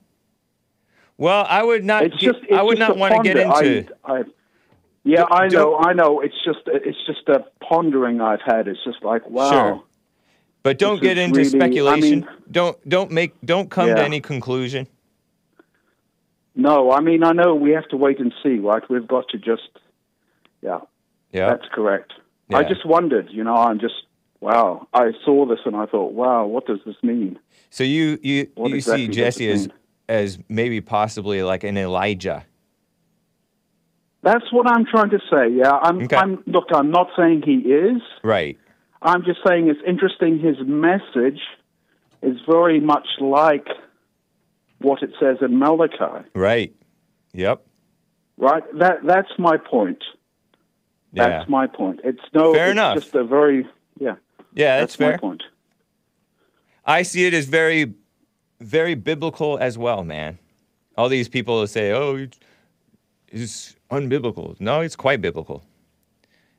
Well, 1.17 1.45
I 1.49 1.63
would 1.63 1.83
not. 1.83 2.03
It's 2.03 2.17
just 2.17 2.39
it's 2.43 2.53
I 2.53 2.61
would 2.61 2.77
not 2.79 2.97
want 2.97 3.15
to 3.15 3.21
get 3.33 3.47
ponder. 3.47 3.69
into. 3.69 3.95
I, 4.05 4.11
I, 4.19 4.23
yeah, 5.03 5.17
Don't- 5.21 5.31
I 5.33 5.47
know, 5.47 5.77
I 5.79 5.93
know. 5.93 6.21
It's 6.21 6.35
just 6.45 6.59
it's 6.67 6.97
just 7.07 7.27
a 7.29 7.45
pondering 7.63 8.21
I've 8.21 8.41
had. 8.45 8.67
It's 8.67 8.83
just 8.83 9.03
like 9.03 9.27
wow. 9.29 9.49
Sure. 9.51 9.83
But 10.63 10.77
don't 10.79 11.01
get 11.01 11.17
into 11.17 11.37
really- 11.39 11.47
I 11.47 11.59
speculation. 11.59 12.19
mean- 12.19 12.27
don't 12.51 12.89
don't 12.89 13.11
make 13.11 13.33
don't 13.43 13.69
come 13.69 13.87
to 13.87 14.03
any 14.03 14.19
conclusion. 14.21 14.87
No, 16.55 16.91
I 16.91 17.01
mean 17.01 17.23
I 17.23 17.31
know 17.33 17.55
we 17.55 17.71
have 17.71 17.87
to 17.89 17.97
wait 17.97 18.19
and 18.19 18.33
see, 18.43 18.57
right? 18.59 18.87
We've 18.89 19.07
got 19.07 19.29
to 19.29 19.37
just 19.37 19.69
yeah, 20.61 20.79
Yeah. 21.31 21.49
that's 21.49 21.67
correct. 21.71 22.13
I 22.53 22.63
just 22.63 22.85
wondered, 22.85 23.27
you 23.29 23.43
know, 23.43 23.55
I'm 23.55 23.79
just 23.79 23.93
wow. 24.39 24.87
I 24.93 25.11
saw 25.23 25.45
this 25.45 25.59
and 25.65 25.75
I 25.75 25.85
thought, 25.85 26.13
wow, 26.13 26.45
what 26.45 26.65
does 26.65 26.79
this 26.85 26.95
mean? 27.03 27.39
So 27.69 27.83
you 27.83 28.19
you 28.21 28.47
What 28.55 28.69
you 28.69 28.75
exactly 28.75 29.07
see 29.07 29.11
Jesse 29.11 29.49
as 29.49 29.67
mean? 29.67 29.77
as 30.09 30.39
maybe 30.49 30.81
possibly 30.81 31.43
like 31.43 31.63
an 31.63 31.77
Elijah. 31.77 32.45
That's 34.23 34.51
what 34.51 34.67
I'm 34.67 34.85
trying 34.85 35.11
to 35.11 35.19
say. 35.31 35.49
Yeah, 35.51 35.71
I'm. 35.71 36.03
Okay. 36.03 36.15
I'm 36.15 36.43
look. 36.47 36.65
I'm 36.73 36.91
not 36.91 37.07
saying 37.15 37.43
he 37.45 37.59
is. 37.71 38.01
Right. 38.23 38.57
I'm 39.01 39.23
just 39.23 39.39
saying 39.47 39.69
it's 39.69 39.79
interesting. 39.87 40.39
His 40.39 40.57
message 40.65 41.39
is 42.21 42.37
very 42.47 42.79
much 42.79 43.07
like 43.21 43.67
what 44.79 45.03
it 45.03 45.11
says 45.19 45.37
in 45.41 45.59
Malachi. 45.59 46.27
Right. 46.33 46.75
Yep. 47.33 47.65
Right. 48.37 48.63
That 48.79 49.05
that's 49.05 49.31
my 49.37 49.57
point. 49.57 50.03
Yeah. 51.13 51.29
That's 51.29 51.49
my 51.49 51.67
point. 51.67 52.01
It's 52.03 52.19
no. 52.33 52.53
Fair 52.53 52.65
it's 52.65 52.71
enough. 52.73 52.95
Just 52.95 53.15
a 53.15 53.23
very 53.23 53.65
yeah. 53.99 54.15
Yeah, 54.57 54.79
that's, 54.79 54.99
my 54.99 55.07
fair. 55.11 55.17
point. 55.17 55.43
I 56.85 57.03
see 57.03 57.25
it 57.25 57.33
as 57.33 57.45
very, 57.45 57.93
very 58.59 58.95
biblical 58.95 59.57
as 59.57 59.77
well, 59.77 60.03
man. 60.03 60.39
All 60.97 61.09
these 61.09 61.29
people 61.29 61.65
say, 61.67 61.91
"Oh, 61.91 62.15
it's- 63.31 63.75
unbiblical." 63.91 64.59
No, 64.59 64.81
it's 64.81 64.95
quite 64.95 65.21
biblical. 65.21 65.63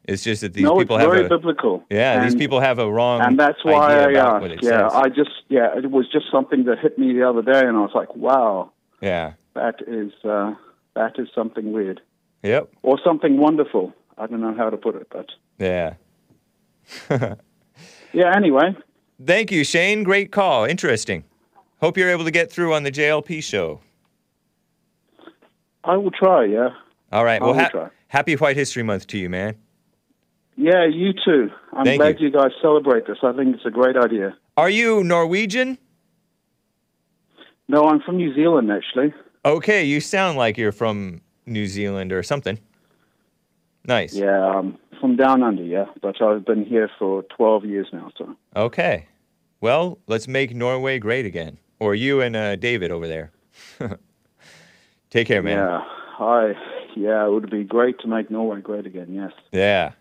It's 0.05 0.23
just 0.25 0.41
that 0.41 0.55
these 0.55 0.65
no, 0.65 0.79
people 0.79 0.97
it's 0.97 1.05
have 1.05 1.13
very 1.13 1.27
a 1.27 1.29
biblical. 1.29 1.85
yeah, 1.91 2.25
these 2.25 2.35
people 2.35 2.61
have 2.61 2.79
a 2.79 2.91
wrong 2.91 3.21
and 3.21 3.39
that's 3.39 3.63
why 3.63 3.95
I 4.07 4.13
asked. 4.15 4.63
yeah, 4.63 4.89
says. 4.89 4.93
I 5.05 5.09
just 5.11 5.31
yeah, 5.49 5.77
it 5.77 5.91
was 5.91 6.07
just 6.11 6.27
something 6.31 6.65
that 6.65 6.79
hit 6.79 6.99
me 6.99 7.13
the 7.13 7.29
other 7.29 7.43
day, 7.43 7.61
and 7.67 7.77
I 7.77 7.81
was 7.81 7.91
like, 7.95 8.15
wow, 8.17 8.71
yeah. 9.03 9.35
that 9.55 9.77
is 9.87 10.13
uh, 10.25 10.55
that 10.95 11.19
is 11.19 11.29
something 11.35 11.73
weird 11.73 12.01
Yep. 12.43 12.71
or 12.83 12.99
something 13.05 13.37
wonderful. 13.37 13.93
I 14.17 14.27
don't 14.27 14.41
know 14.41 14.55
how 14.55 14.71
to 14.71 14.77
put 14.79 14.95
it, 14.97 15.09
but 15.11 15.27
Yeah. 15.59 15.95
yeah. 18.19 18.33
Anyway, 18.37 18.77
Thank 19.25 19.51
you, 19.51 19.65
Shane. 19.65 20.03
Great 20.05 20.31
call. 20.33 20.65
Interesting. 20.65 21.25
Hope 21.81 21.97
you're 21.97 22.11
able 22.11 22.25
to 22.25 22.31
get 22.31 22.51
through 22.53 22.75
on 22.75 22.83
the 22.83 22.91
JLP 22.93 23.43
show. 23.43 23.81
I 25.85 25.97
will 25.97 26.11
try. 26.11 26.45
Yeah, 26.45 26.71
All 27.13 27.25
right. 27.25 27.41
I 27.41 27.45
Well, 27.45 27.55
ha- 27.55 27.91
happy 28.09 28.35
White 28.35 28.57
History 28.57 28.83
Month 28.83 29.07
to 29.09 29.19
you, 29.19 29.29
man. 29.31 29.55
yeah. 30.57 30.85
You 30.87 31.13
too. 31.13 31.51
I'm 31.73 31.85
Thank 31.85 32.01
glad 32.01 32.21
you. 32.21 32.31
guys 32.31 32.51
celebrate 32.61 33.07
this. 33.07 33.19
I 33.23 33.33
think 33.33 33.55
it's 33.57 33.65
a 33.67 33.71
great 33.71 33.97
idea. 33.97 34.37
Are 34.57 34.71
you 34.71 35.05
Norwegian? 35.05 35.79
No, 37.69 37.85
I'm 37.85 38.01
from 38.01 38.17
New 38.17 38.35
Zealand 38.35 38.71
actually. 38.73 39.13
Okay, 39.45 39.85
you 39.85 40.01
sound 40.01 40.37
like 40.37 40.59
you're 40.59 40.73
from 40.73 41.21
New 41.47 41.67
Zealand 41.67 42.13
or 42.13 42.23
something. 42.23 42.59
Nice. 43.85 44.15
Yeah, 44.15 44.57
um, 44.57 44.77
from 45.01 45.17
down 45.17 45.43
under. 45.43 45.63
Yeah, 45.63 45.87
but 46.03 46.21
I've 46.23 46.45
been 46.45 46.65
here 46.65 46.91
for 46.99 47.23
12 47.37 47.65
years 47.65 47.87
now. 47.93 48.11
So 48.17 48.37
Okay. 48.57 49.07
Well, 49.61 49.99
let's 50.07 50.29
make 50.29 50.55
Norway 50.55 50.99
great 50.99 51.27
again. 51.27 51.59
Or 51.81 51.95
you 51.95 52.21
and 52.21 52.35
uh, 52.37 52.57
David 52.57 52.91
over 52.91 53.07
there. 53.09 53.31
Take 55.11 55.27
care, 55.27 55.43
man. 55.43 55.57
yeah, 55.57 55.81
I 56.19 56.53
yeah, 56.97 57.27
it 57.27 57.31
would 57.31 57.51
be 57.51 57.65
great 57.65 57.99
to 58.01 58.09
make 58.09 58.31
Norway 58.31 58.61
great 58.61 58.87
again. 58.87 59.07
Yes. 59.15 59.33
Yeah. 59.53 59.93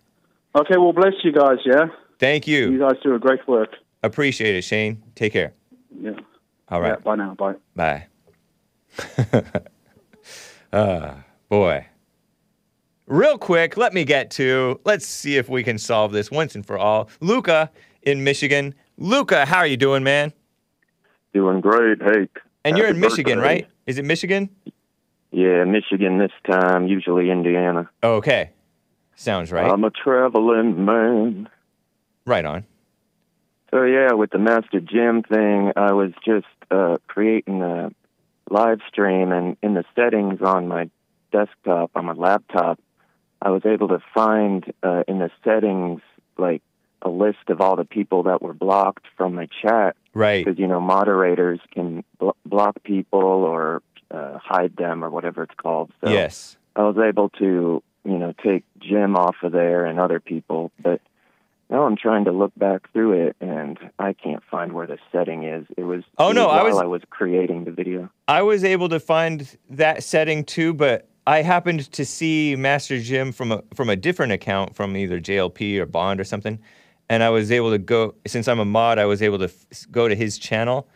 Okay. 0.56 0.78
Well, 0.78 0.94
bless 0.94 1.14
you 1.24 1.32
guys. 1.32 1.58
Yeah. 1.66 1.86
Thank 2.20 2.48
You 2.48 2.72
you. 2.72 2.80
guys 2.80 2.96
do 3.04 3.14
a 3.16 3.20
great 3.20 3.48
work. 3.48 3.70
Appreciate 4.04 4.56
it, 4.56 4.64
Shane. 4.64 5.04
Take 5.16 5.34
care. 5.34 5.54
Yeah. 6.00 6.12
All 6.70 6.82
right. 6.82 6.90
Yeah, 6.90 6.96
bye 7.04 7.16
now. 7.16 7.36
Bye. 7.36 7.56
Bye. 7.76 8.08
uh, 10.74 11.14
boy. 11.50 11.86
Real 13.08 13.38
quick, 13.38 13.78
let 13.78 13.94
me 13.94 14.04
get 14.04 14.30
to, 14.32 14.82
let's 14.84 15.06
see 15.06 15.38
if 15.38 15.48
we 15.48 15.64
can 15.64 15.78
solve 15.78 16.12
this 16.12 16.30
once 16.30 16.56
and 16.56 16.66
for 16.66 16.78
all. 16.78 17.10
Luca 17.22 17.72
in 18.02 18.26
Michigan. 18.26 18.76
Luca, 18.98 19.46
how 19.46 19.60
are 19.60 19.68
you 19.68 19.78
doing, 19.78 20.04
man? 20.04 20.34
Doing 21.34 21.62
great. 21.62 22.02
Hey. 22.02 22.28
And 22.66 22.78
you're 22.78 22.88
in 22.88 23.00
Michigan, 23.00 23.40
birthday. 23.40 23.62
right? 23.62 23.68
Is 23.86 23.98
it 23.98 24.04
Michigan? 24.04 24.50
Yeah, 25.32 25.64
Michigan 25.64 26.18
this 26.18 26.34
time, 26.52 26.88
usually 26.88 27.32
Indiana. 27.32 27.90
Okay. 28.04 28.52
Sounds 29.16 29.54
right. 29.54 29.72
I'm 29.72 29.86
a 29.86 29.90
traveling 29.90 30.84
man. 30.84 31.48
right 32.26 32.44
on. 32.44 32.66
So 33.72 33.84
yeah, 33.84 34.14
with 34.14 34.32
the 34.32 34.38
Master 34.38 34.82
Jim 34.82 35.24
thing, 35.24 35.72
I 35.78 35.94
was 35.94 36.12
just 36.26 36.46
uh, 36.70 36.98
creating 37.08 37.62
a 37.62 37.90
live 38.50 38.80
stream, 38.90 39.32
and 39.32 39.56
in 39.64 39.76
the 39.76 39.86
settings 39.96 40.42
on 40.42 40.68
my 40.68 40.90
desktop, 41.32 41.92
on 41.96 42.06
my 42.06 42.14
laptop, 42.14 42.80
I 43.42 43.50
was 43.52 43.66
able 43.66 43.88
to 43.90 44.00
find 44.14 44.66
uh, 44.84 45.04
in 45.08 45.20
the 45.20 45.30
settings 45.44 46.02
like 46.38 46.62
a 47.02 47.10
list 47.10 47.50
of 47.50 47.62
all 47.62 47.76
the 47.76 47.86
people 47.86 48.24
that 48.24 48.42
were 48.42 48.54
blocked 48.54 49.06
from 49.16 49.36
my 49.36 49.48
chat. 49.62 49.96
Right. 50.14 50.44
because 50.44 50.58
you 50.58 50.66
know 50.68 50.80
moderators 50.82 51.60
can 51.72 52.04
bl- 52.20 52.32
block 52.44 52.82
people 52.84 53.20
or 53.22 53.84
uh, 54.10 54.40
hide 54.40 54.76
them 54.76 55.04
or 55.06 55.12
whatever 55.12 55.44
it's 55.44 55.54
called. 55.56 55.92
So 56.04 56.10
Yes. 56.10 56.58
I 56.76 56.82
was 56.82 56.98
able 56.98 57.30
to 57.38 57.84
you 58.04 58.18
know 58.18 58.34
take 58.44 58.64
Jim 58.80 59.16
off 59.16 59.36
of 59.44 59.52
there 59.52 59.86
and 59.86 60.00
other 60.00 60.20
people, 60.20 60.72
but 60.82 61.02
now 61.70 61.84
I'm 61.84 61.98
trying 61.98 62.26
to 62.26 62.32
look 62.32 62.52
back 62.58 62.92
through 62.94 63.28
it 63.28 63.36
and 63.42 63.78
I 64.00 64.14
can't 64.14 64.42
find 64.50 64.74
where 64.74 64.88
the 64.88 64.98
setting 65.12 65.44
is. 65.44 65.68
It 65.78 65.84
was 65.84 66.04
Oh, 66.18 66.32
no, 66.32 66.48
I 66.48 66.64
while 66.64 66.66
was- 66.66 66.78
I 66.80 66.86
was 66.86 67.02
creating 67.12 67.66
the 67.66 67.72
video. 67.72 68.10
I 68.28 68.42
was 68.42 68.64
able 68.64 68.90
to 68.90 69.00
find 69.00 69.56
that 69.70 70.02
setting 70.04 70.46
too, 70.46 70.74
but 70.74 71.08
I 71.28 71.42
happened 71.42 71.92
to 71.92 72.06
see 72.06 72.56
Master 72.56 73.00
Jim 73.02 73.34
from 73.34 73.52
a 73.52 73.62
from 73.76 73.90
a 73.90 73.98
different 73.98 74.32
account 74.32 74.76
from 74.76 74.96
either 74.96 75.20
JLP 75.20 75.78
or 75.78 75.86
Bond 75.86 76.22
or 76.22 76.24
something, 76.24 76.58
and 77.10 77.22
I 77.22 77.30
was 77.30 77.52
able 77.52 77.70
to 77.72 77.78
go 77.78 78.16
since 78.26 78.48
I'm 78.48 78.60
a 78.60 78.66
mod. 78.66 78.98
I 78.98 79.06
was 79.06 79.22
able 79.22 79.38
to 79.40 79.46
f- 79.46 79.86
go 79.92 80.08
to 80.08 80.16
his 80.16 80.38
channel, 80.38 80.88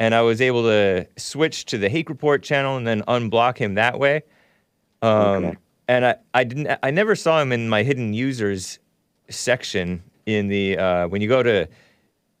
and 0.00 0.12
I 0.12 0.22
was 0.22 0.40
able 0.40 0.64
to 0.64 1.06
switch 1.16 1.66
to 1.66 1.78
the 1.78 1.88
Hake 1.88 2.08
Report 2.08 2.42
channel 2.42 2.76
and 2.76 2.84
then 2.84 3.02
unblock 3.02 3.58
him 3.58 3.74
that 3.74 3.98
way. 3.98 4.22
Um, 5.02 5.44
Okay. 5.44 5.56
And 5.88 6.04
I, 6.04 6.16
I 6.34 6.42
didn't 6.42 6.78
I 6.82 6.90
never 6.90 7.14
saw 7.14 7.40
him 7.40 7.52
in 7.52 7.68
my 7.68 7.84
hidden 7.84 8.12
users 8.12 8.80
section 9.30 10.02
in 10.26 10.48
the 10.48 10.76
uh, 10.78 11.06
when 11.06 11.22
you 11.22 11.28
go 11.28 11.44
to 11.44 11.68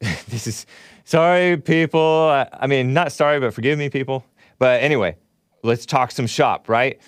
this 0.28 0.48
is 0.48 0.66
sorry 1.04 1.56
people 1.56 2.00
I, 2.00 2.48
I 2.52 2.66
mean 2.66 2.92
not 2.92 3.12
sorry 3.12 3.38
but 3.38 3.54
forgive 3.54 3.78
me 3.78 3.88
people 3.88 4.24
but 4.58 4.82
anyway 4.82 5.16
let's 5.62 5.86
talk 5.86 6.10
some 6.10 6.26
shop 6.26 6.68
right 6.68 7.00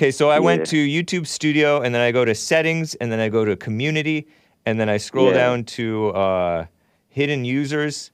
okay 0.00 0.10
so 0.10 0.30
i 0.30 0.38
went 0.38 0.64
to 0.64 0.76
youtube 0.76 1.26
studio 1.26 1.82
and 1.82 1.94
then 1.94 2.00
i 2.00 2.10
go 2.10 2.24
to 2.24 2.34
settings 2.34 2.94
and 2.96 3.12
then 3.12 3.20
i 3.20 3.28
go 3.28 3.44
to 3.44 3.54
community 3.54 4.26
and 4.64 4.80
then 4.80 4.88
i 4.88 4.96
scroll 4.96 5.26
Yeah. 5.26 5.34
down 5.34 5.64
to 5.76 6.08
uh, 6.12 6.64
hidden 7.10 7.44
users 7.44 8.10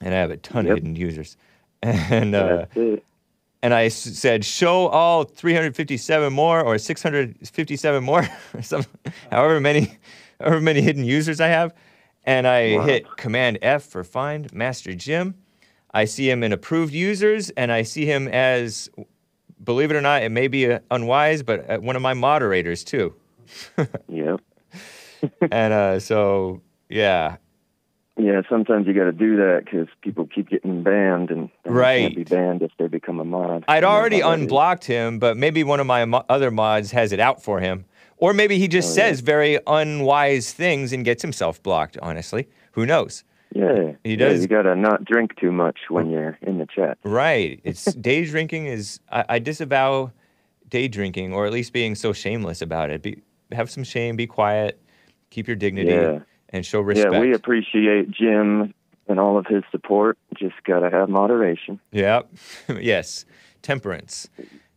and 0.00 0.14
i 0.14 0.16
have 0.18 0.30
a 0.30 0.36
ton 0.36 0.64
of 0.66 0.76
hidden 0.76 0.94
users 0.94 1.36
and 1.82 2.36
uh, 2.36 2.66
and 3.64 3.72
I 3.74 3.84
s- 3.86 3.94
said, 3.94 4.44
show 4.44 4.88
all 4.88 5.22
357 5.24 6.32
more 6.32 6.60
or 6.60 6.78
657 6.78 8.02
more, 8.04 8.28
or 8.54 8.62
some, 8.62 8.84
however 9.30 9.60
many, 9.60 9.96
however 10.40 10.60
many 10.60 10.80
hidden 10.80 11.04
users 11.04 11.40
I 11.40 11.46
have. 11.46 11.72
And 12.24 12.48
I 12.48 12.76
Wow. 12.76 12.82
hit 12.86 13.06
Command 13.16 13.58
F 13.62 13.84
for 13.84 14.02
find 14.02 14.52
Master 14.52 14.94
Jim. 14.96 15.36
I 15.94 16.06
see 16.06 16.28
him 16.28 16.42
in 16.42 16.52
approved 16.52 16.92
users, 16.92 17.50
and 17.50 17.70
I 17.70 17.82
see 17.82 18.04
him 18.04 18.26
as, 18.26 18.90
believe 19.64 19.90
it 19.90 19.96
or 19.96 20.00
not, 20.00 20.22
it 20.22 20.30
may 20.30 20.48
be 20.48 20.70
uh, 20.72 20.78
unwise, 20.90 21.42
but 21.42 21.68
uh, 21.70 21.78
one 21.78 21.96
of 21.96 22.02
my 22.02 22.14
moderators 22.14 22.84
too. 22.84 23.14
Yep. 24.08 24.40
and 25.50 25.72
uh, 25.72 26.00
so, 26.00 26.62
yeah, 26.88 27.36
Yeah, 28.16 28.42
sometimes 28.48 28.86
you 28.86 28.92
got 28.94 29.04
to 29.04 29.12
do 29.12 29.36
that 29.36 29.62
because 29.64 29.88
people 30.02 30.26
keep 30.26 30.48
getting 30.50 30.82
banned, 30.82 31.30
and 31.30 31.48
Right. 31.64 32.00
can't 32.00 32.16
be 32.16 32.24
banned 32.24 32.62
if 32.62 32.70
they 32.78 32.86
become 32.88 33.20
a 33.20 33.24
mod. 33.24 33.64
I'd 33.68 33.84
already 33.84 34.20
how 34.20 34.30
that 34.30 34.36
is. 34.38 34.42
unblocked 34.42 34.84
him, 34.84 35.18
but 35.18 35.36
maybe 35.36 35.64
one 35.64 35.80
of 35.80 35.86
my 35.86 36.04
mo- 36.04 36.24
other 36.28 36.50
mods 36.50 36.90
has 36.92 37.12
it 37.12 37.20
out 37.20 37.42
for 37.42 37.60
him. 37.60 37.84
Or 38.18 38.32
maybe 38.32 38.58
he 38.58 38.68
just 38.68 38.96
Oh, 38.96 39.02
yeah. 39.02 39.08
says 39.10 39.20
very 39.20 39.58
unwise 39.66 40.52
things 40.52 40.92
and 40.92 41.04
gets 41.04 41.22
himself 41.22 41.62
blocked, 41.62 41.98
honestly. 42.00 42.48
Who 42.72 42.86
knows? 42.86 43.24
Yeah, 43.54 43.92
He 44.04 44.10
Yeah, 44.12 44.16
does- 44.16 44.42
you 44.42 44.48
got 44.48 44.62
to 44.62 44.74
not 44.76 45.04
drink 45.04 45.36
too 45.38 45.52
much 45.52 45.78
when 45.88 46.10
you're 46.10 46.38
in 46.42 46.58
the 46.58 46.66
chat. 46.66 46.98
Right. 47.04 47.60
It's 47.64 47.84
day 47.94 48.24
drinking 48.24 48.66
is 48.66 49.00
I, 49.10 49.24
I 49.28 49.38
disavow 49.38 50.12
day 50.68 50.88
drinking 50.88 51.32
or 51.34 51.46
at 51.46 51.52
least 51.52 51.72
being 51.72 51.94
so 51.94 52.12
shameless 52.12 52.62
about 52.62 52.90
it. 52.90 53.02
Be, 53.02 53.22
have 53.52 53.70
some 53.70 53.84
shame, 53.84 54.16
be 54.16 54.26
quiet, 54.26 54.80
keep 55.30 55.46
your 55.46 55.56
dignity 55.56 55.90
Yeah. 55.90 56.20
and 56.48 56.64
show 56.64 56.80
respect. 56.80 57.12
Yeah, 57.12 57.20
we 57.20 57.34
appreciate 57.34 58.10
Jim 58.10 58.72
and 59.08 59.20
all 59.20 59.36
of 59.36 59.46
his 59.46 59.62
support. 59.70 60.16
Just 60.38 60.54
got 60.64 60.80
to 60.80 60.90
have 60.90 61.08
moderation. 61.10 61.78
Yep. 61.92 62.30
yes. 62.80 63.24
Temperance. 63.60 64.28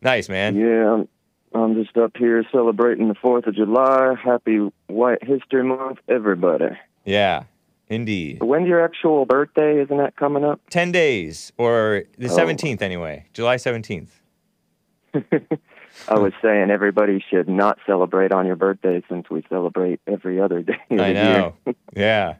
Nice, 0.02 0.28
man. 0.28 0.54
Yeah, 0.56 0.92
I'm, 0.92 1.08
I'm 1.54 1.74
just 1.82 1.96
up 1.96 2.12
here 2.18 2.44
celebrating 2.52 3.08
the 3.08 3.14
4th 3.14 3.46
of 3.46 3.54
July. 3.54 4.14
Happy 4.22 4.58
White 4.88 5.24
History 5.24 5.64
Month, 5.64 5.98
everybody. 6.08 6.76
Yeah. 7.04 7.44
Indeed. 7.88 8.42
When's 8.42 8.66
your 8.66 8.84
actual 8.84 9.26
birthday? 9.26 9.80
Isn't 9.80 9.98
that 9.98 10.16
coming 10.16 10.44
up? 10.44 10.60
10 10.70 10.90
days 10.92 11.52
or 11.56 12.04
the 12.18 12.28
Oh. 12.28 12.36
17th 12.36 12.82
anyway. 12.82 13.26
July 13.32 13.56
17th. 13.56 14.08
I 16.08 16.18
was 16.18 16.32
saying 16.42 16.70
everybody 16.70 17.24
should 17.30 17.48
not 17.48 17.78
celebrate 17.86 18.32
on 18.32 18.46
your 18.46 18.56
birthday 18.56 19.02
since 19.08 19.30
we 19.30 19.44
celebrate 19.48 20.00
every 20.06 20.40
other 20.40 20.62
day. 20.62 20.78
I 20.90 21.12
know. 21.12 21.54
yeah. 21.96 22.36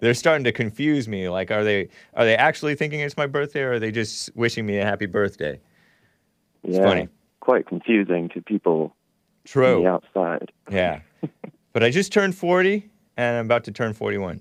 They're 0.00 0.14
starting 0.14 0.44
to 0.44 0.52
confuse 0.52 1.08
me. 1.08 1.28
Like, 1.28 1.50
are 1.50 1.64
they 1.64 1.88
are 2.14 2.24
they 2.24 2.36
actually 2.36 2.74
thinking 2.76 3.00
it's 3.00 3.16
my 3.16 3.26
birthday, 3.26 3.62
or 3.62 3.72
are 3.72 3.78
they 3.80 3.90
just 3.90 4.30
wishing 4.36 4.64
me 4.66 4.78
a 4.78 4.84
happy 4.84 5.06
birthday? 5.06 5.58
It's 6.62 6.76
yeah, 6.78 6.84
funny. 6.84 7.08
Quite 7.40 7.66
confusing 7.66 8.28
to 8.30 8.40
people 8.42 8.82
on 8.84 8.90
True. 9.44 9.82
the 9.82 9.88
outside. 9.88 10.52
Yeah. 10.70 11.00
but 11.72 11.82
I 11.82 11.90
just 11.90 12.12
turned 12.12 12.34
40, 12.36 12.88
and 13.16 13.38
I'm 13.38 13.46
about 13.46 13.64
to 13.64 13.72
turn 13.72 13.94
41. 13.94 14.40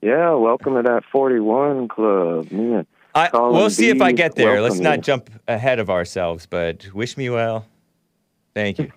Yeah, 0.00 0.34
welcome 0.34 0.74
to 0.74 0.82
that 0.82 1.02
41 1.10 1.88
club. 1.88 2.52
Man, 2.52 2.86
I, 3.14 3.30
we'll 3.32 3.70
see 3.70 3.88
if 3.88 4.00
I 4.00 4.12
get 4.12 4.36
there. 4.36 4.60
Let's 4.60 4.78
not 4.78 4.98
you. 4.98 5.02
jump 5.02 5.30
ahead 5.48 5.80
of 5.80 5.90
ourselves, 5.90 6.46
but 6.46 6.86
wish 6.94 7.16
me 7.16 7.30
well. 7.30 7.66
Thank 8.54 8.78
you. 8.78 8.92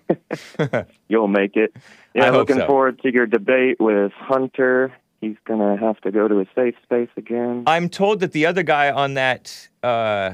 you'll 1.08 1.28
make 1.28 1.56
it. 1.56 1.74
Yeah, 2.14 2.26
I 2.26 2.30
looking 2.30 2.58
so. 2.58 2.66
forward 2.66 3.00
to 3.04 3.10
your 3.10 3.24
debate 3.24 3.80
with 3.80 4.12
Hunter. 4.12 4.92
He's 5.22 5.38
going 5.46 5.60
to 5.60 5.82
have 5.82 5.98
to 6.02 6.10
go 6.10 6.28
to 6.28 6.40
a 6.40 6.46
safe 6.54 6.74
space 6.82 7.08
again. 7.16 7.62
I'm 7.66 7.88
told 7.88 8.20
that 8.20 8.32
the 8.32 8.44
other 8.44 8.62
guy 8.62 8.90
on 8.90 9.14
that 9.14 9.66
uh, 9.82 10.32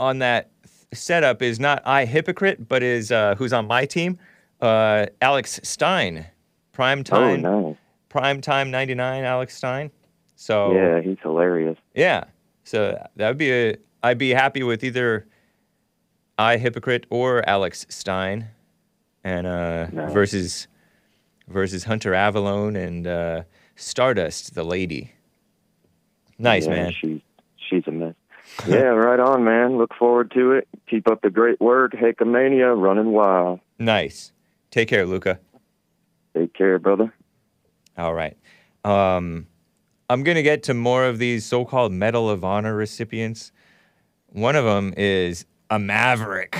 on 0.00 0.18
that 0.18 0.50
setup 0.92 1.40
is 1.40 1.60
not 1.60 1.84
Ahypocrite, 1.84 2.66
but 2.66 2.82
is 2.82 3.12
uh, 3.12 3.36
who's 3.36 3.52
on 3.52 3.68
my 3.68 3.86
team, 3.86 4.18
uh, 4.60 5.06
Alex 5.20 5.60
Stein, 5.62 6.26
prime 6.72 7.00
oh, 7.00 7.02
time, 7.02 7.42
nice. 7.42 7.76
Prime 8.12 8.42
time 8.42 8.70
'99, 8.70 9.24
Alex 9.24 9.56
Stein. 9.56 9.90
So 10.36 10.74
Yeah, 10.74 11.00
he's 11.00 11.16
hilarious. 11.22 11.78
yeah. 11.94 12.24
so 12.62 13.02
that 13.16 13.28
would 13.28 13.38
be 13.38 13.50
a 13.50 13.76
I'd 14.02 14.18
be 14.18 14.30
happy 14.30 14.62
with 14.62 14.84
either 14.84 15.26
Ahypocrite 16.38 17.04
or 17.08 17.42
Alex 17.48 17.86
Stein, 17.88 18.48
and 19.24 19.46
uh, 19.46 19.86
Nice. 19.92 20.12
versus 20.12 20.68
versus 21.48 21.84
Hunter 21.84 22.12
Avallone 22.12 22.76
and 22.76 23.06
uh, 23.06 23.42
Stardust, 23.76 24.54
the 24.54 24.62
lady. 24.64 25.12
Nice 26.38 26.66
Yeah, 26.66 26.70
man. 26.74 26.92
She's, 26.92 27.20
she's 27.56 27.84
a 27.86 27.92
mess. 27.92 28.14
yeah, 28.68 28.76
right 29.08 29.20
on, 29.20 29.42
man. 29.44 29.78
Look 29.78 29.94
forward 29.94 30.30
to 30.32 30.52
it. 30.52 30.68
Keep 30.90 31.08
up 31.10 31.22
the 31.22 31.30
great 31.30 31.60
work. 31.62 31.92
Hakamania 31.92 32.78
running 32.78 33.12
wild. 33.12 33.60
Nice. 33.78 34.32
Take 34.70 34.88
care, 34.88 35.06
Luca. 35.06 35.38
Take 36.36 36.52
care, 36.54 36.78
brother. 36.78 37.12
All 37.96 38.14
right. 38.14 38.36
Um, 38.84 39.46
I'm 40.08 40.22
going 40.22 40.36
to 40.36 40.42
get 40.42 40.62
to 40.64 40.74
more 40.74 41.04
of 41.04 41.18
these 41.18 41.44
so 41.44 41.64
called 41.64 41.92
Medal 41.92 42.28
of 42.28 42.44
Honor 42.44 42.74
recipients. 42.74 43.52
One 44.26 44.56
of 44.56 44.64
them 44.64 44.92
is 44.96 45.46
a 45.70 45.78
maverick. 45.78 46.54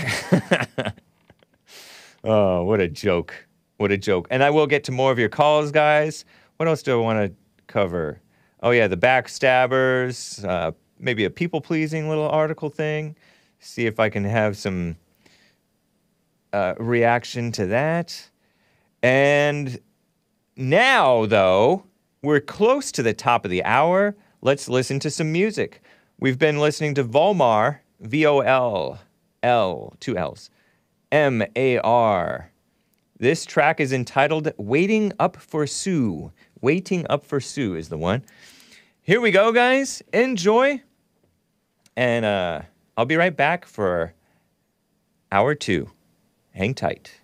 oh, 2.24 2.64
what 2.64 2.80
a 2.80 2.88
joke. 2.88 3.46
What 3.76 3.92
a 3.92 3.98
joke. 3.98 4.28
And 4.30 4.42
I 4.42 4.50
will 4.50 4.66
get 4.66 4.84
to 4.84 4.92
more 4.92 5.10
of 5.10 5.18
your 5.18 5.28
calls, 5.28 5.70
guys. 5.70 6.24
What 6.56 6.68
else 6.68 6.82
do 6.82 6.98
I 6.98 7.02
want 7.02 7.18
to 7.18 7.36
cover? 7.66 8.20
Oh, 8.62 8.70
yeah, 8.70 8.86
the 8.86 8.96
backstabbers, 8.96 10.44
uh, 10.44 10.72
maybe 10.98 11.24
a 11.24 11.30
people 11.30 11.60
pleasing 11.60 12.08
little 12.08 12.28
article 12.28 12.70
thing. 12.70 13.16
See 13.58 13.86
if 13.86 13.98
I 13.98 14.08
can 14.08 14.24
have 14.24 14.56
some 14.56 14.96
uh, 16.52 16.74
reaction 16.78 17.50
to 17.52 17.66
that. 17.66 18.30
And 19.02 19.80
now, 20.56 21.26
though, 21.26 21.84
we're 22.22 22.40
close 22.40 22.92
to 22.92 23.02
the 23.02 23.14
top 23.14 23.44
of 23.44 23.50
the 23.50 23.64
hour. 23.64 24.14
Let's 24.40 24.68
listen 24.68 24.98
to 25.00 25.10
some 25.10 25.32
music. 25.32 25.82
We've 26.20 26.38
been 26.38 26.58
listening 26.58 26.94
to 26.94 27.04
Vollmar, 27.04 27.78
V 28.00 28.26
O 28.26 28.40
L 28.40 29.00
L, 29.42 29.94
two 30.00 30.16
L's, 30.16 30.50
M 31.10 31.42
A 31.56 31.78
R. 31.78 32.50
This 33.18 33.44
track 33.44 33.80
is 33.80 33.92
entitled 33.92 34.52
Waiting 34.56 35.12
Up 35.18 35.36
for 35.36 35.66
Sue. 35.66 36.32
Waiting 36.60 37.06
Up 37.08 37.24
for 37.24 37.40
Sue 37.40 37.74
is 37.74 37.88
the 37.88 37.98
one. 37.98 38.24
Here 39.02 39.20
we 39.20 39.30
go, 39.30 39.52
guys. 39.52 40.02
Enjoy. 40.12 40.82
And 41.96 42.24
uh, 42.24 42.62
I'll 42.96 43.04
be 43.04 43.16
right 43.16 43.36
back 43.36 43.66
for 43.66 44.14
hour 45.30 45.54
two. 45.54 45.90
Hang 46.52 46.74
tight. 46.74 47.21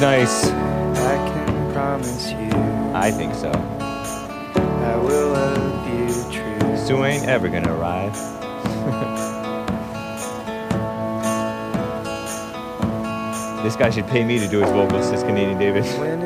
Nice? 0.00 0.46
I 0.46 1.16
can 1.28 1.72
promise 1.72 2.30
you 2.30 2.50
I 2.94 3.10
think 3.10 3.34
so. 3.34 3.50
I 3.50 4.96
will 4.96 5.32
love 5.32 5.88
you 5.88 6.06
true. 6.32 6.76
Sue 6.76 7.04
ain't 7.04 7.24
ever 7.24 7.48
gonna 7.48 7.74
arrive. 7.74 8.12
this 13.64 13.74
guy 13.74 13.90
should 13.90 14.06
pay 14.06 14.24
me 14.24 14.38
to 14.38 14.46
do 14.46 14.60
his 14.60 14.70
vocals, 14.70 15.10
this 15.10 15.22
Canadian 15.22 15.58
David. 15.58 15.84
When 15.98 16.22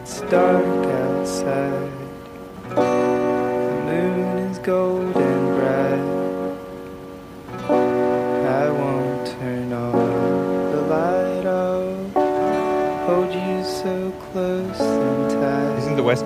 it's 0.00 0.20
dark 0.22 0.81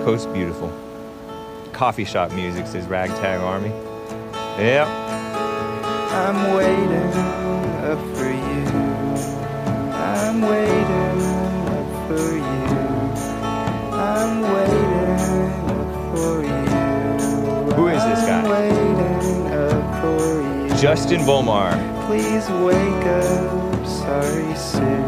Coast 0.07 0.31
beautiful? 0.31 0.71
Coffee 1.73 2.05
shop 2.05 2.31
music 2.31 2.65
says 2.65 2.85
Ragtag 2.85 3.41
Army. 3.41 3.73
Yep. 4.57 4.87
I'm 4.87 6.55
waiting 6.55 7.11
up 7.83 7.99
for 8.15 8.29
you. 8.31 8.63
I'm 9.91 10.41
waiting 10.43 11.21
up 11.75 12.07
for 12.07 12.35
you. 12.37 12.63
I'm 13.97 14.43
waiting 14.43 14.93
up 15.75 16.15
for 16.15 16.41
you. 16.41 17.75
Who 17.75 17.87
is 17.89 18.01
this 18.05 18.21
guy? 18.25 18.39
I'm 18.39 18.49
waiting 18.49 19.47
up 19.55 19.83
for 20.01 20.41
you. 20.41 20.81
Justin 20.81 21.19
Vollmar. 21.25 21.75
Please 22.07 22.49
wake 22.63 23.05
up, 23.07 23.85
sorry 23.85 24.55
Sue. 24.55 25.03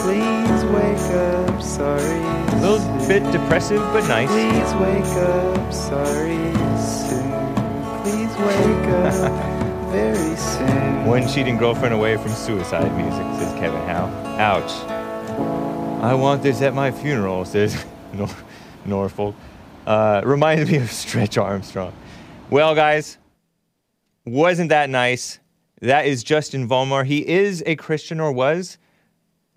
Please 0.00 0.64
wake 0.66 1.10
up, 1.16 1.60
sorry. 1.60 2.53
A 2.64 2.70
little 2.70 3.06
bit 3.06 3.22
depressive, 3.30 3.80
but 3.92 4.08
nice. 4.08 4.26
Please 4.30 4.74
wake 4.80 5.04
up, 5.04 5.70
sorry 5.70 6.36
soon. 6.80 7.54
Please 8.02 8.34
wake 8.38 8.88
up 8.88 9.90
very 9.92 10.34
soon. 10.34 11.04
One 11.04 11.28
cheating 11.28 11.58
girlfriend 11.58 11.92
away 11.92 12.16
from 12.16 12.30
suicide 12.30 12.90
music, 12.96 13.22
says 13.38 13.52
Kevin 13.58 13.82
Howe. 13.82 14.06
Ouch. 14.38 14.72
I 16.02 16.14
want 16.14 16.42
this 16.42 16.62
at 16.62 16.72
my 16.72 16.90
funeral, 16.90 17.44
says 17.44 17.84
Nor- 18.14 18.30
Norfolk. 18.86 19.34
Uh, 19.86 20.22
reminds 20.24 20.70
me 20.70 20.78
of 20.78 20.90
Stretch 20.90 21.36
Armstrong. 21.36 21.92
Well, 22.48 22.74
guys, 22.74 23.18
wasn't 24.24 24.70
that 24.70 24.88
nice? 24.88 25.38
That 25.82 26.06
is 26.06 26.24
Justin 26.24 26.66
Vollmar. 26.66 27.04
He 27.04 27.28
is 27.28 27.62
a 27.66 27.76
Christian 27.76 28.20
or 28.20 28.32
was. 28.32 28.78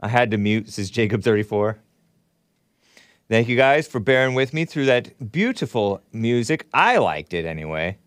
I 0.01 0.09
had 0.09 0.29
to 0.31 0.37
mute, 0.37 0.69
says 0.69 0.91
Jacob34. 0.91 1.77
Thank 3.29 3.49
you 3.49 3.57
guys 3.57 3.87
for 3.87 3.99
bearing 3.99 4.35
with 4.35 4.53
me 4.53 4.63
through 4.63 4.85
that 4.85 5.31
beautiful 5.31 6.01
music. 6.13 6.65
I 6.73 6.97
liked 6.97 7.33
it 7.33 7.45
anyway. 7.45 7.97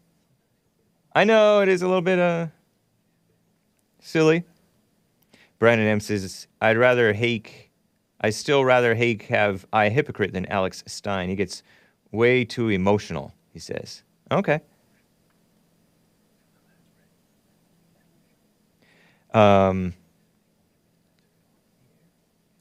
I 1.14 1.24
know 1.24 1.60
it 1.60 1.68
is 1.68 1.82
a 1.82 1.86
little 1.86 2.00
bit 2.00 2.18
uh 2.18 2.46
silly. 4.00 4.44
Brandon 5.58 5.86
M 5.86 6.00
says, 6.00 6.46
I'd 6.62 6.78
rather 6.78 7.12
Hake, 7.12 7.70
I 8.22 8.30
still 8.30 8.64
rather 8.64 8.94
Hake 8.94 9.24
have 9.24 9.70
Ahypocrite 9.72 10.32
than 10.32 10.46
Alex 10.46 10.82
Stein. 10.86 11.28
He 11.28 11.36
gets 11.36 11.62
way 12.12 12.46
too 12.46 12.70
emotional, 12.70 13.34
he 13.52 13.58
says. 13.58 14.02
Okay. 14.32 14.60
Um, 19.34 19.92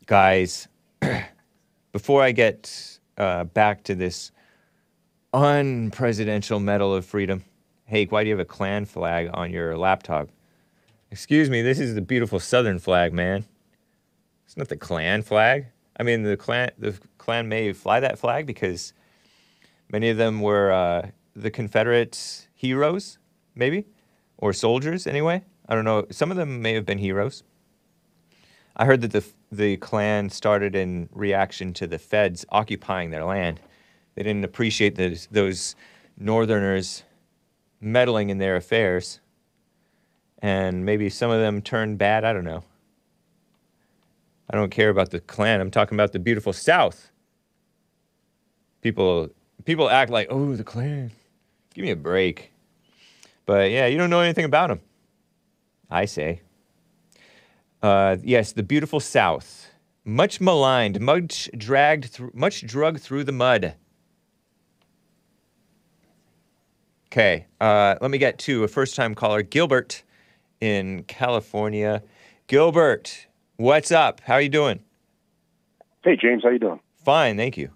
guys, 0.05 0.67
before 1.91 2.21
I 2.21 2.31
get 2.31 2.99
uh, 3.17 3.45
back 3.45 3.83
to 3.83 3.95
this 3.95 4.31
unpresidential 5.33 6.61
Medal 6.61 6.93
of 6.93 7.05
Freedom, 7.05 7.43
Hake, 7.85 8.11
why 8.11 8.23
do 8.23 8.29
you 8.29 8.33
have 8.33 8.39
a 8.39 8.45
Klan 8.45 8.85
flag 8.85 9.29
on 9.33 9.51
your 9.51 9.77
laptop? 9.77 10.29
Excuse 11.11 11.49
me, 11.49 11.61
this 11.61 11.79
is 11.79 11.95
the 11.95 12.01
beautiful 12.01 12.39
Southern 12.39 12.77
flag, 12.79 13.13
man. 13.13 13.45
It's 14.45 14.57
not 14.57 14.69
the 14.69 14.77
Klan 14.77 15.23
flag. 15.23 15.65
I 15.99 16.03
mean, 16.03 16.23
the 16.23 16.37
Klan, 16.37 16.69
the 16.77 16.97
Klan 17.17 17.49
may 17.49 17.73
fly 17.73 17.99
that 17.99 18.19
flag 18.19 18.45
because 18.45 18.93
many 19.91 20.09
of 20.09 20.17
them 20.17 20.41
were 20.41 20.71
uh, 20.71 21.09
the 21.35 21.51
Confederate 21.51 22.47
heroes, 22.53 23.17
maybe, 23.55 23.85
or 24.37 24.53
soldiers 24.53 25.07
anyway. 25.07 25.43
I 25.67 25.75
don't 25.75 25.85
know. 25.85 26.05
Some 26.11 26.31
of 26.31 26.37
them 26.37 26.61
may 26.61 26.73
have 26.73 26.85
been 26.85 26.97
heroes. 26.97 27.43
I 28.79 28.85
heard 28.85 29.01
that 29.01 29.11
the 29.11 29.25
the 29.51 29.75
Klan 29.77 30.29
started 30.29 30.73
in 30.73 31.09
reaction 31.11 31.73
to 31.73 31.85
the 31.85 31.99
Feds 31.99 32.45
occupying 32.49 33.09
their 33.09 33.25
land. 33.25 33.59
They 34.15 34.23
didn't 34.23 34.45
appreciate 34.45 34.95
those 34.95 35.27
those 35.29 35.75
Northerners 36.17 37.03
meddling 37.81 38.29
in 38.29 38.37
their 38.37 38.55
affairs, 38.55 39.19
and 40.41 40.85
maybe 40.85 41.09
some 41.09 41.29
of 41.29 41.41
them 41.41 41.61
turned 41.61 41.97
bad. 41.97 42.23
I 42.23 42.31
don't 42.31 42.45
know. 42.45 42.63
I 44.49 44.55
don't 44.55 44.71
care 44.71 44.89
about 44.89 45.11
the 45.11 45.19
Klan. 45.19 45.59
I'm 45.59 45.71
talking 45.71 45.97
about 45.97 46.13
the 46.13 46.19
beautiful 46.19 46.53
South. 46.53 47.11
People 48.81 49.29
people 49.65 49.89
act 49.89 50.09
like, 50.09 50.27
oh, 50.29 50.55
the 50.55 50.63
Klan. 50.63 51.11
Give 51.73 51.83
me 51.83 51.91
a 51.91 51.97
break. 51.97 52.53
But 53.45 53.71
yeah, 53.71 53.87
you 53.87 53.97
don't 53.97 54.09
know 54.09 54.21
anything 54.21 54.45
about 54.45 54.69
them. 54.69 54.79
I 55.91 56.05
say. 56.05 56.43
Uh, 57.81 58.17
yes, 58.23 58.51
the 58.51 58.63
beautiful 58.63 58.99
South, 58.99 59.71
much 60.03 60.41
maligned, 60.41 60.99
much 60.99 61.49
dragged 61.57 62.05
through, 62.05 62.31
much 62.33 62.65
drugged 62.65 62.99
through 63.01 63.23
the 63.23 63.31
mud. 63.31 63.75
Okay, 67.07 67.47
uh, 67.59 67.95
let 68.01 68.11
me 68.11 68.17
get 68.17 68.37
to 68.39 68.63
a 68.63 68.67
first-time 68.67 69.15
caller, 69.15 69.41
Gilbert, 69.41 70.03
in 70.61 71.03
California. 71.03 72.03
Gilbert, 72.47 73.27
what's 73.55 73.91
up? 73.91 74.21
How 74.21 74.35
are 74.35 74.41
you 74.41 74.49
doing? 74.49 74.81
Hey 76.03 76.15
James, 76.15 76.43
how 76.43 76.49
you 76.49 76.59
doing? 76.59 76.79
Fine, 77.03 77.37
thank 77.37 77.57
you. 77.57 77.71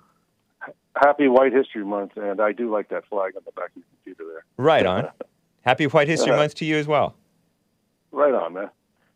Happy 0.95 1.28
White 1.28 1.54
History 1.54 1.84
Month, 1.84 2.18
and 2.18 2.39
I 2.39 2.51
do 2.51 2.70
like 2.72 2.89
that 2.89 3.06
flag 3.08 3.36
on 3.36 3.41
the 3.45 3.51
back 3.54 3.70
of 3.72 3.78
your 3.78 3.86
computer 3.95 4.24
there. 4.32 4.45
Right 4.58 4.86
on. 4.86 5.10
Happy 5.62 5.86
White 5.88 6.08
History 6.08 6.32
Uh, 6.34 6.38
Month 6.38 6.56
to 6.56 6.66
you 6.66 6.76
as 6.78 6.88
well. 6.88 7.16
Right 8.12 8.34
on, 8.34 8.54
man. 8.54 8.70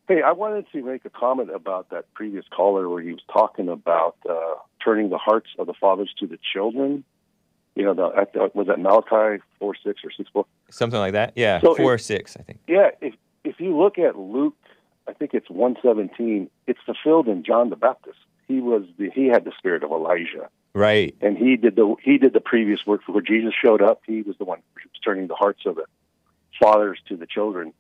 Hey, 0.08 0.22
I 0.22 0.32
wanted 0.32 0.66
to 0.72 0.84
make 0.84 1.03
a 1.05 1.10
comment 1.10 1.49
about 1.53 1.89
that 1.89 2.12
previous 2.14 2.45
caller 2.55 2.88
where 2.88 3.01
he 3.01 3.12
was 3.12 3.22
talking 3.32 3.68
about 3.68 4.16
uh, 4.30 4.55
turning 4.84 5.10
the 5.10 5.18
hearts 5.18 5.49
of 5.60 5.68
the 5.68 5.74
fathers 5.74 6.14
to 6.20 6.28
the 6.28 6.39
children. 6.53 7.03
You 7.76 7.84
know, 7.84 7.93
the, 7.93 8.49
was 8.53 8.68
that 8.68 8.80
Malachi 8.80 9.43
four 9.60 9.76
six 9.76 10.01
or 10.03 10.12
six 10.16 10.30
four? 10.32 10.45
Something 10.70 10.99
like 10.99 11.14
that. 11.14 11.34
Yeah, 11.36 11.60
So 11.62 11.76
four 11.76 11.95
if- 11.95 12.01
six, 12.01 12.38
I 12.39 12.43
think. 12.43 12.60
Yeah, 12.68 12.91
if 13.01 13.14
if 13.43 13.60
you 13.60 13.78
look 13.78 13.99
at 13.99 14.18
Luke, 14.18 14.55
I 15.08 15.14
think 15.14 15.34
it's 15.34 15.49
one 15.49 15.76
seventeen. 15.84 16.49
It's 16.68 16.80
fulfilled 16.86 17.28
in 17.28 17.43
John 17.43 17.70
the 17.70 17.76
Baptist. 17.76 18.18
He 18.47 18.62
was 18.62 18.84
the 18.97 19.10
he 19.14 19.28
had 19.28 19.43
the 19.43 19.51
spirit 19.58 19.84
of 19.84 19.91
Elijah. 19.91 20.49
Right. 20.74 21.16
and 21.22 21.36
he 21.38 21.55
did 21.58 21.76
the 21.76 21.95
he 22.03 22.18
did 22.20 22.34
the 22.34 22.39
previous 22.39 22.86
work 22.86 23.01
for 23.03 23.12
where 23.12 23.22
Jesus 23.22 23.53
showed 23.62 23.82
up. 23.82 24.01
He 24.05 24.22
was 24.22 24.38
the 24.38 24.45
one 24.45 24.60
who 24.76 24.82
was 24.89 24.99
turning 25.03 25.28
the 25.28 25.34
hearts 25.36 25.62
of 25.66 25.76
the 25.76 25.86
fathers 26.60 26.99
to 27.10 27.18
the 27.18 27.26
children. 27.28 27.74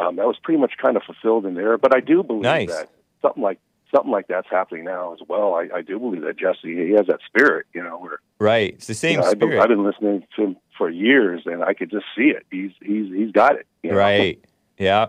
Um, 0.00 0.16
that 0.16 0.26
was 0.26 0.36
pretty 0.42 0.60
much 0.60 0.72
kind 0.80 0.96
of 0.96 1.02
fulfilled 1.02 1.44
in 1.46 1.54
there. 1.54 1.76
But 1.78 1.94
I 1.94 2.00
do 2.00 2.22
believe 2.22 2.42
Nice. 2.42 2.68
that 2.68 2.88
something 3.22 3.42
like 3.42 3.58
something 3.94 4.10
like 4.10 4.28
that's 4.28 4.48
happening 4.50 4.84
now 4.84 5.12
as 5.12 5.18
well. 5.28 5.54
I, 5.54 5.68
I 5.78 5.82
do 5.82 5.98
believe 5.98 6.22
that 6.22 6.38
Jesse 6.38 6.74
he 6.86 6.92
has 6.92 7.06
that 7.08 7.18
spirit, 7.26 7.66
you 7.74 7.82
know, 7.82 7.98
where 7.98 8.18
Right. 8.38 8.74
It's 8.74 8.86
the 8.86 8.94
same 8.94 9.14
you 9.14 9.18
know, 9.18 9.24
I've, 9.26 9.38
been, 9.38 9.48
spirit. 9.48 9.62
I've 9.62 9.68
been 9.68 9.84
listening 9.84 10.24
to 10.36 10.42
him 10.42 10.56
for 10.78 10.88
years, 10.88 11.42
and 11.44 11.62
I 11.62 11.74
could 11.74 11.90
just 11.90 12.06
see 12.16 12.28
it. 12.30 12.46
He's 12.50 12.70
he's 12.82 13.12
he's 13.14 13.32
got 13.32 13.56
it. 13.56 13.66
you 13.82 13.90
know? 13.90 13.96
Right. 13.96 14.42
Yeah. 14.78 15.06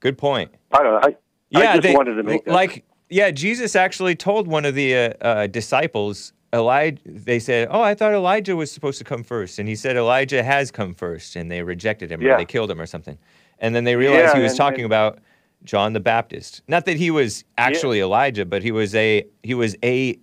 Good 0.00 0.18
point. 0.18 0.50
I 0.72 0.82
don't 0.82 0.92
know. 0.92 1.00
I, 1.08 1.16
Yeah, 1.50 1.60
I 1.60 1.76
just 1.76 1.82
they, 1.82 1.94
wanted 1.94 2.14
to 2.16 2.22
make 2.22 2.44
that. 2.44 2.52
like 2.52 2.84
yeah, 3.10 3.30
Jesus 3.30 3.74
actually 3.74 4.14
told 4.14 4.46
one 4.46 4.64
of 4.66 4.74
the 4.74 4.94
uh, 4.94 5.12
uh, 5.22 5.46
disciples, 5.46 6.34
Elijah. 6.52 7.00
They 7.06 7.38
said, 7.38 7.68
"Oh, 7.70 7.80
I 7.80 7.94
thought 7.94 8.12
Elijah 8.12 8.54
was 8.54 8.70
supposed 8.70 8.98
to 8.98 9.04
come 9.04 9.24
first. 9.24 9.58
and 9.58 9.66
he 9.68 9.74
said 9.74 9.96
Elijah 9.96 10.42
has 10.42 10.70
come 10.70 10.94
first, 10.94 11.36
and 11.36 11.50
they 11.50 11.62
rejected 11.62 12.12
him 12.12 12.20
or 12.22 12.36
they 12.36 12.44
killed 12.44 12.70
him 12.70 12.80
or 12.80 12.86
something. 12.86 13.16
And 13.58 13.74
then 13.74 13.84
they 13.84 13.96
realized 13.96 14.34
Yeah, 14.34 14.36
he 14.36 14.42
was 14.42 14.56
talking 14.56 14.84
about 14.84 15.18
John 15.64 15.92
the 15.92 16.00
Baptist. 16.00 16.62
Not 16.68 16.84
that 16.86 16.96
he 16.96 17.10
was 17.10 17.44
actually 17.56 18.00
Elijah, 18.00 18.44
but 18.44 18.62
he 18.62 18.70
was 18.72 18.94
a 18.94 19.24
he 19.42 19.54
was 19.54 19.76
a 19.82 20.18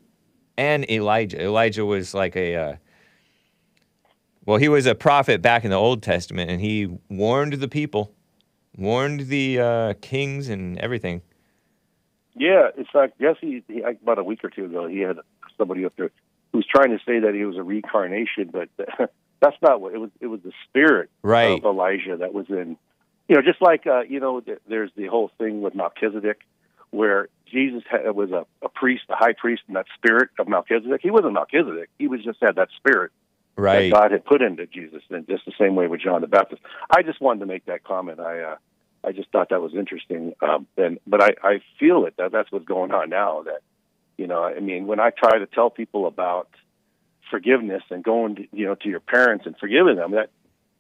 an 0.58 0.90
Elijah. 0.90 1.42
Elijah 1.44 1.86
was 1.86 2.14
like 2.14 2.36
a 2.36 2.56
uh, 2.56 2.76
well, 4.46 4.58
he 4.58 4.70
was 4.70 4.86
a 4.86 4.96
prophet 4.96 5.42
back 5.42 5.64
in 5.66 5.72
the 5.72 5.76
Old 5.78 6.04
Testament, 6.04 6.52
and 6.52 6.62
he 6.62 6.88
warned 7.10 7.54
the 7.54 7.68
people, 7.68 8.14
warned 8.78 9.22
the 9.28 9.60
uh, 9.60 9.94
kings 10.02 10.50
and 10.50 10.78
everything. 10.80 11.22
Yeah, 12.36 12.68
it's 12.78 12.90
like 12.94 13.18
Jesse, 13.20 13.64
he, 13.68 13.82
about 13.82 14.20
a 14.20 14.24
week 14.24 14.44
or 14.44 14.50
two 14.50 14.66
ago, 14.66 14.88
he 14.88 15.00
had 15.00 15.18
somebody 15.58 15.86
up 15.86 15.94
there 15.98 16.12
who 16.52 16.60
was 16.60 16.68
trying 16.68 16.90
to 16.90 17.00
say 17.06 17.20
that 17.20 17.34
he 17.34 17.44
was 17.46 17.58
a 17.58 17.64
reincarnation, 17.64 18.52
but 18.52 18.70
that's 19.42 19.58
not 19.62 19.82
what 19.82 19.94
it 19.94 19.98
was. 20.00 20.12
It 20.20 20.28
was 20.28 20.42
the 20.44 20.52
spirit 20.70 21.10
Right. 21.24 21.58
of 21.58 21.64
Elijah 21.66 22.18
that 22.18 22.34
was 22.34 22.46
in, 22.50 22.78
you 23.28 23.36
know, 23.36 23.42
just 23.42 23.62
like 23.62 23.88
uh, 23.88 24.02
you 24.02 24.20
know, 24.20 24.40
th- 24.42 24.60
there's 24.68 24.92
the 24.96 25.08
whole 25.08 25.32
thing 25.38 25.62
with 25.62 25.76
Melchizedek, 25.76 26.42
where 26.92 27.30
Jesus 27.52 27.84
had, 27.90 28.10
was 28.16 28.32
a, 28.32 28.46
a 28.64 28.70
priest, 28.70 29.04
a 29.10 29.16
high 29.16 29.34
priest, 29.34 29.64
and 29.68 29.76
that 29.76 29.88
spirit 29.96 30.30
of 30.40 30.48
Melchizedek. 30.48 31.02
He 31.02 31.12
wasn't 31.12 31.34
Melchizedek; 31.34 31.90
he 31.98 32.08
was 32.08 32.24
just 32.24 32.40
had 32.42 32.56
that 32.56 32.70
spirit 32.78 33.12
Right. 33.58 33.90
that 33.90 33.96
God 33.96 34.12
had 34.12 34.26
put 34.26 34.42
into 34.42 34.66
Jesus, 34.66 35.02
and 35.10 35.26
just 35.28 35.46
the 35.46 35.54
same 35.58 35.76
way 35.76 35.88
with 35.88 36.02
John 36.02 36.20
the 36.20 36.28
Baptist. 36.28 36.62
I 36.90 37.04
just 37.04 37.22
wanted 37.22 37.40
to 37.40 37.46
make 37.46 37.66
that 37.66 37.86
comment. 37.86 38.20
I 38.20 38.42
uh, 38.42 38.56
I 39.02 39.14
just 39.14 39.30
thought 39.32 39.50
that 39.50 39.62
was 39.62 39.74
interesting. 39.74 40.34
Um, 40.42 40.68
and 40.78 41.00
but 41.08 41.24
I, 41.24 41.30
I 41.42 41.62
feel 41.80 42.06
it 42.06 42.16
that 42.18 42.34
that's 42.34 42.52
what's 42.52 42.66
going 42.66 42.92
on 42.92 43.10
now. 43.10 43.44
That 43.44 43.62
you 44.18 44.28
know, 44.28 44.44
I 44.44 44.60
mean, 44.60 44.88
when 44.88 45.00
I 45.00 45.10
try 45.10 45.40
to 45.40 45.46
tell 45.46 45.70
people 45.70 46.06
about 46.06 46.50
forgiveness 47.32 47.84
and 47.90 48.04
going, 48.04 48.36
to, 48.36 48.48
you 48.52 48.66
know, 48.66 48.76
to 48.76 48.90
your 48.90 49.00
parents 49.00 49.46
and 49.46 49.56
forgiving 49.58 49.96
them, 49.96 50.12
that 50.12 50.32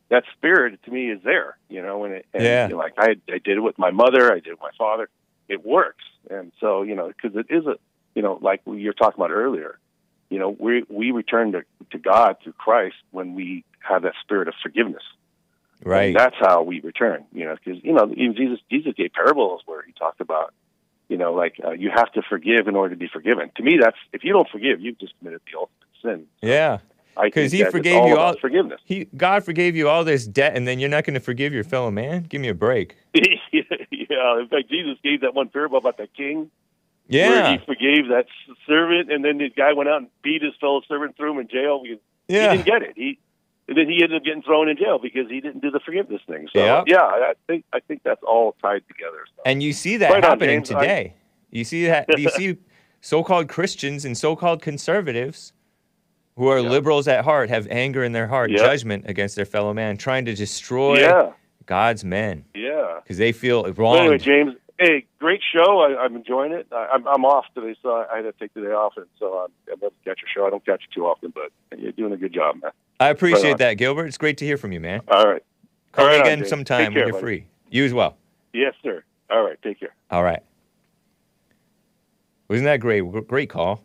that 0.09 0.23
spirit 0.37 0.79
to 0.83 0.91
me 0.91 1.09
is 1.11 1.21
there. 1.23 1.57
You 1.69 1.81
know, 1.81 2.03
and, 2.03 2.15
it, 2.15 2.25
and 2.33 2.43
Yeah. 2.43 2.67
you 2.67 2.77
like 2.77 2.93
I 2.97 3.15
I 3.29 3.39
did 3.39 3.57
it 3.57 3.61
with 3.61 3.77
my 3.77 3.91
mother, 3.91 4.31
I 4.31 4.35
did 4.35 4.47
it 4.47 4.51
with 4.51 4.61
my 4.61 4.71
father. 4.77 5.09
It 5.47 5.65
works, 5.65 6.03
and 6.29 6.51
so 6.59 6.81
you 6.83 6.95
know, 6.95 7.07
because 7.07 7.35
it 7.37 7.47
is 7.49 7.65
a 7.65 7.75
you 8.15 8.21
know, 8.21 8.39
like 8.41 8.61
you're 8.65 8.93
talking 8.93 9.19
about 9.19 9.31
earlier. 9.31 9.77
You 10.29 10.39
know, 10.39 10.55
we 10.57 10.83
we 10.89 11.11
return 11.11 11.51
to 11.51 11.63
to 11.91 11.97
God 11.99 12.37
through 12.43 12.53
Christ 12.53 12.95
when 13.11 13.35
we 13.35 13.63
have 13.79 14.01
that 14.03 14.13
spirit 14.21 14.47
of 14.47 14.55
forgiveness. 14.63 15.03
Right. 15.83 16.05
And 16.07 16.15
that's 16.15 16.35
how 16.39 16.63
we 16.63 16.79
return. 16.79 17.25
You 17.31 17.45
know, 17.45 17.55
because 17.63 17.83
you 17.83 17.93
know 17.93 18.11
even 18.15 18.35
Jesus 18.35 18.59
Jesus 18.71 18.93
gave 18.95 19.11
parables 19.13 19.61
where 19.65 19.83
he 19.83 19.91
talked 19.91 20.21
about, 20.21 20.53
you 21.09 21.17
know, 21.17 21.33
like 21.33 21.59
uh, 21.63 21.71
you 21.71 21.91
have 21.93 22.11
to 22.13 22.21
forgive 22.27 22.67
in 22.67 22.75
order 22.75 22.95
to 22.95 22.99
be 22.99 23.07
forgiven. 23.07 23.51
To 23.57 23.63
me, 23.63 23.77
that's 23.79 23.97
if 24.13 24.23
you 24.23 24.33
don't 24.33 24.49
forgive, 24.49 24.79
you've 24.81 24.97
just 24.97 25.13
committed 25.19 25.41
the 25.51 25.59
ultimate 25.59 25.85
sin. 26.01 26.27
Yeah. 26.41 26.79
I 27.17 27.25
Because 27.25 27.51
he 27.51 27.63
forgave 27.65 28.05
you 28.07 28.17
all 28.17 28.35
forgiveness. 28.39 28.81
He 28.85 29.05
God 29.15 29.43
forgave 29.43 29.75
you 29.75 29.87
all 29.89 30.03
this 30.03 30.25
debt, 30.27 30.55
and 30.55 30.67
then 30.67 30.79
you're 30.79 30.89
not 30.89 31.03
going 31.05 31.13
to 31.13 31.19
forgive 31.19 31.53
your 31.53 31.63
fellow 31.63 31.91
man. 31.91 32.23
Give 32.23 32.41
me 32.41 32.49
a 32.49 32.53
break. 32.53 32.95
yeah, 33.13 34.39
in 34.39 34.47
fact, 34.49 34.69
Jesus 34.69 34.97
gave 35.03 35.21
that 35.21 35.33
one 35.33 35.49
parable 35.49 35.77
about 35.77 35.97
the 35.97 36.07
king. 36.07 36.49
Where 37.07 37.29
Yeah. 37.35 37.51
he 37.51 37.65
forgave 37.65 38.07
that 38.09 38.25
servant, 38.67 39.11
and 39.11 39.23
then 39.23 39.37
the 39.37 39.49
guy 39.49 39.73
went 39.73 39.89
out 39.89 39.97
and 40.01 40.07
beat 40.23 40.41
his 40.41 40.53
fellow 40.59 40.81
servant, 40.87 41.15
threw 41.17 41.31
him 41.33 41.39
in 41.39 41.47
jail 41.47 41.81
because 41.83 41.99
Yeah. 42.27 42.51
he 42.51 42.57
didn't 42.57 42.65
get 42.65 42.81
it. 42.81 42.93
He 42.95 43.19
and 43.67 43.75
then 43.77 43.89
he 43.89 44.03
ended 44.03 44.17
up 44.17 44.23
getting 44.23 44.43
thrown 44.43 44.69
in 44.69 44.77
jail 44.77 44.99
because 44.99 45.27
he 45.29 45.41
didn't 45.41 45.61
do 45.61 45.71
the 45.71 45.79
forgiveness 45.79 46.21
thing. 46.27 46.47
So 46.53 46.63
Yep. 46.63 46.83
yeah, 46.87 47.01
I 47.01 47.33
think 47.47 47.63
I 47.73 47.79
think 47.79 48.01
that's 48.03 48.21
all 48.23 48.55
tied 48.61 48.83
together. 48.87 49.25
So. 49.35 49.41
And 49.45 49.61
you 49.63 49.73
see 49.73 49.97
that 49.97 50.11
Right 50.11 50.23
on, 50.23 50.29
happening 50.31 50.59
James. 50.63 50.71
I- 50.71 50.81
today. 50.81 51.13
You 51.51 51.63
see 51.63 51.85
that 51.85 52.19
you 52.19 52.29
see 52.29 52.57
so-called 53.01 53.47
Christians 53.47 54.03
and 54.03 54.17
so-called 54.17 54.61
conservatives 54.61 55.53
who 56.35 56.47
are 56.49 56.61
liberals 56.61 57.07
at 57.07 57.23
heart 57.23 57.49
have 57.49 57.67
anger 57.69 58.03
in 58.03 58.11
their 58.11 58.27
heart, 58.27 58.51
Yeah. 58.51 58.57
judgment 58.57 59.05
against 59.07 59.35
their 59.35 59.45
fellow 59.45 59.73
man, 59.73 59.97
trying 59.97 60.25
to 60.25 60.33
destroy 60.35 60.99
Yeah. 60.99 61.31
God's 61.65 62.03
men 62.03 62.45
Yeah. 62.53 62.99
because 63.03 63.17
they 63.17 63.31
feel 63.31 63.71
wrong. 63.73 63.97
anyway, 63.97 64.17
James, 64.17 64.53
hey, 64.79 65.05
great 65.19 65.41
show. 65.53 65.79
I, 65.81 65.97
I'm 66.03 66.15
enjoying 66.15 66.51
it. 66.51 66.67
I, 66.71 66.89
I'm, 66.93 67.07
I'm 67.07 67.23
off 67.25 67.45
today, 67.55 67.75
so 67.81 67.89
I, 67.91 68.05
I 68.13 68.15
had 68.17 68.23
to 68.23 68.33
take 68.33 68.53
the 68.53 68.61
day 68.61 68.67
off, 68.71 68.93
and 68.97 69.05
so 69.17 69.39
um, 69.39 69.51
I'm, 69.67 69.73
I'm 69.73 69.79
going 69.79 69.91
to 69.91 70.09
catch 70.09 70.19
your 70.21 70.29
show. 70.33 70.45
I 70.45 70.49
don't 70.49 70.65
catch 70.65 70.83
it 70.83 70.93
too 70.93 71.05
often, 71.05 71.31
but 71.33 71.51
you're 71.79 71.91
doing 71.93 72.11
a 72.13 72.17
good 72.17 72.33
job, 72.33 72.57
man. 72.61 72.71
I 72.99 73.09
appreciate 73.09 73.53
on. 73.53 73.57
that, 73.57 73.73
Gilbert. 73.75 74.05
It's 74.07 74.17
great 74.17 74.37
to 74.39 74.45
hear 74.45 74.57
from 74.57 74.71
you, 74.71 74.79
man. 74.79 75.01
All 75.07 75.25
right. 75.25 75.43
Call 75.93 76.05
All 76.05 76.11
me 76.11 76.17
on, 76.19 76.21
again 76.21 76.45
sometime 76.45 76.79
Take 76.79 76.89
when 76.89 76.97
you're 76.97 77.11
buddy. 77.13 77.21
free. 77.21 77.45
You 77.69 77.85
as 77.85 77.93
well. 77.93 78.17
Yes, 78.53 78.73
sir. 78.83 79.03
All 79.29 79.43
right. 79.43 79.57
Take 79.63 79.79
care. 79.79 79.93
All 80.11 80.23
right. 80.23 80.41
Wasn't 82.47 82.65
that 82.65 82.79
great? 82.79 83.01
Great 83.27 83.49
call. 83.49 83.81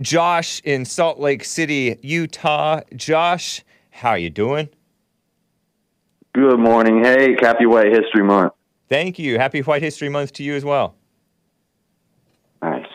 Josh 0.00 0.60
in 0.64 0.84
Salt 0.84 1.18
Lake 1.18 1.44
City, 1.44 1.98
Utah. 2.02 2.80
Josh, 2.94 3.64
how 3.90 4.14
you 4.14 4.30
doing? 4.30 4.68
Good 6.32 6.58
morning. 6.58 7.04
Hey, 7.04 7.36
Happy 7.40 7.66
White 7.66 7.92
History 7.92 8.22
Month. 8.22 8.52
Thank 8.88 9.18
you. 9.18 9.38
Happy 9.38 9.60
White 9.60 9.82
History 9.82 10.08
Month 10.08 10.32
to 10.34 10.42
you 10.42 10.54
as 10.54 10.64
well. 10.64 10.94
Nice. 12.62 12.86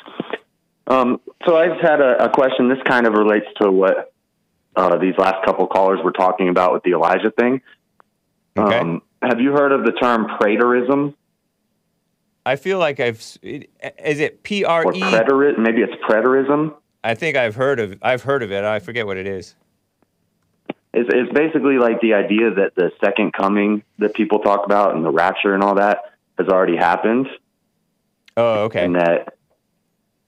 Um, 0.88 1.20
so 1.46 1.58
I 1.58 1.68
just 1.68 1.82
had 1.82 2.02
a, 2.02 2.26
a 2.26 2.30
question. 2.30 2.70
This 2.70 2.80
kind 2.86 3.08
of 3.08 3.14
relates 3.14 3.48
to 3.62 3.72
what 3.72 4.14
uh, 4.76 4.98
these 4.98 5.16
last 5.18 5.44
couple 5.46 5.68
callers 5.68 6.00
were 6.04 6.12
talking 6.12 6.50
about 6.50 6.74
with 6.74 6.84
the 6.84 6.92
Elijah 6.92 7.32
thing. 7.32 7.62
Okay. 8.58 8.80
Um, 8.80 9.02
have 9.22 9.40
you 9.40 9.52
heard 9.52 9.72
of 9.72 9.86
the 9.86 9.92
term 9.92 10.28
preterism 10.40 11.16
I 12.46 12.56
feel 12.58 12.78
like 12.78 13.00
I've. 13.00 13.20
Is 13.42 14.20
it 14.20 14.44
P 14.44 14.64
R 14.64 14.86
or 14.86 14.94
E? 14.94 15.00
preterit? 15.00 15.58
Maybe 15.58 15.82
it's 15.82 15.96
preterism. 16.08 16.76
I 17.06 17.14
think 17.14 17.38
I've 17.38 17.56
heard 17.56 17.80
of. 17.80 18.00
I've 18.02 18.24
heard 18.24 18.42
of 18.42 18.52
it. 18.52 18.64
I 18.64 18.80
forget 18.80 19.06
what 19.06 19.18
it 19.18 19.28
is. 19.28 19.54
It's, 20.92 21.10
it's 21.14 21.32
basically 21.32 21.78
like 21.78 22.02
the 22.02 22.16
idea 22.16 22.50
that 22.56 22.74
the 22.76 22.92
second 23.00 23.32
coming 23.32 23.84
that 24.00 24.16
people 24.16 24.40
talk 24.40 24.66
about 24.66 24.96
and 24.96 25.06
the 25.06 25.12
rapture 25.12 25.54
and 25.54 25.62
all 25.62 25.76
that 25.76 26.00
has 26.40 26.48
already 26.48 26.76
happened. 26.76 27.28
Oh, 28.36 28.64
okay. 28.64 28.84
and 28.84 28.96
that 28.96 29.38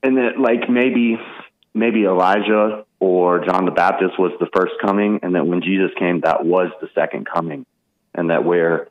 and 0.04 0.18
that 0.18 0.40
like 0.40 0.70
maybe 0.70 1.20
maybe 1.74 2.06
Elijah 2.06 2.86
or 3.00 3.44
John 3.44 3.66
the 3.66 3.72
Baptist 3.72 4.20
was 4.20 4.32
the 4.40 4.48
first 4.56 4.74
coming 4.80 5.20
and 5.24 5.34
that 5.36 5.46
when 5.48 5.62
Jesus 5.62 5.92
came 5.98 6.22
that 6.22 6.46
was 6.46 6.70
the 6.80 6.90
second 6.94 7.28
coming 7.28 7.66
and 8.14 8.30
that 8.30 8.46
we're 8.46 8.88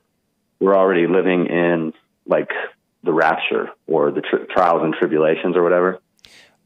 we're 0.58 0.76
already 0.76 1.06
living 1.06 1.46
in 1.46 1.94
like 2.26 2.50
the 3.04 3.12
rapture 3.12 3.70
or 3.86 4.10
the 4.10 4.20
tri- 4.20 4.44
trials 4.52 4.82
and 4.82 4.92
tribulations 4.92 5.56
or 5.56 5.62
whatever 5.62 6.00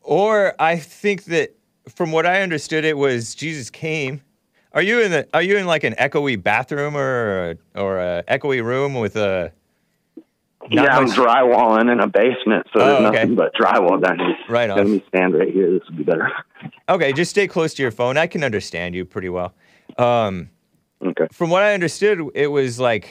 Or 0.02 0.54
I 0.58 0.76
think 0.76 1.24
that 1.24 1.54
from 1.88 2.12
what 2.12 2.26
I 2.26 2.42
understood, 2.42 2.84
it 2.84 2.96
was 2.96 3.34
Jesus 3.34 3.70
came. 3.70 4.22
Are 4.72 4.82
you 4.82 5.00
in 5.00 5.10
the? 5.10 5.26
Are 5.34 5.42
you 5.42 5.56
in 5.56 5.66
like 5.66 5.84
an 5.84 5.94
echoey 5.94 6.40
bathroom 6.40 6.96
or 6.96 7.50
a, 7.74 7.80
or 7.80 7.98
a 7.98 8.22
echoey 8.28 8.62
room 8.64 8.94
with 8.94 9.16
a? 9.16 9.52
yeah 10.70 10.96
I'm 10.96 11.06
drywalling 11.06 11.90
in 11.90 11.98
a 12.00 12.06
basement 12.06 12.66
so 12.72 12.84
there's 12.84 13.00
Oh, 13.00 13.06
okay. 13.06 13.22
nothing 13.22 13.34
but 13.34 13.52
drywall 13.54 14.00
down 14.00 14.18
here 14.18 14.36
Right 14.48 14.68
on. 14.70 14.76
let 14.76 14.86
me 14.86 15.02
stand 15.08 15.34
right 15.34 15.48
here 15.50 15.70
this 15.72 15.80
would 15.88 15.96
be 15.96 16.04
better 16.04 16.30
Okay, 16.88 17.12
just 17.12 17.30
stay 17.30 17.46
close 17.48 17.72
to 17.74 17.82
your 17.82 17.90
phone. 17.90 18.16
I 18.18 18.26
can 18.26 18.44
understand 18.44 18.94
you 18.94 19.04
pretty 19.04 19.28
well. 19.30 19.54
Um, 19.96 20.50
okay 21.04 21.26
from 21.32 21.48
what 21.50 21.62
I 21.62 21.72
understood, 21.74 22.20
it 22.34 22.48
was 22.48 22.78
like 22.78 23.08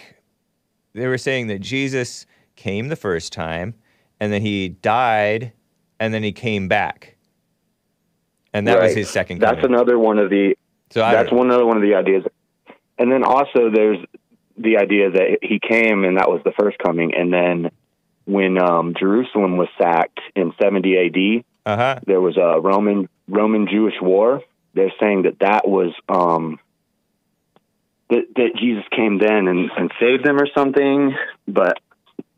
they 0.93 1.07
were 1.07 1.17
saying 1.17 1.47
that 1.47 1.59
Jesus 1.59 2.25
came 2.55 2.87
the 2.89 2.95
first 2.95 3.33
time, 3.33 3.73
and 4.19 4.31
then 4.31 4.41
he 4.41 4.69
died, 4.69 5.51
and 5.99 6.13
then 6.13 6.23
he 6.23 6.31
came 6.31 6.67
back, 6.67 7.17
and 8.53 8.67
that 8.67 8.81
was 8.81 8.93
his 8.93 9.09
second 9.09 9.39
that's 9.39 9.61
coming. 9.61 9.76
another 9.76 9.97
one 9.97 10.17
of 10.19 10.30
the 10.30 10.55
So 10.91 10.99
that's 11.01 11.31
one 11.31 11.47
another 11.47 11.65
one 11.65 11.77
of 11.77 11.84
the 11.84 11.95
ideas. 11.95 12.23
And 12.97 13.11
then 13.11 13.23
also 13.23 13.69
there's 13.73 13.99
the 14.57 14.77
idea 14.77 15.09
that 15.11 15.39
he 15.41 15.59
came 15.59 16.03
and 16.03 16.17
that 16.17 16.30
was 16.30 16.41
the 16.43 16.51
first 16.59 16.77
coming. 16.80 17.13
And 17.15 17.31
then 17.31 17.71
when 18.26 18.61
um, 18.61 18.93
Jerusalem 18.99 19.57
was 19.57 19.69
sacked 19.77 20.19
in 20.35 20.53
70 20.61 20.97
AD, 20.97 21.45
uh-huh. 21.65 21.99
there 22.05 22.21
was 22.21 22.38
a 22.38 22.59
Roman 22.59 23.07
Roman 23.27 23.67
Jewish 23.67 23.95
war. 24.01 24.41
They're 24.73 24.93
saying 24.99 25.23
that 25.23 25.39
that 25.39 25.67
was 25.67 25.93
um, 26.09 26.59
that 28.09 28.23
that 28.35 28.55
Jesus 28.59 28.84
came 28.95 29.17
then 29.17 29.47
and, 29.47 29.71
and 29.76 29.91
saved 29.99 30.26
them 30.26 30.38
or 30.38 30.47
something. 30.55 31.15
But 31.47 31.80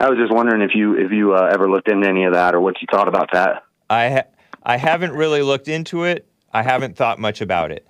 I 0.01 0.09
was 0.09 0.17
just 0.17 0.33
wondering 0.33 0.61
if 0.61 0.71
you 0.73 0.95
if 0.97 1.11
you 1.11 1.33
uh, 1.35 1.49
ever 1.53 1.69
looked 1.69 1.87
into 1.87 2.07
any 2.09 2.23
of 2.23 2.33
that 2.33 2.55
or 2.55 2.59
what 2.61 2.81
you 2.81 2.87
thought 2.91 3.07
about 3.07 3.29
that. 3.33 3.63
I 3.89 4.09
ha- 4.09 4.23
I 4.63 4.77
haven't 4.77 5.11
really 5.13 5.41
looked 5.43 5.67
into 5.67 6.03
it. 6.05 6.27
I 6.51 6.63
haven't 6.63 6.95
thought 6.97 7.19
much 7.19 7.39
about 7.41 7.71
it. 7.71 7.87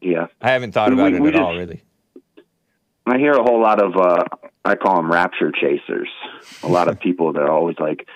Yeah. 0.00 0.26
I 0.40 0.50
haven't 0.50 0.72
thought 0.72 0.92
about 0.92 1.10
we- 1.12 1.16
it 1.18 1.22
we 1.22 1.28
at 1.28 1.36
all, 1.36 1.56
really. 1.56 1.82
I 3.06 3.18
hear 3.18 3.32
a 3.32 3.42
whole 3.42 3.60
lot 3.60 3.82
of 3.82 3.96
uh, 3.96 4.24
I 4.64 4.76
call 4.76 4.96
them 4.96 5.12
rapture 5.12 5.52
chasers. 5.52 6.08
A 6.62 6.68
lot 6.68 6.88
of 6.88 6.98
people 7.06 7.34
that 7.34 7.42
are 7.42 7.50
always 7.52 7.76
like, 7.78 8.06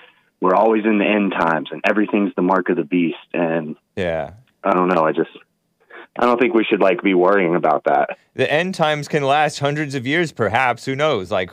we're 0.41 0.55
always 0.55 0.83
in 0.85 0.97
the 0.97 1.05
end 1.05 1.31
times 1.37 1.69
and 1.71 1.81
everything's 1.87 2.33
the 2.35 2.41
mark 2.41 2.69
of 2.69 2.75
the 2.77 2.83
beast. 2.83 3.17
And 3.33 3.75
Yeah. 3.95 4.31
I 4.63 4.73
don't 4.73 4.87
know. 4.87 5.03
I 5.05 5.11
just, 5.11 5.29
I 6.17 6.25
don't 6.25 6.39
think 6.39 6.53
we 6.55 6.63
should 6.63 6.81
like 6.81 7.03
be 7.03 7.13
worrying 7.13 7.55
about 7.55 7.83
that. 7.85 8.17
The 8.33 8.51
end 8.51 8.73
times 8.73 9.07
can 9.07 9.21
last 9.23 9.59
hundreds 9.59 9.93
of 9.93 10.07
years, 10.07 10.31
perhaps. 10.31 10.85
Who 10.85 10.95
knows? 10.95 11.29
Like, 11.31 11.51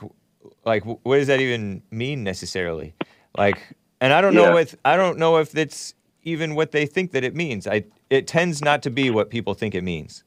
like 0.66 0.84
what 0.84 1.16
does 1.16 1.28
that 1.28 1.40
even 1.40 1.82
mean 1.90 2.24
necessarily? 2.24 2.94
Like, 3.38 3.74
and 4.00 4.12
I 4.12 4.20
don't 4.20 4.34
know 4.34 4.56
if 4.56 4.74
I 4.84 4.96
don't 4.96 5.18
know 5.18 5.38
if 5.38 5.56
it's 5.56 5.94
even 6.24 6.56
what 6.56 6.72
they 6.72 6.84
think 6.84 7.12
that 7.12 7.24
it 7.24 7.34
means. 7.34 7.66
I 7.66 7.84
it 8.10 8.26
tends 8.26 8.62
not 8.62 8.82
to 8.82 8.90
be 8.90 9.08
what 9.10 9.30
people 9.30 9.54
think 9.54 9.74
it 9.74 9.84
means. 9.84 10.24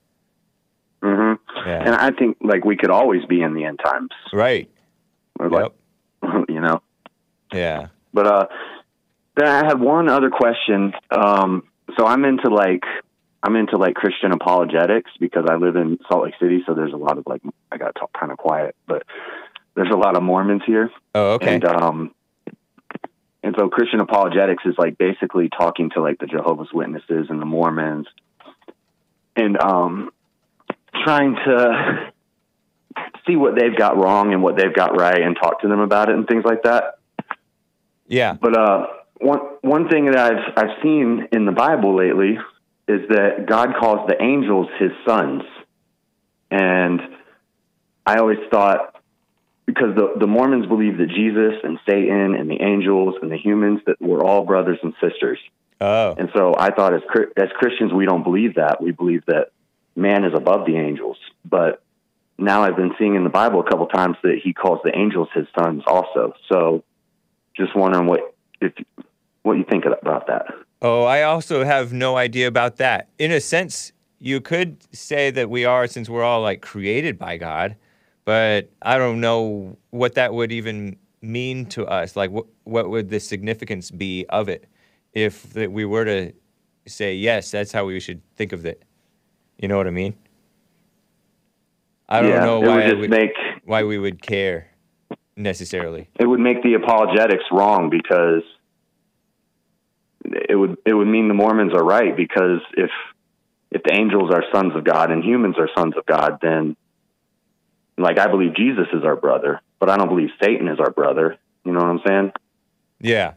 hmm 1.03 1.33
Yeah. 1.57 1.83
And 1.85 1.95
I 1.95 2.11
think 2.11 2.37
like 2.41 2.63
we 2.65 2.77
could 2.77 2.89
always 2.89 3.25
be 3.25 3.41
in 3.41 3.53
the 3.53 3.65
end 3.65 3.79
times. 3.83 4.09
Right. 4.33 4.71
Or, 5.39 5.49
like, 5.49 5.71
you 6.49 6.61
know. 6.61 6.81
Yeah. 7.53 7.87
But 8.13 8.27
uh, 8.27 8.47
then 9.35 9.47
I 9.47 9.65
had 9.65 9.79
one 9.79 10.09
other 10.09 10.29
question. 10.29 10.93
Um, 11.11 11.63
so 11.97 12.05
I'm 12.05 12.23
into 12.23 12.49
like 12.49 12.83
I'm 13.43 13.55
into 13.55 13.77
like 13.77 13.95
Christian 13.95 14.31
apologetics 14.31 15.11
because 15.19 15.45
I 15.49 15.55
live 15.55 15.75
in 15.75 15.97
Salt 16.09 16.25
Lake 16.25 16.33
City, 16.41 16.61
so 16.65 16.73
there's 16.73 16.93
a 16.93 16.97
lot 16.97 17.17
of 17.17 17.25
like 17.25 17.41
I 17.71 17.77
got 17.77 17.93
to 17.93 17.99
talk 17.99 18.11
kind 18.17 18.31
of 18.31 18.37
quiet, 18.37 18.75
but 18.87 19.03
there's 19.79 19.93
a 19.93 19.97
lot 19.97 20.17
of 20.17 20.23
Mormons 20.23 20.61
here. 20.65 20.91
Oh, 21.15 21.35
okay. 21.35 21.55
And 21.55 21.63
um, 21.63 22.13
and 23.41 23.55
so 23.57 23.69
Christian 23.69 24.01
apologetics 24.01 24.63
is 24.65 24.75
like 24.77 24.97
basically 24.97 25.47
talking 25.47 25.89
to 25.91 26.01
like 26.01 26.19
the 26.19 26.25
Jehovah's 26.25 26.67
Witnesses 26.73 27.27
and 27.29 27.41
the 27.41 27.45
Mormons, 27.45 28.05
and 29.37 29.57
um, 29.57 30.11
trying 31.05 31.35
to 31.35 32.11
see 33.25 33.37
what 33.37 33.55
they've 33.55 33.77
got 33.77 33.95
wrong 33.95 34.33
and 34.33 34.43
what 34.43 34.57
they've 34.57 34.73
got 34.73 34.99
right, 34.99 35.21
and 35.21 35.37
talk 35.41 35.61
to 35.61 35.69
them 35.69 35.79
about 35.79 36.09
it 36.09 36.15
and 36.15 36.27
things 36.27 36.43
like 36.43 36.63
that. 36.63 36.99
Yeah. 38.05 38.33
But 38.33 38.57
uh, 38.57 38.87
one 39.21 39.39
one 39.61 39.87
thing 39.87 40.07
that 40.07 40.17
I've 40.17 40.53
I've 40.57 40.83
seen 40.83 41.29
in 41.31 41.45
the 41.45 41.53
Bible 41.53 41.95
lately 41.95 42.37
is 42.89 43.07
that 43.07 43.45
God 43.47 43.75
calls 43.79 44.09
the 44.09 44.21
angels 44.21 44.67
His 44.77 44.91
sons, 45.07 45.43
and 46.51 46.99
I 48.05 48.17
always 48.17 48.39
thought 48.51 48.98
because 49.69 49.95
the 49.95 50.13
the 50.19 50.25
Mormons 50.27 50.65
believe 50.65 50.97
that 50.97 51.09
Jesus 51.09 51.53
and 51.63 51.77
Satan 51.87 52.33
and 52.35 52.49
the 52.49 52.59
angels 52.61 53.15
and 53.21 53.31
the 53.31 53.37
humans 53.37 53.81
that 53.85 53.97
we're 53.99 54.23
all 54.23 54.43
brothers 54.45 54.79
and 54.81 54.93
sisters, 55.01 55.37
Oh. 55.79 56.15
and 56.17 56.29
so 56.35 56.55
I 56.57 56.71
thought 56.71 56.93
as 56.95 57.01
as 57.37 57.49
Christians 57.57 57.93
we 57.93 58.05
don't 58.05 58.23
believe 58.23 58.55
that 58.55 58.81
we 58.81 58.91
believe 58.91 59.23
that 59.27 59.51
man 59.95 60.23
is 60.25 60.33
above 60.33 60.65
the 60.65 60.75
angels, 60.75 61.17
but 61.45 61.83
now 62.37 62.63
I've 62.63 62.75
been 62.75 62.93
seeing 62.97 63.15
in 63.15 63.23
the 63.23 63.29
Bible 63.29 63.59
a 63.59 63.69
couple 63.69 63.85
times 63.87 64.17
that 64.23 64.39
He 64.43 64.53
calls 64.53 64.79
the 64.83 64.97
angels 64.97 65.27
His 65.35 65.45
sons 65.59 65.83
also. 65.85 66.33
So 66.51 66.83
just 67.55 67.75
wondering 67.75 68.07
what 68.07 68.21
if 68.61 68.73
what 69.43 69.53
you 69.53 69.65
think 69.69 69.85
about 69.85 70.27
that. 70.27 70.45
Oh, 70.81 71.03
I 71.03 71.23
also 71.23 71.63
have 71.63 71.93
no 71.93 72.17
idea 72.17 72.47
about 72.47 72.77
that. 72.77 73.09
In 73.19 73.31
a 73.31 73.39
sense, 73.39 73.91
you 74.19 74.41
could 74.41 74.77
say 74.95 75.29
that 75.31 75.49
we 75.49 75.63
are 75.65 75.85
since 75.87 76.09
we're 76.09 76.23
all 76.23 76.41
like 76.41 76.61
created 76.61 77.19
by 77.19 77.37
God, 77.37 77.75
but 78.29 78.69
I 78.83 78.99
don't 78.99 79.21
know 79.21 79.75
what 79.89 80.13
that 80.13 80.35
would 80.35 80.51
even 80.51 80.97
mean 81.19 81.65
to 81.65 81.87
us. 81.87 82.15
Like 82.15 82.29
what 82.29 82.45
what 82.63 82.87
would 82.87 83.09
the 83.09 83.19
significance 83.19 83.89
be 83.89 84.27
of 84.29 84.49
it 84.49 84.67
if 85.13 85.51
that 85.53 85.71
we 85.71 85.83
were 85.83 86.05
to 86.05 86.33
say 86.85 87.15
yes, 87.15 87.49
that's 87.49 87.71
how 87.71 87.85
we 87.85 87.99
should 87.99 88.21
think 88.35 88.51
of 88.53 88.67
it. 88.67 88.83
You 89.57 89.67
know 89.67 89.77
what 89.77 89.87
I 89.87 89.89
mean? 89.89 90.13
I 92.07 92.21
don't 92.21 92.29
Yeah, 92.29 92.43
know 92.45 92.61
it 92.61 92.65
would 92.67 92.67
why 92.67 92.93
would, 92.93 93.09
make- 93.09 93.63
why 93.65 93.83
we 93.83 93.97
would 93.97 94.21
care 94.21 94.67
necessarily. 95.35 96.07
It 96.19 96.27
would 96.27 96.39
make 96.39 96.61
the 96.61 96.75
apologetics 96.75 97.45
wrong 97.51 97.89
because 97.89 98.43
it 100.23 100.55
would 100.55 100.77
it 100.85 100.93
would 100.93 101.07
mean 101.07 101.29
the 101.29 101.33
Mormons 101.33 101.73
are 101.73 101.83
right 101.83 102.15
because 102.15 102.61
if 102.77 102.91
if 103.71 103.81
the 103.81 103.93
angels 103.99 104.29
are 104.31 104.43
sons 104.53 104.75
of 104.75 104.83
God 104.83 105.09
and 105.09 105.23
humans 105.23 105.55
are 105.57 105.69
sons 105.75 105.95
of 105.97 106.05
God, 106.05 106.37
then 106.43 106.75
like 107.99 108.17
I 108.19 108.27
believe 108.27 108.55
Jesus 108.55 108.87
is 108.93 109.03
our 109.03 109.15
brother, 109.15 109.61
but 109.79 109.89
I 109.89 109.97
don't 109.97 110.09
believe 110.09 110.29
Satan 110.41 110.67
is 110.67 110.79
our 110.79 110.91
brother. 110.91 111.37
You 111.65 111.71
know 111.73 111.79
what 111.79 111.89
I'm 111.89 112.01
saying? 112.07 112.31
Yeah. 112.99 113.33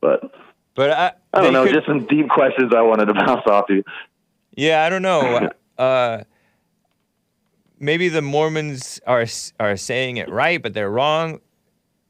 But 0.00 0.32
But 0.74 0.90
I 0.90 1.12
I 1.32 1.42
don't 1.42 1.52
know, 1.52 1.64
could- 1.64 1.74
just 1.74 1.86
some 1.86 2.06
deep 2.06 2.28
questions 2.28 2.72
I 2.74 2.82
wanted 2.82 3.06
to 3.06 3.14
bounce 3.26 3.46
off 3.46 3.66
you. 3.68 3.84
Yeah, 4.54 4.84
I 4.84 4.88
don't 4.88 5.02
know. 5.02 5.48
uh, 5.78 6.24
maybe 7.78 8.08
the 8.08 8.22
Mormons 8.22 9.00
are 9.06 9.26
are 9.60 9.76
saying 9.76 10.16
it 10.18 10.28
right, 10.28 10.62
but 10.62 10.74
they're 10.74 10.90
wrong 10.90 11.40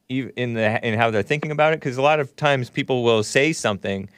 in 0.09 0.55
the 0.55 0.87
in 0.87 0.99
how 0.99 1.11
they're 1.11 1.23
thinking 1.23 1.51
about 1.51 1.73
it. 1.73 1.81
Because 1.81 1.97
a 1.97 2.03
lot 2.03 2.21
of 2.21 2.35
times 2.37 2.69
people 2.71 3.03
will 3.03 3.23
say 3.23 3.53
something 3.53 4.09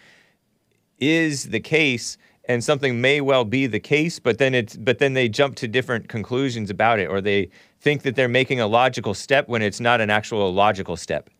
is 0.98 1.50
the 1.50 1.60
case, 1.60 2.16
and 2.46 2.62
something 2.62 3.00
may 3.00 3.20
well 3.20 3.44
be 3.44 3.66
the 3.66 3.80
case, 3.80 4.18
but 4.18 4.38
then 4.38 4.54
it's 4.54 4.76
but 4.76 4.98
then 4.98 5.14
they 5.14 5.28
jump 5.28 5.56
to 5.56 5.68
different 5.68 6.08
conclusions 6.08 6.70
about 6.70 6.98
it, 6.98 7.06
or 7.06 7.20
they 7.20 7.50
think 7.80 8.02
that 8.02 8.16
they're 8.16 8.28
making 8.28 8.60
a 8.60 8.66
logical 8.66 9.14
step 9.14 9.48
when 9.48 9.62
it's 9.62 9.80
not 9.80 10.00
an 10.00 10.10
actual 10.10 10.52
logical 10.52 10.96
step. 10.96 11.30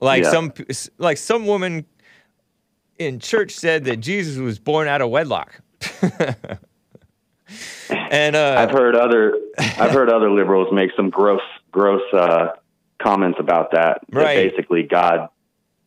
Like 0.00 0.24
Yeah. 0.24 0.30
some 0.30 0.52
like 0.98 1.18
some 1.18 1.46
woman 1.46 1.86
in 2.98 3.18
church 3.20 3.52
said 3.52 3.84
that 3.84 3.98
Jesus 3.98 4.38
was 4.38 4.58
born 4.58 4.88
out 4.88 5.00
of 5.00 5.10
wedlock. 5.10 5.60
and 8.10 8.36
uh, 8.36 8.56
I've 8.58 8.70
heard 8.70 8.96
other 8.96 9.38
I've 9.58 9.92
heard 9.92 10.10
other 10.10 10.30
liberals 10.30 10.72
make 10.72 10.90
some 10.96 11.10
gross 11.10 11.40
gross 11.70 12.02
uh, 12.12 12.48
comments 13.00 13.38
about 13.40 13.70
that. 13.72 14.00
that 14.10 14.16
Right. 14.16 14.50
basically, 14.50 14.82
God 14.82 15.28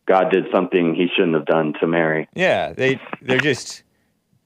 God 0.06 0.30
did 0.30 0.44
something 0.54 0.94
He 0.94 1.08
shouldn't 1.14 1.34
have 1.34 1.46
done 1.46 1.74
to 1.80 1.86
Mary. 1.86 2.28
yeah, 2.34 2.72
they 2.72 3.00
they're 3.22 3.38
just 3.38 3.82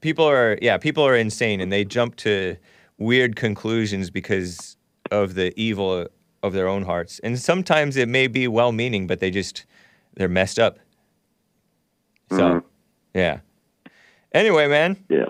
people 0.01 0.25
are 0.27 0.57
yeah 0.61 0.77
people 0.77 1.03
are 1.05 1.15
insane 1.15 1.61
and 1.61 1.71
they 1.71 1.85
jump 1.85 2.15
to 2.17 2.57
weird 2.97 3.35
conclusions 3.35 4.09
because 4.09 4.77
of 5.11 5.35
the 5.35 5.53
evil 5.59 6.07
of 6.43 6.53
their 6.53 6.67
own 6.67 6.83
hearts. 6.83 7.19
And 7.23 7.37
sometimes 7.39 7.97
it 7.97 8.07
may 8.09 8.27
be 8.27 8.47
well-meaning, 8.47 9.07
but 9.07 9.19
they 9.19 9.29
just 9.31 9.65
they're 10.15 10.27
messed 10.29 10.57
up. 10.59 10.79
So 12.31 12.37
Mhm. 12.37 12.63
yeah. 13.13 13.39
Anyway, 14.33 14.67
man, 14.67 14.97
Yeah. 15.09 15.25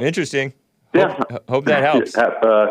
interesting. 0.00 0.52
Yeah. 0.92 1.08
Hope, 1.30 1.48
hope 1.48 1.64
that 1.66 1.82
helps. 1.82 2.16
Uh, 2.16 2.66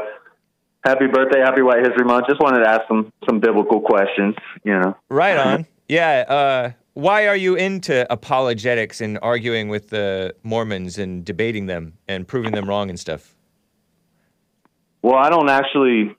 happy 0.86 1.08
birthday, 1.08 1.40
happy 1.40 1.62
White 1.62 1.80
History 1.86 2.06
Month. 2.06 2.28
Just 2.28 2.42
wanted 2.42 2.64
to 2.64 2.70
ask 2.70 2.82
some 2.88 3.12
some 3.28 3.40
biblical 3.40 3.82
questions. 3.82 4.36
You 4.64 4.80
know. 4.80 4.96
Right 5.10 5.38
on. 5.38 5.66
Yeah. 5.90 6.24
Uh, 6.28 6.72
why 6.94 7.28
are 7.28 7.36
you 7.36 7.56
into 7.56 8.12
apologetics 8.12 9.02
and 9.02 9.18
arguing 9.22 9.70
with 9.70 9.90
the 9.90 10.36
Mormons 10.44 10.98
and 10.98 11.26
debating 11.26 11.66
them 11.66 11.94
and 12.08 12.28
proving 12.28 12.52
them 12.52 12.70
wrong 12.70 12.90
and 12.90 13.00
stuff? 13.00 13.36
Well, 15.02 15.16
I 15.16 15.30
don't 15.30 15.50
actually. 15.50 16.16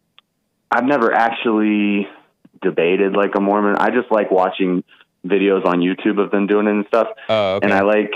I've 0.71 0.85
never 0.85 1.13
actually 1.13 2.09
debated 2.61 3.13
like 3.15 3.33
a 3.37 3.41
Mormon. 3.41 3.77
I 3.79 3.91
just 3.91 4.11
like 4.11 4.31
watching 4.31 4.83
videos 5.25 5.65
on 5.65 5.79
YouTube 5.79 6.23
of 6.23 6.31
them 6.31 6.47
doing 6.47 6.67
it 6.67 6.71
and 6.71 6.87
stuff. 6.89 7.09
Oh, 7.29 7.55
okay. 7.57 7.67
And 7.67 7.73
I 7.73 7.83
like. 7.83 8.13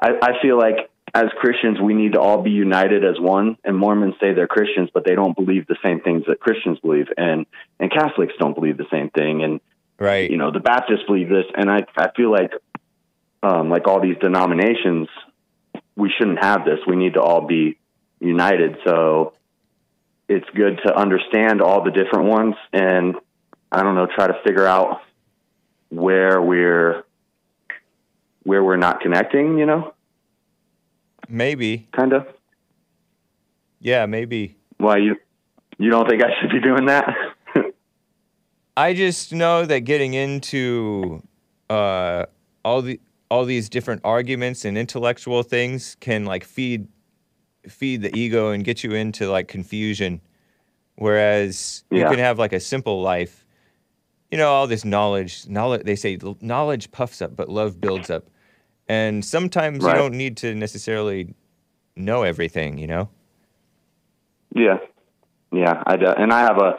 I, 0.00 0.10
I 0.22 0.42
feel 0.42 0.56
like 0.58 0.90
as 1.14 1.24
Christians, 1.40 1.80
we 1.80 1.94
need 1.94 2.12
to 2.12 2.20
all 2.20 2.42
be 2.42 2.50
united 2.50 3.04
as 3.04 3.18
one. 3.18 3.56
And 3.64 3.76
Mormons 3.76 4.14
say 4.20 4.34
they're 4.34 4.46
Christians, 4.46 4.90
but 4.92 5.04
they 5.04 5.14
don't 5.14 5.34
believe 5.34 5.66
the 5.66 5.76
same 5.84 6.00
things 6.00 6.24
that 6.28 6.40
Christians 6.40 6.78
believe, 6.80 7.06
and 7.16 7.46
and 7.80 7.90
Catholics 7.90 8.34
don't 8.38 8.54
believe 8.54 8.76
the 8.76 8.86
same 8.92 9.08
thing, 9.10 9.42
and 9.42 9.60
right. 9.98 10.30
you 10.30 10.36
know 10.36 10.50
the 10.50 10.60
Baptists 10.60 11.04
believe 11.06 11.28
this. 11.28 11.46
And 11.54 11.70
I 11.70 11.84
I 11.96 12.10
feel 12.16 12.30
like, 12.30 12.52
um, 13.42 13.70
like 13.70 13.86
all 13.86 14.00
these 14.00 14.16
denominations, 14.20 15.08
we 15.96 16.12
shouldn't 16.16 16.42
have 16.42 16.64
this. 16.64 16.78
We 16.86 16.96
need 16.96 17.14
to 17.14 17.20
all 17.20 17.46
be 17.46 17.78
united. 18.20 18.76
So 18.86 19.34
it's 20.28 20.48
good 20.54 20.80
to 20.86 20.94
understand 20.94 21.62
all 21.62 21.84
the 21.84 21.90
different 21.90 22.26
ones, 22.26 22.54
and 22.72 23.16
I 23.70 23.82
don't 23.82 23.94
know, 23.94 24.06
try 24.06 24.26
to 24.26 24.40
figure 24.44 24.66
out 24.66 25.00
where 25.90 26.40
we're 26.40 27.04
where 28.42 28.62
we're 28.62 28.76
not 28.76 29.00
connecting. 29.00 29.58
You 29.58 29.66
know. 29.66 29.94
Maybe. 31.28 31.88
kind 31.92 32.14
of. 32.14 32.26
Yeah, 33.80 34.06
maybe. 34.06 34.56
Why 34.78 34.96
you 34.98 35.16
you 35.78 35.90
don't 35.90 36.08
think 36.08 36.22
I 36.22 36.28
should 36.40 36.50
be 36.50 36.60
doing 36.60 36.86
that? 36.86 37.14
I 38.78 38.94
just 38.94 39.32
know 39.32 39.66
that 39.66 39.80
getting 39.80 40.14
into 40.14 41.20
uh, 41.68 42.26
all 42.64 42.80
the 42.80 43.00
all 43.28 43.44
these 43.44 43.68
different 43.68 44.02
arguments 44.04 44.64
and 44.64 44.78
intellectual 44.78 45.42
things 45.42 45.96
can 45.98 46.24
like 46.24 46.44
feed 46.44 46.86
feed 47.68 48.02
the 48.02 48.16
ego 48.16 48.50
and 48.50 48.64
get 48.64 48.84
you 48.84 48.92
into 48.92 49.28
like 49.28 49.48
confusion. 49.48 50.20
Whereas 50.94 51.82
you 51.90 52.04
can 52.04 52.20
have 52.20 52.38
like 52.38 52.52
a 52.52 52.60
simple 52.60 53.02
life. 53.02 53.44
You 54.30 54.38
know, 54.38 54.48
all 54.48 54.68
this 54.68 54.84
knowledge, 54.84 55.48
knowledge. 55.48 55.82
They 55.82 55.96
say 55.96 56.16
knowledge 56.40 56.92
puffs 56.92 57.20
up, 57.20 57.34
but 57.34 57.48
love 57.48 57.80
builds 57.80 58.10
up. 58.10 58.30
And 58.88 59.24
sometimes 59.24 59.82
Right. 59.82 59.96
you 59.96 59.98
don't 59.98 60.14
need 60.14 60.36
to 60.38 60.54
necessarily 60.54 61.34
know 61.96 62.22
everything. 62.22 62.78
You 62.78 62.86
know. 62.86 63.08
yeah. 64.54 64.78
yeah, 65.50 65.82
I 65.84 65.96
do. 65.96 66.06
and 66.06 66.32
I 66.32 66.40
have 66.40 66.58
a, 66.58 66.76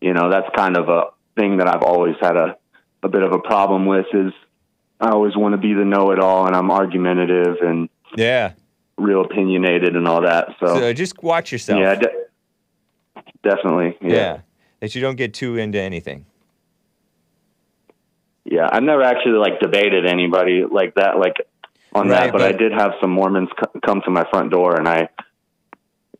you 0.00 0.12
know, 0.14 0.30
that's 0.30 0.48
kind 0.56 0.76
of 0.76 0.88
a 0.88 1.02
thing 1.38 1.58
that 1.58 1.68
I've 1.68 1.82
always 1.82 2.16
had 2.20 2.36
a 2.36 2.56
a 3.02 3.08
bit 3.08 3.22
of 3.22 3.32
a 3.32 3.38
problem 3.38 3.86
with 3.86 4.06
is 4.12 4.32
I 5.00 5.10
always 5.10 5.36
want 5.36 5.52
to 5.52 5.58
be 5.58 5.72
the 5.72 5.84
know-it-all, 5.84 6.46
and 6.48 6.56
I'm 6.56 6.70
argumentative 6.72 7.58
and 7.62 7.88
Yeah. 8.16 8.52
real 8.96 9.20
opinionated 9.20 9.94
and 9.94 10.08
all 10.08 10.22
that. 10.22 10.48
So, 10.58 10.66
So 10.78 10.92
just 10.92 11.22
watch 11.22 11.52
yourself. 11.52 11.80
yeah, 11.80 11.94
de- 11.94 13.22
definitely. 13.44 13.96
yeah. 14.00 14.12
Yeah. 14.14 14.38
That 14.80 14.94
you 14.96 15.00
don't 15.00 15.14
get 15.16 15.32
too 15.34 15.56
into 15.56 15.78
anything. 15.78 16.26
Yeah, 18.44 18.68
I've 18.70 18.82
never 18.82 19.02
actually 19.02 19.38
like 19.38 19.60
debated 19.60 20.06
anybody 20.06 20.64
like 20.70 20.94
that, 20.94 21.18
like 21.18 21.36
on 21.94 22.08
Right, 22.08 22.24
that. 22.24 22.32
But, 22.32 22.42
I 22.42 22.52
did 22.52 22.72
have 22.72 22.92
some 23.00 23.10
Mormons 23.10 23.50
c- 23.58 23.80
come 23.84 24.00
to 24.06 24.10
my 24.10 24.24
front 24.30 24.50
door, 24.50 24.76
and 24.76 24.88
I, 24.88 25.08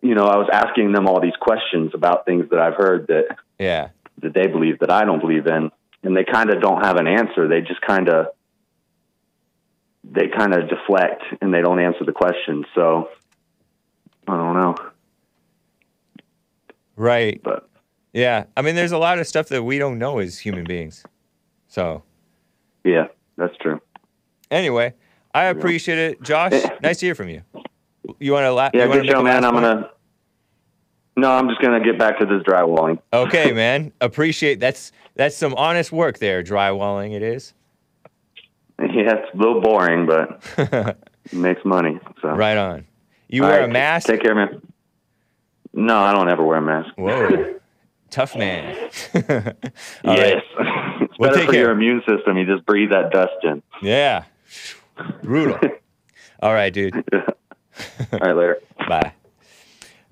you 0.02 0.14
know, 0.14 0.26
I 0.26 0.36
was 0.36 0.48
asking 0.52 0.92
them 0.92 1.06
all 1.08 1.20
these 1.20 1.36
questions 1.40 1.92
about 1.94 2.26
things 2.26 2.50
that 2.50 2.60
I've 2.60 2.74
heard 2.74 3.06
that 3.08 3.36
Yeah. 3.58 3.88
That 4.22 4.34
they 4.34 4.46
believe 4.46 4.78
that 4.80 4.90
I 4.90 5.04
don't 5.04 5.20
believe 5.20 5.46
in, 5.46 5.70
and 6.02 6.16
they 6.16 6.24
kind 6.24 6.50
of 6.50 6.60
don't 6.60 6.84
have 6.84 6.96
an 6.96 7.06
answer. 7.06 7.48
They 7.48 7.60
just 7.60 7.80
kind 7.80 8.08
of 8.08 8.26
they 10.10 10.28
kind 10.28 10.54
of 10.54 10.68
deflect 10.68 11.22
and 11.42 11.52
they 11.52 11.60
don't 11.60 11.78
answer 11.80 12.04
the 12.04 12.12
question. 12.12 12.64
So 12.74 13.08
I 14.26 14.36
don't 14.36 14.54
know, 14.54 14.74
Right. 16.96 17.40
but 17.42 17.68
Yeah. 18.12 18.44
I 18.56 18.62
mean, 18.62 18.74
there's 18.74 18.92
a 18.92 18.98
lot 18.98 19.18
of 19.18 19.26
stuff 19.26 19.48
that 19.48 19.62
we 19.62 19.78
don't 19.78 19.98
know 19.98 20.18
as 20.18 20.38
human 20.38 20.64
beings. 20.64 21.04
So 21.68 22.02
yeah, 22.84 23.08
that's 23.36 23.56
true. 23.58 23.80
anyway, 24.50 24.94
I 25.34 25.44
appreciate 25.44 25.98
it, 25.98 26.22
Josh. 26.22 26.52
Eh. 26.52 26.68
nice 26.82 26.98
to 27.00 27.06
hear 27.06 27.14
from 27.14 27.28
you. 27.28 27.42
You 28.18 28.32
want 28.32 28.44
to 28.44 28.52
laugh? 28.52 28.70
Yeah, 28.72 28.86
good 28.86 29.06
show, 29.06 29.22
man. 29.22 29.44
I'm 29.44 29.52
gonna. 29.52 29.90
No, 31.18 31.32
I'm 31.32 31.48
just 31.48 31.60
gonna 31.60 31.80
get 31.82 31.98
back 31.98 32.18
to 32.20 32.26
this 32.26 32.42
drywalling. 32.44 32.98
Okay, 33.12 33.52
man. 33.64 33.92
Appreciate 34.00 34.60
that's 34.60 34.92
that's 35.16 35.36
some 35.36 35.52
honest 35.54 35.90
work 35.90 36.18
there. 36.18 36.42
Drywalling, 36.44 37.12
it 37.14 37.22
is. 37.22 37.54
Yeah, 38.78 39.14
it's 39.16 39.34
a 39.34 39.36
little 39.36 39.60
boring, 39.60 40.06
but 40.06 40.40
it 41.24 41.32
makes 41.32 41.64
money. 41.64 41.98
So 42.22 42.28
Right 42.28 42.56
on. 42.56 42.86
You 43.28 43.42
All 43.42 43.50
wear 43.50 43.60
right, 43.62 43.68
a 43.68 43.72
mask. 43.72 44.06
Take 44.06 44.22
care, 44.22 44.34
man. 44.34 44.62
No, 45.74 45.98
I 45.98 46.12
don't 46.14 46.28
ever 46.30 46.44
wear 46.44 46.58
a 46.58 46.62
mask. 46.62 46.90
Whoa, 46.96 47.58
tough 48.10 48.36
man. 48.36 48.76
All 48.76 49.20
yes, 49.24 49.24
right. 50.04 50.42
it's 51.02 51.18
Well, 51.18 51.30
better 51.30 51.34
take 51.40 51.46
for 51.46 51.52
care. 51.52 51.62
your 51.62 51.70
immune 51.72 52.00
system. 52.08 52.36
You 52.38 52.46
just 52.46 52.64
breathe 52.64 52.90
that 52.90 53.10
dust 53.10 53.32
in. 53.42 53.62
Yeah. 53.82 54.24
Brutal. 55.24 55.58
All 56.40 56.54
right, 56.54 56.72
dude. 56.72 56.94
All 57.12 58.18
right, 58.20 58.36
later. 58.36 58.58
Bye. 58.88 59.12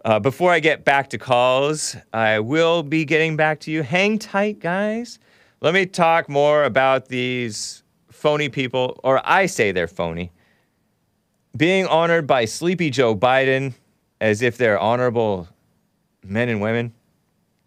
Uh, 0.07 0.21
before 0.21 0.53
I 0.53 0.61
get 0.61 0.85
back 0.85 1.11
to 1.11 1.19
calls, 1.19 1.97
I 2.13 2.39
will 2.39 2.85
be 2.85 3.05
getting 3.05 3.37
back 3.37 3.59
to 3.63 3.73
you. 3.73 3.83
Hang 3.83 4.21
tight, 4.21 4.61
guys. 4.61 5.19
Let 5.61 5.75
me 5.75 5.85
talk 5.85 6.29
more 6.29 6.63
about 6.63 7.09
these 7.09 7.83
phony 8.13 8.49
people, 8.49 9.01
or 9.03 9.21
I 9.25 9.47
say 9.47 9.73
they're 9.73 9.89
phony, 9.89 10.31
being 11.57 11.89
honored 11.89 12.25
by 12.25 12.45
Sleepy 12.45 12.89
Joe 12.89 13.17
Biden 13.17 13.75
as 14.21 14.43
if 14.43 14.57
they're 14.57 14.79
honorable 14.79 15.49
men 16.23 16.51
and 16.51 16.61
women, 16.61 16.93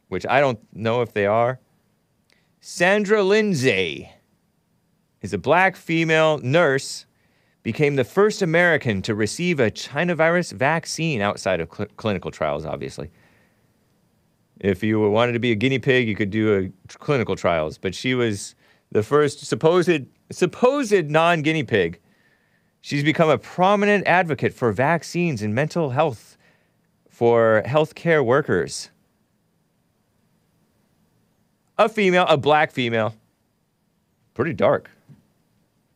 which 0.08 0.26
I 0.26 0.40
don't 0.40 0.60
know 0.74 1.02
if 1.02 1.12
they 1.12 1.26
are. 1.26 1.60
Sandra 2.62 3.22
Lindsay 3.22 4.14
is 5.22 5.34
a 5.34 5.38
black 5.38 5.76
female 5.76 6.38
nurse 6.38 7.06
became 7.64 7.96
the 7.96 8.04
first 8.04 8.42
American 8.42 9.02
to 9.04 9.14
receive 9.14 9.60
a 9.60 9.70
China 9.70 10.16
virus 10.16 10.52
vaccine 10.52 11.22
outside 11.22 11.60
of 11.60 11.70
cl- 11.74 11.90
clinical 11.98 12.32
trials, 12.32 12.66
obviously. 12.66 13.12
If 14.60 14.84
you 14.84 15.00
wanted 15.10 15.34
to 15.34 15.40
be 15.40 15.52
a 15.52 15.56
guinea 15.56 15.80
pig, 15.80 16.08
you 16.08 16.16
could 16.16 16.32
do 16.32 16.72
a 16.88 16.98
clinical 16.98 17.36
trials, 17.36 17.78
but 17.78 17.96
she 17.96 18.14
was 18.14 18.56
the 18.92 19.04
first 19.04 19.46
supposed 19.46 20.06
supposed 20.32 21.10
non-guinea 21.10 21.64
pig. 21.64 22.00
She's 22.82 23.04
become 23.04 23.30
a 23.30 23.38
prominent 23.38 24.08
advocate 24.08 24.54
for 24.54 24.72
vaccines 24.72 25.42
and 25.42 25.54
mental 25.54 25.90
health 25.90 26.38
for 27.10 27.64
healthcare 27.66 28.24
workers. 28.24 28.90
A 31.78 31.90
female, 31.90 32.26
a 32.28 32.38
black 32.38 32.72
female, 32.72 33.16
pretty 34.34 34.54
dark, 34.54 34.90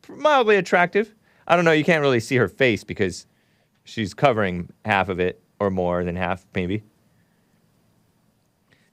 mildly 0.09 0.55
attractive. 0.55 1.13
I 1.47 1.55
don't 1.55 1.65
know. 1.65 1.71
You 1.71 1.83
can't 1.83 2.01
really 2.01 2.19
see 2.19 2.35
her 2.37 2.47
face 2.47 2.83
because 2.83 3.25
she's 3.83 4.13
covering 4.13 4.69
half 4.85 5.09
of 5.09 5.19
it 5.19 5.41
or 5.59 5.69
more 5.69 6.03
than 6.03 6.15
half, 6.15 6.45
maybe. 6.55 6.83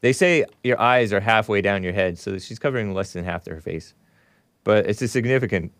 They 0.00 0.12
say 0.12 0.44
your 0.64 0.80
eyes 0.80 1.12
are 1.12 1.20
halfway 1.20 1.60
down 1.60 1.82
your 1.82 1.92
head, 1.92 2.18
so 2.18 2.38
she's 2.38 2.58
covering 2.58 2.94
less 2.94 3.12
than 3.12 3.24
half 3.24 3.46
of 3.46 3.52
her 3.52 3.60
face. 3.60 3.94
But 4.64 4.86
it's 4.86 5.02
a 5.02 5.08
significant 5.08 5.72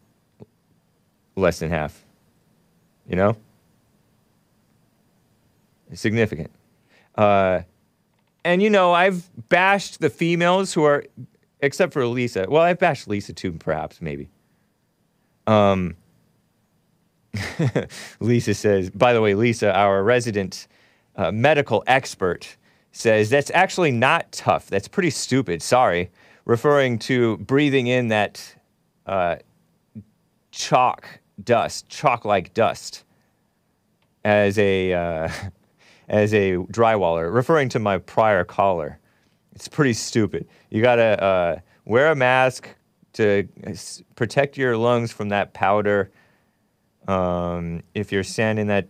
less 1.37 1.59
than 1.59 1.71
half. 1.71 2.05
You 3.09 3.17
know? 3.17 3.37
Significant. 5.93 6.51
Uh, 7.15 7.63
and 8.45 8.63
you 8.63 8.71
know, 8.71 8.93
I've 8.93 9.29
bashed 9.49 10.01
the 10.01 10.11
females 10.11 10.73
who 10.73 10.85
are, 10.85 11.05
except 11.61 11.93
for 11.93 12.07
Lisa. 12.07 12.47
Well, 12.49 12.63
I've 12.63 12.79
bashed 12.79 13.09
Lisa 13.09 13.33
too, 13.33 13.53
perhaps, 13.53 14.01
maybe. 14.01 14.29
Um, 15.47 15.97
Lisa 18.21 18.55
says, 18.55 18.91
by 18.91 19.13
the 19.13 19.21
way, 19.21 19.35
Lisa, 19.35 19.75
our 19.75 20.03
resident 20.03 20.67
uh, 21.17 21.31
medical 21.31 21.85
expert, 21.87 22.57
says 22.93 23.31
that's 23.31 23.51
actually 23.55 23.93
not 23.93 24.31
tough. 24.33 24.67
That's 24.69 24.89
pretty 24.89 25.11
stupid. 25.11 25.63
Sorry. 25.63 26.11
Referring 26.45 26.99
to 27.01 27.37
breathing 27.39 27.87
in 27.87 28.09
that 28.09 28.57
uh, 29.07 29.37
chalk 30.51 31.07
dust, 31.43 31.89
chalk 31.89 32.25
like 32.25 32.53
dust, 32.55 33.05
as 34.25 34.59
a, 34.59 34.93
uh, 34.93 35.29
as 36.09 36.35
a 36.35 36.57
drywaller, 36.57 37.33
referring 37.33 37.69
to 37.71 37.79
my 37.79 37.99
prior 37.99 38.45
caller. 38.45 38.99
It's 39.55 39.69
pretty 39.69 39.93
stupid. 39.93 40.49
You 40.71 40.83
gotta 40.83 41.23
uh, 41.23 41.59
wear 41.85 42.11
a 42.11 42.17
mask 42.17 42.69
to 43.15 43.47
protect 44.15 44.57
your 44.57 44.77
lungs 44.77 45.13
from 45.13 45.29
that 45.31 45.53
powder. 45.53 46.11
Um, 47.09 47.83
if 47.95 48.13
you're 48.13 48.25
sanding 48.25 48.67
that 48.69 48.87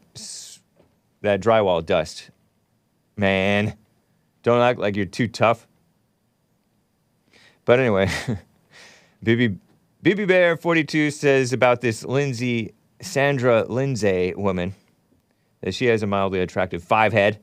that 1.23 1.41
drywall 1.41 1.85
dust, 1.85 2.31
man, 3.17 3.77
don't 4.43 4.61
act 4.61 4.79
like 4.79 4.97
you're 4.97 5.07
too 5.07 5.29
tough. 5.29 5.67
But 7.65 7.79
anyway, 7.79 8.07
BB 9.25 9.59
BB 10.03 10.27
Bear 10.27 10.57
42 10.57 11.11
says 11.11 11.53
about 11.53 11.81
this 11.81 12.05
Lindsay 12.05 12.73
Sandra 13.01 13.65
Lindsay 13.65 14.35
woman 14.35 14.75
that 15.61 15.75
she 15.75 15.87
has 15.87 16.03
a 16.03 16.07
mildly 16.07 16.41
attractive 16.41 16.83
five 16.83 17.13
head, 17.13 17.39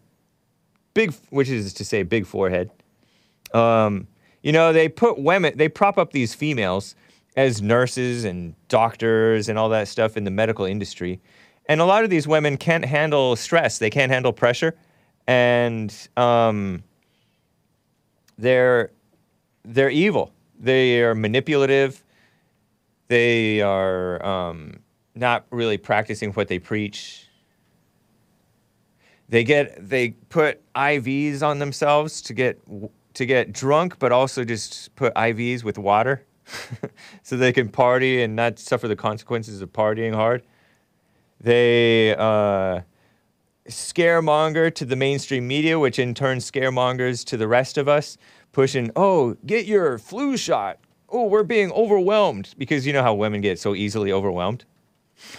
big, 0.93 1.13
which 1.29 1.49
is 1.49 1.73
to 1.73 1.85
say 1.85 2.03
big 2.03 2.25
forehead. 2.25 2.71
Um, 3.53 4.07
you 4.41 4.51
know, 4.51 4.73
they 4.73 4.89
put 4.89 5.19
women, 5.19 5.53
they 5.55 5.69
prop 5.69 5.97
up 5.97 6.11
these 6.11 6.33
females 6.33 6.95
as 7.37 7.61
nurses 7.61 8.25
and 8.25 8.55
doctors 8.67 9.47
and 9.47 9.57
all 9.57 9.69
that 9.69 9.87
stuff 9.87 10.17
in 10.17 10.23
the 10.23 10.31
medical 10.31 10.65
industry. 10.65 11.21
And 11.69 11.79
a 11.79 11.85
lot 11.85 12.03
of 12.03 12.09
these 12.09 12.27
women 12.27 12.57
can't 12.57 12.83
handle 12.83 13.35
stress, 13.35 13.77
they 13.77 13.91
can't 13.91 14.11
handle 14.11 14.33
pressure. 14.33 14.75
And 15.27 15.93
um, 16.17 16.83
they're, 18.37 18.91
they're 19.63 19.89
evil. 19.89 20.33
They 20.59 21.03
are 21.03 21.13
manipulative. 21.13 22.03
They 23.07 23.61
are 23.61 24.25
um, 24.25 24.79
not 25.13 25.45
really 25.51 25.77
practicing 25.77 26.31
what 26.31 26.47
they 26.47 26.59
preach. 26.59 27.27
They 29.29 29.43
get 29.43 29.89
they 29.89 30.11
put 30.29 30.61
IVs 30.73 31.43
on 31.43 31.59
themselves 31.59 32.21
to 32.23 32.33
get 32.33 32.59
to 33.13 33.25
get 33.25 33.51
drunk, 33.51 33.99
but 33.99 34.13
also 34.13 34.45
just 34.45 34.95
put 34.95 35.13
IVs 35.15 35.63
with 35.63 35.77
water, 35.77 36.25
so 37.23 37.37
they 37.37 37.51
can 37.51 37.69
party 37.69 38.21
and 38.21 38.35
not 38.35 38.59
suffer 38.59 38.87
the 38.87 38.95
consequences 38.95 39.61
of 39.61 39.71
partying 39.73 40.13
hard. 40.13 40.43
They 41.39 42.15
uh, 42.15 42.81
scaremonger 43.69 44.73
to 44.75 44.85
the 44.85 44.95
mainstream 44.95 45.47
media, 45.47 45.77
which 45.77 45.99
in 45.99 46.13
turn 46.13 46.39
scaremongers 46.39 47.23
to 47.25 47.37
the 47.37 47.47
rest 47.47 47.77
of 47.77 47.87
us, 47.87 48.17
pushing, 48.51 48.91
"Oh, 48.95 49.37
get 49.45 49.65
your 49.65 49.97
flu 49.97 50.37
shot." 50.37 50.79
Oh, 51.09 51.25
we're 51.27 51.43
being 51.43 51.71
overwhelmed 51.71 52.53
because 52.57 52.85
you 52.85 52.91
know 52.91 53.03
how 53.03 53.13
women 53.13 53.39
get 53.41 53.59
so 53.59 53.75
easily 53.75 54.11
overwhelmed. 54.11 54.65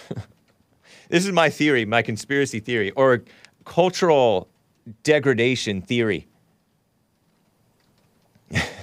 this 1.09 1.25
is 1.25 1.31
my 1.31 1.49
theory, 1.49 1.85
my 1.85 2.01
conspiracy 2.01 2.59
theory, 2.59 2.91
or 2.91 3.23
cultural 3.65 4.47
degradation 5.03 5.81
theory. 5.81 6.27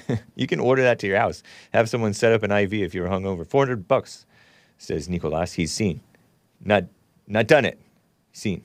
you 0.36 0.46
can 0.46 0.60
order 0.60 0.82
that 0.82 0.98
to 1.00 1.06
your 1.06 1.18
house. 1.18 1.42
Have 1.72 1.88
someone 1.88 2.14
set 2.14 2.32
up 2.32 2.42
an 2.42 2.52
IV 2.52 2.74
if 2.74 2.94
you're 2.94 3.08
hungover. 3.08 3.46
400 3.46 3.88
bucks, 3.88 4.26
says 4.78 5.08
Nicolas. 5.08 5.52
He's 5.54 5.72
seen. 5.72 6.00
Not, 6.64 6.84
not 7.26 7.46
done 7.46 7.64
it. 7.64 7.78
Seen. 8.32 8.62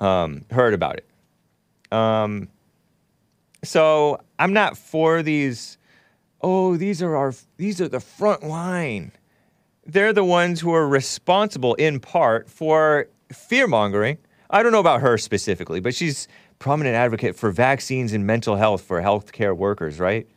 Um, 0.00 0.44
heard 0.50 0.74
about 0.74 0.96
it. 0.98 1.06
Um, 1.92 2.48
So 3.64 4.20
I'm 4.38 4.52
not 4.52 4.76
for 4.76 5.22
these. 5.22 5.78
Oh, 6.40 6.76
these 6.76 7.02
are 7.02 7.14
our. 7.16 7.34
These 7.56 7.80
are 7.80 7.88
the 7.88 8.00
front 8.00 8.42
line. 8.44 9.12
They're 9.86 10.12
the 10.12 10.24
ones 10.24 10.60
who 10.60 10.72
are 10.74 10.88
responsible 10.88 11.74
in 11.74 12.00
part 12.00 12.48
for 12.50 13.08
fear 13.32 13.66
mongering. 13.68 14.18
I 14.50 14.62
don't 14.62 14.72
know 14.72 14.80
about 14.80 15.00
her 15.00 15.18
specifically, 15.18 15.80
but 15.80 15.94
she's 15.94 16.28
prominent 16.58 16.94
advocate 16.94 17.36
for 17.36 17.50
vaccines 17.50 18.12
and 18.12 18.26
mental 18.26 18.56
health 18.56 18.82
for 18.82 19.00
healthcare 19.02 19.56
workers, 19.56 19.98
right? 19.98 20.28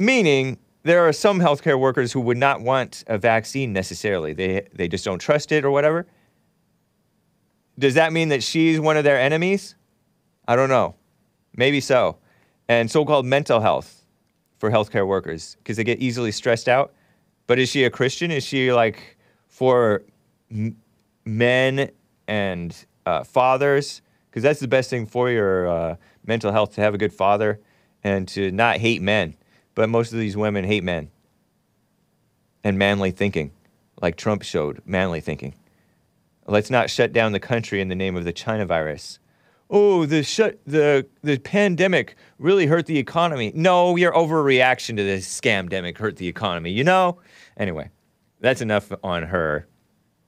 Meaning 0.00 0.56
there 0.82 1.06
are 1.06 1.12
some 1.12 1.40
healthcare 1.40 1.78
workers 1.78 2.10
who 2.10 2.22
would 2.22 2.38
not 2.38 2.62
want 2.62 3.04
a 3.06 3.18
vaccine 3.18 3.74
necessarily. 3.74 4.32
They 4.32 4.66
they 4.72 4.88
just 4.88 5.04
don't 5.04 5.18
trust 5.18 5.52
it 5.52 5.62
or 5.62 5.70
whatever. 5.70 6.06
Does 7.78 7.94
that 7.94 8.10
mean 8.10 8.30
that 8.30 8.42
she's 8.42 8.80
one 8.80 8.96
of 8.96 9.04
their 9.04 9.20
enemies? 9.20 9.74
I 10.48 10.56
don't 10.56 10.70
know. 10.70 10.94
Maybe 11.54 11.82
so. 11.82 12.16
And 12.66 12.90
so-called 12.90 13.26
mental 13.26 13.60
health 13.60 14.06
for 14.56 14.70
healthcare 14.70 15.06
workers 15.06 15.56
because 15.58 15.76
they 15.76 15.84
get 15.84 15.98
easily 15.98 16.32
stressed 16.32 16.68
out. 16.68 16.94
But 17.46 17.58
is 17.58 17.68
she 17.68 17.84
a 17.84 17.90
Christian? 17.90 18.30
Is 18.30 18.42
she 18.42 18.72
like 18.72 19.18
for 19.48 20.02
m- 20.50 20.76
men 21.26 21.90
and 22.26 22.74
uh, 23.04 23.24
fathers? 23.24 24.00
Because 24.30 24.42
that's 24.42 24.60
the 24.60 24.68
best 24.68 24.88
thing 24.88 25.04
for 25.04 25.30
your 25.30 25.68
uh, 25.68 25.96
mental 26.24 26.52
health 26.52 26.74
to 26.76 26.80
have 26.80 26.94
a 26.94 26.98
good 26.98 27.12
father 27.12 27.60
and 28.02 28.26
to 28.28 28.50
not 28.50 28.78
hate 28.78 29.02
men. 29.02 29.36
But 29.74 29.88
most 29.88 30.12
of 30.12 30.18
these 30.18 30.36
women 30.36 30.64
hate 30.64 30.84
men 30.84 31.10
and 32.64 32.78
manly 32.78 33.10
thinking, 33.10 33.52
like 34.00 34.16
Trump 34.16 34.42
showed 34.42 34.82
manly 34.84 35.20
thinking. 35.20 35.54
Let's 36.46 36.70
not 36.70 36.90
shut 36.90 37.12
down 37.12 37.32
the 37.32 37.40
country 37.40 37.80
in 37.80 37.88
the 37.88 37.94
name 37.94 38.16
of 38.16 38.24
the 38.24 38.32
China 38.32 38.66
virus. 38.66 39.18
Oh, 39.72 40.04
the 40.04 40.24
shut 40.24 40.58
the 40.66 41.06
the 41.22 41.38
pandemic 41.38 42.16
really 42.38 42.66
hurt 42.66 42.86
the 42.86 42.98
economy. 42.98 43.52
No, 43.54 43.94
your 43.94 44.12
overreaction 44.12 44.96
to 44.96 45.04
this 45.04 45.28
scamdemic 45.28 45.96
hurt 45.96 46.16
the 46.16 46.26
economy. 46.26 46.72
You 46.72 46.82
know. 46.82 47.20
Anyway, 47.56 47.90
that's 48.40 48.60
enough 48.60 48.90
on 49.04 49.22
her. 49.22 49.68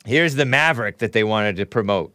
Here's 0.04 0.36
the 0.36 0.44
maverick 0.44 0.98
that 0.98 1.12
they 1.12 1.24
wanted 1.24 1.56
to 1.56 1.66
promote, 1.66 2.14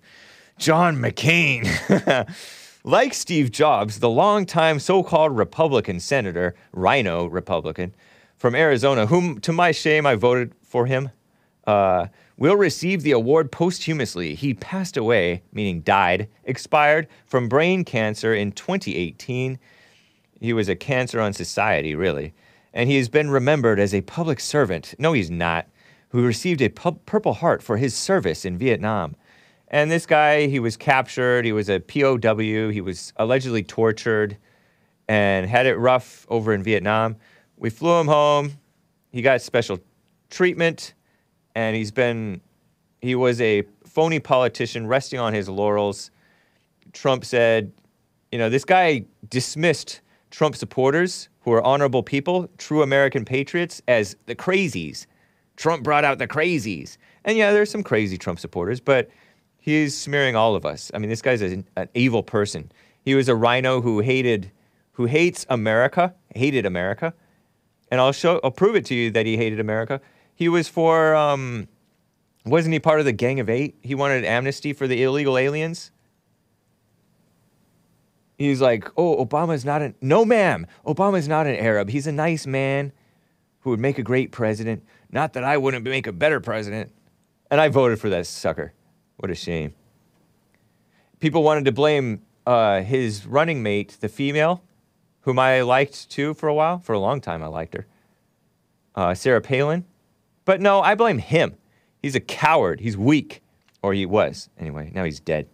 John 0.58 0.98
McCain. 0.98 1.66
like 2.88 3.14
Steve 3.14 3.52
Jobs, 3.52 4.00
the 4.00 4.10
longtime 4.10 4.80
so-called 4.80 5.36
Republican 5.36 6.00
senator, 6.00 6.56
RINO 6.72 7.26
Republican, 7.26 7.94
from 8.38 8.56
Arizona, 8.56 9.08
whom, 9.08 9.42
to 9.42 9.52
my 9.52 9.74
shame, 9.74 10.06
I 10.06 10.16
voted 10.16 10.54
for 10.64 10.86
him. 10.86 11.10
Uh, 11.66 12.08
will 12.38 12.56
receive 12.56 13.04
the 13.04 13.12
award 13.12 13.52
posthumously. 13.52 14.36
He 14.36 14.54
passed 14.54 14.96
away, 14.96 15.44
meaning 15.52 15.82
died, 15.82 16.30
expired 16.46 17.10
from 17.26 17.50
brain 17.50 17.84
cancer 17.84 18.34
in 18.34 18.54
2018. 18.54 19.60
He 20.40 20.54
was 20.54 20.70
a 20.70 20.76
cancer 20.76 21.20
on 21.20 21.34
society, 21.34 21.94
really. 21.94 22.34
And 22.74 22.90
he 22.90 22.96
has 22.96 23.10
been 23.10 23.30
remembered 23.30 23.82
as 23.82 23.94
a 23.94 24.00
public 24.00 24.40
servant. 24.40 24.96
No, 24.98 25.12
he's 25.12 25.30
not. 25.30 25.68
Who 26.10 26.26
received 26.26 26.62
a 26.62 26.70
pu- 26.70 27.02
Purple 27.06 27.34
Heart 27.34 27.62
for 27.62 27.76
his 27.76 27.94
service 27.94 28.46
in 28.46 28.58
Vietnam. 28.58 29.18
And 29.70 29.92
this 29.92 30.06
guy, 30.06 30.48
he 30.48 30.60
was 30.60 30.78
captured. 30.78 31.46
He 31.46 31.52
was 31.52 31.70
a 31.70 31.80
POW. 31.80 32.70
He 32.70 32.82
was 32.82 33.14
allegedly 33.18 33.64
tortured 33.64 34.38
and 35.08 35.50
had 35.50 35.66
it 35.66 35.76
rough 35.76 36.26
over 36.30 36.54
in 36.54 36.64
Vietnam. 36.64 37.18
We 37.58 37.70
flew 37.70 38.00
him 38.00 38.08
home. 38.08 38.52
He 39.12 39.22
got 39.22 39.42
special 39.42 39.80
treatment 40.30 40.94
and 41.56 41.76
he's 41.76 41.92
been 41.92 42.42
he 43.02 43.16
was 43.16 43.40
a 43.42 43.64
phony 43.86 44.20
politician 44.20 44.88
resting 44.88 45.20
on 45.20 45.34
his 45.34 45.48
laurels. 45.48 46.12
Trump 46.94 47.24
said, 47.26 47.72
you 48.32 48.38
know, 48.38 48.50
this 48.50 48.66
guy 48.66 49.06
dismissed 49.30 50.02
Trump 50.32 50.56
supporters 50.56 51.30
who 51.42 51.52
are 51.54 51.64
honorable 51.64 52.04
people, 52.04 52.50
true 52.58 52.82
American 52.82 53.24
patriots, 53.24 53.82
as 53.88 54.16
the 54.26 54.36
crazies. 54.36 55.06
Trump 55.56 55.84
brought 55.84 56.04
out 56.04 56.18
the 56.18 56.28
crazies. 56.28 56.98
And 57.24 57.38
yeah, 57.38 57.52
there's 57.52 57.72
some 57.72 57.84
crazy 57.84 58.18
Trump 58.18 58.40
supporters, 58.40 58.80
but 58.80 59.10
he's 59.60 59.98
smearing 59.98 60.36
all 60.36 60.56
of 60.56 60.66
us. 60.66 60.92
I 60.94 60.98
mean, 61.00 61.10
this 61.10 61.22
guy's 61.22 61.42
an, 61.42 61.68
an 61.76 61.90
evil 61.94 62.24
person. 62.24 62.72
He 63.04 63.16
was 63.16 63.30
a 63.30 63.36
RINO 63.36 63.82
who 63.82 64.00
hated, 64.00 64.52
who 64.94 65.06
hates 65.06 65.46
America, 65.50 66.14
hated 66.36 66.66
America. 66.66 67.14
And 67.90 68.02
I'll 68.02 68.12
show, 68.12 68.40
I'll 68.44 68.52
prove 68.52 68.76
it 68.76 68.86
to 68.86 68.96
you 68.96 69.12
that 69.12 69.26
he 69.26 69.38
hated 69.38 69.60
America. 69.60 70.02
He 70.36 70.50
was 70.50 70.68
for, 70.68 71.16
um, 71.16 71.68
wasn't 72.46 72.74
he 72.74 72.80
part 72.80 73.00
of 73.00 73.06
the 73.06 73.14
Gang 73.14 73.40
of 73.40 73.50
Eight? 73.50 73.76
He 73.82 73.96
wanted 73.96 74.26
amnesty 74.26 74.74
for 74.74 74.88
the 74.88 75.02
illegal 75.04 75.38
aliens. 75.38 75.92
He's 78.38 78.62
like, 78.62 78.88
oh, 78.98 79.26
Obama's 79.26 79.66
not 79.66 79.82
an, 79.82 79.96
no, 80.00 80.24
ma'am, 80.24 80.68
Obama's 80.86 81.28
not 81.28 81.48
an 81.48 81.56
Arab. 81.56 81.90
He's 81.90 82.06
a 82.06 82.12
nice 82.12 82.46
man 82.46 82.92
who 83.62 83.72
would 83.72 83.80
make 83.80 83.98
a 83.98 84.04
great 84.04 84.32
president. 84.32 84.84
Not 85.12 85.34
that 85.34 85.44
I 85.44 85.58
wouldn't 85.58 85.84
make 85.84 86.08
a 86.08 86.12
better 86.12 86.40
president. 86.40 86.92
And 87.50 87.60
I 87.60 87.70
voted 87.70 88.00
for 88.00 88.10
that 88.10 88.28
sucker. 88.28 88.74
What 89.18 89.32
a 89.32 89.36
shame. 89.36 89.74
People 91.20 91.44
wanted 91.44 91.66
to 91.66 91.72
blame 91.72 92.22
uh, 92.46 92.82
his 92.82 93.26
running 93.26 93.64
mate, 93.64 93.98
the 94.00 94.08
female, 94.08 94.64
whom 95.22 95.40
I 95.40 95.62
liked 95.62 96.10
too 96.10 96.34
for 96.34 96.48
a 96.48 96.54
while. 96.54 96.80
For 96.80 96.94
a 96.94 97.00
long 97.00 97.20
time, 97.20 97.44
I 97.44 97.48
liked 97.48 97.74
her. 97.74 97.88
Uh, 98.96 99.14
Sarah 99.14 99.42
Palin. 99.42 99.86
But 100.46 100.62
no, 100.62 100.82
I 100.82 100.96
blame 100.96 101.18
him. 101.18 101.56
He's 102.02 102.16
a 102.16 102.20
coward. 102.20 102.80
He's 102.80 102.96
weak. 102.96 103.42
Or 103.82 103.94
he 103.94 104.06
was. 104.06 104.50
Anyway, 104.60 104.92
now 104.94 105.04
he's 105.04 105.20
dead. 105.20 105.48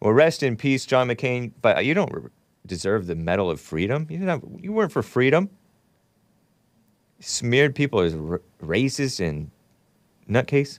Well, 0.00 0.12
rest 0.12 0.42
in 0.42 0.56
peace, 0.56 0.86
John 0.86 1.08
McCain. 1.08 1.52
But 1.60 1.84
you 1.84 1.94
don't 1.94 2.32
deserve 2.66 3.06
the 3.06 3.14
Medal 3.14 3.50
of 3.50 3.60
Freedom. 3.60 4.06
You, 4.08 4.26
have, 4.26 4.42
you 4.58 4.72
weren't 4.72 4.92
for 4.92 5.02
freedom. 5.02 5.50
Smeared 7.20 7.74
people 7.74 8.00
as 8.00 8.14
r- 8.14 8.42
racist 8.62 9.20
and 9.26 9.50
nutcase. 10.28 10.78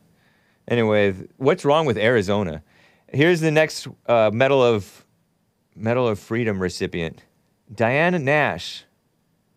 Anyway, 0.67 1.13
what's 1.37 1.63
wrong 1.63 1.85
with 1.85 1.97
Arizona? 1.97 2.63
Here's 3.07 3.39
the 3.39 3.51
next 3.51 3.87
uh, 4.07 4.31
Medal 4.33 4.63
of 4.63 5.05
Medal 5.75 6.07
of 6.07 6.19
Freedom 6.19 6.59
recipient, 6.59 7.23
Diana 7.73 8.17
Nash. 8.17 8.85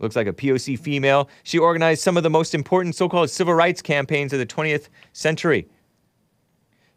Looks 0.00 0.16
like 0.16 0.26
a 0.26 0.32
POC 0.32 0.78
female. 0.78 1.28
She 1.42 1.58
organized 1.58 2.02
some 2.02 2.16
of 2.16 2.22
the 2.22 2.30
most 2.30 2.54
important 2.54 2.94
so-called 2.94 3.30
civil 3.30 3.54
rights 3.54 3.82
campaigns 3.82 4.32
of 4.32 4.38
the 4.38 4.46
20th 4.46 4.88
century. 5.12 5.68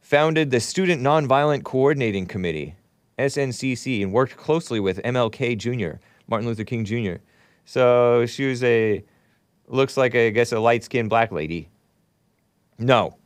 Founded 0.02 0.52
the 0.52 0.60
Student 0.60 1.02
Nonviolent 1.02 1.64
Coordinating 1.64 2.28
Committee, 2.28 2.76
SNCC, 3.18 4.04
and 4.04 4.14
worked 4.14 4.38
closely 4.38 4.80
with 4.80 5.02
MLK 5.04 5.58
Jr., 5.58 6.00
Martin 6.28 6.48
Luther 6.48 6.64
King 6.64 6.86
Jr. 6.86 7.16
So 7.66 8.26
she 8.28 8.48
was 8.48 8.64
a, 8.64 9.04
looks 9.68 9.98
like, 9.98 10.14
a, 10.14 10.28
I 10.28 10.30
guess, 10.32 10.52
a 10.52 10.60
light-skinned 10.60 11.10
black 11.10 11.32
lady. 11.32 11.70
No, 12.78 13.18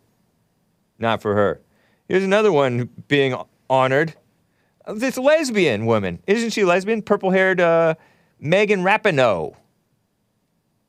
not 0.99 1.21
for 1.21 1.35
her. 1.35 1.61
Here's 2.07 2.23
another 2.23 2.51
one 2.51 2.89
being 3.07 3.35
honored. 3.69 4.15
This 4.87 5.17
lesbian 5.17 5.85
woman. 5.85 6.21
Isn't 6.27 6.51
she 6.51 6.63
lesbian? 6.63 7.01
Purple 7.01 7.31
haired 7.31 7.59
uh, 7.59 7.95
Megan 8.39 8.83
Rapinoe. 8.83 9.55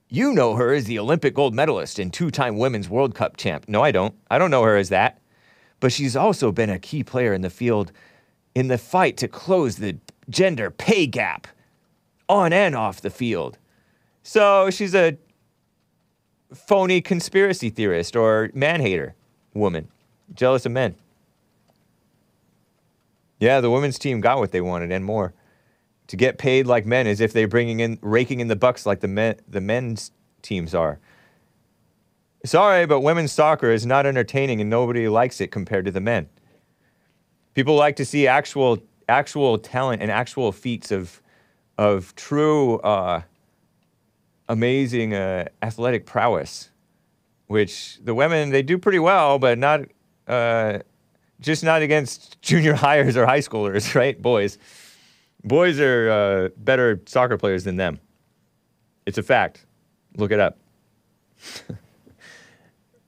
You 0.08 0.32
know 0.32 0.54
her 0.54 0.72
as 0.72 0.84
the 0.84 0.98
Olympic 0.98 1.34
gold 1.34 1.54
medalist 1.54 1.98
and 1.98 2.12
two 2.12 2.30
time 2.30 2.58
Women's 2.58 2.88
World 2.88 3.14
Cup 3.14 3.36
champ. 3.36 3.64
No, 3.68 3.82
I 3.82 3.90
don't. 3.90 4.14
I 4.30 4.38
don't 4.38 4.50
know 4.50 4.62
her 4.62 4.76
as 4.76 4.90
that. 4.90 5.20
But 5.80 5.92
she's 5.92 6.16
also 6.16 6.52
been 6.52 6.70
a 6.70 6.78
key 6.78 7.02
player 7.02 7.32
in 7.32 7.40
the 7.42 7.50
field 7.50 7.92
in 8.54 8.68
the 8.68 8.78
fight 8.78 9.16
to 9.18 9.28
close 9.28 9.76
the 9.76 9.98
gender 10.30 10.70
pay 10.70 11.06
gap 11.06 11.46
on 12.28 12.52
and 12.52 12.74
off 12.74 13.00
the 13.00 13.10
field. 13.10 13.58
So 14.22 14.70
she's 14.70 14.94
a 14.94 15.18
phony 16.54 17.00
conspiracy 17.00 17.70
theorist 17.70 18.16
or 18.16 18.50
man 18.54 18.80
hater 18.80 19.14
woman, 19.54 19.88
jealous 20.34 20.66
of 20.66 20.72
men. 20.72 20.94
Yeah, 23.38 23.60
the 23.60 23.70
women's 23.70 23.98
team 23.98 24.20
got 24.20 24.38
what 24.38 24.52
they 24.52 24.60
wanted 24.60 24.90
and 24.90 25.04
more. 25.04 25.34
To 26.08 26.16
get 26.16 26.38
paid 26.38 26.66
like 26.66 26.86
men 26.86 27.06
as 27.06 27.20
if 27.20 27.32
they're 27.32 27.48
bringing 27.48 27.80
in, 27.80 27.98
raking 28.00 28.40
in 28.40 28.48
the 28.48 28.56
bucks 28.56 28.86
like 28.86 29.00
the 29.00 29.08
men, 29.08 29.36
the 29.48 29.60
men's 29.60 30.12
teams 30.42 30.74
are. 30.74 31.00
Sorry, 32.44 32.86
but 32.86 33.00
women's 33.00 33.32
soccer 33.32 33.70
is 33.70 33.84
not 33.84 34.06
entertaining 34.06 34.60
and 34.60 34.70
nobody 34.70 35.08
likes 35.08 35.40
it 35.40 35.50
compared 35.50 35.84
to 35.86 35.90
the 35.90 36.00
men. 36.00 36.28
People 37.54 37.74
like 37.74 37.96
to 37.96 38.04
see 38.04 38.26
actual, 38.26 38.78
actual 39.08 39.58
talent 39.58 40.00
and 40.00 40.10
actual 40.10 40.52
feats 40.52 40.92
of, 40.92 41.20
of 41.76 42.14
true, 42.14 42.78
uh, 42.78 43.22
amazing 44.48 45.14
uh, 45.14 45.46
athletic 45.62 46.06
prowess, 46.06 46.70
which 47.48 47.98
the 48.04 48.14
women 48.14 48.50
they 48.50 48.62
do 48.62 48.78
pretty 48.78 48.98
well, 48.98 49.38
but 49.38 49.58
not 49.58 49.80
uh, 50.26 50.78
just 51.40 51.64
not 51.64 51.82
against 51.82 52.40
junior 52.42 52.74
hires 52.74 53.16
or 53.16 53.26
high 53.26 53.40
schoolers, 53.40 53.94
right? 53.96 54.20
Boys, 54.20 54.58
boys 55.44 55.80
are 55.80 56.10
uh, 56.10 56.48
better 56.56 57.00
soccer 57.06 57.36
players 57.36 57.64
than 57.64 57.76
them. 57.76 58.00
It's 59.06 59.18
a 59.18 59.22
fact. 59.22 59.64
Look 60.16 60.32
it 60.32 60.40
up. 60.40 60.58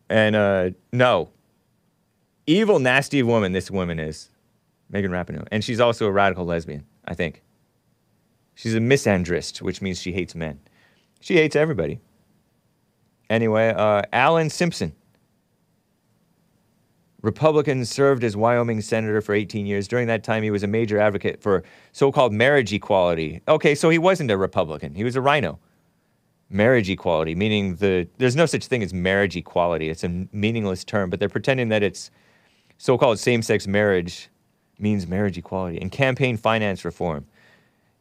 and 0.09 0.37
uh, 0.37 0.71
no, 0.93 1.31
evil, 2.47 2.79
nasty 2.79 3.23
woman 3.23 3.53
this 3.53 3.71
woman 3.71 3.99
is, 3.99 4.31
Megan 4.91 5.11
Rapinoe, 5.11 5.47
and 5.51 5.65
she's 5.65 5.81
also 5.81 6.07
a 6.07 6.13
radical 6.13 6.45
lesbian. 6.45 6.85
I 7.05 7.15
think. 7.15 7.43
She's 8.55 8.75
a 8.75 8.81
misandrist, 8.81 9.63
which 9.63 9.81
means 9.81 10.01
she 10.01 10.13
hates 10.13 10.35
men. 10.35 10.59
She 11.21 11.35
hates 11.37 11.55
everybody. 11.55 12.01
Anyway, 13.31 13.73
uh, 13.75 14.03
Alan 14.13 14.51
Simpson. 14.51 14.95
Republican 17.23 17.85
served 17.85 18.23
as 18.23 18.37
Wyoming 18.37 18.81
senator 18.81 19.21
for 19.21 19.35
18 19.35 19.67
years. 19.67 19.89
During 19.89 20.07
that 20.07 20.23
time, 20.23 20.43
he 20.43 20.51
was 20.51 20.63
a 20.63 20.69
major 20.69 20.99
advocate 20.99 21.43
for 21.43 21.65
so 21.93 22.13
called 22.13 22.33
marriage 22.33 22.73
equality. 22.73 23.41
Okay, 23.49 23.75
so 23.75 23.91
he 23.91 23.99
wasn't 23.99 24.31
a 24.31 24.37
Republican, 24.37 24.95
he 24.95 25.05
was 25.05 25.17
a 25.17 25.21
RINO. 25.21 25.59
Marriage 26.51 26.89
equality, 26.89 27.35
meaning 27.35 27.75
the 27.77 28.09
there's 28.17 28.37
no 28.37 28.47
such 28.47 28.67
thing 28.67 28.83
as 28.83 28.95
marriage 28.95 29.37
equality. 29.37 29.91
It's 29.91 30.03
a 30.03 30.27
meaningless 30.33 30.83
term, 30.83 31.11
but 31.11 31.21
they're 31.21 31.29
pretending 31.29 31.69
that 31.69 31.83
it's 31.83 32.11
so 32.79 32.97
called 32.97 33.19
same 33.19 33.43
sex 33.43 33.67
marriage 33.67 34.31
means 34.79 35.07
marriage 35.07 35.37
equality 35.37 35.79
and 35.79 35.93
campaign 35.93 36.39
finance 36.39 36.87
reform. 36.87 37.27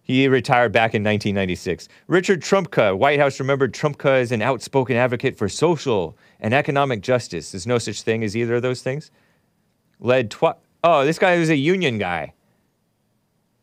He 0.08 0.26
retired 0.30 0.72
back 0.72 0.96
in 0.96 1.04
1996. 1.04 1.90
Richard 2.08 2.42
Trumka, 2.42 2.98
White 2.98 3.20
House 3.20 3.42
remembered 3.42 3.74
Trumka 3.74 4.22
as 4.22 4.32
an 4.32 4.42
outspoken 4.42 4.96
advocate 4.96 5.38
for 5.38 5.50
social 5.50 6.18
and 6.40 6.54
economic 6.54 7.02
justice. 7.02 7.52
There's 7.52 7.68
no 7.68 7.78
such 7.78 8.04
thing 8.04 8.24
as 8.24 8.36
either 8.36 8.56
of 8.56 8.62
those 8.62 8.82
things. 8.82 9.12
Led 10.00 10.32
twi- 10.32 10.56
Oh, 10.82 11.04
this 11.04 11.20
guy 11.20 11.38
was 11.38 11.50
a 11.50 11.58
union 11.58 11.98
guy. 11.98 12.34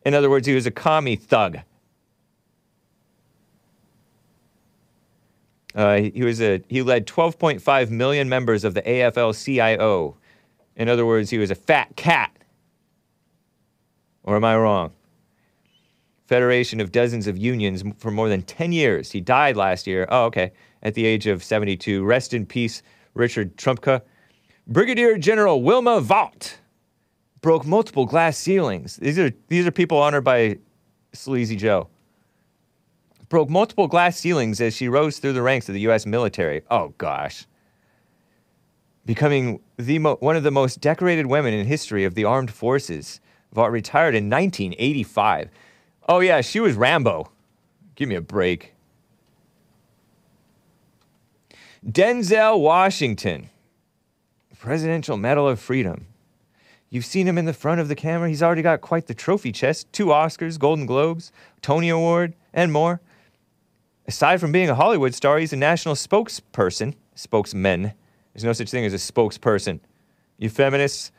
In 0.05 0.13
other 0.13 0.29
words, 0.29 0.45
he 0.45 0.53
was 0.53 0.67
a 0.67 0.71
commie 0.71 1.15
thug. 1.15 1.57
Uh, 5.73 6.01
he 6.13 6.23
was 6.23 6.39
a 6.41 6.61
he 6.69 6.83
led 6.83 7.07
12.5 7.07 7.89
million 7.89 8.29
members 8.29 8.63
of 8.63 8.75
the 8.75 8.83
AFL-CIO. 8.83 10.15
In 10.75 10.89
other 10.89 11.07
words, 11.07 11.31
he 11.31 11.39
was 11.39 11.49
a 11.49 11.55
fat 11.55 11.95
cat. 11.95 12.37
Or 14.23 14.35
am 14.35 14.45
I 14.45 14.55
wrong? 14.55 14.91
Federation 16.25 16.81
of 16.81 16.91
dozens 16.91 17.27
of 17.27 17.37
unions 17.37 17.83
for 17.97 18.09
more 18.09 18.29
than 18.29 18.41
10 18.41 18.71
years. 18.71 19.11
He 19.11 19.21
died 19.21 19.55
last 19.55 19.85
year. 19.85 20.07
Oh, 20.09 20.25
okay. 20.25 20.51
At 20.81 20.95
the 20.95 21.05
age 21.05 21.27
of 21.27 21.43
72. 21.43 22.03
Rest 22.03 22.33
in 22.33 22.45
peace, 22.45 22.81
Richard 23.13 23.55
Trumka. 23.57 24.01
Brigadier 24.67 25.17
General 25.17 25.61
Wilma 25.61 26.01
Vaught 26.01 26.55
broke 27.41 27.65
multiple 27.65 28.07
glass 28.07 28.37
ceilings. 28.37 28.95
These 28.95 29.19
are 29.19 29.31
these 29.49 29.67
are 29.67 29.71
people 29.71 29.99
honored 29.99 30.23
by 30.23 30.57
Sleazy 31.13 31.55
Joe. 31.55 31.87
Broke 33.29 33.49
multiple 33.49 33.87
glass 33.87 34.17
ceilings 34.17 34.59
as 34.59 34.75
she 34.75 34.89
rose 34.89 35.19
through 35.19 35.33
the 35.33 35.43
ranks 35.43 35.69
of 35.69 35.73
the 35.73 35.81
U.S. 35.81 36.07
military. 36.07 36.63
Oh 36.71 36.93
gosh. 36.97 37.45
Becoming 39.05 39.59
the 39.77 39.99
mo- 39.99 40.17
one 40.19 40.35
of 40.35 40.41
the 40.41 40.49
most 40.49 40.81
decorated 40.81 41.27
women 41.27 41.53
in 41.53 41.67
history 41.67 42.03
of 42.03 42.15
the 42.15 42.25
armed 42.25 42.49
forces. 42.49 43.19
Vaught 43.53 43.71
retired 43.71 44.15
in 44.15 44.27
1985. 44.27 45.49
Oh 46.07 46.19
yeah, 46.19 46.41
she 46.41 46.59
was 46.59 46.75
Rambo. 46.75 47.31
Give 47.95 48.07
me 48.07 48.15
a 48.15 48.21
break. 48.21 48.73
Denzel 51.85 52.59
Washington, 52.59 53.49
Presidential 54.57 55.17
Medal 55.17 55.47
of 55.47 55.59
Freedom. 55.59 56.07
You've 56.89 57.05
seen 57.05 57.27
him 57.27 57.37
in 57.37 57.45
the 57.45 57.53
front 57.53 57.81
of 57.81 57.87
the 57.87 57.95
camera. 57.95 58.29
He's 58.29 58.41
already 58.41 58.61
got 58.61 58.81
quite 58.81 59.07
the 59.07 59.13
trophy 59.13 59.51
chest 59.51 59.91
two 59.91 60.07
Oscars, 60.07 60.57
Golden 60.57 60.85
Globes, 60.85 61.31
Tony 61.61 61.89
Award, 61.89 62.33
and 62.53 62.71
more. 62.71 63.01
Aside 64.07 64.39
from 64.39 64.51
being 64.51 64.69
a 64.69 64.75
Hollywood 64.75 65.13
star, 65.13 65.39
he's 65.39 65.53
a 65.53 65.57
national 65.57 65.95
spokesperson, 65.95 66.95
spokesman. 67.15 67.93
There's 68.33 68.43
no 68.43 68.53
such 68.53 68.69
thing 68.69 68.85
as 68.85 68.93
a 68.93 68.97
spokesperson. 68.97 69.79
You 70.37 70.49
feminists, 70.49 71.11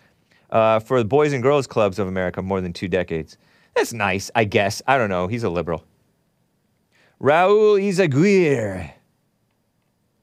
uh, 0.50 0.78
for 0.78 0.98
the 0.98 1.04
Boys 1.04 1.32
and 1.32 1.42
Girls 1.42 1.66
Clubs 1.66 1.98
of 1.98 2.06
America, 2.06 2.42
more 2.42 2.60
than 2.60 2.72
two 2.72 2.88
decades. 2.88 3.36
That's 3.76 3.92
nice, 3.92 4.30
I 4.34 4.44
guess. 4.44 4.80
I 4.86 4.96
don't 4.96 5.10
know. 5.10 5.26
He's 5.26 5.44
a 5.44 5.50
liberal. 5.50 5.84
Raul 7.20 7.78
Yzaguirre 7.78 8.92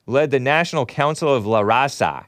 led 0.07 0.31
the 0.31 0.39
National 0.39 0.85
Council 0.85 1.33
of 1.33 1.45
La 1.45 1.61
Raza, 1.61 2.25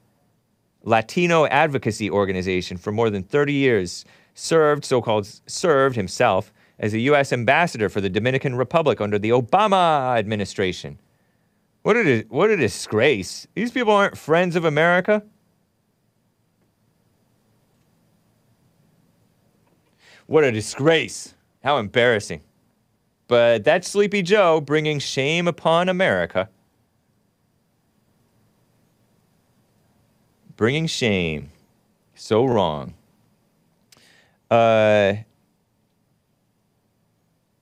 Latino 0.84 1.48
advocacy 1.48 2.10
organization 2.10 2.78
for 2.78 2.92
more 2.92 3.10
than 3.10 3.24
30 3.24 3.54
years, 3.54 4.06
served, 4.36 4.86
so-called 4.86 5.28
served 5.48 5.96
himself 5.96 6.54
as 6.78 6.94
a 6.94 7.00
U.S. 7.00 7.34
ambassador 7.34 7.90
for 7.90 8.02
the 8.02 8.10
Dominican 8.10 8.56
Republic 8.56 9.02
under 9.02 9.18
the 9.18 9.30
Obama 9.30 10.18
administration. 10.18 11.00
What 11.82 11.98
a, 11.98 12.22
what 12.30 12.52
a 12.52 12.58
disgrace. 12.58 13.48
These 13.56 13.72
people 13.72 13.94
aren't 13.94 14.18
friends 14.18 14.56
of 14.56 14.66
America. 14.66 15.24
What 20.28 20.44
a 20.44 20.52
disgrace. 20.52 21.34
How 21.64 21.78
embarrassing. 21.78 22.42
But 23.28 23.64
that's 23.64 23.88
Sleepy 23.88 24.22
Joe 24.22 24.62
bringing 24.62 25.00
shame 25.00 25.48
upon 25.48 25.90
America. 25.90 26.50
Bringing 30.56 30.88
shame. 30.88 31.52
So 32.14 32.46
wrong. 32.46 32.94
Uh, 34.50 35.16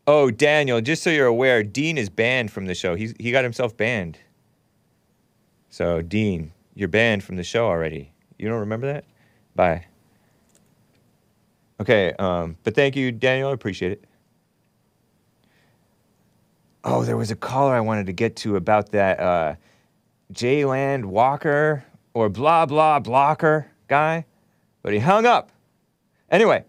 oh, 0.06 0.30
Daniel, 0.30 0.82
just 0.82 1.02
so 1.02 1.10
you're 1.10 1.28
aware, 1.28 1.64
Dean 1.64 1.98
is 1.98 2.10
banned 2.10 2.52
from 2.52 2.66
the 2.66 2.76
show. 2.76 2.96
He's, 2.96 3.14
he 3.18 3.32
got 3.32 3.44
himself 3.44 3.76
banned. 3.76 4.20
So, 5.70 6.02
Dean, 6.02 6.52
you're 6.76 6.90
banned 6.90 7.24
from 7.24 7.38
the 7.38 7.44
show 7.44 7.66
already. 7.66 8.12
You 8.38 8.50
don't 8.50 8.60
remember 8.60 8.92
that? 8.92 9.06
Bye. 9.56 9.86
Okay, 11.84 12.14
um, 12.14 12.56
but 12.64 12.76
thank 12.76 12.96
you, 12.96 13.12
Daniel. 13.12 13.50
I 13.50 13.52
appreciate 13.52 13.92
it. 13.92 14.06
Oh, 16.86 17.04
there 17.04 17.18
was 17.18 17.30
a 17.30 17.36
caller 17.36 17.74
I 17.76 17.82
wanted 17.82 18.06
to 18.06 18.14
get 18.14 18.38
to 18.38 18.56
about 18.56 18.94
that 18.94 19.20
uh, 19.20 19.56
J 20.32 20.64
Land 20.64 21.04
Walker 21.04 21.84
or 22.14 22.30
blah 22.30 22.66
blah 22.66 23.00
blocker 23.00 23.68
guy, 23.90 24.24
but 24.82 24.94
he 24.94 25.00
hung 25.00 25.26
up. 25.26 25.52
Anyway, 26.32 26.64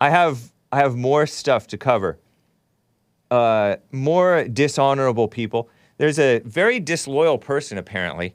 I 0.00 0.10
have 0.10 0.50
I 0.72 0.78
have 0.78 0.96
more 0.96 1.28
stuff 1.28 1.68
to 1.68 1.78
cover. 1.78 2.18
Uh, 3.30 3.76
more 3.92 4.42
dishonorable 4.48 5.28
people. 5.28 5.68
There's 5.96 6.18
a 6.18 6.40
very 6.40 6.80
disloyal 6.80 7.38
person 7.38 7.78
apparently, 7.78 8.34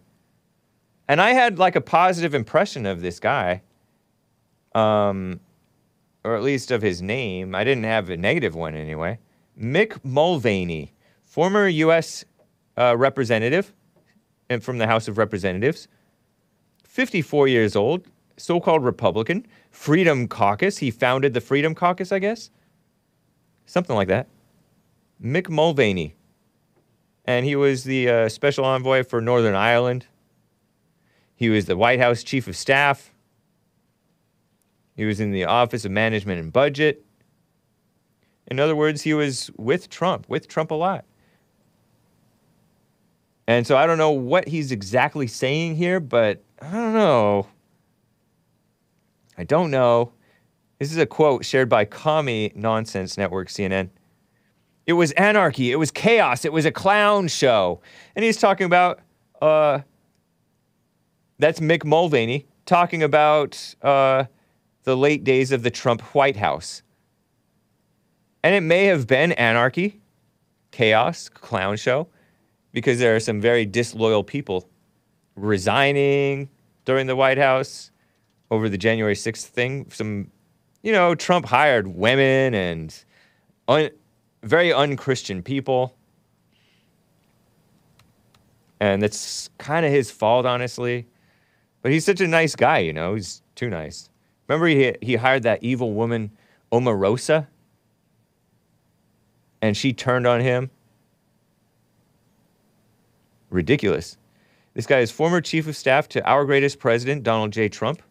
and 1.10 1.20
I 1.20 1.32
had 1.32 1.60
like 1.60 1.76
a 1.76 1.82
positive 1.82 2.34
impression 2.34 2.86
of 2.86 3.02
this 3.02 3.20
guy. 3.20 3.64
Um, 4.74 5.42
or 6.26 6.36
at 6.36 6.42
least 6.42 6.72
of 6.72 6.82
his 6.82 7.04
name. 7.04 7.54
I 7.54 7.64
didn't 7.64 7.84
have 7.84 8.10
a 8.10 8.18
negative 8.18 8.56
one 8.56 8.74
anyway. 8.76 9.20
Mick 9.58 10.04
Mulvaney, 10.04 10.92
former 11.24 11.68
U.S. 11.68 12.26
Uh, 12.76 12.98
representative 12.98 13.74
and 14.50 14.64
from 14.64 14.80
the 14.80 14.88
House 14.88 15.08
of 15.08 15.20
Representatives, 15.20 15.88
54 16.84 17.48
years 17.48 17.76
old, 17.76 18.08
so 18.38 18.60
called 18.60 18.84
Republican, 18.84 19.46
Freedom 19.70 20.28
Caucus. 20.28 20.80
He 20.80 20.90
founded 20.90 21.36
the 21.36 21.42
Freedom 21.42 21.76
Caucus, 21.76 22.12
I 22.12 22.20
guess. 22.20 22.50
Something 23.68 23.96
like 23.96 24.08
that. 24.08 24.28
Mick 25.24 25.48
Mulvaney. 25.48 26.16
And 27.26 27.46
he 27.46 27.56
was 27.56 27.84
the 27.84 28.10
uh, 28.10 28.30
special 28.30 28.66
envoy 28.66 29.04
for 29.04 29.22
Northern 29.22 29.56
Ireland. 29.56 30.08
He 31.36 31.50
was 31.50 31.66
the 31.66 31.78
White 31.78 32.00
House 32.00 32.24
chief 32.24 32.48
of 32.48 32.58
staff. 32.58 33.15
He 34.96 35.06
was 35.06 35.20
in 35.20 35.32
the 35.32 35.46
Office 35.46 35.86
of 35.86 35.92
Management 35.92 36.40
and 36.40 36.52
Budget. 36.52 37.06
In 38.48 38.60
other 38.60 38.76
words, 38.76 39.02
he 39.02 39.14
was 39.14 39.52
with 39.58 39.90
Trump, 39.90 40.30
with 40.30 40.48
Trump 40.48 40.72
a 40.72 40.76
lot. 40.76 41.06
And 43.48 43.68
so 43.68 43.78
I 43.78 43.86
don't 43.86 43.98
know 43.98 44.12
what 44.12 44.48
he's 44.48 44.72
exactly 44.72 45.28
saying 45.28 45.76
here, 45.76 46.00
but 46.00 46.44
I 46.62 46.72
don't 46.72 46.94
know. 46.94 47.48
I 49.38 49.44
don't 49.44 49.70
know. 49.70 50.14
This 50.80 50.92
is 50.92 50.98
a 50.98 51.06
quote 51.06 51.46
shared 51.46 51.70
by 51.70 51.86
Commie 51.86 52.52
Nonsense 52.56 53.18
Network, 53.18 53.50
CNN. 53.50 53.90
It 54.88 54.94
was 54.94 55.12
anarchy. 55.14 55.72
It 55.72 55.78
was 55.78 55.92
chaos. 55.92 56.46
It 56.46 56.54
was 56.54 56.66
a 56.66 56.72
clown 56.72 57.28
show. 57.28 57.82
And 58.16 58.24
he's 58.24 58.38
talking 58.38 58.66
about, 58.66 59.00
uh, 59.42 59.80
that's 61.40 61.60
Mick 61.60 61.84
Mulvaney 61.84 62.46
talking 62.66 63.04
about 63.04 63.76
uh, 63.82 64.26
the 64.86 64.96
late 64.96 65.24
days 65.24 65.52
of 65.52 65.64
the 65.64 65.72
Trump 65.72 66.02
White 66.16 66.38
House. 66.38 66.82
And 68.44 68.56
it 68.56 68.62
may 68.62 68.86
have 68.86 69.08
been 69.08 69.32
anarchy, 69.34 70.00
chaos, 70.72 71.28
clown 71.28 71.76
show, 71.76 72.08
because 72.72 73.00
there 73.00 73.16
are 73.16 73.20
some 73.20 73.42
very 73.42 73.66
disloyal 73.66 74.24
people 74.24 74.70
resigning 75.36 76.50
during 76.86 77.08
the 77.08 77.16
White 77.16 77.40
House 77.40 77.90
over 78.52 78.70
the 78.70 78.78
January 78.78 79.16
6th 79.16 79.44
thing. 79.46 79.88
Some, 79.90 80.30
you 80.84 80.92
know, 80.92 81.16
Trump 81.16 81.48
hired 81.48 81.88
women 81.88 82.54
and 82.54 83.04
un- 83.68 83.90
very 84.44 84.72
unchristian 84.72 85.42
people. 85.42 85.98
And 88.80 89.02
that's 89.02 89.50
kind 89.58 89.84
of 89.84 89.92
his 89.92 90.12
fault, 90.12 90.46
honestly. 90.46 91.08
But 91.82 91.92
he's 91.92 92.06
such 92.06 92.22
a 92.22 92.28
nice 92.28 92.56
guy, 92.56 92.80
you 92.80 92.94
know, 92.94 93.16
he's 93.16 93.42
too 93.56 93.70
nice. 93.70 94.10
Remember, 94.48 94.68
he, 94.68 94.96
he 95.02 95.16
hired 95.16 95.44
that 95.44 95.64
evil 95.64 95.94
woman, 95.94 96.32
Omarosa? 96.72 97.48
and 99.66 99.76
she 99.76 99.94
turned 99.94 100.28
on 100.28 100.42
him. 100.42 100.70
Ridiculous. 103.50 104.18
This 104.76 104.86
guy 104.86 105.00
is 105.00 105.10
former 105.10 105.42
chief 105.42 105.68
of 105.68 105.76
staff 105.76 106.08
to 106.10 106.24
our 106.24 106.46
greatest 106.46 106.78
president, 106.78 107.24
Donald 107.24 107.52
J. 107.52 107.68
Trump. 107.68 108.04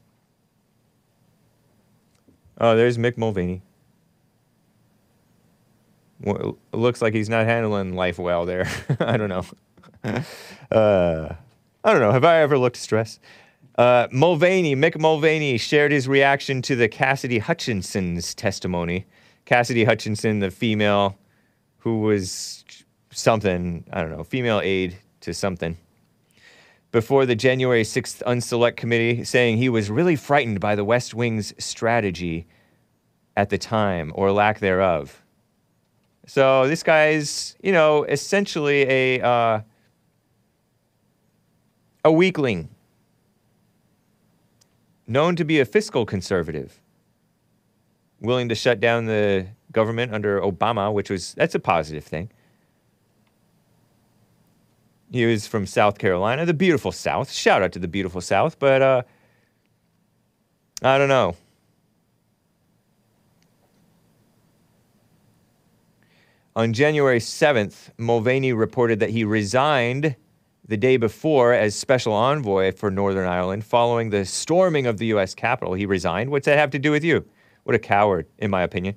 Oh, 2.59 2.75
there's 2.75 2.99
Mick 2.99 3.17
Mulvaney. 3.17 3.63
Well, 6.23 6.59
looks 6.73 7.01
like 7.01 7.15
he's 7.15 7.29
not 7.29 7.47
handling 7.47 7.95
life 7.95 8.19
well 8.19 8.47
there. 8.47 8.69
I 8.99 9.17
don't 9.17 9.29
know. 9.29 9.45
uh, 10.73 11.35
I 11.85 11.93
don't 11.93 12.01
know. 12.01 12.13
Have 12.13 12.25
I 12.25 12.39
ever 12.39 12.59
looked 12.59 12.79
stressed? 12.79 13.21
Uh, 13.77 14.07
Mulvaney, 14.13 14.77
Mick 14.77 14.99
Mulvaney 14.99 15.59
shared 15.59 15.91
his 15.91 16.07
reaction 16.07 16.63
to 16.63 16.77
the 16.77 16.89
Cassidy 16.89 17.39
Hutchinson's 17.39 18.35
testimony. 18.35 19.07
Cassidy 19.47 19.85
Hutchinson, 19.85 20.39
the 20.39 20.51
female 20.51 21.19
who 21.79 22.01
was 22.01 22.65
something, 23.11 23.85
I 23.93 24.01
don't 24.01 24.11
know, 24.11 24.23
female 24.25 24.61
aide 24.61 24.97
to 25.21 25.35
something. 25.35 25.77
Before 26.93 27.27
the 27.27 27.35
January 27.35 27.83
6th 27.83 28.23
Unselect 28.23 28.77
Committee, 28.77 29.25
saying 29.25 29.57
he 29.57 29.69
was 29.69 29.91
really 29.91 30.15
frightened 30.15 30.61
by 30.61 30.77
the 30.77 30.85
West 30.85 31.13
Wing's 31.13 31.53
strategy 31.63 32.47
at 33.37 33.51
the 33.51 33.59
time, 33.59 34.13
or 34.15 34.31
lack 34.31 34.61
thereof. 34.61 35.21
So 36.27 36.69
this 36.69 36.85
guy's, 36.85 37.57
you 37.61 37.73
know, 37.73 38.05
essentially 38.05 38.83
a 38.89 39.21
uh, 39.21 39.61
a 42.05 42.13
weakling, 42.13 42.69
known 45.07 45.37
to 45.37 45.45
be 45.45 45.61
a 45.61 45.65
fiscal 45.65 46.07
conservative, 46.07 46.81
willing 48.21 48.49
to 48.49 48.55
shut 48.55 48.81
down 48.81 49.07
the 49.07 49.47
government 49.73 50.13
under 50.13 50.41
Obama, 50.41 50.93
which 50.93 51.11
was 51.11 51.35
that's 51.35 51.55
a 51.55 51.61
positive 51.61 52.05
thing. 52.05 52.31
He 55.11 55.27
was 55.27 55.47
from 55.47 55.67
South 55.67 55.99
Carolina, 55.99 56.45
the 56.45 56.55
beautiful 56.55 56.91
South. 56.91 57.31
Shout 57.31 57.63
out 57.63 57.73
to 57.73 57.79
the 57.79 57.89
beautiful 57.89 58.21
South, 58.21 58.59
but 58.59 58.83
uh, 58.83 59.03
I 60.83 60.99
don't 60.99 61.09
know. 61.09 61.37
On 66.57 66.73
January 66.73 67.19
7th, 67.19 67.91
Mulvaney 67.99 68.53
reported 68.53 69.01
that 69.01 69.11
he 69.11 69.25
resigned 69.25 70.15
the 70.67 70.77
day 70.77 70.97
before 70.97 71.53
as 71.53 71.75
special 71.75 72.13
envoy 72.13 72.73
for 72.73 72.91
Northern 72.91 73.29
Ireland 73.29 73.65
following 73.65 74.11
the 74.11 74.25
storming 74.25 74.87
of 74.87 74.99
the 74.99 75.07
U.S. 75.07 75.35
Capitol. 75.35 75.75
He 75.75 75.87
resigned. 75.87 76.31
What's 76.31 76.47
that 76.47 76.59
have 76.59 76.71
to 76.71 76.79
do 76.79 76.91
with 76.91 77.05
you? 77.05 77.25
What 77.65 77.75
a 77.75 77.79
coward, 77.79 78.27
in 78.39 78.51
my 78.51 78.63
opinion. 78.63 78.97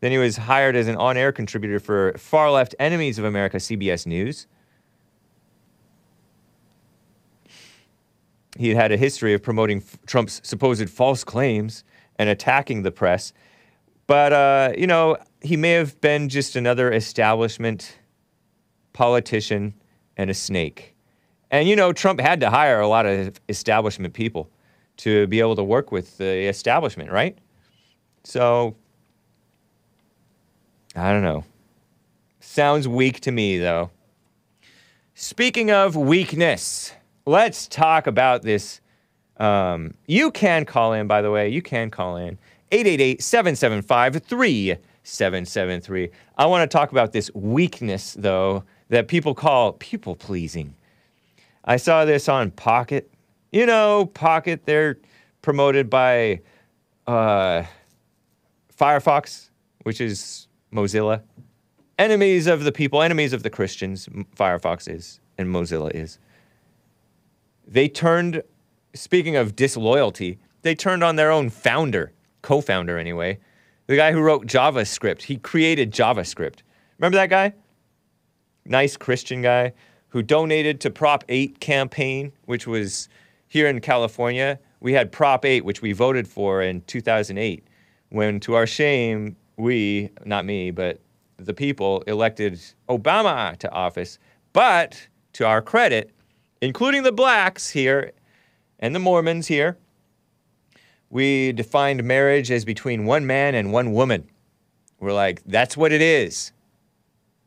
Then 0.00 0.12
he 0.12 0.18
was 0.18 0.36
hired 0.36 0.76
as 0.76 0.88
an 0.88 0.96
on 0.96 1.16
air 1.16 1.32
contributor 1.32 1.78
for 1.78 2.14
far 2.18 2.50
left 2.50 2.74
enemies 2.78 3.18
of 3.18 3.24
America, 3.24 3.58
CBS 3.58 4.06
News. 4.06 4.46
He 8.56 8.68
had 8.68 8.76
had 8.76 8.92
a 8.92 8.96
history 8.96 9.34
of 9.34 9.42
promoting 9.42 9.78
f- 9.78 9.98
Trump's 10.06 10.40
supposed 10.44 10.88
false 10.88 11.24
claims 11.24 11.84
and 12.18 12.28
attacking 12.28 12.82
the 12.82 12.92
press. 12.92 13.32
But, 14.06 14.32
uh, 14.32 14.72
you 14.76 14.86
know, 14.86 15.16
he 15.40 15.56
may 15.56 15.72
have 15.72 16.00
been 16.00 16.28
just 16.28 16.54
another 16.54 16.92
establishment 16.92 17.98
politician 18.92 19.74
and 20.16 20.30
a 20.30 20.34
snake. 20.34 20.93
And, 21.54 21.68
you 21.68 21.76
know, 21.76 21.92
Trump 21.92 22.18
had 22.18 22.40
to 22.40 22.50
hire 22.50 22.80
a 22.80 22.88
lot 22.88 23.06
of 23.06 23.40
establishment 23.48 24.12
people 24.12 24.50
to 24.96 25.28
be 25.28 25.38
able 25.38 25.54
to 25.54 25.62
work 25.62 25.92
with 25.92 26.18
the 26.18 26.48
establishment, 26.48 27.12
right? 27.12 27.38
So, 28.24 28.74
I 30.96 31.12
don't 31.12 31.22
know. 31.22 31.44
Sounds 32.40 32.88
weak 32.88 33.20
to 33.20 33.30
me, 33.30 33.58
though. 33.58 33.92
Speaking 35.14 35.70
of 35.70 35.94
weakness, 35.94 36.92
let's 37.24 37.68
talk 37.68 38.08
about 38.08 38.42
this. 38.42 38.80
Um, 39.36 39.94
you 40.08 40.32
can 40.32 40.64
call 40.64 40.92
in, 40.92 41.06
by 41.06 41.22
the 41.22 41.30
way. 41.30 41.50
You 41.50 41.62
can 41.62 41.88
call 41.88 42.16
in 42.16 42.36
888 42.72 43.22
775 43.22 44.24
3773. 44.24 46.10
I 46.36 46.46
want 46.46 46.68
to 46.68 46.76
talk 46.76 46.90
about 46.90 47.12
this 47.12 47.30
weakness, 47.32 48.16
though, 48.18 48.64
that 48.88 49.06
people 49.06 49.36
call 49.36 49.74
people 49.74 50.16
pleasing. 50.16 50.74
I 51.64 51.76
saw 51.76 52.04
this 52.04 52.28
on 52.28 52.50
Pocket. 52.50 53.10
You 53.50 53.66
know, 53.66 54.06
Pocket, 54.06 54.66
they're 54.66 54.98
promoted 55.40 55.88
by 55.88 56.40
uh, 57.06 57.64
Firefox, 58.76 59.50
which 59.82 60.00
is 60.00 60.48
Mozilla. 60.72 61.22
Enemies 61.98 62.46
of 62.46 62.64
the 62.64 62.72
people, 62.72 63.00
enemies 63.00 63.32
of 63.32 63.42
the 63.42 63.50
Christians, 63.50 64.08
Firefox 64.36 64.92
is, 64.92 65.20
and 65.38 65.48
Mozilla 65.48 65.90
is. 65.94 66.18
They 67.66 67.88
turned, 67.88 68.42
speaking 68.94 69.36
of 69.36 69.56
disloyalty, 69.56 70.38
they 70.62 70.74
turned 70.74 71.02
on 71.02 71.16
their 71.16 71.30
own 71.30 71.48
founder, 71.48 72.12
co 72.42 72.60
founder 72.60 72.98
anyway, 72.98 73.38
the 73.86 73.96
guy 73.96 74.12
who 74.12 74.20
wrote 74.20 74.46
JavaScript. 74.46 75.22
He 75.22 75.36
created 75.36 75.92
JavaScript. 75.92 76.58
Remember 76.98 77.16
that 77.16 77.30
guy? 77.30 77.54
Nice 78.66 78.96
Christian 78.96 79.40
guy 79.40 79.72
who 80.14 80.22
donated 80.22 80.80
to 80.80 80.90
Prop 80.90 81.24
8 81.28 81.58
campaign, 81.58 82.30
which 82.44 82.68
was 82.68 83.08
here 83.48 83.66
in 83.66 83.80
California. 83.80 84.60
We 84.78 84.92
had 84.92 85.10
Prop 85.10 85.44
8, 85.44 85.64
which 85.64 85.82
we 85.82 85.90
voted 85.90 86.28
for 86.28 86.62
in 86.62 86.82
2008, 86.82 87.66
when 88.10 88.38
to 88.38 88.54
our 88.54 88.64
shame, 88.64 89.34
we, 89.56 90.10
not 90.24 90.44
me, 90.44 90.70
but 90.70 91.00
the 91.36 91.52
people 91.52 92.02
elected 92.02 92.60
Obama 92.88 93.58
to 93.58 93.68
office. 93.72 94.20
But 94.52 95.08
to 95.32 95.48
our 95.48 95.60
credit, 95.60 96.12
including 96.60 97.02
the 97.02 97.10
blacks 97.10 97.70
here 97.70 98.12
and 98.78 98.94
the 98.94 99.00
Mormons 99.00 99.48
here, 99.48 99.78
we 101.10 101.50
defined 101.50 102.04
marriage 102.04 102.52
as 102.52 102.64
between 102.64 103.04
one 103.04 103.26
man 103.26 103.56
and 103.56 103.72
one 103.72 103.92
woman. 103.92 104.30
We're 105.00 105.12
like, 105.12 105.42
that's 105.44 105.76
what 105.76 105.90
it 105.90 106.00
is. 106.00 106.52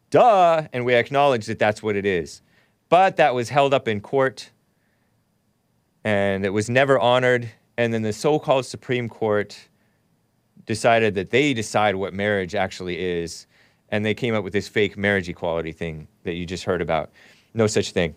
Duh. 0.10 0.68
And 0.74 0.84
we 0.84 0.96
acknowledge 0.96 1.46
that 1.46 1.60
that's 1.60 1.82
what 1.82 1.96
it 1.96 2.06
is. 2.06 2.42
But 2.90 3.18
that 3.18 3.34
was 3.34 3.50
held 3.50 3.74
up 3.74 3.88
in 3.88 4.02
court 4.02 4.52
and 6.04 6.46
it 6.46 6.52
was 6.52 6.70
never 6.70 6.98
honored. 6.98 7.52
And 7.78 7.94
then 7.94 8.02
the 8.02 8.14
so 8.14 8.40
called 8.40 8.66
Supreme 8.66 9.10
Court 9.10 9.68
decided 10.66 11.16
that 11.16 11.32
they 11.32 11.54
decide 11.54 11.96
what 11.96 12.14
marriage 12.14 12.56
actually 12.56 12.98
is. 12.98 13.46
And 13.90 14.06
they 14.06 14.14
came 14.14 14.34
up 14.34 14.44
with 14.44 14.54
this 14.54 14.70
fake 14.70 14.98
marriage 14.98 15.28
equality 15.28 15.74
thing 15.74 16.08
that 16.24 16.36
you 16.36 16.46
just 16.46 16.64
heard 16.64 16.82
about. 16.82 17.12
No 17.54 17.68
such 17.68 17.92
thing. 17.92 18.16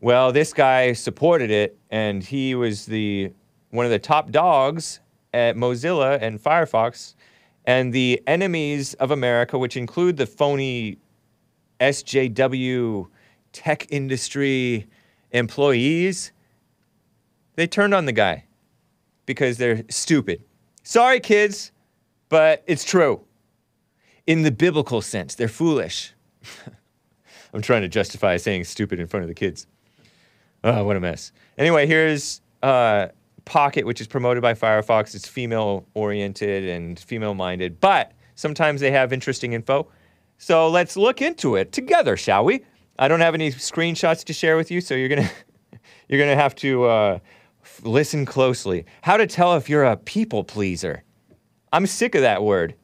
Well, 0.00 0.32
this 0.32 0.52
guy 0.52 0.94
supported 0.94 1.50
it, 1.50 1.78
and 1.90 2.24
he 2.24 2.54
was 2.54 2.86
the 2.86 3.32
one 3.70 3.84
of 3.84 3.90
the 3.90 3.98
top 3.98 4.30
dogs 4.30 5.00
at 5.34 5.56
Mozilla 5.56 6.18
and 6.20 6.42
Firefox, 6.42 7.14
and 7.66 7.92
the 7.92 8.22
enemies 8.26 8.94
of 8.94 9.10
America, 9.10 9.58
which 9.58 9.76
include 9.76 10.16
the 10.16 10.26
phony 10.26 10.98
SJW 11.80 13.08
tech 13.52 13.86
industry 13.90 14.86
employees, 15.30 16.32
they 17.56 17.66
turned 17.66 17.94
on 17.94 18.06
the 18.06 18.12
guy 18.12 18.44
because 19.26 19.58
they're 19.58 19.84
stupid. 19.88 20.42
Sorry, 20.82 21.20
kids, 21.20 21.72
but 22.28 22.64
it's 22.66 22.84
true. 22.84 23.24
In 24.26 24.42
the 24.42 24.50
biblical 24.50 25.02
sense, 25.02 25.34
they're 25.34 25.48
foolish. 25.48 26.14
I'm 27.54 27.62
trying 27.62 27.82
to 27.82 27.88
justify 27.88 28.36
saying 28.36 28.64
stupid 28.64 29.00
in 29.00 29.06
front 29.06 29.24
of 29.24 29.28
the 29.28 29.34
kids. 29.34 29.66
Oh, 30.62 30.84
what 30.84 30.96
a 30.96 31.00
mess. 31.00 31.32
Anyway, 31.58 31.86
here's 31.86 32.40
uh, 32.62 33.08
Pocket, 33.44 33.86
which 33.86 34.00
is 34.00 34.06
promoted 34.06 34.42
by 34.42 34.54
Firefox. 34.54 35.14
It's 35.14 35.26
female 35.26 35.86
oriented 35.94 36.68
and 36.68 36.98
female 36.98 37.34
minded, 37.34 37.80
but 37.80 38.12
sometimes 38.34 38.80
they 38.80 38.90
have 38.90 39.12
interesting 39.12 39.52
info. 39.52 39.88
So 40.38 40.68
let's 40.68 40.96
look 40.96 41.20
into 41.20 41.56
it 41.56 41.72
together, 41.72 42.16
shall 42.16 42.44
we? 42.44 42.64
I 43.00 43.08
don't 43.08 43.20
have 43.20 43.32
any 43.32 43.50
screenshots 43.50 44.24
to 44.24 44.34
share 44.34 44.58
with 44.58 44.70
you, 44.70 44.82
so 44.82 44.94
you're 44.94 45.08
gonna 45.08 45.30
you're 46.08 46.20
gonna 46.20 46.36
have 46.36 46.54
to 46.56 46.84
uh, 46.84 47.18
f- 47.62 47.80
listen 47.82 48.26
closely. 48.26 48.84
How 49.00 49.16
to 49.16 49.26
tell 49.26 49.56
if 49.56 49.70
you're 49.70 49.84
a 49.84 49.96
people 49.96 50.44
pleaser? 50.44 51.02
I'm 51.72 51.86
sick 51.86 52.14
of 52.14 52.20
that 52.20 52.42
word. 52.42 52.74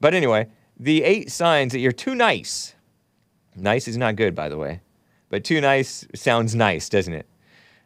But 0.00 0.14
anyway, 0.14 0.48
the 0.80 1.04
eight 1.04 1.30
signs 1.30 1.72
that 1.72 1.80
you're 1.80 1.92
too 1.92 2.14
nice. 2.14 2.74
Nice 3.54 3.88
is 3.88 3.98
not 3.98 4.16
good, 4.16 4.34
by 4.34 4.48
the 4.48 4.56
way, 4.56 4.80
but 5.28 5.44
too 5.44 5.60
nice 5.60 6.06
sounds 6.14 6.54
nice, 6.54 6.88
doesn't 6.88 7.12
it? 7.12 7.28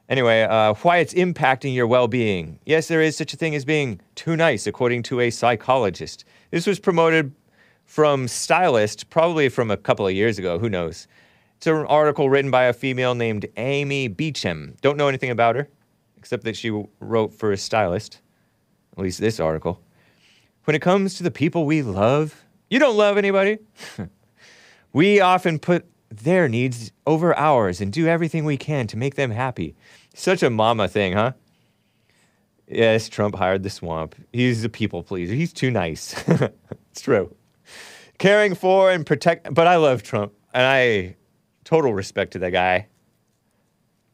Anyway, 0.09 0.43
uh, 0.43 0.75
why 0.83 0.99
it's 0.99 1.15
impacting 1.15 1.75
your 1.75 1.89
well 1.89 2.07
being. 2.07 2.61
Yes, 2.65 2.87
there 2.87 3.03
is 3.03 3.17
such 3.17 3.35
a 3.35 3.37
thing 3.37 3.57
as 3.57 3.65
being 3.65 4.01
too 4.15 4.37
nice, 4.37 4.69
according 4.69 5.03
to 5.05 5.19
a 5.19 5.31
psychologist. 5.31 6.25
This 6.53 6.65
was 6.65 6.79
promoted 6.79 7.35
from 7.93 8.27
Stylist, 8.27 9.11
probably 9.11 9.51
from 9.51 9.71
a 9.71 9.77
couple 9.77 10.07
of 10.07 10.15
years 10.15 10.39
ago, 10.39 10.59
who 10.59 10.71
knows. 10.71 11.07
It's 11.59 11.67
an 11.67 11.85
article 11.85 12.31
written 12.31 12.51
by 12.51 12.63
a 12.63 12.73
female 12.73 13.15
named 13.15 13.45
Amy 13.59 14.09
Beecham. 14.09 14.77
Don't 14.81 14.97
know 14.97 15.09
anything 15.09 15.29
about 15.29 15.57
her, 15.57 15.69
except 16.17 16.45
that 16.45 16.57
she 16.57 16.71
wrote 17.01 17.35
for 17.35 17.53
a 17.53 17.57
Stylist, 17.59 18.23
at 18.97 19.03
least 19.03 19.21
this 19.21 19.39
article. 19.39 19.79
When 20.65 20.75
it 20.75 20.81
comes 20.81 21.17
to 21.17 21.23
the 21.23 21.31
people 21.31 21.67
we 21.67 21.83
love, 21.83 22.47
You 22.71 22.79
don't 22.79 22.97
love 22.97 23.19
anybody. 23.19 23.59
we 24.95 25.21
often 25.21 25.59
put 25.59 25.85
their 26.09 26.49
needs 26.49 26.93
over 27.07 27.37
ours 27.37 27.83
and 27.83 27.93
do 27.93 28.07
everything 28.07 28.47
we 28.47 28.57
can 28.57 28.87
to 28.87 28.97
make 28.97 29.17
them 29.17 29.33
happy. 29.33 29.77
Such 30.15 30.43
a 30.43 30.49
mama 30.49 30.89
thing, 30.89 31.13
huh? 31.13 31.33
Yes, 32.67 33.11
Trump 33.11 33.35
hired 33.35 33.65
the 33.65 33.69
swamp. 33.69 34.15
He's 34.33 34.65
a 34.65 34.71
people 34.71 35.03
pleaser. 35.03 35.35
He's 35.35 35.53
too 35.53 35.71
nice. 35.71 36.15
it's 36.91 37.03
true. 37.03 37.37
Caring 38.23 38.55
for 38.55 38.89
and 38.89 39.05
protect, 39.05 39.53
but 39.53 39.67
I 39.67 39.75
love 39.75 40.05
Trump 40.05 40.33
and 40.55 40.65
I 40.65 41.17
total 41.65 41.93
respect 41.93 42.35
to 42.35 42.39
that 42.39 42.51
guy. 42.51 42.87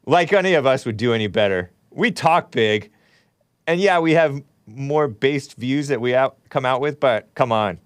Like 0.06 0.32
any 0.32 0.54
of 0.54 0.64
us 0.64 0.86
would 0.86 0.96
do 0.96 1.12
any 1.12 1.26
better. 1.26 1.70
We 1.90 2.10
talk 2.10 2.50
big, 2.50 2.90
and 3.66 3.78
yeah, 3.78 3.98
we 3.98 4.12
have 4.12 4.40
more 4.66 5.08
based 5.08 5.56
views 5.56 5.88
that 5.88 6.00
we 6.00 6.14
out, 6.14 6.38
come 6.48 6.64
out 6.64 6.80
with, 6.80 6.98
but 6.98 7.34
come 7.34 7.52
on. 7.52 7.80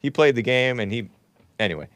He 0.00 0.10
played 0.10 0.34
the 0.34 0.42
game 0.42 0.80
and 0.80 0.90
he, 0.90 1.10
anyway. 1.60 1.86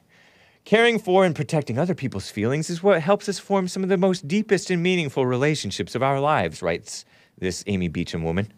Caring 0.65 1.01
for 1.01 1.25
and 1.25 1.35
protecting 1.35 1.77
other 1.77 1.97
people's 1.97 2.31
feelings 2.31 2.71
is 2.71 2.85
what 2.85 3.03
helps 3.03 3.29
us 3.29 3.41
form 3.41 3.67
some 3.67 3.83
of 3.83 3.89
the 3.89 3.99
most 3.99 4.29
deepest 4.29 4.71
and 4.71 4.81
meaningful 4.81 5.27
relationships 5.27 5.97
of 5.97 6.05
our 6.05 6.21
lives, 6.21 6.63
writes 6.63 7.05
this 7.37 7.65
Amy 7.67 7.89
Beecham 7.89 8.23
woman, 8.23 8.53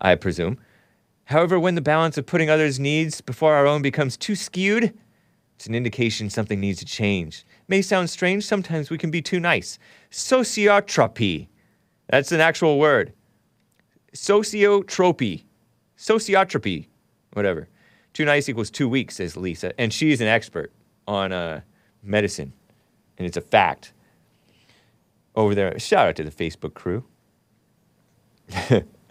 I 0.00 0.14
presume. 0.14 0.56
However, 1.26 1.58
when 1.58 1.74
the 1.74 1.80
balance 1.80 2.18
of 2.18 2.26
putting 2.26 2.50
others' 2.50 2.78
needs 2.78 3.20
before 3.20 3.54
our 3.54 3.66
own 3.66 3.82
becomes 3.82 4.16
too 4.16 4.34
skewed, 4.34 4.92
it's 5.56 5.66
an 5.66 5.74
indication 5.74 6.28
something 6.28 6.60
needs 6.60 6.80
to 6.80 6.84
change. 6.84 7.44
May 7.68 7.80
sound 7.80 8.10
strange, 8.10 8.44
sometimes 8.44 8.90
we 8.90 8.98
can 8.98 9.10
be 9.10 9.22
too 9.22 9.40
nice. 9.40 9.78
Sociotropy. 10.10 11.48
That's 12.08 12.32
an 12.32 12.40
actual 12.40 12.78
word. 12.78 13.14
Sociotropy. 14.14 15.44
Sociotropy. 15.96 16.88
Whatever. 17.32 17.68
Too 18.12 18.24
nice 18.24 18.48
equals 18.48 18.70
too 18.70 18.88
weak, 18.88 19.10
says 19.10 19.36
Lisa. 19.36 19.78
And 19.80 19.92
she's 19.92 20.20
an 20.20 20.26
expert 20.26 20.72
on 21.08 21.32
uh, 21.32 21.62
medicine. 22.02 22.52
And 23.16 23.26
it's 23.26 23.36
a 23.36 23.40
fact. 23.40 23.92
Over 25.34 25.54
there. 25.54 25.78
Shout 25.78 26.08
out 26.08 26.16
to 26.16 26.24
the 26.24 26.30
Facebook 26.30 26.74
crew. 26.74 27.04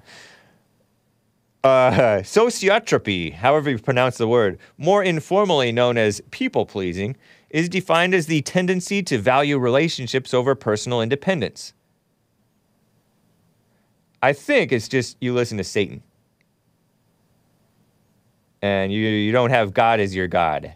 Uh, 1.64 2.19
sociotropy, 2.23 3.31
however 3.31 3.69
you 3.69 3.77
pronounce 3.77 4.18
the 4.18 4.27
word, 4.27 4.60
more 4.77 5.02
informally 5.02 5.72
known 5.72 5.98
as 5.98 6.22
people 6.30 6.65
pleasing, 6.65 7.15
is 7.49 7.69
defined 7.69 8.14
as 8.14 8.26
the 8.26 8.41
tendency 8.41 9.02
to 9.02 9.18
value 9.18 9.57
relationships 9.57 10.34
over 10.34 10.56
personal 10.56 11.02
independence. 11.02 11.73
I 14.22 14.34
think 14.34 14.73
it's 14.73 14.90
just 14.90 15.15
you 15.22 15.34
listen 15.34 15.57
to 15.57 15.64
Satan. 15.64 16.03
And 18.61 18.91
you, 18.91 18.99
you 19.02 19.31
don't 19.31 19.52
have 19.52 19.73
God 19.73 19.99
as 19.99 20.14
your 20.14 20.27
God. 20.27 20.73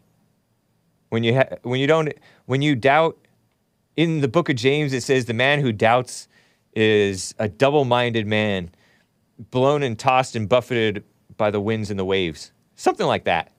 When 1.09 1.23
you, 1.23 1.35
ha- 1.35 1.55
when 1.63 1.79
you 1.79 1.87
don't, 1.87 2.13
when 2.45 2.61
you 2.61 2.75
doubt, 2.75 3.17
in 3.95 4.21
the 4.21 4.27
book 4.27 4.47
of 4.47 4.55
James, 4.55 4.93
it 4.93 5.01
says 5.01 5.25
the 5.25 5.33
man 5.33 5.59
who 5.59 5.71
doubts 5.71 6.27
is 6.75 7.33
a 7.39 7.49
double 7.49 7.83
minded 7.83 8.27
man 8.27 8.69
blown 9.51 9.83
and 9.83 9.97
tossed 9.97 10.35
and 10.35 10.49
buffeted 10.49 11.03
by 11.37 11.51
the 11.51 11.59
winds 11.59 11.89
and 11.89 11.99
the 11.99 12.05
waves. 12.05 12.51
Something 12.75 13.07
like 13.07 13.25
that. 13.25 13.51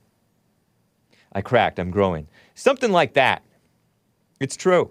I 1.33 1.41
cracked, 1.41 1.79
I'm 1.79 1.91
growing. 1.91 2.27
Something 2.55 2.91
like 2.91 3.15
that. 3.15 3.43
It's 4.41 4.57
true. 4.57 4.91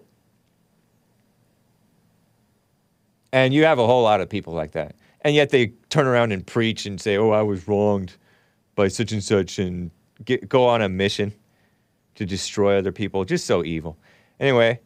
And 3.32 3.54
you 3.54 3.66
have 3.66 3.80
a 3.80 3.86
whole 3.86 4.04
lot 4.04 4.22
of 4.22 4.30
people 4.30 4.54
like 4.54 4.72
that. 4.72 4.96
And 5.22 5.36
yet 5.36 5.50
they 5.50 5.68
turn 5.90 6.08
around 6.08 6.32
and 6.32 6.46
preach 6.46 6.86
and 6.86 7.00
say, 7.00 7.18
oh, 7.18 7.32
I 7.32 7.42
was 7.42 7.68
wronged 7.68 8.16
by 8.76 8.88
such 8.88 9.12
and 9.12 9.24
such 9.24 9.60
and 9.60 9.92
get, 10.24 10.48
go 10.48 10.66
on 10.66 10.82
a 10.82 10.90
mission 10.90 11.34
to 12.16 12.26
destroy 12.26 12.78
other 12.78 12.92
people. 12.92 13.26
Just 13.26 13.46
so 13.46 13.64
evil. 13.64 13.98
Anyway, 14.40 14.80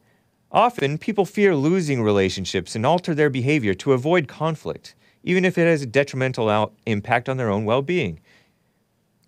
often 0.51 0.97
people 0.97 1.25
fear 1.25 1.55
losing 1.55 2.01
relationships 2.01 2.75
and 2.75 2.85
alter 2.85 3.13
their 3.13 3.29
behavior 3.29 3.73
to 3.75 3.93
avoid 3.93 4.27
conflict 4.27 4.95
even 5.23 5.45
if 5.45 5.57
it 5.57 5.65
has 5.65 5.81
a 5.81 5.85
detrimental 5.85 6.49
out- 6.49 6.73
impact 6.85 7.29
on 7.29 7.37
their 7.37 7.49
own 7.49 7.65
well 7.65 7.81
being. 7.81 8.19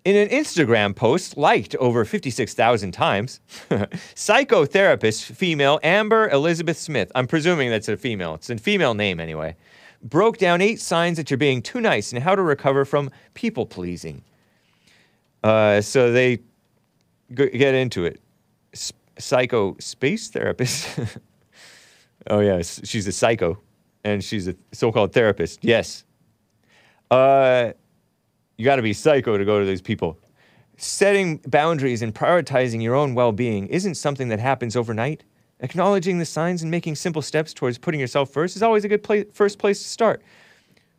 In 0.04 0.16
an 0.16 0.28
Instagram 0.28 0.94
post 0.94 1.38
liked 1.38 1.74
over 1.76 2.04
56,000 2.04 2.92
times, 2.92 3.40
psychotherapist 4.14 5.32
female 5.32 5.80
Amber 5.82 6.28
Elizabeth 6.28 6.76
Smith, 6.76 7.10
I'm 7.14 7.26
presuming 7.26 7.70
that's 7.70 7.88
a 7.88 7.96
female, 7.96 8.34
it's 8.34 8.50
a 8.50 8.58
female 8.58 8.92
name 8.92 9.18
anyway, 9.18 9.56
broke 10.02 10.36
down 10.36 10.60
eight 10.60 10.78
signs 10.78 11.16
that 11.16 11.30
you're 11.30 11.38
being 11.38 11.62
too 11.62 11.80
nice 11.80 12.12
and 12.12 12.22
how 12.22 12.34
to 12.34 12.42
recover 12.42 12.84
from 12.84 13.10
people 13.32 13.64
pleasing. 13.64 14.22
Uh, 15.42 15.80
so 15.80 16.12
they 16.12 16.36
g- 17.32 17.50
get 17.50 17.74
into 17.74 18.04
it. 18.04 18.20
S- 18.74 18.92
psycho 19.18 19.74
space 19.78 20.28
therapist. 20.28 20.98
oh, 22.28 22.40
yeah, 22.40 22.60
she's 22.60 23.06
a 23.06 23.12
psycho 23.12 23.58
and 24.04 24.22
she's 24.22 24.46
a 24.46 24.54
so-called 24.72 25.12
therapist. 25.12 25.64
Yes. 25.64 26.04
Uh, 27.10 27.72
you 28.56 28.64
got 28.64 28.76
to 28.76 28.82
be 28.82 28.92
psycho 28.92 29.36
to 29.36 29.44
go 29.44 29.58
to 29.58 29.66
these 29.66 29.82
people. 29.82 30.18
Setting 30.76 31.38
boundaries 31.46 32.02
and 32.02 32.14
prioritizing 32.14 32.82
your 32.82 32.94
own 32.94 33.14
well-being 33.14 33.66
isn't 33.68 33.94
something 33.94 34.28
that 34.28 34.40
happens 34.40 34.76
overnight. 34.76 35.24
Acknowledging 35.60 36.18
the 36.18 36.26
signs 36.26 36.62
and 36.62 36.70
making 36.70 36.96
simple 36.96 37.22
steps 37.22 37.54
towards 37.54 37.78
putting 37.78 38.00
yourself 38.00 38.30
first 38.30 38.56
is 38.56 38.62
always 38.62 38.84
a 38.84 38.88
good 38.88 39.02
pla- 39.02 39.22
first 39.32 39.58
place 39.58 39.82
to 39.82 39.88
start. 39.88 40.20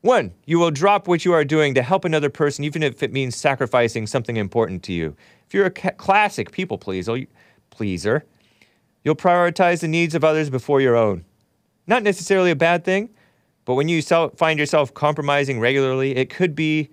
One, 0.02 0.34
you 0.46 0.60
will 0.60 0.72
drop 0.72 1.08
what 1.08 1.26
you 1.26 1.34
are 1.34 1.44
doing 1.44 1.74
to 1.74 1.82
help 1.82 2.06
another 2.06 2.30
person, 2.30 2.64
even 2.64 2.84
if 2.84 3.04
it 3.04 3.12
means 3.12 3.36
sacrificing 3.36 4.08
something 4.08 4.38
important 4.38 4.84
to 4.84 4.94
you. 4.94 5.16
If 5.48 5.54
you're 5.54 5.66
a 5.66 5.72
classic 5.72 6.52
people 6.52 6.78
pleaser, 6.78 7.26
pleaser, 7.70 8.26
you'll 9.04 9.16
prioritize 9.16 9.82
the 9.82 9.88
needs 9.88 10.16
of 10.16 10.24
others 10.24 10.50
before 10.50 10.80
your 10.80 10.96
own. 10.96 11.26
Not 11.88 12.04
necessarily 12.04 12.52
a 12.52 12.56
bad 12.56 12.84
thing, 12.84 13.10
but 13.66 13.76
when 13.76 13.88
you 13.88 14.02
self, 14.02 14.38
find 14.38 14.60
yourself 14.60 14.94
compromising 14.94 15.60
regularly, 15.60 16.16
it 16.16 16.30
could 16.30 16.56
be 16.56 16.90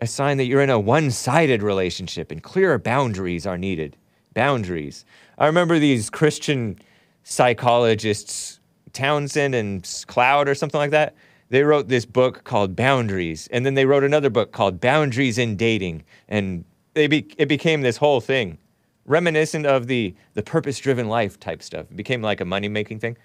a 0.00 0.06
sign 0.06 0.36
that 0.36 0.44
you're 0.44 0.62
in 0.62 0.70
a 0.70 0.78
one 0.78 1.10
sided 1.10 1.62
relationship 1.62 2.30
and 2.30 2.42
clearer 2.42 2.78
boundaries 2.78 3.46
are 3.46 3.58
needed. 3.58 3.96
Boundaries. 4.34 5.04
I 5.38 5.46
remember 5.46 5.78
these 5.78 6.10
Christian 6.10 6.78
psychologists, 7.24 8.60
Townsend 8.92 9.54
and 9.54 10.04
Cloud 10.06 10.48
or 10.48 10.54
something 10.54 10.78
like 10.78 10.92
that. 10.92 11.14
They 11.50 11.62
wrote 11.62 11.88
this 11.88 12.04
book 12.04 12.44
called 12.44 12.76
Boundaries, 12.76 13.48
and 13.50 13.64
then 13.64 13.74
they 13.74 13.86
wrote 13.86 14.04
another 14.04 14.30
book 14.30 14.52
called 14.52 14.80
Boundaries 14.80 15.38
in 15.38 15.56
Dating, 15.56 16.04
and 16.28 16.64
they 16.92 17.06
be, 17.06 17.26
it 17.38 17.46
became 17.46 17.80
this 17.80 17.96
whole 17.96 18.20
thing, 18.20 18.58
reminiscent 19.06 19.64
of 19.64 19.86
the 19.86 20.14
the 20.34 20.42
purpose 20.42 20.78
driven 20.78 21.08
life 21.08 21.40
type 21.40 21.62
stuff. 21.62 21.86
It 21.90 21.96
became 21.96 22.20
like 22.20 22.42
a 22.42 22.44
money 22.44 22.68
making 22.68 23.00
thing 23.00 23.16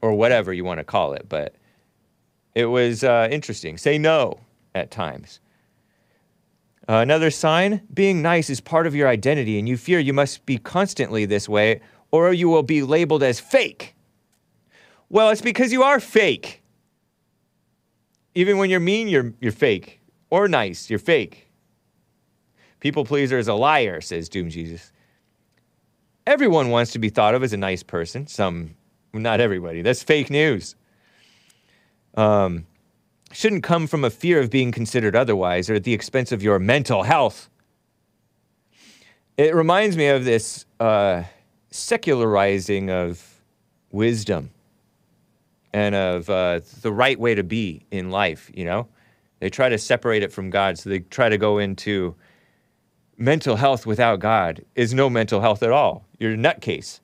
or 0.00 0.14
whatever 0.14 0.52
you 0.52 0.64
want 0.64 0.78
to 0.78 0.84
call 0.84 1.12
it. 1.12 1.28
But 1.28 1.54
it 2.54 2.66
was 2.66 3.04
uh, 3.04 3.28
interesting. 3.30 3.78
Say 3.78 3.98
no 3.98 4.40
at 4.74 4.90
times. 4.90 5.40
Uh, 6.88 6.94
another 6.94 7.30
sign 7.30 7.82
being 7.92 8.22
nice 8.22 8.48
is 8.48 8.60
part 8.60 8.86
of 8.86 8.94
your 8.94 9.08
identity, 9.08 9.58
and 9.58 9.68
you 9.68 9.76
fear 9.76 9.98
you 9.98 10.14
must 10.14 10.46
be 10.46 10.56
constantly 10.56 11.26
this 11.26 11.48
way, 11.48 11.80
or 12.10 12.32
you 12.32 12.48
will 12.48 12.62
be 12.62 12.82
labeled 12.82 13.22
as 13.22 13.38
fake. 13.38 13.94
Well, 15.10 15.28
it's 15.30 15.42
because 15.42 15.72
you 15.72 15.82
are 15.82 16.00
fake. 16.00 16.62
Even 18.34 18.56
when 18.56 18.70
you're 18.70 18.80
mean, 18.80 19.08
you're, 19.08 19.34
you're 19.40 19.52
fake. 19.52 20.00
Or 20.30 20.48
nice, 20.48 20.88
you're 20.88 20.98
fake. 20.98 21.48
People 22.80 23.04
pleaser 23.04 23.38
is 23.38 23.48
a 23.48 23.54
liar, 23.54 24.00
says 24.00 24.28
Doom 24.28 24.48
Jesus. 24.48 24.92
Everyone 26.26 26.70
wants 26.70 26.92
to 26.92 26.98
be 26.98 27.08
thought 27.08 27.34
of 27.34 27.42
as 27.42 27.52
a 27.52 27.56
nice 27.56 27.82
person, 27.82 28.26
some 28.26 28.74
not 29.22 29.40
everybody. 29.40 29.82
That's 29.82 30.02
fake 30.02 30.30
news. 30.30 30.74
Um, 32.14 32.66
shouldn't 33.32 33.62
come 33.62 33.86
from 33.86 34.04
a 34.04 34.10
fear 34.10 34.40
of 34.40 34.50
being 34.50 34.72
considered 34.72 35.14
otherwise 35.14 35.68
or 35.68 35.74
at 35.74 35.84
the 35.84 35.92
expense 35.92 36.32
of 36.32 36.42
your 36.42 36.58
mental 36.58 37.02
health. 37.02 37.48
It 39.36 39.54
reminds 39.54 39.96
me 39.96 40.08
of 40.08 40.24
this 40.24 40.66
uh, 40.80 41.22
secularizing 41.70 42.90
of 42.90 43.42
wisdom 43.90 44.50
and 45.72 45.94
of 45.94 46.28
uh, 46.30 46.60
the 46.80 46.92
right 46.92 47.18
way 47.20 47.34
to 47.34 47.44
be 47.44 47.84
in 47.90 48.10
life, 48.10 48.50
you 48.54 48.64
know? 48.64 48.88
They 49.40 49.50
try 49.50 49.68
to 49.68 49.78
separate 49.78 50.24
it 50.24 50.32
from 50.32 50.50
God, 50.50 50.78
so 50.78 50.90
they 50.90 51.00
try 51.00 51.28
to 51.28 51.38
go 51.38 51.58
into 51.58 52.16
mental 53.16 53.56
health 53.56 53.86
without 53.86 54.18
God 54.18 54.64
is 54.74 54.94
no 54.94 55.08
mental 55.08 55.40
health 55.40 55.62
at 55.62 55.70
all. 55.70 56.04
You're 56.18 56.32
a 56.32 56.36
nutcase 56.36 57.00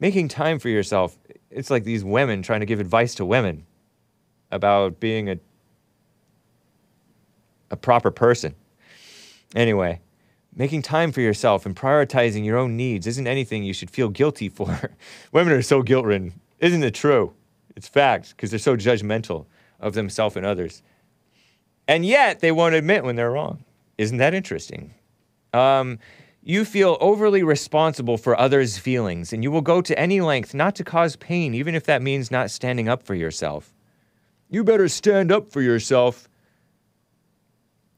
making 0.00 0.28
time 0.28 0.58
for 0.58 0.68
yourself. 0.68 1.16
It's 1.50 1.70
like 1.70 1.84
these 1.84 2.02
women 2.04 2.42
trying 2.42 2.60
to 2.60 2.66
give 2.66 2.80
advice 2.80 3.14
to 3.16 3.24
women 3.24 3.66
about 4.50 4.98
being 4.98 5.28
a 5.30 5.38
a 7.70 7.76
proper 7.76 8.10
person. 8.10 8.54
Anyway, 9.54 10.00
making 10.54 10.82
time 10.82 11.12
for 11.12 11.20
yourself 11.20 11.66
and 11.66 11.74
prioritizing 11.74 12.44
your 12.44 12.58
own 12.58 12.76
needs 12.76 13.06
isn't 13.06 13.26
anything 13.26 13.62
you 13.62 13.72
should 13.72 13.90
feel 13.90 14.08
guilty 14.08 14.48
for. 14.48 14.90
women 15.32 15.52
are 15.52 15.62
so 15.62 15.82
guilt-ridden. 15.82 16.32
Isn't 16.58 16.82
it 16.82 16.94
true? 16.94 17.32
It's 17.76 17.88
fact 17.88 18.30
because 18.30 18.50
they're 18.50 18.58
so 18.58 18.76
judgmental 18.76 19.46
of 19.78 19.94
themselves 19.94 20.36
and 20.36 20.44
others. 20.44 20.82
And 21.88 22.04
yet 22.04 22.40
they 22.40 22.52
won't 22.52 22.74
admit 22.74 23.04
when 23.04 23.16
they're 23.16 23.30
wrong. 23.30 23.64
Isn't 23.98 24.18
that 24.18 24.34
interesting? 24.34 24.94
Um, 25.52 25.98
you 26.42 26.64
feel 26.64 26.96
overly 27.00 27.42
responsible 27.42 28.16
for 28.16 28.38
others' 28.38 28.78
feelings, 28.78 29.32
and 29.32 29.42
you 29.42 29.50
will 29.50 29.60
go 29.60 29.82
to 29.82 29.98
any 29.98 30.20
length 30.20 30.54
not 30.54 30.74
to 30.76 30.84
cause 30.84 31.16
pain, 31.16 31.54
even 31.54 31.74
if 31.74 31.84
that 31.84 32.02
means 32.02 32.30
not 32.30 32.50
standing 32.50 32.88
up 32.88 33.02
for 33.02 33.14
yourself. 33.14 33.74
You 34.48 34.64
better 34.64 34.88
stand 34.88 35.30
up 35.30 35.52
for 35.52 35.60
yourself, 35.60 36.28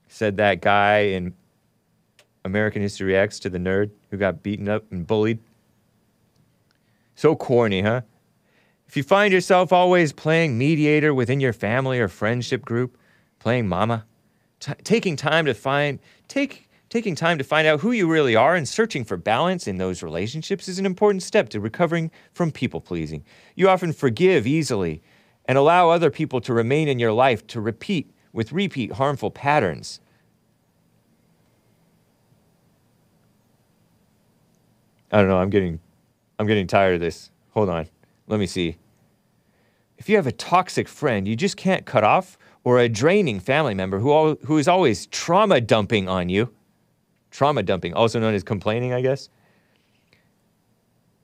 said 0.09 0.36
that 0.36 0.60
guy 0.60 0.98
in 0.98 1.35
American 2.44 2.82
History 2.82 3.16
X 3.16 3.39
to 3.40 3.51
the 3.51 3.59
nerd 3.59 3.90
who 4.10 4.16
got 4.16 4.43
beaten 4.43 4.69
up 4.69 4.90
and 4.90 5.06
bullied. 5.06 5.39
So 7.14 7.36
corny, 7.36 7.82
huh? 7.82 8.02
If 8.89 8.97
you 8.97 9.02
find 9.02 9.32
yourself 9.32 9.73
always 9.73 10.12
playing 10.12 10.59
mediator 10.59 11.14
within 11.14 11.40
your 11.40 11.52
family 11.52 11.98
or 12.01 12.09
friendship 12.09 12.62
group, 12.62 12.98
playing 13.39 13.69
mama, 13.69 14.05
t- 14.60 14.74
taking 14.85 15.16
time 15.16 15.47
to 15.47 15.55
find 15.55 15.98
take 16.28 16.69
taking 16.93 17.14
time 17.14 17.39
to 17.39 17.44
find 17.44 17.66
out 17.66 17.81
who 17.81 17.90
you 17.90 18.06
really 18.06 18.36
are 18.36 18.55
and 18.55 18.69
searching 18.69 19.02
for 19.02 19.16
balance 19.16 19.66
in 19.66 19.78
those 19.78 20.02
relationships 20.02 20.69
is 20.69 20.78
an 20.78 20.85
important 20.85 21.23
step 21.23 21.48
to 21.48 21.59
recovering 21.59 22.10
from 22.35 22.52
people 22.52 22.82
pleasing. 22.82 23.24
You 23.56 23.70
often 23.70 23.94
forgive 23.94 24.47
easily 24.47 25.01
and 25.47 25.56
allow 25.56 25.89
other 25.89 26.10
people 26.10 26.43
to 26.43 26.52
remain 26.52 26.89
in 26.89 26.98
your 26.98 27.12
life 27.12 27.47
to 27.47 27.62
repeat 27.62 28.12
with 28.35 28.52
repeat 28.52 28.93
harmful 28.93 29.31
patterns. 29.31 30.01
I 35.10 35.16
don't 35.16 35.28
know, 35.28 35.39
I'm 35.39 35.48
getting 35.48 35.81
I'm 36.39 36.47
getting 36.47 36.66
tired 36.66 36.97
of 36.97 37.01
this. 37.01 37.31
Hold 37.52 37.70
on. 37.70 37.89
Let 38.27 38.39
me 38.39 38.47
see. 38.47 38.77
If 39.97 40.10
you 40.10 40.16
have 40.16 40.27
a 40.27 40.32
toxic 40.32 40.89
friend 40.89 41.27
you 41.27 41.36
just 41.36 41.56
can't 41.56 41.86
cut 41.86 42.05
off, 42.05 42.36
or 42.64 42.78
a 42.78 42.89
draining 42.89 43.40
family 43.40 43.74
member 43.74 43.98
who, 43.98 44.12
al- 44.12 44.39
who 44.44 44.59
is 44.59 44.69
always 44.69 45.06
trauma 45.06 45.59
dumping 45.59 46.06
on 46.06 46.28
you, 46.28 46.52
trauma 47.33 47.65
dumping, 47.65 47.95
also 47.95 48.21
known 48.21 48.35
as 48.35 48.45
complaining, 48.45 48.93
I 48.93 49.01
guess, 49.01 49.29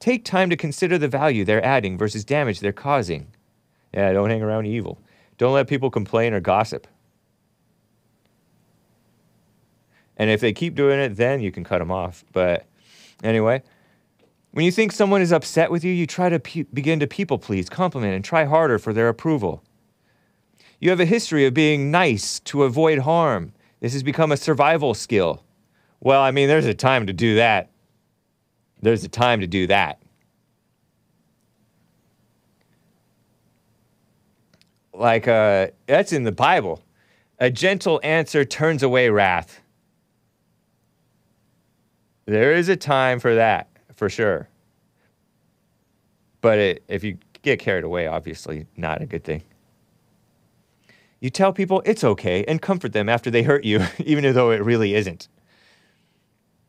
take 0.00 0.24
time 0.24 0.50
to 0.50 0.56
consider 0.56 0.98
the 0.98 1.06
value 1.06 1.44
they're 1.44 1.64
adding 1.64 1.96
versus 1.96 2.24
damage 2.24 2.58
they're 2.58 2.72
causing. 2.72 3.28
Yeah, 3.94 4.12
don't 4.12 4.30
hang 4.30 4.42
around 4.42 4.66
evil. 4.66 4.98
Don't 5.36 5.54
let 5.54 5.68
people 5.68 5.90
complain 5.90 6.34
or 6.34 6.40
gossip. 6.40 6.88
And 10.16 10.30
if 10.30 10.40
they 10.40 10.52
keep 10.52 10.74
doing 10.74 10.98
it, 10.98 11.10
then 11.10 11.40
you 11.40 11.52
can 11.52 11.62
cut 11.62 11.78
them 11.78 11.92
off. 11.92 12.24
But 12.32 12.66
anyway, 13.22 13.62
when 14.50 14.64
you 14.64 14.72
think 14.72 14.90
someone 14.90 15.22
is 15.22 15.30
upset 15.30 15.70
with 15.70 15.84
you, 15.84 15.92
you 15.92 16.06
try 16.06 16.28
to 16.28 16.40
pe- 16.40 16.64
begin 16.64 16.98
to 17.00 17.06
people 17.06 17.38
please, 17.38 17.68
compliment, 17.68 18.14
and 18.14 18.24
try 18.24 18.44
harder 18.44 18.78
for 18.78 18.92
their 18.92 19.08
approval. 19.08 19.62
You 20.80 20.90
have 20.90 21.00
a 21.00 21.04
history 21.04 21.44
of 21.46 21.54
being 21.54 21.90
nice 21.90 22.40
to 22.40 22.64
avoid 22.64 23.00
harm. 23.00 23.52
This 23.80 23.92
has 23.92 24.02
become 24.02 24.32
a 24.32 24.36
survival 24.36 24.94
skill. 24.94 25.44
Well, 26.00 26.22
I 26.22 26.30
mean, 26.30 26.48
there's 26.48 26.66
a 26.66 26.74
time 26.74 27.06
to 27.06 27.12
do 27.12 27.36
that. 27.36 27.70
There's 28.80 29.04
a 29.04 29.08
time 29.08 29.40
to 29.40 29.46
do 29.46 29.66
that. 29.66 30.00
Like, 34.92 35.28
uh, 35.28 35.68
that's 35.86 36.12
in 36.12 36.24
the 36.24 36.32
Bible. 36.32 36.82
A 37.38 37.50
gentle 37.50 38.00
answer 38.02 38.44
turns 38.44 38.82
away 38.82 39.10
wrath. 39.10 39.60
There 42.26 42.52
is 42.52 42.68
a 42.68 42.76
time 42.76 43.20
for 43.20 43.34
that, 43.36 43.68
for 43.94 44.08
sure. 44.08 44.48
But 46.40 46.58
it, 46.58 46.84
if 46.88 47.02
you 47.02 47.18
get 47.42 47.58
carried 47.58 47.84
away, 47.84 48.06
obviously, 48.06 48.66
not 48.76 49.02
a 49.02 49.06
good 49.06 49.24
thing. 49.24 49.42
You 51.20 51.30
tell 51.30 51.52
people 51.52 51.82
it's 51.84 52.04
okay 52.04 52.44
and 52.44 52.60
comfort 52.62 52.92
them 52.92 53.08
after 53.08 53.30
they 53.30 53.42
hurt 53.42 53.64
you, 53.64 53.84
even 53.98 54.32
though 54.34 54.50
it 54.50 54.62
really 54.62 54.94
isn't. 54.94 55.28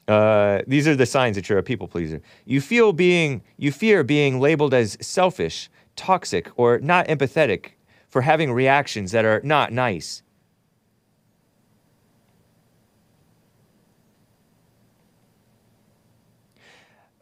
Uh, 0.10 0.62
these 0.66 0.88
are 0.88 0.96
the 0.96 1.06
signs 1.06 1.36
that 1.36 1.48
you're 1.48 1.60
a 1.60 1.64
people 1.64 1.88
pleaser. 1.88 2.20
You 2.46 2.62
feel 2.62 2.94
being, 2.94 3.44
you 3.58 3.72
fear 3.72 4.04
being 4.04 4.40
labeled 4.40 4.74
as 4.74 4.98
selfish, 5.00 5.70
toxic, 5.96 6.50
or 6.56 6.80
not 6.80 7.08
empathetic 7.08 7.74
for 8.08 8.24
having 8.24 8.52
reactions 8.52 9.12
that 9.12 9.24
are 9.24 9.40
not 9.44 9.72
nice. 9.72 10.24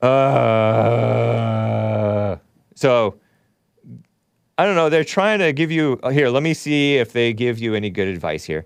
Uh, 0.01 0.07
so 2.73 3.19
I 4.57 4.65
don't 4.65 4.76
know. 4.76 4.88
They're 4.89 5.03
trying 5.03 5.39
to 5.39 5.51
give 5.51 5.72
you 5.72 5.99
uh, 6.03 6.09
here. 6.09 6.30
Let 6.30 6.41
me 6.41 6.53
see 6.53 6.95
if 6.95 7.11
they 7.11 7.34
give 7.34 7.59
you 7.59 7.76
any 7.76 7.89
good 7.89 8.07
advice 8.07 8.45
here. 8.45 8.65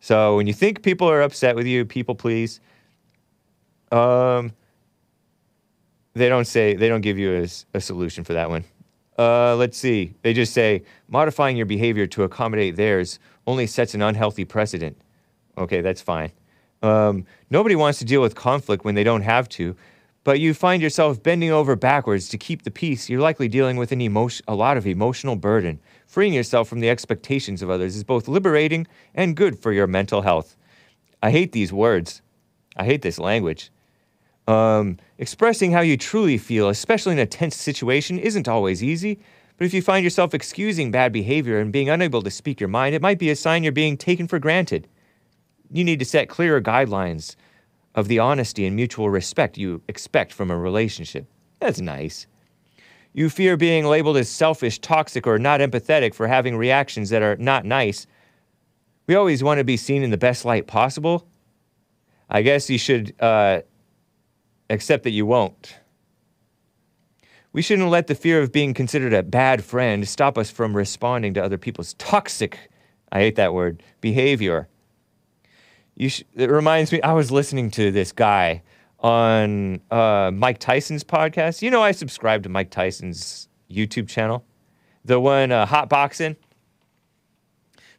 So 0.00 0.36
when 0.36 0.46
you 0.46 0.52
think 0.52 0.82
people 0.82 1.08
are 1.08 1.22
upset 1.22 1.56
with 1.56 1.66
you, 1.66 1.86
people 1.86 2.14
please. 2.14 2.60
Um, 3.92 4.52
they 6.14 6.28
don't 6.28 6.46
say 6.46 6.74
they 6.74 6.88
don't 6.88 7.00
give 7.00 7.18
you 7.18 7.46
a 7.74 7.80
solution 7.80 8.24
for 8.24 8.32
that 8.32 8.50
one. 8.50 8.64
Uh, 9.18 9.54
let's 9.56 9.76
see. 9.76 10.14
They 10.22 10.32
just 10.32 10.52
say 10.52 10.82
modifying 11.08 11.56
your 11.56 11.66
behavior 11.66 12.06
to 12.08 12.22
accommodate 12.24 12.76
theirs 12.76 13.18
only 13.46 13.66
sets 13.66 13.94
an 13.94 14.02
unhealthy 14.02 14.44
precedent. 14.44 14.96
Okay, 15.58 15.80
that's 15.80 16.00
fine. 16.00 16.32
Um, 16.82 17.26
nobody 17.50 17.76
wants 17.76 17.98
to 18.00 18.04
deal 18.04 18.20
with 18.20 18.34
conflict 18.34 18.84
when 18.84 18.94
they 18.94 19.04
don't 19.04 19.22
have 19.22 19.48
to, 19.50 19.76
but 20.24 20.40
you 20.40 20.54
find 20.54 20.82
yourself 20.82 21.22
bending 21.22 21.50
over 21.50 21.76
backwards 21.76 22.28
to 22.30 22.38
keep 22.38 22.62
the 22.62 22.70
peace. 22.70 23.08
You're 23.08 23.20
likely 23.20 23.48
dealing 23.48 23.76
with 23.76 23.92
an 23.92 24.00
emotion, 24.00 24.44
a 24.48 24.54
lot 24.54 24.76
of 24.76 24.86
emotional 24.86 25.36
burden. 25.36 25.80
Freeing 26.06 26.32
yourself 26.32 26.68
from 26.68 26.80
the 26.80 26.90
expectations 26.90 27.62
of 27.62 27.70
others 27.70 27.94
is 27.94 28.04
both 28.04 28.28
liberating 28.28 28.86
and 29.14 29.36
good 29.36 29.58
for 29.58 29.72
your 29.72 29.86
mental 29.86 30.22
health. 30.22 30.56
I 31.22 31.30
hate 31.30 31.52
these 31.52 31.72
words. 31.72 32.22
I 32.76 32.84
hate 32.84 33.02
this 33.02 33.18
language. 33.18 33.70
Um, 34.48 34.98
expressing 35.18 35.72
how 35.72 35.80
you 35.80 35.96
truly 35.96 36.36
feel, 36.38 36.68
especially 36.68 37.12
in 37.12 37.18
a 37.18 37.26
tense 37.26 37.56
situation, 37.56 38.18
isn't 38.18 38.48
always 38.48 38.82
easy. 38.82 39.20
But 39.56 39.66
if 39.66 39.74
you 39.74 39.82
find 39.82 40.02
yourself 40.02 40.34
excusing 40.34 40.90
bad 40.90 41.12
behavior 41.12 41.60
and 41.60 41.72
being 41.72 41.88
unable 41.88 42.22
to 42.22 42.30
speak 42.30 42.58
your 42.58 42.68
mind, 42.68 42.94
it 42.94 43.02
might 43.02 43.18
be 43.18 43.30
a 43.30 43.36
sign 43.36 43.62
you're 43.62 43.72
being 43.72 43.96
taken 43.96 44.26
for 44.26 44.38
granted. 44.38 44.88
You 45.70 45.84
need 45.84 46.00
to 46.00 46.04
set 46.04 46.28
clearer 46.28 46.60
guidelines 46.60 47.36
of 47.94 48.08
the 48.08 48.18
honesty 48.18 48.66
and 48.66 48.74
mutual 48.74 49.10
respect 49.10 49.58
you 49.58 49.82
expect 49.86 50.32
from 50.32 50.50
a 50.50 50.58
relationship. 50.58 51.26
That's 51.60 51.80
nice. 51.80 52.26
You 53.12 53.28
fear 53.28 53.56
being 53.56 53.84
labeled 53.84 54.16
as 54.16 54.28
selfish, 54.28 54.78
toxic, 54.78 55.26
or 55.26 55.38
not 55.38 55.60
empathetic 55.60 56.14
for 56.14 56.26
having 56.26 56.56
reactions 56.56 57.10
that 57.10 57.22
are 57.22 57.36
not 57.36 57.64
nice. 57.64 58.06
We 59.06 59.14
always 59.14 59.42
want 59.44 59.58
to 59.58 59.64
be 59.64 59.76
seen 59.76 60.02
in 60.02 60.10
the 60.10 60.16
best 60.16 60.44
light 60.44 60.66
possible. 60.66 61.28
I 62.30 62.40
guess 62.40 62.70
you 62.70 62.78
should 62.78 63.14
uh, 63.20 63.60
accept 64.72 65.04
that 65.04 65.10
you 65.10 65.26
won't. 65.26 65.76
We 67.52 67.60
shouldn't 67.60 67.88
let 67.90 68.06
the 68.06 68.14
fear 68.14 68.40
of 68.40 68.50
being 68.50 68.72
considered 68.72 69.12
a 69.12 69.22
bad 69.22 69.62
friend 69.62 70.08
stop 70.08 70.38
us 70.38 70.50
from 70.50 70.74
responding 70.74 71.34
to 71.34 71.44
other 71.44 71.58
people's 71.58 71.94
toxic, 71.94 72.58
I 73.10 73.20
hate 73.20 73.36
that 73.36 73.52
word, 73.52 73.82
behavior. 74.00 74.68
Sh- 75.98 76.22
it 76.34 76.50
reminds 76.50 76.90
me, 76.92 77.02
I 77.02 77.12
was 77.12 77.30
listening 77.30 77.70
to 77.72 77.90
this 77.90 78.10
guy 78.10 78.62
on 79.00 79.82
uh, 79.90 80.30
Mike 80.32 80.58
Tyson's 80.58 81.04
podcast. 81.04 81.60
You 81.60 81.70
know, 81.70 81.82
I 81.82 81.92
subscribe 81.92 82.42
to 82.44 82.48
Mike 82.48 82.70
Tyson's 82.70 83.48
YouTube 83.70 84.08
channel, 84.08 84.46
the 85.04 85.20
one 85.20 85.52
uh, 85.52 85.66
Hot 85.66 85.90
Boxing, 85.90 86.36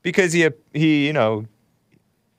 because 0.02 0.34
he, 0.34 0.50
he, 0.74 1.06
you 1.06 1.14
know, 1.14 1.46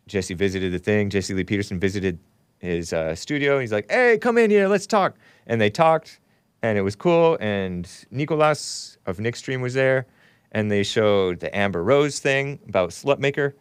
Jesse 0.08 0.34
visited 0.34 0.72
the 0.72 0.78
thing. 0.80 1.10
Jesse 1.10 1.32
Lee 1.32 1.44
Peterson 1.44 1.78
visited 1.78 2.18
his 2.64 2.92
uh, 2.92 3.14
studio. 3.14 3.58
He's 3.58 3.72
like, 3.72 3.90
"Hey, 3.90 4.18
come 4.18 4.38
in 4.38 4.50
here, 4.50 4.68
let's 4.68 4.86
talk." 4.86 5.16
And 5.46 5.60
they 5.60 5.70
talked, 5.70 6.20
and 6.62 6.78
it 6.78 6.82
was 6.82 6.96
cool. 6.96 7.36
And 7.40 7.88
Nicolas 8.10 8.98
of 9.06 9.20
Nick 9.20 9.36
Stream 9.36 9.60
was 9.60 9.74
there, 9.74 10.06
and 10.52 10.70
they 10.70 10.82
showed 10.82 11.40
the 11.40 11.54
Amber 11.56 11.84
Rose 11.84 12.18
thing 12.18 12.58
about 12.68 12.90
slut 12.90 13.18
maker. 13.18 13.54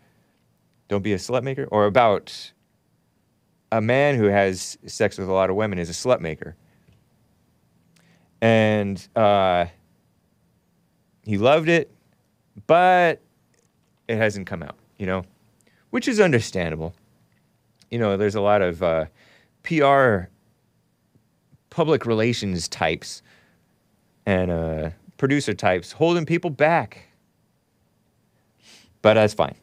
Don't 0.88 1.04
be 1.04 1.14
a 1.14 1.18
slut 1.18 1.44
maker, 1.44 1.68
or 1.72 1.86
about 1.86 2.54
a 3.72 3.82
man 3.82 4.16
who 4.16 4.26
has 4.26 4.78
sex 4.86 5.18
with 5.18 5.28
a 5.28 5.32
lot 5.32 5.50
of 5.50 5.56
women 5.56 5.80
is 5.80 5.90
a 5.90 5.94
slut 5.94 6.20
maker. 6.20 6.56
And 8.42 9.06
uh, 9.16 9.66
he 11.24 11.38
loved 11.38 11.70
it, 11.70 11.90
but 12.68 13.22
it 14.08 14.18
hasn't 14.18 14.46
come 14.46 14.62
out, 14.62 14.76
you 14.98 15.08
know, 15.08 15.24
which 15.90 16.08
is 16.08 16.20
understandable. 16.20 16.94
You 17.94 18.00
know, 18.00 18.18
there's 18.18 18.34
a 18.34 18.42
lot 18.42 18.64
of 18.64 18.82
uh, 18.82 19.06
PR, 19.62 20.22
public 21.70 22.08
relations 22.08 22.68
types, 22.68 23.22
and 24.26 24.50
uh, 24.50 24.90
producer 25.18 25.54
types 25.54 25.92
holding 25.92 26.26
people 26.26 26.50
back. 26.50 27.06
But 29.04 29.14
that's 29.14 29.36
fine. 29.36 29.54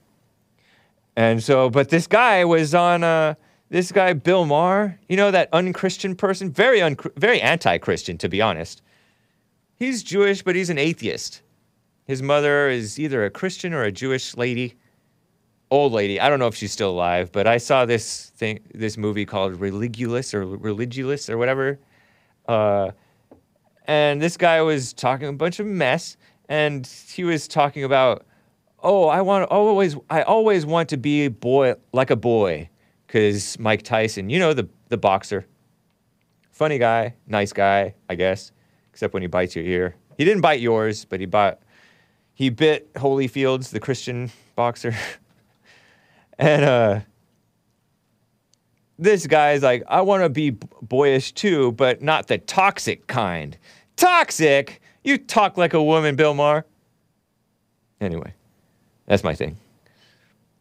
And 1.16 1.42
so, 1.42 1.70
but 1.70 1.88
this 1.88 2.06
guy 2.06 2.44
was 2.44 2.72
on, 2.72 3.02
uh, 3.02 3.34
this 3.68 3.90
guy, 3.90 4.12
Bill 4.12 4.46
Maher, 4.46 4.96
you 5.08 5.16
know, 5.16 5.32
that 5.32 5.48
unchristian 5.52 6.14
person, 6.14 6.52
very, 6.52 6.80
un- 6.80 6.96
very 7.16 7.40
anti 7.40 7.78
Christian, 7.78 8.16
to 8.18 8.28
be 8.28 8.40
honest. 8.40 8.80
He's 9.74 10.04
Jewish, 10.04 10.42
but 10.42 10.54
he's 10.54 10.70
an 10.70 10.78
atheist. 10.78 11.42
His 12.06 12.22
mother 12.22 12.68
is 12.68 12.96
either 12.96 13.24
a 13.24 13.30
Christian 13.30 13.74
or 13.74 13.82
a 13.82 13.90
Jewish 13.90 14.36
lady. 14.36 14.76
Old 15.70 15.92
lady. 15.92 16.20
I 16.20 16.28
don't 16.28 16.38
know 16.38 16.48
if 16.48 16.54
she's 16.54 16.72
still 16.72 16.90
alive, 16.90 17.30
but 17.32 17.46
I 17.46 17.58
saw 17.58 17.84
this 17.86 18.30
thing, 18.36 18.60
this 18.74 18.96
movie 18.96 19.24
called 19.24 19.54
Religulous 19.54 20.34
or 20.34 20.44
Religulous 20.44 21.30
or 21.30 21.38
whatever. 21.38 21.78
Uh, 22.48 22.90
and 23.86 24.20
this 24.20 24.36
guy 24.36 24.60
was 24.62 24.92
talking 24.92 25.28
a 25.28 25.32
bunch 25.32 25.60
of 25.60 25.66
mess, 25.66 26.16
and 26.48 26.86
he 26.86 27.24
was 27.24 27.48
talking 27.48 27.84
about, 27.84 28.26
oh, 28.82 29.08
I 29.08 29.20
want 29.20 29.50
always, 29.50 29.96
I 30.08 30.22
always 30.22 30.66
want 30.66 30.88
to 30.90 30.96
be 30.96 31.26
a 31.26 31.30
boy 31.30 31.74
like 31.92 32.10
a 32.10 32.16
boy, 32.16 32.68
because 33.06 33.58
Mike 33.58 33.82
Tyson, 33.82 34.30
you 34.30 34.38
know 34.38 34.52
the 34.52 34.68
the 34.88 34.98
boxer, 34.98 35.46
funny 36.50 36.78
guy, 36.78 37.14
nice 37.26 37.52
guy, 37.52 37.94
I 38.08 38.16
guess, 38.16 38.52
except 38.92 39.14
when 39.14 39.22
he 39.22 39.28
bites 39.28 39.54
your 39.54 39.64
ear. 39.64 39.96
He 40.16 40.24
didn't 40.24 40.42
bite 40.42 40.60
yours, 40.60 41.04
but 41.04 41.20
he 41.20 41.26
bite, 41.26 41.58
he 42.34 42.50
bit 42.50 42.92
Holyfields, 42.94 43.70
the 43.70 43.80
Christian 43.80 44.30
boxer. 44.56 44.94
and 46.40 46.64
uh, 46.64 47.00
this 48.98 49.26
guy's 49.26 49.62
like, 49.62 49.82
I 49.86 50.00
want 50.00 50.22
to 50.22 50.28
be 50.28 50.50
boyish 50.82 51.32
too, 51.32 51.72
but 51.72 52.00
not 52.02 52.28
the 52.28 52.38
toxic 52.38 53.06
kind. 53.06 53.56
Toxic? 53.96 54.80
You 55.04 55.18
talk 55.18 55.58
like 55.58 55.74
a 55.74 55.82
woman, 55.82 56.16
Bill 56.16 56.34
Maher. 56.34 56.64
Anyway, 58.00 58.32
that's 59.06 59.22
my 59.22 59.34
thing. 59.34 59.56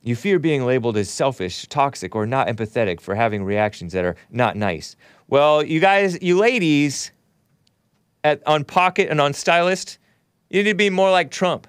You 0.01 0.15
fear 0.15 0.37
being 0.37 0.65
labeled 0.65 0.97
as 0.97 1.09
selfish, 1.09 1.65
toxic, 1.67 2.15
or 2.15 2.25
not 2.25 2.47
empathetic 2.47 2.99
for 2.99 3.15
having 3.15 3.43
reactions 3.43 3.93
that 3.93 4.03
are 4.03 4.15
not 4.29 4.57
nice. 4.57 4.95
Well, 5.27 5.63
you 5.63 5.79
guys, 5.79 6.21
you 6.21 6.37
ladies, 6.37 7.11
at, 8.23 8.45
on 8.45 8.65
Pocket 8.65 9.09
and 9.09 9.21
on 9.21 9.33
Stylist, 9.33 9.97
you 10.49 10.63
need 10.63 10.71
to 10.71 10.75
be 10.75 10.89
more 10.89 11.11
like 11.11 11.31
Trump. 11.31 11.67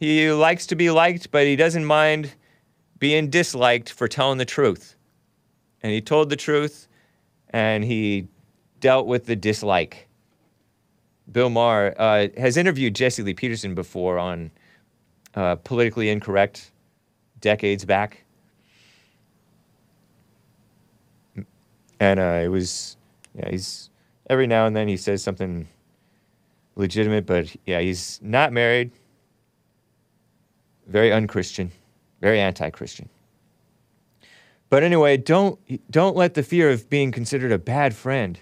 He 0.00 0.32
likes 0.32 0.66
to 0.68 0.76
be 0.76 0.90
liked, 0.90 1.30
but 1.30 1.46
he 1.46 1.56
doesn't 1.56 1.84
mind 1.84 2.32
being 2.98 3.28
disliked 3.28 3.92
for 3.92 4.08
telling 4.08 4.38
the 4.38 4.46
truth. 4.46 4.96
And 5.82 5.92
he 5.92 6.00
told 6.00 6.30
the 6.30 6.36
truth, 6.36 6.88
and 7.50 7.84
he 7.84 8.26
dealt 8.80 9.06
with 9.06 9.26
the 9.26 9.36
dislike. 9.36 10.08
Bill 11.30 11.50
Maher 11.50 11.94
uh, 11.98 12.28
has 12.38 12.56
interviewed 12.56 12.94
Jesse 12.94 13.22
Lee 13.22 13.34
Peterson 13.34 13.74
before 13.74 14.18
on 14.18 14.50
uh, 15.34 15.56
Politically 15.56 16.08
Incorrect 16.08 16.72
decades 17.40 17.84
back. 17.84 18.24
And 22.00 22.18
uh, 22.18 22.40
it 22.42 22.48
was, 22.48 22.96
yeah, 23.34 23.50
he's, 23.50 23.90
every 24.30 24.46
now 24.46 24.64
and 24.64 24.74
then 24.74 24.88
he 24.88 24.96
says 24.96 25.22
something 25.22 25.68
legitimate, 26.74 27.26
but 27.26 27.54
yeah, 27.66 27.80
he's 27.80 28.18
not 28.22 28.52
married, 28.52 28.90
very 30.90 31.12
unchristian, 31.12 31.70
very 32.20 32.40
anti-Christian. 32.40 33.08
But 34.68 34.82
anyway, 34.82 35.16
don't 35.16 35.58
don't 35.90 36.16
let 36.16 36.34
the 36.34 36.42
fear 36.42 36.70
of 36.70 36.88
being 36.90 37.10
considered 37.10 37.52
a 37.52 37.58
bad 37.58 37.94
friend. 37.94 38.38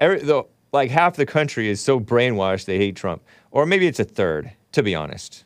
Every, 0.00 0.20
though, 0.20 0.48
like 0.72 0.90
half 0.90 1.16
the 1.16 1.24
country 1.24 1.68
is 1.68 1.80
so 1.80 1.98
brainwashed 1.98 2.66
they 2.66 2.78
hate 2.78 2.96
Trump, 2.96 3.22
or 3.50 3.64
maybe 3.64 3.86
it's 3.86 4.00
a 4.00 4.04
third, 4.04 4.52
to 4.72 4.82
be 4.82 4.94
honest. 4.94 5.44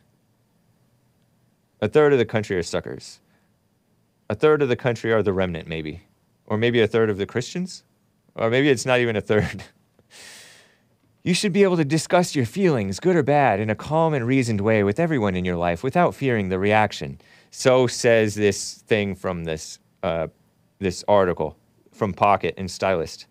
A 1.79 1.87
third 1.87 2.11
of 2.13 2.19
the 2.19 2.25
country 2.25 2.57
are 2.57 2.63
suckers. 2.63 3.19
A 4.29 4.35
third 4.35 4.61
of 4.61 4.69
the 4.69 4.75
country 4.75 5.11
are 5.13 5.23
the 5.23 5.33
remnant, 5.33 5.67
maybe, 5.67 6.03
or 6.45 6.57
maybe 6.57 6.81
a 6.81 6.87
third 6.87 7.09
of 7.09 7.17
the 7.17 7.25
Christians, 7.25 7.83
or 8.35 8.49
maybe 8.49 8.69
it's 8.69 8.85
not 8.85 8.99
even 8.99 9.15
a 9.15 9.21
third. 9.21 9.63
You 11.23 11.35
should 11.35 11.53
be 11.53 11.61
able 11.61 11.77
to 11.77 11.85
discuss 11.85 12.35
your 12.35 12.47
feelings, 12.47 12.99
good 12.99 13.15
or 13.15 13.21
bad, 13.21 13.59
in 13.59 13.69
a 13.69 13.75
calm 13.75 14.15
and 14.15 14.25
reasoned 14.25 14.59
way 14.59 14.83
with 14.83 14.99
everyone 14.99 15.35
in 15.35 15.45
your 15.45 15.55
life 15.55 15.83
without 15.83 16.15
fearing 16.15 16.49
the 16.49 16.57
reaction. 16.57 17.21
So 17.51 17.85
says 17.85 18.33
this 18.33 18.75
thing 18.87 19.13
from 19.13 19.43
this, 19.43 19.77
uh, 20.01 20.29
this 20.79 21.03
article 21.07 21.57
from 21.91 22.13
Pocket 22.13 22.55
and 22.57 22.71
Stylist. 22.71 23.27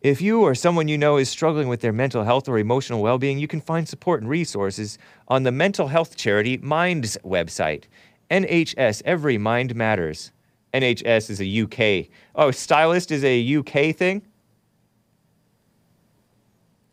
If 0.00 0.22
you 0.22 0.40
or 0.40 0.54
someone 0.54 0.88
you 0.88 0.96
know 0.96 1.18
is 1.18 1.28
struggling 1.28 1.68
with 1.68 1.80
their 1.80 1.92
mental 1.92 2.24
health 2.24 2.48
or 2.48 2.58
emotional 2.58 3.02
well 3.02 3.18
being, 3.18 3.38
you 3.38 3.48
can 3.48 3.60
find 3.60 3.86
support 3.86 4.22
and 4.22 4.30
resources 4.30 4.96
on 5.26 5.42
the 5.42 5.52
mental 5.52 5.88
health 5.88 6.16
charity 6.16 6.56
Minds 6.58 7.18
website. 7.24 7.84
NHS 8.30 9.02
Every 9.04 9.36
Mind 9.36 9.74
Matters. 9.74 10.32
NHS 10.72 11.30
is 11.30 11.40
a 11.42 11.62
UK. 11.62 12.10
Oh, 12.34 12.50
Stylist 12.52 13.10
is 13.10 13.24
a 13.24 13.56
UK 13.56 13.94
thing? 13.94 14.22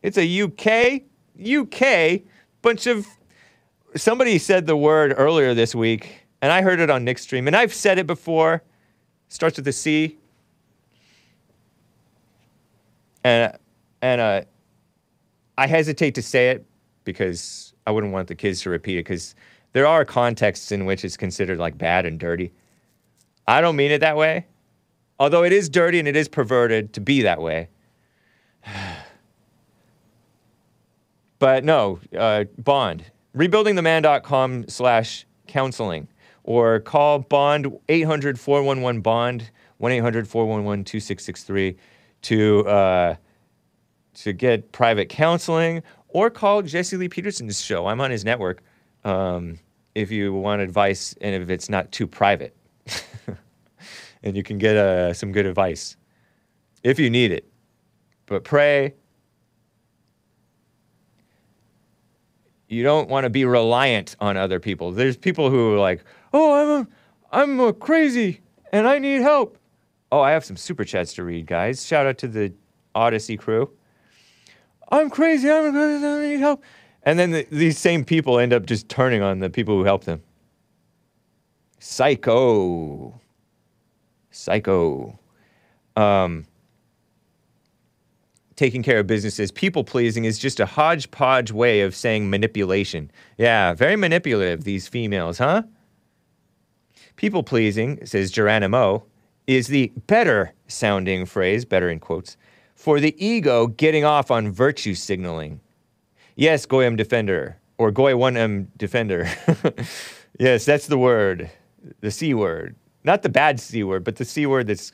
It's 0.06 0.20
a 0.20 0.42
UK, 0.44 1.02
UK 1.42 2.22
bunch 2.62 2.86
of. 2.86 3.08
Somebody 3.96 4.38
said 4.38 4.68
the 4.68 4.78
word 4.78 5.16
earlier 5.18 5.56
this 5.56 5.74
week, 5.74 6.28
and 6.44 6.52
I 6.52 6.62
heard 6.62 6.80
it 6.80 6.92
on 6.92 7.04
Nick's 7.04 7.24
stream, 7.24 7.48
and 7.48 7.56
I've 7.56 7.74
said 7.74 7.98
it 7.98 8.06
before. 8.06 8.62
Starts 9.30 9.58
with 9.58 9.68
a 9.68 9.72
C. 9.72 10.20
And 13.24 13.58
and 14.04 14.22
uh, 14.22 14.42
I 15.58 15.66
hesitate 15.66 16.14
to 16.16 16.22
say 16.22 16.52
it 16.52 16.64
because 17.04 17.74
I 17.88 17.92
wouldn't 17.92 18.14
want 18.14 18.28
the 18.28 18.36
kids 18.36 18.62
to 18.62 18.70
repeat 18.70 19.00
it 19.00 19.06
because 19.06 19.34
there 19.72 19.88
are 19.88 20.06
contexts 20.06 20.72
in 20.72 20.86
which 20.86 21.04
it's 21.04 21.18
considered 21.18 21.58
like 21.58 21.80
bad 21.80 22.06
and 22.06 22.20
dirty. 22.20 22.54
I 23.48 23.60
don't 23.60 23.76
mean 23.76 23.90
it 23.90 24.02
that 24.02 24.18
way, 24.18 24.46
although 25.20 25.44
it 25.44 25.52
is 25.52 25.68
dirty 25.68 25.98
and 25.98 26.08
it 26.08 26.16
is 26.16 26.28
perverted 26.28 26.94
to 26.94 27.02
be 27.02 27.24
that 27.24 27.42
way. 27.42 27.70
But 31.46 31.64
no, 31.64 32.00
uh, 32.18 32.46
Bond. 32.58 33.06
Rebuildingtheman.com 33.38 34.68
slash 34.68 35.28
counseling. 35.46 36.08
Or 36.44 36.80
call 36.80 37.20
Bond 37.20 37.72
800 37.88 38.40
411 38.40 39.02
Bond, 39.02 39.52
1 39.78 39.92
800 39.92 40.28
411 40.28 40.86
2663 40.86 41.78
to, 42.24 42.68
uh, 42.68 43.16
to 44.16 44.34
get 44.34 44.72
private 44.72 45.08
counseling. 45.08 45.84
Or 46.08 46.32
call 46.32 46.64
Jesse 46.64 46.98
Lee 46.98 47.10
Peterson's 47.10 47.62
show. 47.62 47.86
I'm 47.86 48.02
on 48.02 48.10
his 48.10 48.26
network 48.26 48.64
um, 49.04 49.60
if 49.94 50.10
you 50.10 50.34
want 50.34 50.64
advice 50.64 51.14
and 51.22 51.44
if 51.44 51.52
it's 51.52 51.70
not 51.70 51.92
too 51.92 52.08
private. 52.08 52.58
and 54.24 54.36
you 54.36 54.42
can 54.42 54.58
get 54.58 54.76
uh, 54.76 55.14
some 55.14 55.32
good 55.32 55.46
advice 55.46 55.96
if 56.82 56.98
you 56.98 57.12
need 57.12 57.32
it. 57.32 57.48
But 58.26 58.44
pray, 58.44 58.96
you 62.68 62.84
don't 62.84 63.10
want 63.10 63.26
to 63.26 63.30
be 63.30 63.46
reliant 63.46 64.16
on 64.20 64.38
other 64.38 64.60
people. 64.60 64.92
There's 64.92 65.18
people 65.18 65.50
who 65.50 65.74
are 65.74 65.80
like, 65.80 66.04
"Oh, 66.34 66.54
I'm 66.54 66.82
a, 66.82 66.88
I'm 67.32 67.60
a 67.60 67.74
crazy 67.74 68.42
and 68.72 68.88
I 68.88 69.00
need 69.00 69.22
help." 69.22 69.58
Oh, 70.12 70.22
I 70.22 70.32
have 70.32 70.46
some 70.46 70.58
super 70.58 70.84
chats 70.84 71.14
to 71.16 71.24
read, 71.24 71.48
guys. 71.48 71.86
Shout 71.86 72.06
out 72.06 72.18
to 72.20 72.28
the 72.28 72.54
Odyssey 72.94 73.38
crew. 73.38 73.72
I'm 74.90 75.10
crazy. 75.10 75.50
I'm 75.50 75.72
crazy. 75.72 76.06
I 76.06 76.22
need 76.22 76.40
help. 76.40 76.64
And 77.04 77.20
then 77.20 77.32
the, 77.32 77.48
these 77.52 77.78
same 77.78 78.04
people 78.04 78.40
end 78.40 78.54
up 78.54 78.66
just 78.66 78.90
turning 78.90 79.22
on 79.22 79.40
the 79.40 79.50
people 79.50 79.78
who 79.78 79.84
help 79.84 80.06
them. 80.06 80.24
Psycho. 81.80 83.20
Psycho. 84.32 85.20
Um, 85.96 86.46
taking 88.56 88.84
care 88.84 89.00
of 89.00 89.08
businesses, 89.08 89.52
people 89.52 89.84
pleasing 89.84 90.26
is 90.26 90.40
just 90.40 90.60
a 90.60 90.66
hodgepodge 90.66 91.52
way 91.52 91.82
of 91.82 91.96
saying 91.96 92.30
manipulation. 92.30 93.12
Yeah, 93.38 93.74
very 93.74 93.96
manipulative, 93.96 94.64
these 94.64 94.88
females, 94.88 95.38
huh? 95.38 95.64
People 97.18 97.44
pleasing, 97.44 98.06
says 98.06 98.32
Geronimo, 98.32 99.06
is 99.48 99.68
the 99.68 99.92
better 100.08 100.54
sounding 100.68 101.26
phrase, 101.26 101.66
better 101.66 101.90
in 101.90 102.00
quotes, 102.00 102.38
for 102.76 103.00
the 103.00 103.16
ego 103.24 103.68
getting 103.68 104.04
off 104.04 104.32
on 104.32 104.52
virtue 104.52 104.96
signaling. 104.96 105.60
Yes, 106.36 106.66
Goyim 106.66 106.96
Defender, 106.96 107.58
or 107.78 107.92
Goy 107.92 108.14
1M 108.14 108.68
Defender. 108.78 109.30
yes, 110.40 110.66
that's 110.66 110.88
the 110.88 110.98
word, 110.98 111.50
the 112.02 112.12
C 112.12 112.34
word. 112.34 112.76
Not 113.04 113.22
the 113.22 113.30
bad 113.30 113.60
C 113.60 113.84
word, 113.84 114.04
but 114.04 114.16
the 114.16 114.26
C 114.26 114.46
word 114.46 114.68
that's 114.68 114.92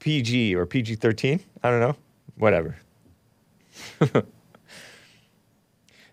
PG 0.00 0.54
or 0.54 0.66
PG 0.66 0.96
13. 0.96 1.40
I 1.62 1.70
don't 1.70 1.80
know 1.80 1.96
whatever. 2.36 2.76
the 3.98 4.24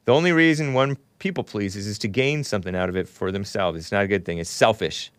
only 0.08 0.32
reason 0.32 0.74
one 0.74 0.98
people 1.20 1.44
pleases 1.44 1.88
is 1.88 2.00
to 2.00 2.08
gain 2.08 2.44
something 2.44 2.76
out 2.76 2.90
of 2.90 2.96
it 2.96 3.08
for 3.08 3.32
themselves. 3.32 3.78
It's 3.78 3.92
not 3.92 4.04
a 4.04 4.08
good 4.08 4.26
thing. 4.26 4.40
It's 4.40 4.50
selfish. 4.50 5.12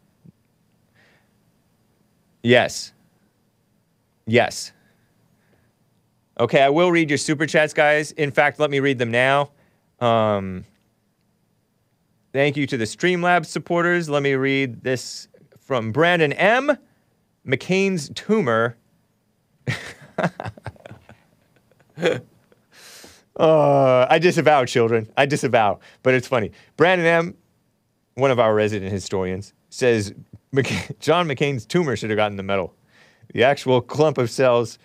Yes. 2.42 2.92
Yes. 4.26 4.72
Okay, 6.40 6.60
I 6.60 6.70
will 6.70 6.90
read 6.90 7.10
your 7.10 7.18
super 7.18 7.46
chats, 7.46 7.72
guys. 7.72 8.12
In 8.12 8.30
fact, 8.30 8.58
let 8.58 8.70
me 8.70 8.80
read 8.80 8.98
them 8.98 9.10
now. 9.10 9.50
Um, 10.00 10.64
thank 12.32 12.56
you 12.56 12.66
to 12.66 12.76
the 12.76 12.84
Streamlabs 12.84 13.46
supporters. 13.46 14.08
Let 14.08 14.22
me 14.22 14.34
read 14.34 14.82
this 14.82 15.28
from 15.60 15.92
Brandon 15.92 16.32
M. 16.32 16.76
McCain's 17.46 18.08
tumor. 18.14 18.76
Uh, 23.36 24.06
I 24.10 24.18
disavow 24.18 24.64
children. 24.64 25.08
I 25.16 25.26
disavow. 25.26 25.80
But 26.02 26.14
it's 26.14 26.28
funny. 26.28 26.52
Brandon 26.76 27.06
M., 27.06 27.34
one 28.14 28.30
of 28.30 28.38
our 28.38 28.54
resident 28.54 28.92
historians, 28.92 29.54
says 29.70 30.12
McC- 30.54 30.98
John 31.00 31.26
McCain's 31.26 31.64
tumor 31.64 31.96
should 31.96 32.10
have 32.10 32.16
gotten 32.16 32.36
the 32.36 32.42
medal. 32.42 32.74
The 33.32 33.44
actual 33.44 33.80
clump 33.80 34.18
of 34.18 34.30
cells 34.30 34.78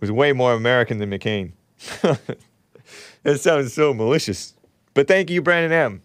was 0.00 0.12
way 0.12 0.32
more 0.32 0.52
American 0.52 0.98
than 0.98 1.10
McCain. 1.10 1.52
that 3.22 3.40
sounds 3.40 3.72
so 3.72 3.94
malicious. 3.94 4.54
But 4.92 5.08
thank 5.08 5.30
you, 5.30 5.40
Brandon 5.40 5.72
M. 5.72 6.02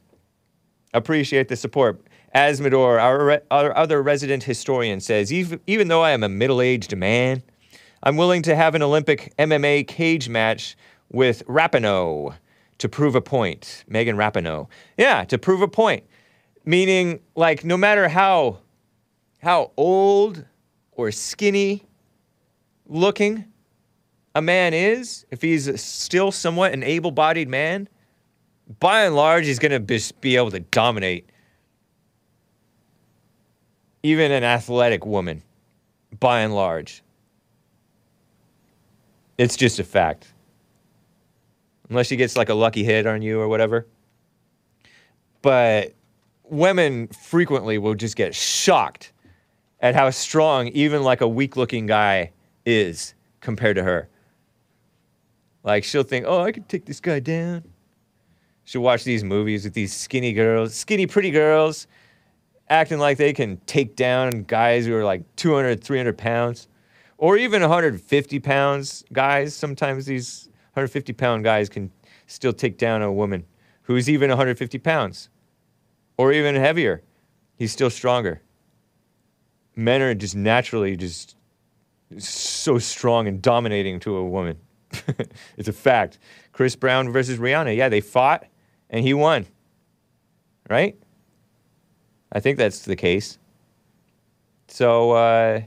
Appreciate 0.94 1.50
the 1.50 1.56
support. 1.58 2.02
Asmodor, 2.34 3.02
our, 3.02 3.26
re- 3.26 3.40
our 3.52 3.76
other 3.76 4.02
resident 4.02 4.44
historian, 4.44 5.02
says 5.02 5.34
even, 5.34 5.60
even 5.68 5.90
though 5.90 6.02
I 6.02 6.12
am 6.12 6.24
a 6.24 6.30
middle 6.30 6.62
aged 6.62 6.96
man, 6.96 7.44
I'm 8.04 8.18
willing 8.18 8.42
to 8.44 8.56
have 8.56 8.76
an 8.76 8.82
Olympic 8.82 9.34
MMA 9.38 9.88
cage 9.88 10.28
match 10.28 10.76
with 11.12 11.46
Rapinoe 11.46 12.36
to 12.80 12.90
prove 12.90 13.16
a 13.16 13.22
point. 13.22 13.84
Megan 13.88 14.18
Rapinoe. 14.18 14.68
Yeah, 14.98 15.24
to 15.26 15.38
prove 15.38 15.62
a 15.62 15.68
point. 15.68 16.04
Meaning, 16.66 17.20
like, 17.36 17.64
no 17.64 17.78
matter 17.78 18.08
how 18.08 18.60
how 19.42 19.72
old 19.76 20.46
or 20.92 21.12
skinny 21.12 21.84
looking 22.88 23.46
a 24.36 24.42
man 24.42 24.74
is, 24.74 25.26
if 25.32 25.42
he's 25.42 25.82
still 25.82 26.32
somewhat 26.32 26.74
an 26.74 26.84
able 26.84 27.12
bodied 27.12 27.50
man, 27.50 27.88
by 28.80 29.04
and 29.04 29.16
large, 29.16 29.46
he's 29.46 29.60
going 29.60 29.72
to 29.86 30.14
be 30.22 30.36
able 30.36 30.52
to 30.52 30.60
dominate 30.60 31.30
even 34.04 34.32
an 34.32 34.44
athletic 34.44 35.06
woman, 35.06 35.44
by 36.20 36.42
and 36.42 36.56
large. 36.56 37.04
It's 39.42 39.58
just 39.58 39.80
a 39.80 39.84
fact. 39.84 40.32
Unless 41.90 42.06
she 42.06 42.16
gets 42.16 42.38
like 42.38 42.50
a 42.50 42.54
lucky 42.54 42.84
hit 42.84 43.08
on 43.08 43.24
you 43.24 43.40
or 43.40 43.48
whatever. 43.48 43.88
But 45.42 45.96
women 46.44 47.08
frequently 47.08 47.80
will 47.80 47.96
just 47.96 48.16
get 48.16 48.36
shocked 48.36 49.14
at 49.80 49.96
how 49.96 50.12
strong 50.12 50.68
even 50.68 51.02
like 51.02 51.22
a 51.22 51.28
weak 51.28 51.58
looking 51.58 51.88
guy 51.88 52.34
is 52.68 53.16
compared 53.40 53.78
to 53.78 53.84
her. 53.84 54.10
Like 55.64 55.86
she'll 55.86 56.04
think, 56.04 56.26
oh, 56.28 56.42
I 56.42 56.52
could 56.52 56.70
take 56.70 56.86
this 56.86 57.00
guy 57.00 57.20
down. 57.20 57.64
She'll 58.64 58.84
watch 58.84 59.06
these 59.06 59.24
movies 59.24 59.64
with 59.64 59.74
these 59.74 59.92
skinny 59.92 60.34
girls, 60.34 60.76
skinny, 60.76 61.08
pretty 61.08 61.32
girls, 61.32 61.88
acting 62.70 63.00
like 63.00 63.18
they 63.18 63.34
can 63.34 63.58
take 63.66 63.96
down 63.96 64.44
guys 64.44 64.86
who 64.86 64.94
are 64.94 65.04
like 65.04 65.24
200, 65.38 65.84
300 65.84 66.16
pounds, 66.16 66.68
or 67.22 67.38
even 67.38 67.62
150 67.62 68.40
pounds 68.40 69.06
guys. 69.14 69.56
Sometimes 69.56 70.08
these 70.08 70.50
150 70.74 71.14
pound 71.14 71.44
guys 71.46 71.70
can 71.70 71.92
still 72.26 72.52
take 72.52 72.78
down 72.78 73.02
a 73.02 73.14
woman 73.14 73.46
who's 73.84 74.10
even 74.10 74.30
150 74.30 74.78
pounds, 74.80 75.30
or 76.18 76.34
even 76.34 76.56
heavier. 76.56 77.04
He's 77.58 77.72
still 77.72 77.90
stronger. 77.90 78.42
Men 79.76 80.02
are 80.02 80.14
just 80.14 80.36
naturally 80.36 80.98
just 80.98 81.36
so 82.18 82.80
strong 82.80 83.28
and 83.28 83.42
dominating 83.42 84.00
to 84.02 84.16
a 84.16 84.26
woman. 84.26 84.58
it's 85.58 85.68
a 85.68 85.74
fact. 85.74 86.18
Chris 86.52 86.76
Brown 86.76 87.12
versus 87.12 87.38
Rihanna. 87.38 87.76
Yeah, 87.76 87.90
they 87.90 88.02
fought 88.02 88.46
and 88.90 89.06
he 89.06 89.14
won. 89.14 89.46
Right? 90.70 90.98
I 92.32 92.40
think 92.40 92.58
that's 92.58 92.82
the 92.82 92.96
case. 92.96 93.38
So 94.68 95.12
uh, 95.12 95.62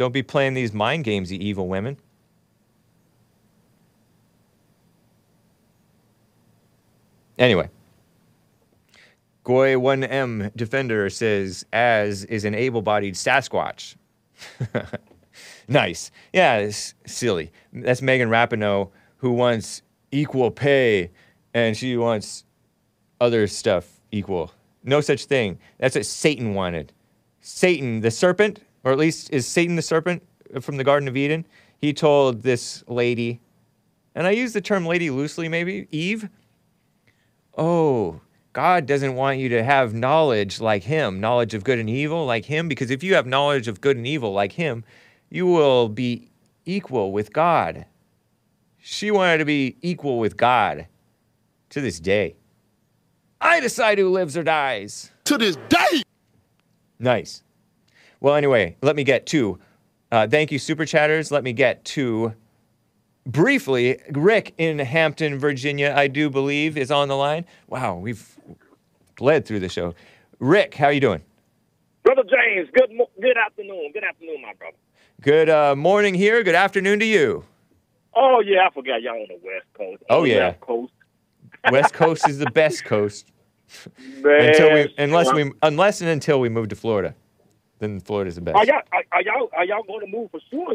don't 0.00 0.12
be 0.12 0.22
playing 0.22 0.54
these 0.54 0.72
mind 0.72 1.04
games, 1.04 1.30
you 1.30 1.38
evil 1.38 1.68
women. 1.68 1.94
Anyway, 7.38 7.68
Goy1M 9.44 10.56
Defender 10.56 11.10
says, 11.10 11.66
as 11.74 12.24
is 12.24 12.46
an 12.46 12.54
able 12.54 12.80
bodied 12.80 13.12
Sasquatch. 13.12 13.96
nice. 15.68 16.10
Yeah, 16.32 16.56
it's 16.56 16.94
silly. 17.04 17.52
That's 17.70 18.00
Megan 18.00 18.30
Rapinoe, 18.30 18.88
who 19.18 19.32
wants 19.32 19.82
equal 20.12 20.50
pay 20.50 21.10
and 21.52 21.76
she 21.76 21.98
wants 21.98 22.44
other 23.20 23.46
stuff 23.46 24.00
equal. 24.12 24.50
No 24.82 25.02
such 25.02 25.26
thing. 25.26 25.58
That's 25.76 25.94
what 25.94 26.06
Satan 26.06 26.54
wanted. 26.54 26.90
Satan, 27.42 28.00
the 28.00 28.10
serpent, 28.10 28.60
or 28.84 28.92
at 28.92 28.98
least 28.98 29.30
is 29.32 29.46
Satan 29.46 29.76
the 29.76 29.82
serpent 29.82 30.22
uh, 30.54 30.60
from 30.60 30.76
the 30.76 30.84
Garden 30.84 31.08
of 31.08 31.16
Eden? 31.16 31.46
He 31.78 31.92
told 31.92 32.42
this 32.42 32.84
lady, 32.86 33.40
and 34.14 34.26
I 34.26 34.32
use 34.32 34.52
the 34.52 34.60
term 34.60 34.84
lady 34.84 35.10
loosely, 35.10 35.48
maybe, 35.48 35.88
Eve. 35.90 36.28
Oh, 37.56 38.20
God 38.52 38.86
doesn't 38.86 39.14
want 39.14 39.38
you 39.38 39.48
to 39.50 39.62
have 39.62 39.94
knowledge 39.94 40.60
like 40.60 40.82
him, 40.82 41.20
knowledge 41.20 41.54
of 41.54 41.64
good 41.64 41.78
and 41.78 41.88
evil 41.88 42.26
like 42.26 42.44
him, 42.44 42.68
because 42.68 42.90
if 42.90 43.02
you 43.02 43.14
have 43.14 43.26
knowledge 43.26 43.68
of 43.68 43.80
good 43.80 43.96
and 43.96 44.06
evil 44.06 44.32
like 44.32 44.52
him, 44.52 44.84
you 45.30 45.46
will 45.46 45.88
be 45.88 46.30
equal 46.64 47.12
with 47.12 47.32
God. 47.32 47.86
She 48.78 49.10
wanted 49.10 49.38
to 49.38 49.44
be 49.44 49.76
equal 49.82 50.18
with 50.18 50.36
God 50.36 50.86
to 51.70 51.80
this 51.80 52.00
day. 52.00 52.36
I 53.40 53.60
decide 53.60 53.98
who 53.98 54.10
lives 54.10 54.36
or 54.36 54.42
dies. 54.42 55.12
To 55.24 55.38
this 55.38 55.56
day. 55.68 56.02
Nice. 56.98 57.42
Well, 58.20 58.34
anyway, 58.34 58.76
let 58.82 58.96
me 58.96 59.04
get 59.04 59.26
to. 59.26 59.58
Uh, 60.12 60.26
thank 60.26 60.52
you, 60.52 60.58
super 60.58 60.84
chatters. 60.84 61.30
Let 61.30 61.44
me 61.44 61.52
get 61.52 61.84
to 61.86 62.34
briefly. 63.26 63.98
Rick 64.10 64.54
in 64.58 64.78
Hampton, 64.78 65.38
Virginia, 65.38 65.94
I 65.96 66.08
do 66.08 66.28
believe, 66.28 66.76
is 66.76 66.90
on 66.90 67.08
the 67.08 67.16
line. 67.16 67.46
Wow, 67.68 67.96
we've 67.96 68.38
bled 69.16 69.46
through 69.46 69.60
the 69.60 69.68
show. 69.68 69.94
Rick, 70.38 70.74
how 70.74 70.86
are 70.86 70.92
you 70.92 71.00
doing? 71.00 71.22
Brother 72.02 72.22
James, 72.22 72.68
good 72.74 72.90
mo- 72.92 73.10
good 73.20 73.36
afternoon. 73.36 73.90
Good 73.92 74.04
afternoon, 74.04 74.42
my 74.42 74.54
brother. 74.54 74.76
Good 75.20 75.50
uh, 75.50 75.76
morning 75.76 76.14
here. 76.14 76.42
Good 76.42 76.54
afternoon 76.54 76.98
to 77.00 77.04
you. 77.04 77.44
Oh 78.14 78.40
yeah, 78.40 78.66
I 78.66 78.70
forgot 78.70 79.02
y'all 79.02 79.14
on 79.14 79.26
the 79.28 79.38
West 79.44 79.66
Coast. 79.74 80.02
Oh, 80.08 80.22
the 80.22 80.28
yeah. 80.30 80.48
West 80.48 80.60
Coast. 80.60 80.92
West 81.70 81.94
Coast 81.94 82.28
is 82.28 82.38
the 82.38 82.50
best 82.50 82.84
coast. 82.84 83.30
Man, 84.22 84.48
until 84.48 84.72
we, 84.72 84.94
unless 84.98 85.32
we, 85.32 85.52
unless 85.62 86.00
and 86.00 86.10
until 86.10 86.40
we 86.40 86.48
move 86.48 86.68
to 86.70 86.76
Florida, 86.76 87.14
then 87.80 87.98
Florida's 88.00 88.36
the 88.36 88.42
best. 88.42 88.56
Are 88.56 88.64
y'all 88.64 88.82
are, 88.92 89.04
are 89.12 89.22
y'all 89.22 89.50
are 89.54 89.64
y'all 89.64 89.82
going 89.82 90.06
to 90.06 90.06
move 90.06 90.30
for 90.30 90.40
sure? 90.50 90.74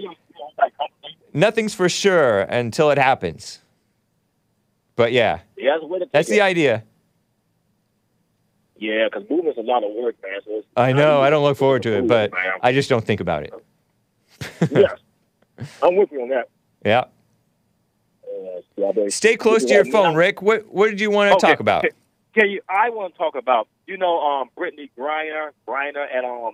Nothing's 1.33 1.73
for 1.73 1.87
sure 1.87 2.41
until 2.41 2.89
it 2.91 2.97
happens. 2.97 3.59
But 4.95 5.11
yeah, 5.11 5.39
yeah, 5.57 5.77
that's 5.77 5.83
the 5.83 6.09
that's 6.11 6.29
the 6.29 6.41
idea. 6.41 6.83
Yeah, 8.77 9.07
because 9.09 9.29
moving's 9.29 9.57
a 9.57 9.61
lot 9.61 9.83
of 9.83 9.91
work, 9.93 10.15
man. 10.21 10.41
So 10.45 10.63
I 10.75 10.91
know. 10.91 11.21
I 11.21 11.29
don't 11.29 11.43
look 11.43 11.57
forward 11.57 11.83
to 11.83 11.97
it, 11.97 12.07
but 12.07 12.31
man. 12.33 12.41
I 12.61 12.73
just 12.73 12.89
don't 12.89 13.05
think 13.05 13.21
about 13.21 13.43
it. 13.43 13.53
yes, 14.71 14.91
I'm 15.81 15.95
with 15.95 16.11
you 16.11 16.21
on 16.23 16.29
that. 16.29 16.49
Yeah. 16.85 17.05
Uh, 18.77 19.09
Stay 19.09 19.37
close 19.37 19.65
to 19.65 19.73
your 19.73 19.85
phone, 19.85 20.13
Rick. 20.13 20.41
What 20.43 20.67
What 20.67 20.89
did 20.89 20.99
you 21.01 21.09
want 21.09 21.31
to 21.31 21.35
Okay, 21.37 21.47
talk 21.53 21.59
about? 21.59 21.85
Can 22.35 22.49
you? 22.49 22.61
I 22.69 22.91
want 22.91 23.13
to 23.13 23.17
talk 23.17 23.33
about 23.35 23.67
you 23.87 23.97
know 23.97 24.19
um 24.19 24.49
Brittney 24.57 24.91
Griner, 24.97 25.49
Griner, 25.67 26.05
and 26.13 26.25
um 26.25 26.51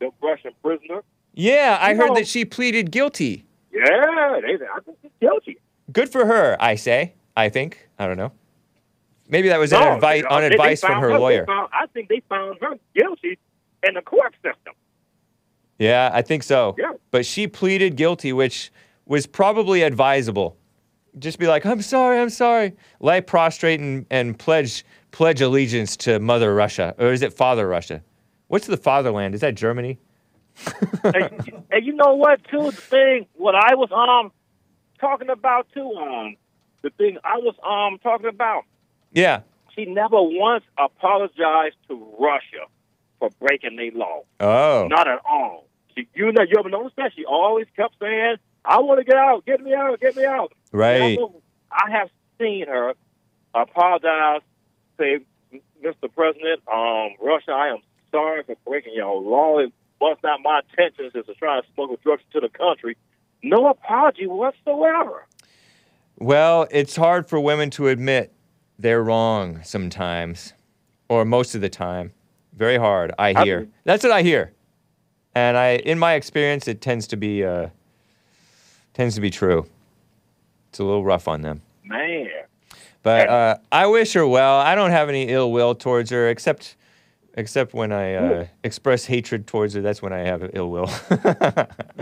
the 0.00 0.10
Russian 0.22 0.52
prisoner. 0.62 1.02
Yeah, 1.34 1.78
I 1.80 1.92
You 1.92 1.96
heard 1.98 2.08
know- 2.08 2.14
that 2.16 2.26
she 2.28 2.44
pleaded 2.44 2.90
guilty. 2.90 3.44
Yeah, 3.72 4.40
they 4.42 4.54
I 4.54 4.80
think 4.84 4.98
she's 5.02 5.10
guilty. 5.20 5.58
Good 5.92 6.08
for 6.10 6.26
her, 6.26 6.56
I 6.60 6.74
say. 6.74 7.14
I 7.36 7.48
think. 7.48 7.88
I 7.98 8.06
don't 8.06 8.16
know. 8.16 8.32
Maybe 9.28 9.48
that 9.48 9.58
was 9.58 9.72
No, 9.72 9.82
an 9.82 9.94
advice 9.96 10.22
they- 10.22 10.28
on 10.28 10.42
advice 10.44 10.80
from 10.80 10.90
found 10.92 11.02
her 11.02 11.18
lawyer. 11.18 11.46
found- 11.46 11.68
I 11.72 11.86
think 11.92 12.08
they 12.08 12.20
found 12.28 12.58
her 12.60 12.78
guilty 12.96 13.38
in 13.86 13.94
the 13.94 14.02
court 14.02 14.34
system. 14.42 14.74
Yeah, 15.78 16.10
I 16.12 16.22
think 16.22 16.42
so. 16.42 16.74
Yeah. 16.78 16.92
But 17.10 17.24
she 17.24 17.46
pleaded 17.46 17.94
guilty, 17.96 18.32
which 18.32 18.72
was 19.06 19.26
probably 19.26 19.82
advisable. 19.82 20.56
Just 21.18 21.38
be 21.38 21.46
like, 21.46 21.64
I'm 21.64 21.82
sorry, 21.82 22.18
I'm 22.18 22.30
sorry. 22.30 22.74
Lay 23.00 23.20
prostrate 23.20 23.80
and, 23.80 24.06
and 24.10 24.38
pledge 24.38 24.84
pledge 25.10 25.40
allegiance 25.40 25.96
to 25.98 26.18
Mother 26.18 26.54
Russia. 26.54 26.94
Or 26.98 27.12
is 27.12 27.22
it 27.22 27.32
Father 27.32 27.66
Russia? 27.68 28.02
What's 28.48 28.66
the 28.66 28.76
fatherland? 28.76 29.34
Is 29.34 29.40
that 29.42 29.54
Germany? 29.54 29.98
and, 31.04 31.62
and 31.70 31.86
you 31.86 31.92
know 31.94 32.14
what, 32.14 32.42
too? 32.50 32.64
The 32.64 32.72
thing, 32.72 33.26
what 33.34 33.54
I 33.54 33.74
was 33.76 33.90
um 33.92 34.32
talking 35.00 35.30
about 35.30 35.68
too, 35.72 35.92
um, 35.94 36.36
the 36.82 36.90
thing 36.90 37.18
I 37.22 37.36
was 37.38 37.54
um 37.64 37.98
talking 38.02 38.26
about, 38.28 38.64
Yeah. 39.12 39.42
she 39.76 39.84
never 39.84 40.16
once 40.20 40.64
apologized 40.76 41.76
to 41.88 41.94
Russia 42.18 42.66
for 43.20 43.30
breaking 43.40 43.76
their 43.76 43.92
law. 43.92 44.22
Oh. 44.40 44.88
Not 44.90 45.06
at 45.06 45.20
all. 45.28 45.66
She, 45.94 46.08
you 46.14 46.32
know, 46.32 46.42
you 46.42 46.54
ever 46.58 46.68
notice 46.70 46.92
that? 46.96 47.12
She 47.14 47.24
always 47.24 47.66
kept 47.76 47.94
saying, 48.00 48.36
"I 48.64 48.80
want 48.80 48.98
to 48.98 49.04
get 49.04 49.16
out, 49.16 49.44
get 49.46 49.60
me 49.60 49.74
out, 49.74 50.00
get 50.00 50.16
me 50.16 50.24
out." 50.24 50.52
Right. 50.72 50.94
And 50.94 51.04
I, 51.04 51.14
know- 51.16 51.42
I 51.70 51.90
have 51.90 52.08
seen 52.40 52.66
her 52.66 52.94
apologize, 53.54 54.40
say, 54.98 55.18
"Mr. 55.84 56.12
President, 56.14 56.62
um, 56.72 57.10
Russia, 57.20 57.52
I 57.52 57.68
am 57.68 57.78
sorry 58.10 58.42
for 58.44 58.56
breaking 58.66 58.94
your 58.94 59.20
law. 59.20 59.58
It 59.58 59.72
was 60.00 60.16
not 60.22 60.40
my 60.42 60.60
intentions 60.70 61.12
is 61.14 61.26
to 61.26 61.34
try 61.34 61.60
to 61.60 61.66
smuggle 61.74 61.98
drugs 62.02 62.22
to 62.32 62.40
the 62.40 62.48
country." 62.48 62.96
No 63.42 63.68
apology 63.68 64.26
whatsoever. 64.26 65.24
Well, 66.18 66.66
it's 66.70 66.96
hard 66.96 67.28
for 67.28 67.38
women 67.38 67.70
to 67.70 67.86
admit 67.88 68.32
they're 68.78 69.02
wrong 69.02 69.62
sometimes, 69.62 70.52
or 71.08 71.24
most 71.24 71.54
of 71.54 71.60
the 71.60 71.68
time. 71.68 72.12
Very 72.56 72.76
hard, 72.76 73.12
I 73.18 73.28
I 73.34 73.44
hear. 73.44 73.60
mean- 73.60 73.72
That's 73.84 74.02
what 74.02 74.12
I 74.12 74.22
hear. 74.22 74.52
And 75.34 75.56
I, 75.56 75.76
in 75.76 75.98
my 76.00 76.14
experience, 76.14 76.66
it 76.66 76.80
tends 76.80 77.06
to 77.08 77.16
be 77.16 77.44
uh, 77.44 77.68
tends 78.94 79.14
to 79.14 79.20
be 79.20 79.30
true. 79.30 79.66
It's 80.70 80.80
a 80.80 80.84
little 80.84 81.04
rough 81.04 81.28
on 81.28 81.42
them. 81.42 81.62
Man. 81.84 82.26
But 83.04 83.28
uh, 83.28 83.56
I 83.70 83.86
wish 83.86 84.12
her 84.14 84.26
well. 84.26 84.58
I 84.58 84.74
don't 84.74 84.90
have 84.90 85.08
any 85.08 85.28
ill 85.28 85.52
will 85.52 85.74
towards 85.76 86.10
her, 86.10 86.28
except 86.28 86.74
except 87.38 87.72
when 87.72 87.92
I 87.92 88.14
uh, 88.14 88.46
express 88.64 89.06
hatred 89.06 89.46
towards 89.46 89.72
her. 89.74 89.80
That's 89.80 90.02
when 90.02 90.12
I 90.12 90.18
have 90.18 90.50
ill 90.52 90.70
will. 90.70 90.90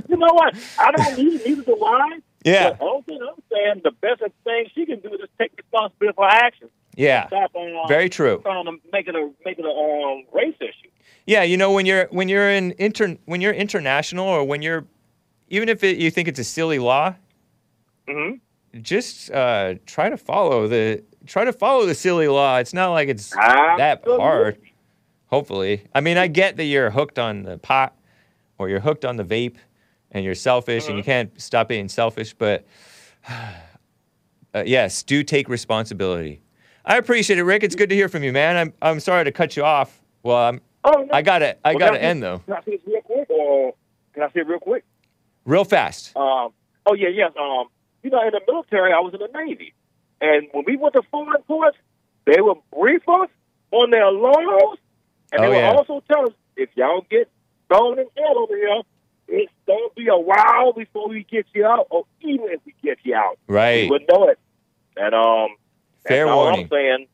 You 0.08 0.16
know 0.16 0.32
what? 0.32 0.54
I 0.78 0.92
don't 0.92 1.18
need 1.18 1.44
neither 1.44 1.62
do 1.62 1.84
I. 1.84 2.18
Yeah. 2.44 2.70
But 2.78 3.06
thing 3.06 3.18
I'm 3.20 3.42
saying, 3.52 3.80
the 3.84 3.90
best 3.90 4.22
thing 4.44 4.66
she 4.74 4.86
can 4.86 5.00
do 5.00 5.12
is 5.14 5.28
take 5.38 5.52
responsibility 5.58 6.14
for 6.14 6.24
her 6.24 6.30
actions. 6.30 6.70
yeah. 6.96 7.26
Stop 7.26 7.50
uh, 7.54 7.86
Very 7.88 8.08
true. 8.08 8.38
Trying 8.42 8.64
to 8.66 8.72
make 8.92 9.08
it 9.08 9.14
a 9.14 9.30
make 9.44 9.58
it 9.58 9.64
a 9.64 9.68
um, 9.68 10.24
race 10.32 10.54
issue. 10.60 10.90
Yeah, 11.26 11.42
you 11.42 11.56
know 11.56 11.72
when 11.72 11.86
you're 11.86 12.06
when 12.06 12.28
you're 12.28 12.48
in 12.50 12.72
inter 12.78 13.16
when 13.26 13.40
you're 13.40 13.52
international 13.52 14.26
or 14.26 14.44
when 14.44 14.62
you're 14.62 14.86
even 15.48 15.68
if 15.68 15.82
it, 15.84 15.98
you 15.98 16.10
think 16.10 16.28
it's 16.28 16.38
a 16.40 16.44
silly 16.44 16.78
law, 16.78 17.14
Mm-hmm. 18.08 18.36
just 18.82 19.30
uh, 19.32 19.74
try 19.84 20.08
to 20.08 20.16
follow 20.16 20.68
the 20.68 21.02
try 21.26 21.44
to 21.44 21.52
follow 21.52 21.84
the 21.84 21.94
silly 21.94 22.28
law. 22.28 22.58
It's 22.58 22.72
not 22.72 22.90
like 22.92 23.08
it's 23.08 23.30
that 23.30 24.02
hard. 24.06 24.58
Hopefully, 25.28 25.84
I 25.94 26.00
mean 26.00 26.16
I 26.16 26.28
get 26.28 26.56
that 26.56 26.64
you're 26.64 26.90
hooked 26.90 27.18
on 27.18 27.42
the 27.42 27.58
pot 27.58 27.96
or 28.58 28.68
you're 28.68 28.80
hooked 28.80 29.04
on 29.04 29.16
the 29.16 29.24
vape 29.24 29.56
and 30.12 30.24
you're 30.24 30.34
selfish 30.34 30.88
and 30.88 30.96
you 30.96 31.02
can't 31.04 31.38
stop 31.40 31.68
being 31.68 31.88
selfish, 31.88 32.32
but 32.34 32.64
uh, 33.28 34.62
yes, 34.64 35.02
do 35.02 35.22
take 35.22 35.48
responsibility. 35.48 36.40
I 36.84 36.98
appreciate 36.98 37.38
it, 37.38 37.42
Rick. 37.44 37.64
It's 37.64 37.74
good 37.74 37.88
to 37.90 37.96
hear 37.96 38.08
from 38.08 38.22
you, 38.22 38.32
man. 38.32 38.56
I'm 38.56 38.72
I'm 38.80 39.00
sorry 39.00 39.24
to 39.24 39.32
cut 39.32 39.56
you 39.56 39.64
off. 39.64 40.00
Well, 40.22 40.36
I'm 40.36 40.60
I 41.12 41.22
gotta 41.22 41.56
I 41.64 41.72
Well, 41.72 41.80
gotta 41.80 42.02
end 42.02 42.22
though. 42.22 42.38
Can 42.46 42.54
I 42.54 42.60
say 42.62 42.70
this 42.76 42.80
real 42.86 43.00
quick, 43.02 43.30
or 43.30 43.74
can 44.14 44.22
I 44.22 44.26
say 44.28 44.40
it 44.40 44.46
real 44.46 44.60
quick? 44.60 44.84
Real 45.44 45.64
fast. 45.64 46.16
Um, 46.16 46.52
oh 46.86 46.94
yeah, 46.94 47.08
yes. 47.08 47.32
Um, 47.38 47.66
you 48.04 48.10
know, 48.10 48.22
in 48.24 48.30
the 48.32 48.40
military, 48.46 48.92
I 48.92 49.00
was 49.00 49.12
in 49.14 49.20
the 49.20 49.28
Navy, 49.44 49.74
and 50.20 50.46
when 50.52 50.64
we 50.64 50.76
went 50.76 50.94
to 50.94 51.02
foreign 51.10 51.42
ports, 51.42 51.76
they 52.24 52.40
would 52.40 52.58
brief 52.72 53.02
us 53.08 53.28
on 53.72 53.90
their 53.90 54.10
laws, 54.12 54.78
and 55.32 55.42
they 55.42 55.46
Oh, 55.48 55.52
yeah. 55.52 55.72
also 55.72 56.02
tell 56.10 56.26
us 56.26 56.32
if 56.56 56.68
y'all 56.76 57.04
get 57.10 57.28
thrown 57.68 57.98
in 57.98 58.06
jail 58.16 58.34
over 58.38 58.56
here, 58.56 58.82
it's 59.28 59.52
gonna 59.66 59.88
be 59.96 60.06
a 60.08 60.16
while 60.16 60.72
before 60.72 61.08
we 61.08 61.24
get 61.24 61.46
you 61.54 61.64
out, 61.66 61.86
or 61.90 62.04
even 62.20 62.46
if 62.50 62.60
we 62.64 62.74
get 62.82 62.98
you 63.02 63.14
out, 63.14 63.38
Right. 63.48 63.84
you 63.84 63.90
would 63.90 64.04
know 64.12 64.28
it. 64.28 64.38
And 64.96 65.14
um, 65.14 65.48
Fair 66.06 66.24
that's 66.26 66.30
all 66.34 66.44
warning. 66.44 66.60
I'm 66.64 66.68
saying. 66.70 67.06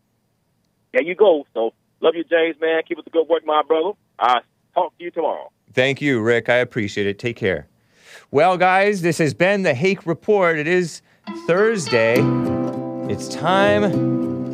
There 0.93 1.03
you 1.03 1.15
go. 1.15 1.47
So 1.55 1.73
love 2.01 2.15
you, 2.15 2.25
James, 2.25 2.57
man. 2.61 2.83
Keep 2.87 2.99
up 2.99 3.05
the 3.05 3.11
good 3.11 3.27
work, 3.29 3.47
my 3.47 3.63
brother. 3.63 3.93
I 4.19 4.41
talk 4.75 4.97
to 4.99 5.05
you 5.05 5.11
tomorrow. 5.11 5.51
Thank 5.73 6.03
you, 6.03 6.21
Rick. 6.21 6.51
I 6.51 6.57
appreciate 6.57 7.07
it. 7.07 7.19
Take 7.19 7.37
care. 7.37 7.67
Well, 8.31 8.59
guys, 8.59 9.01
this 9.01 9.17
has 9.19 9.33
been 9.33 9.63
the 9.63 9.73
Hake 9.75 10.05
Report. 10.07 10.59
It 10.59 10.67
is 10.69 11.01
Thursday. 11.47 12.17
It's 13.11 13.29
time 13.29 13.83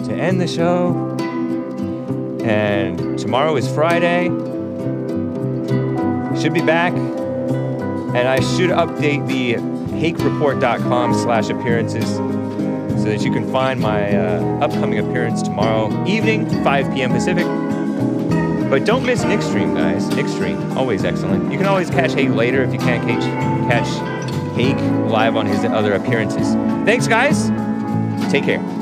to 0.04 0.12
end 0.14 0.40
the 0.40 0.46
show. 0.46 1.07
And 2.48 3.18
tomorrow 3.18 3.56
is 3.56 3.68
Friday. 3.68 4.28
Should 6.40 6.54
be 6.54 6.62
back. 6.62 6.94
And 6.94 8.26
I 8.26 8.40
should 8.40 8.70
update 8.70 9.26
the 9.28 9.54
hakereport.com 9.98 11.12
slash 11.12 11.50
appearances 11.50 12.06
so 13.02 13.04
that 13.04 13.22
you 13.22 13.30
can 13.30 13.50
find 13.52 13.78
my 13.78 14.16
uh, 14.16 14.42
upcoming 14.60 14.98
appearance 14.98 15.42
tomorrow 15.42 15.88
evening, 16.06 16.48
5 16.64 16.94
p.m. 16.94 17.10
Pacific. 17.10 17.44
But 18.70 18.86
don't 18.86 19.04
miss 19.04 19.24
Nick 19.24 19.42
Stream, 19.42 19.74
guys. 19.74 20.08
Nick 20.08 20.28
Stream, 20.28 20.76
always 20.76 21.04
excellent. 21.04 21.52
You 21.52 21.58
can 21.58 21.66
always 21.66 21.90
catch 21.90 22.12
Hake 22.14 22.30
later 22.30 22.62
if 22.62 22.72
you 22.72 22.78
can't 22.78 23.06
catch, 23.06 23.22
catch 23.70 24.56
Hake 24.56 24.76
live 25.10 25.36
on 25.36 25.46
his 25.46 25.64
other 25.64 25.94
appearances. 25.94 26.54
Thanks, 26.84 27.06
guys. 27.06 27.50
Take 28.30 28.44
care. 28.44 28.77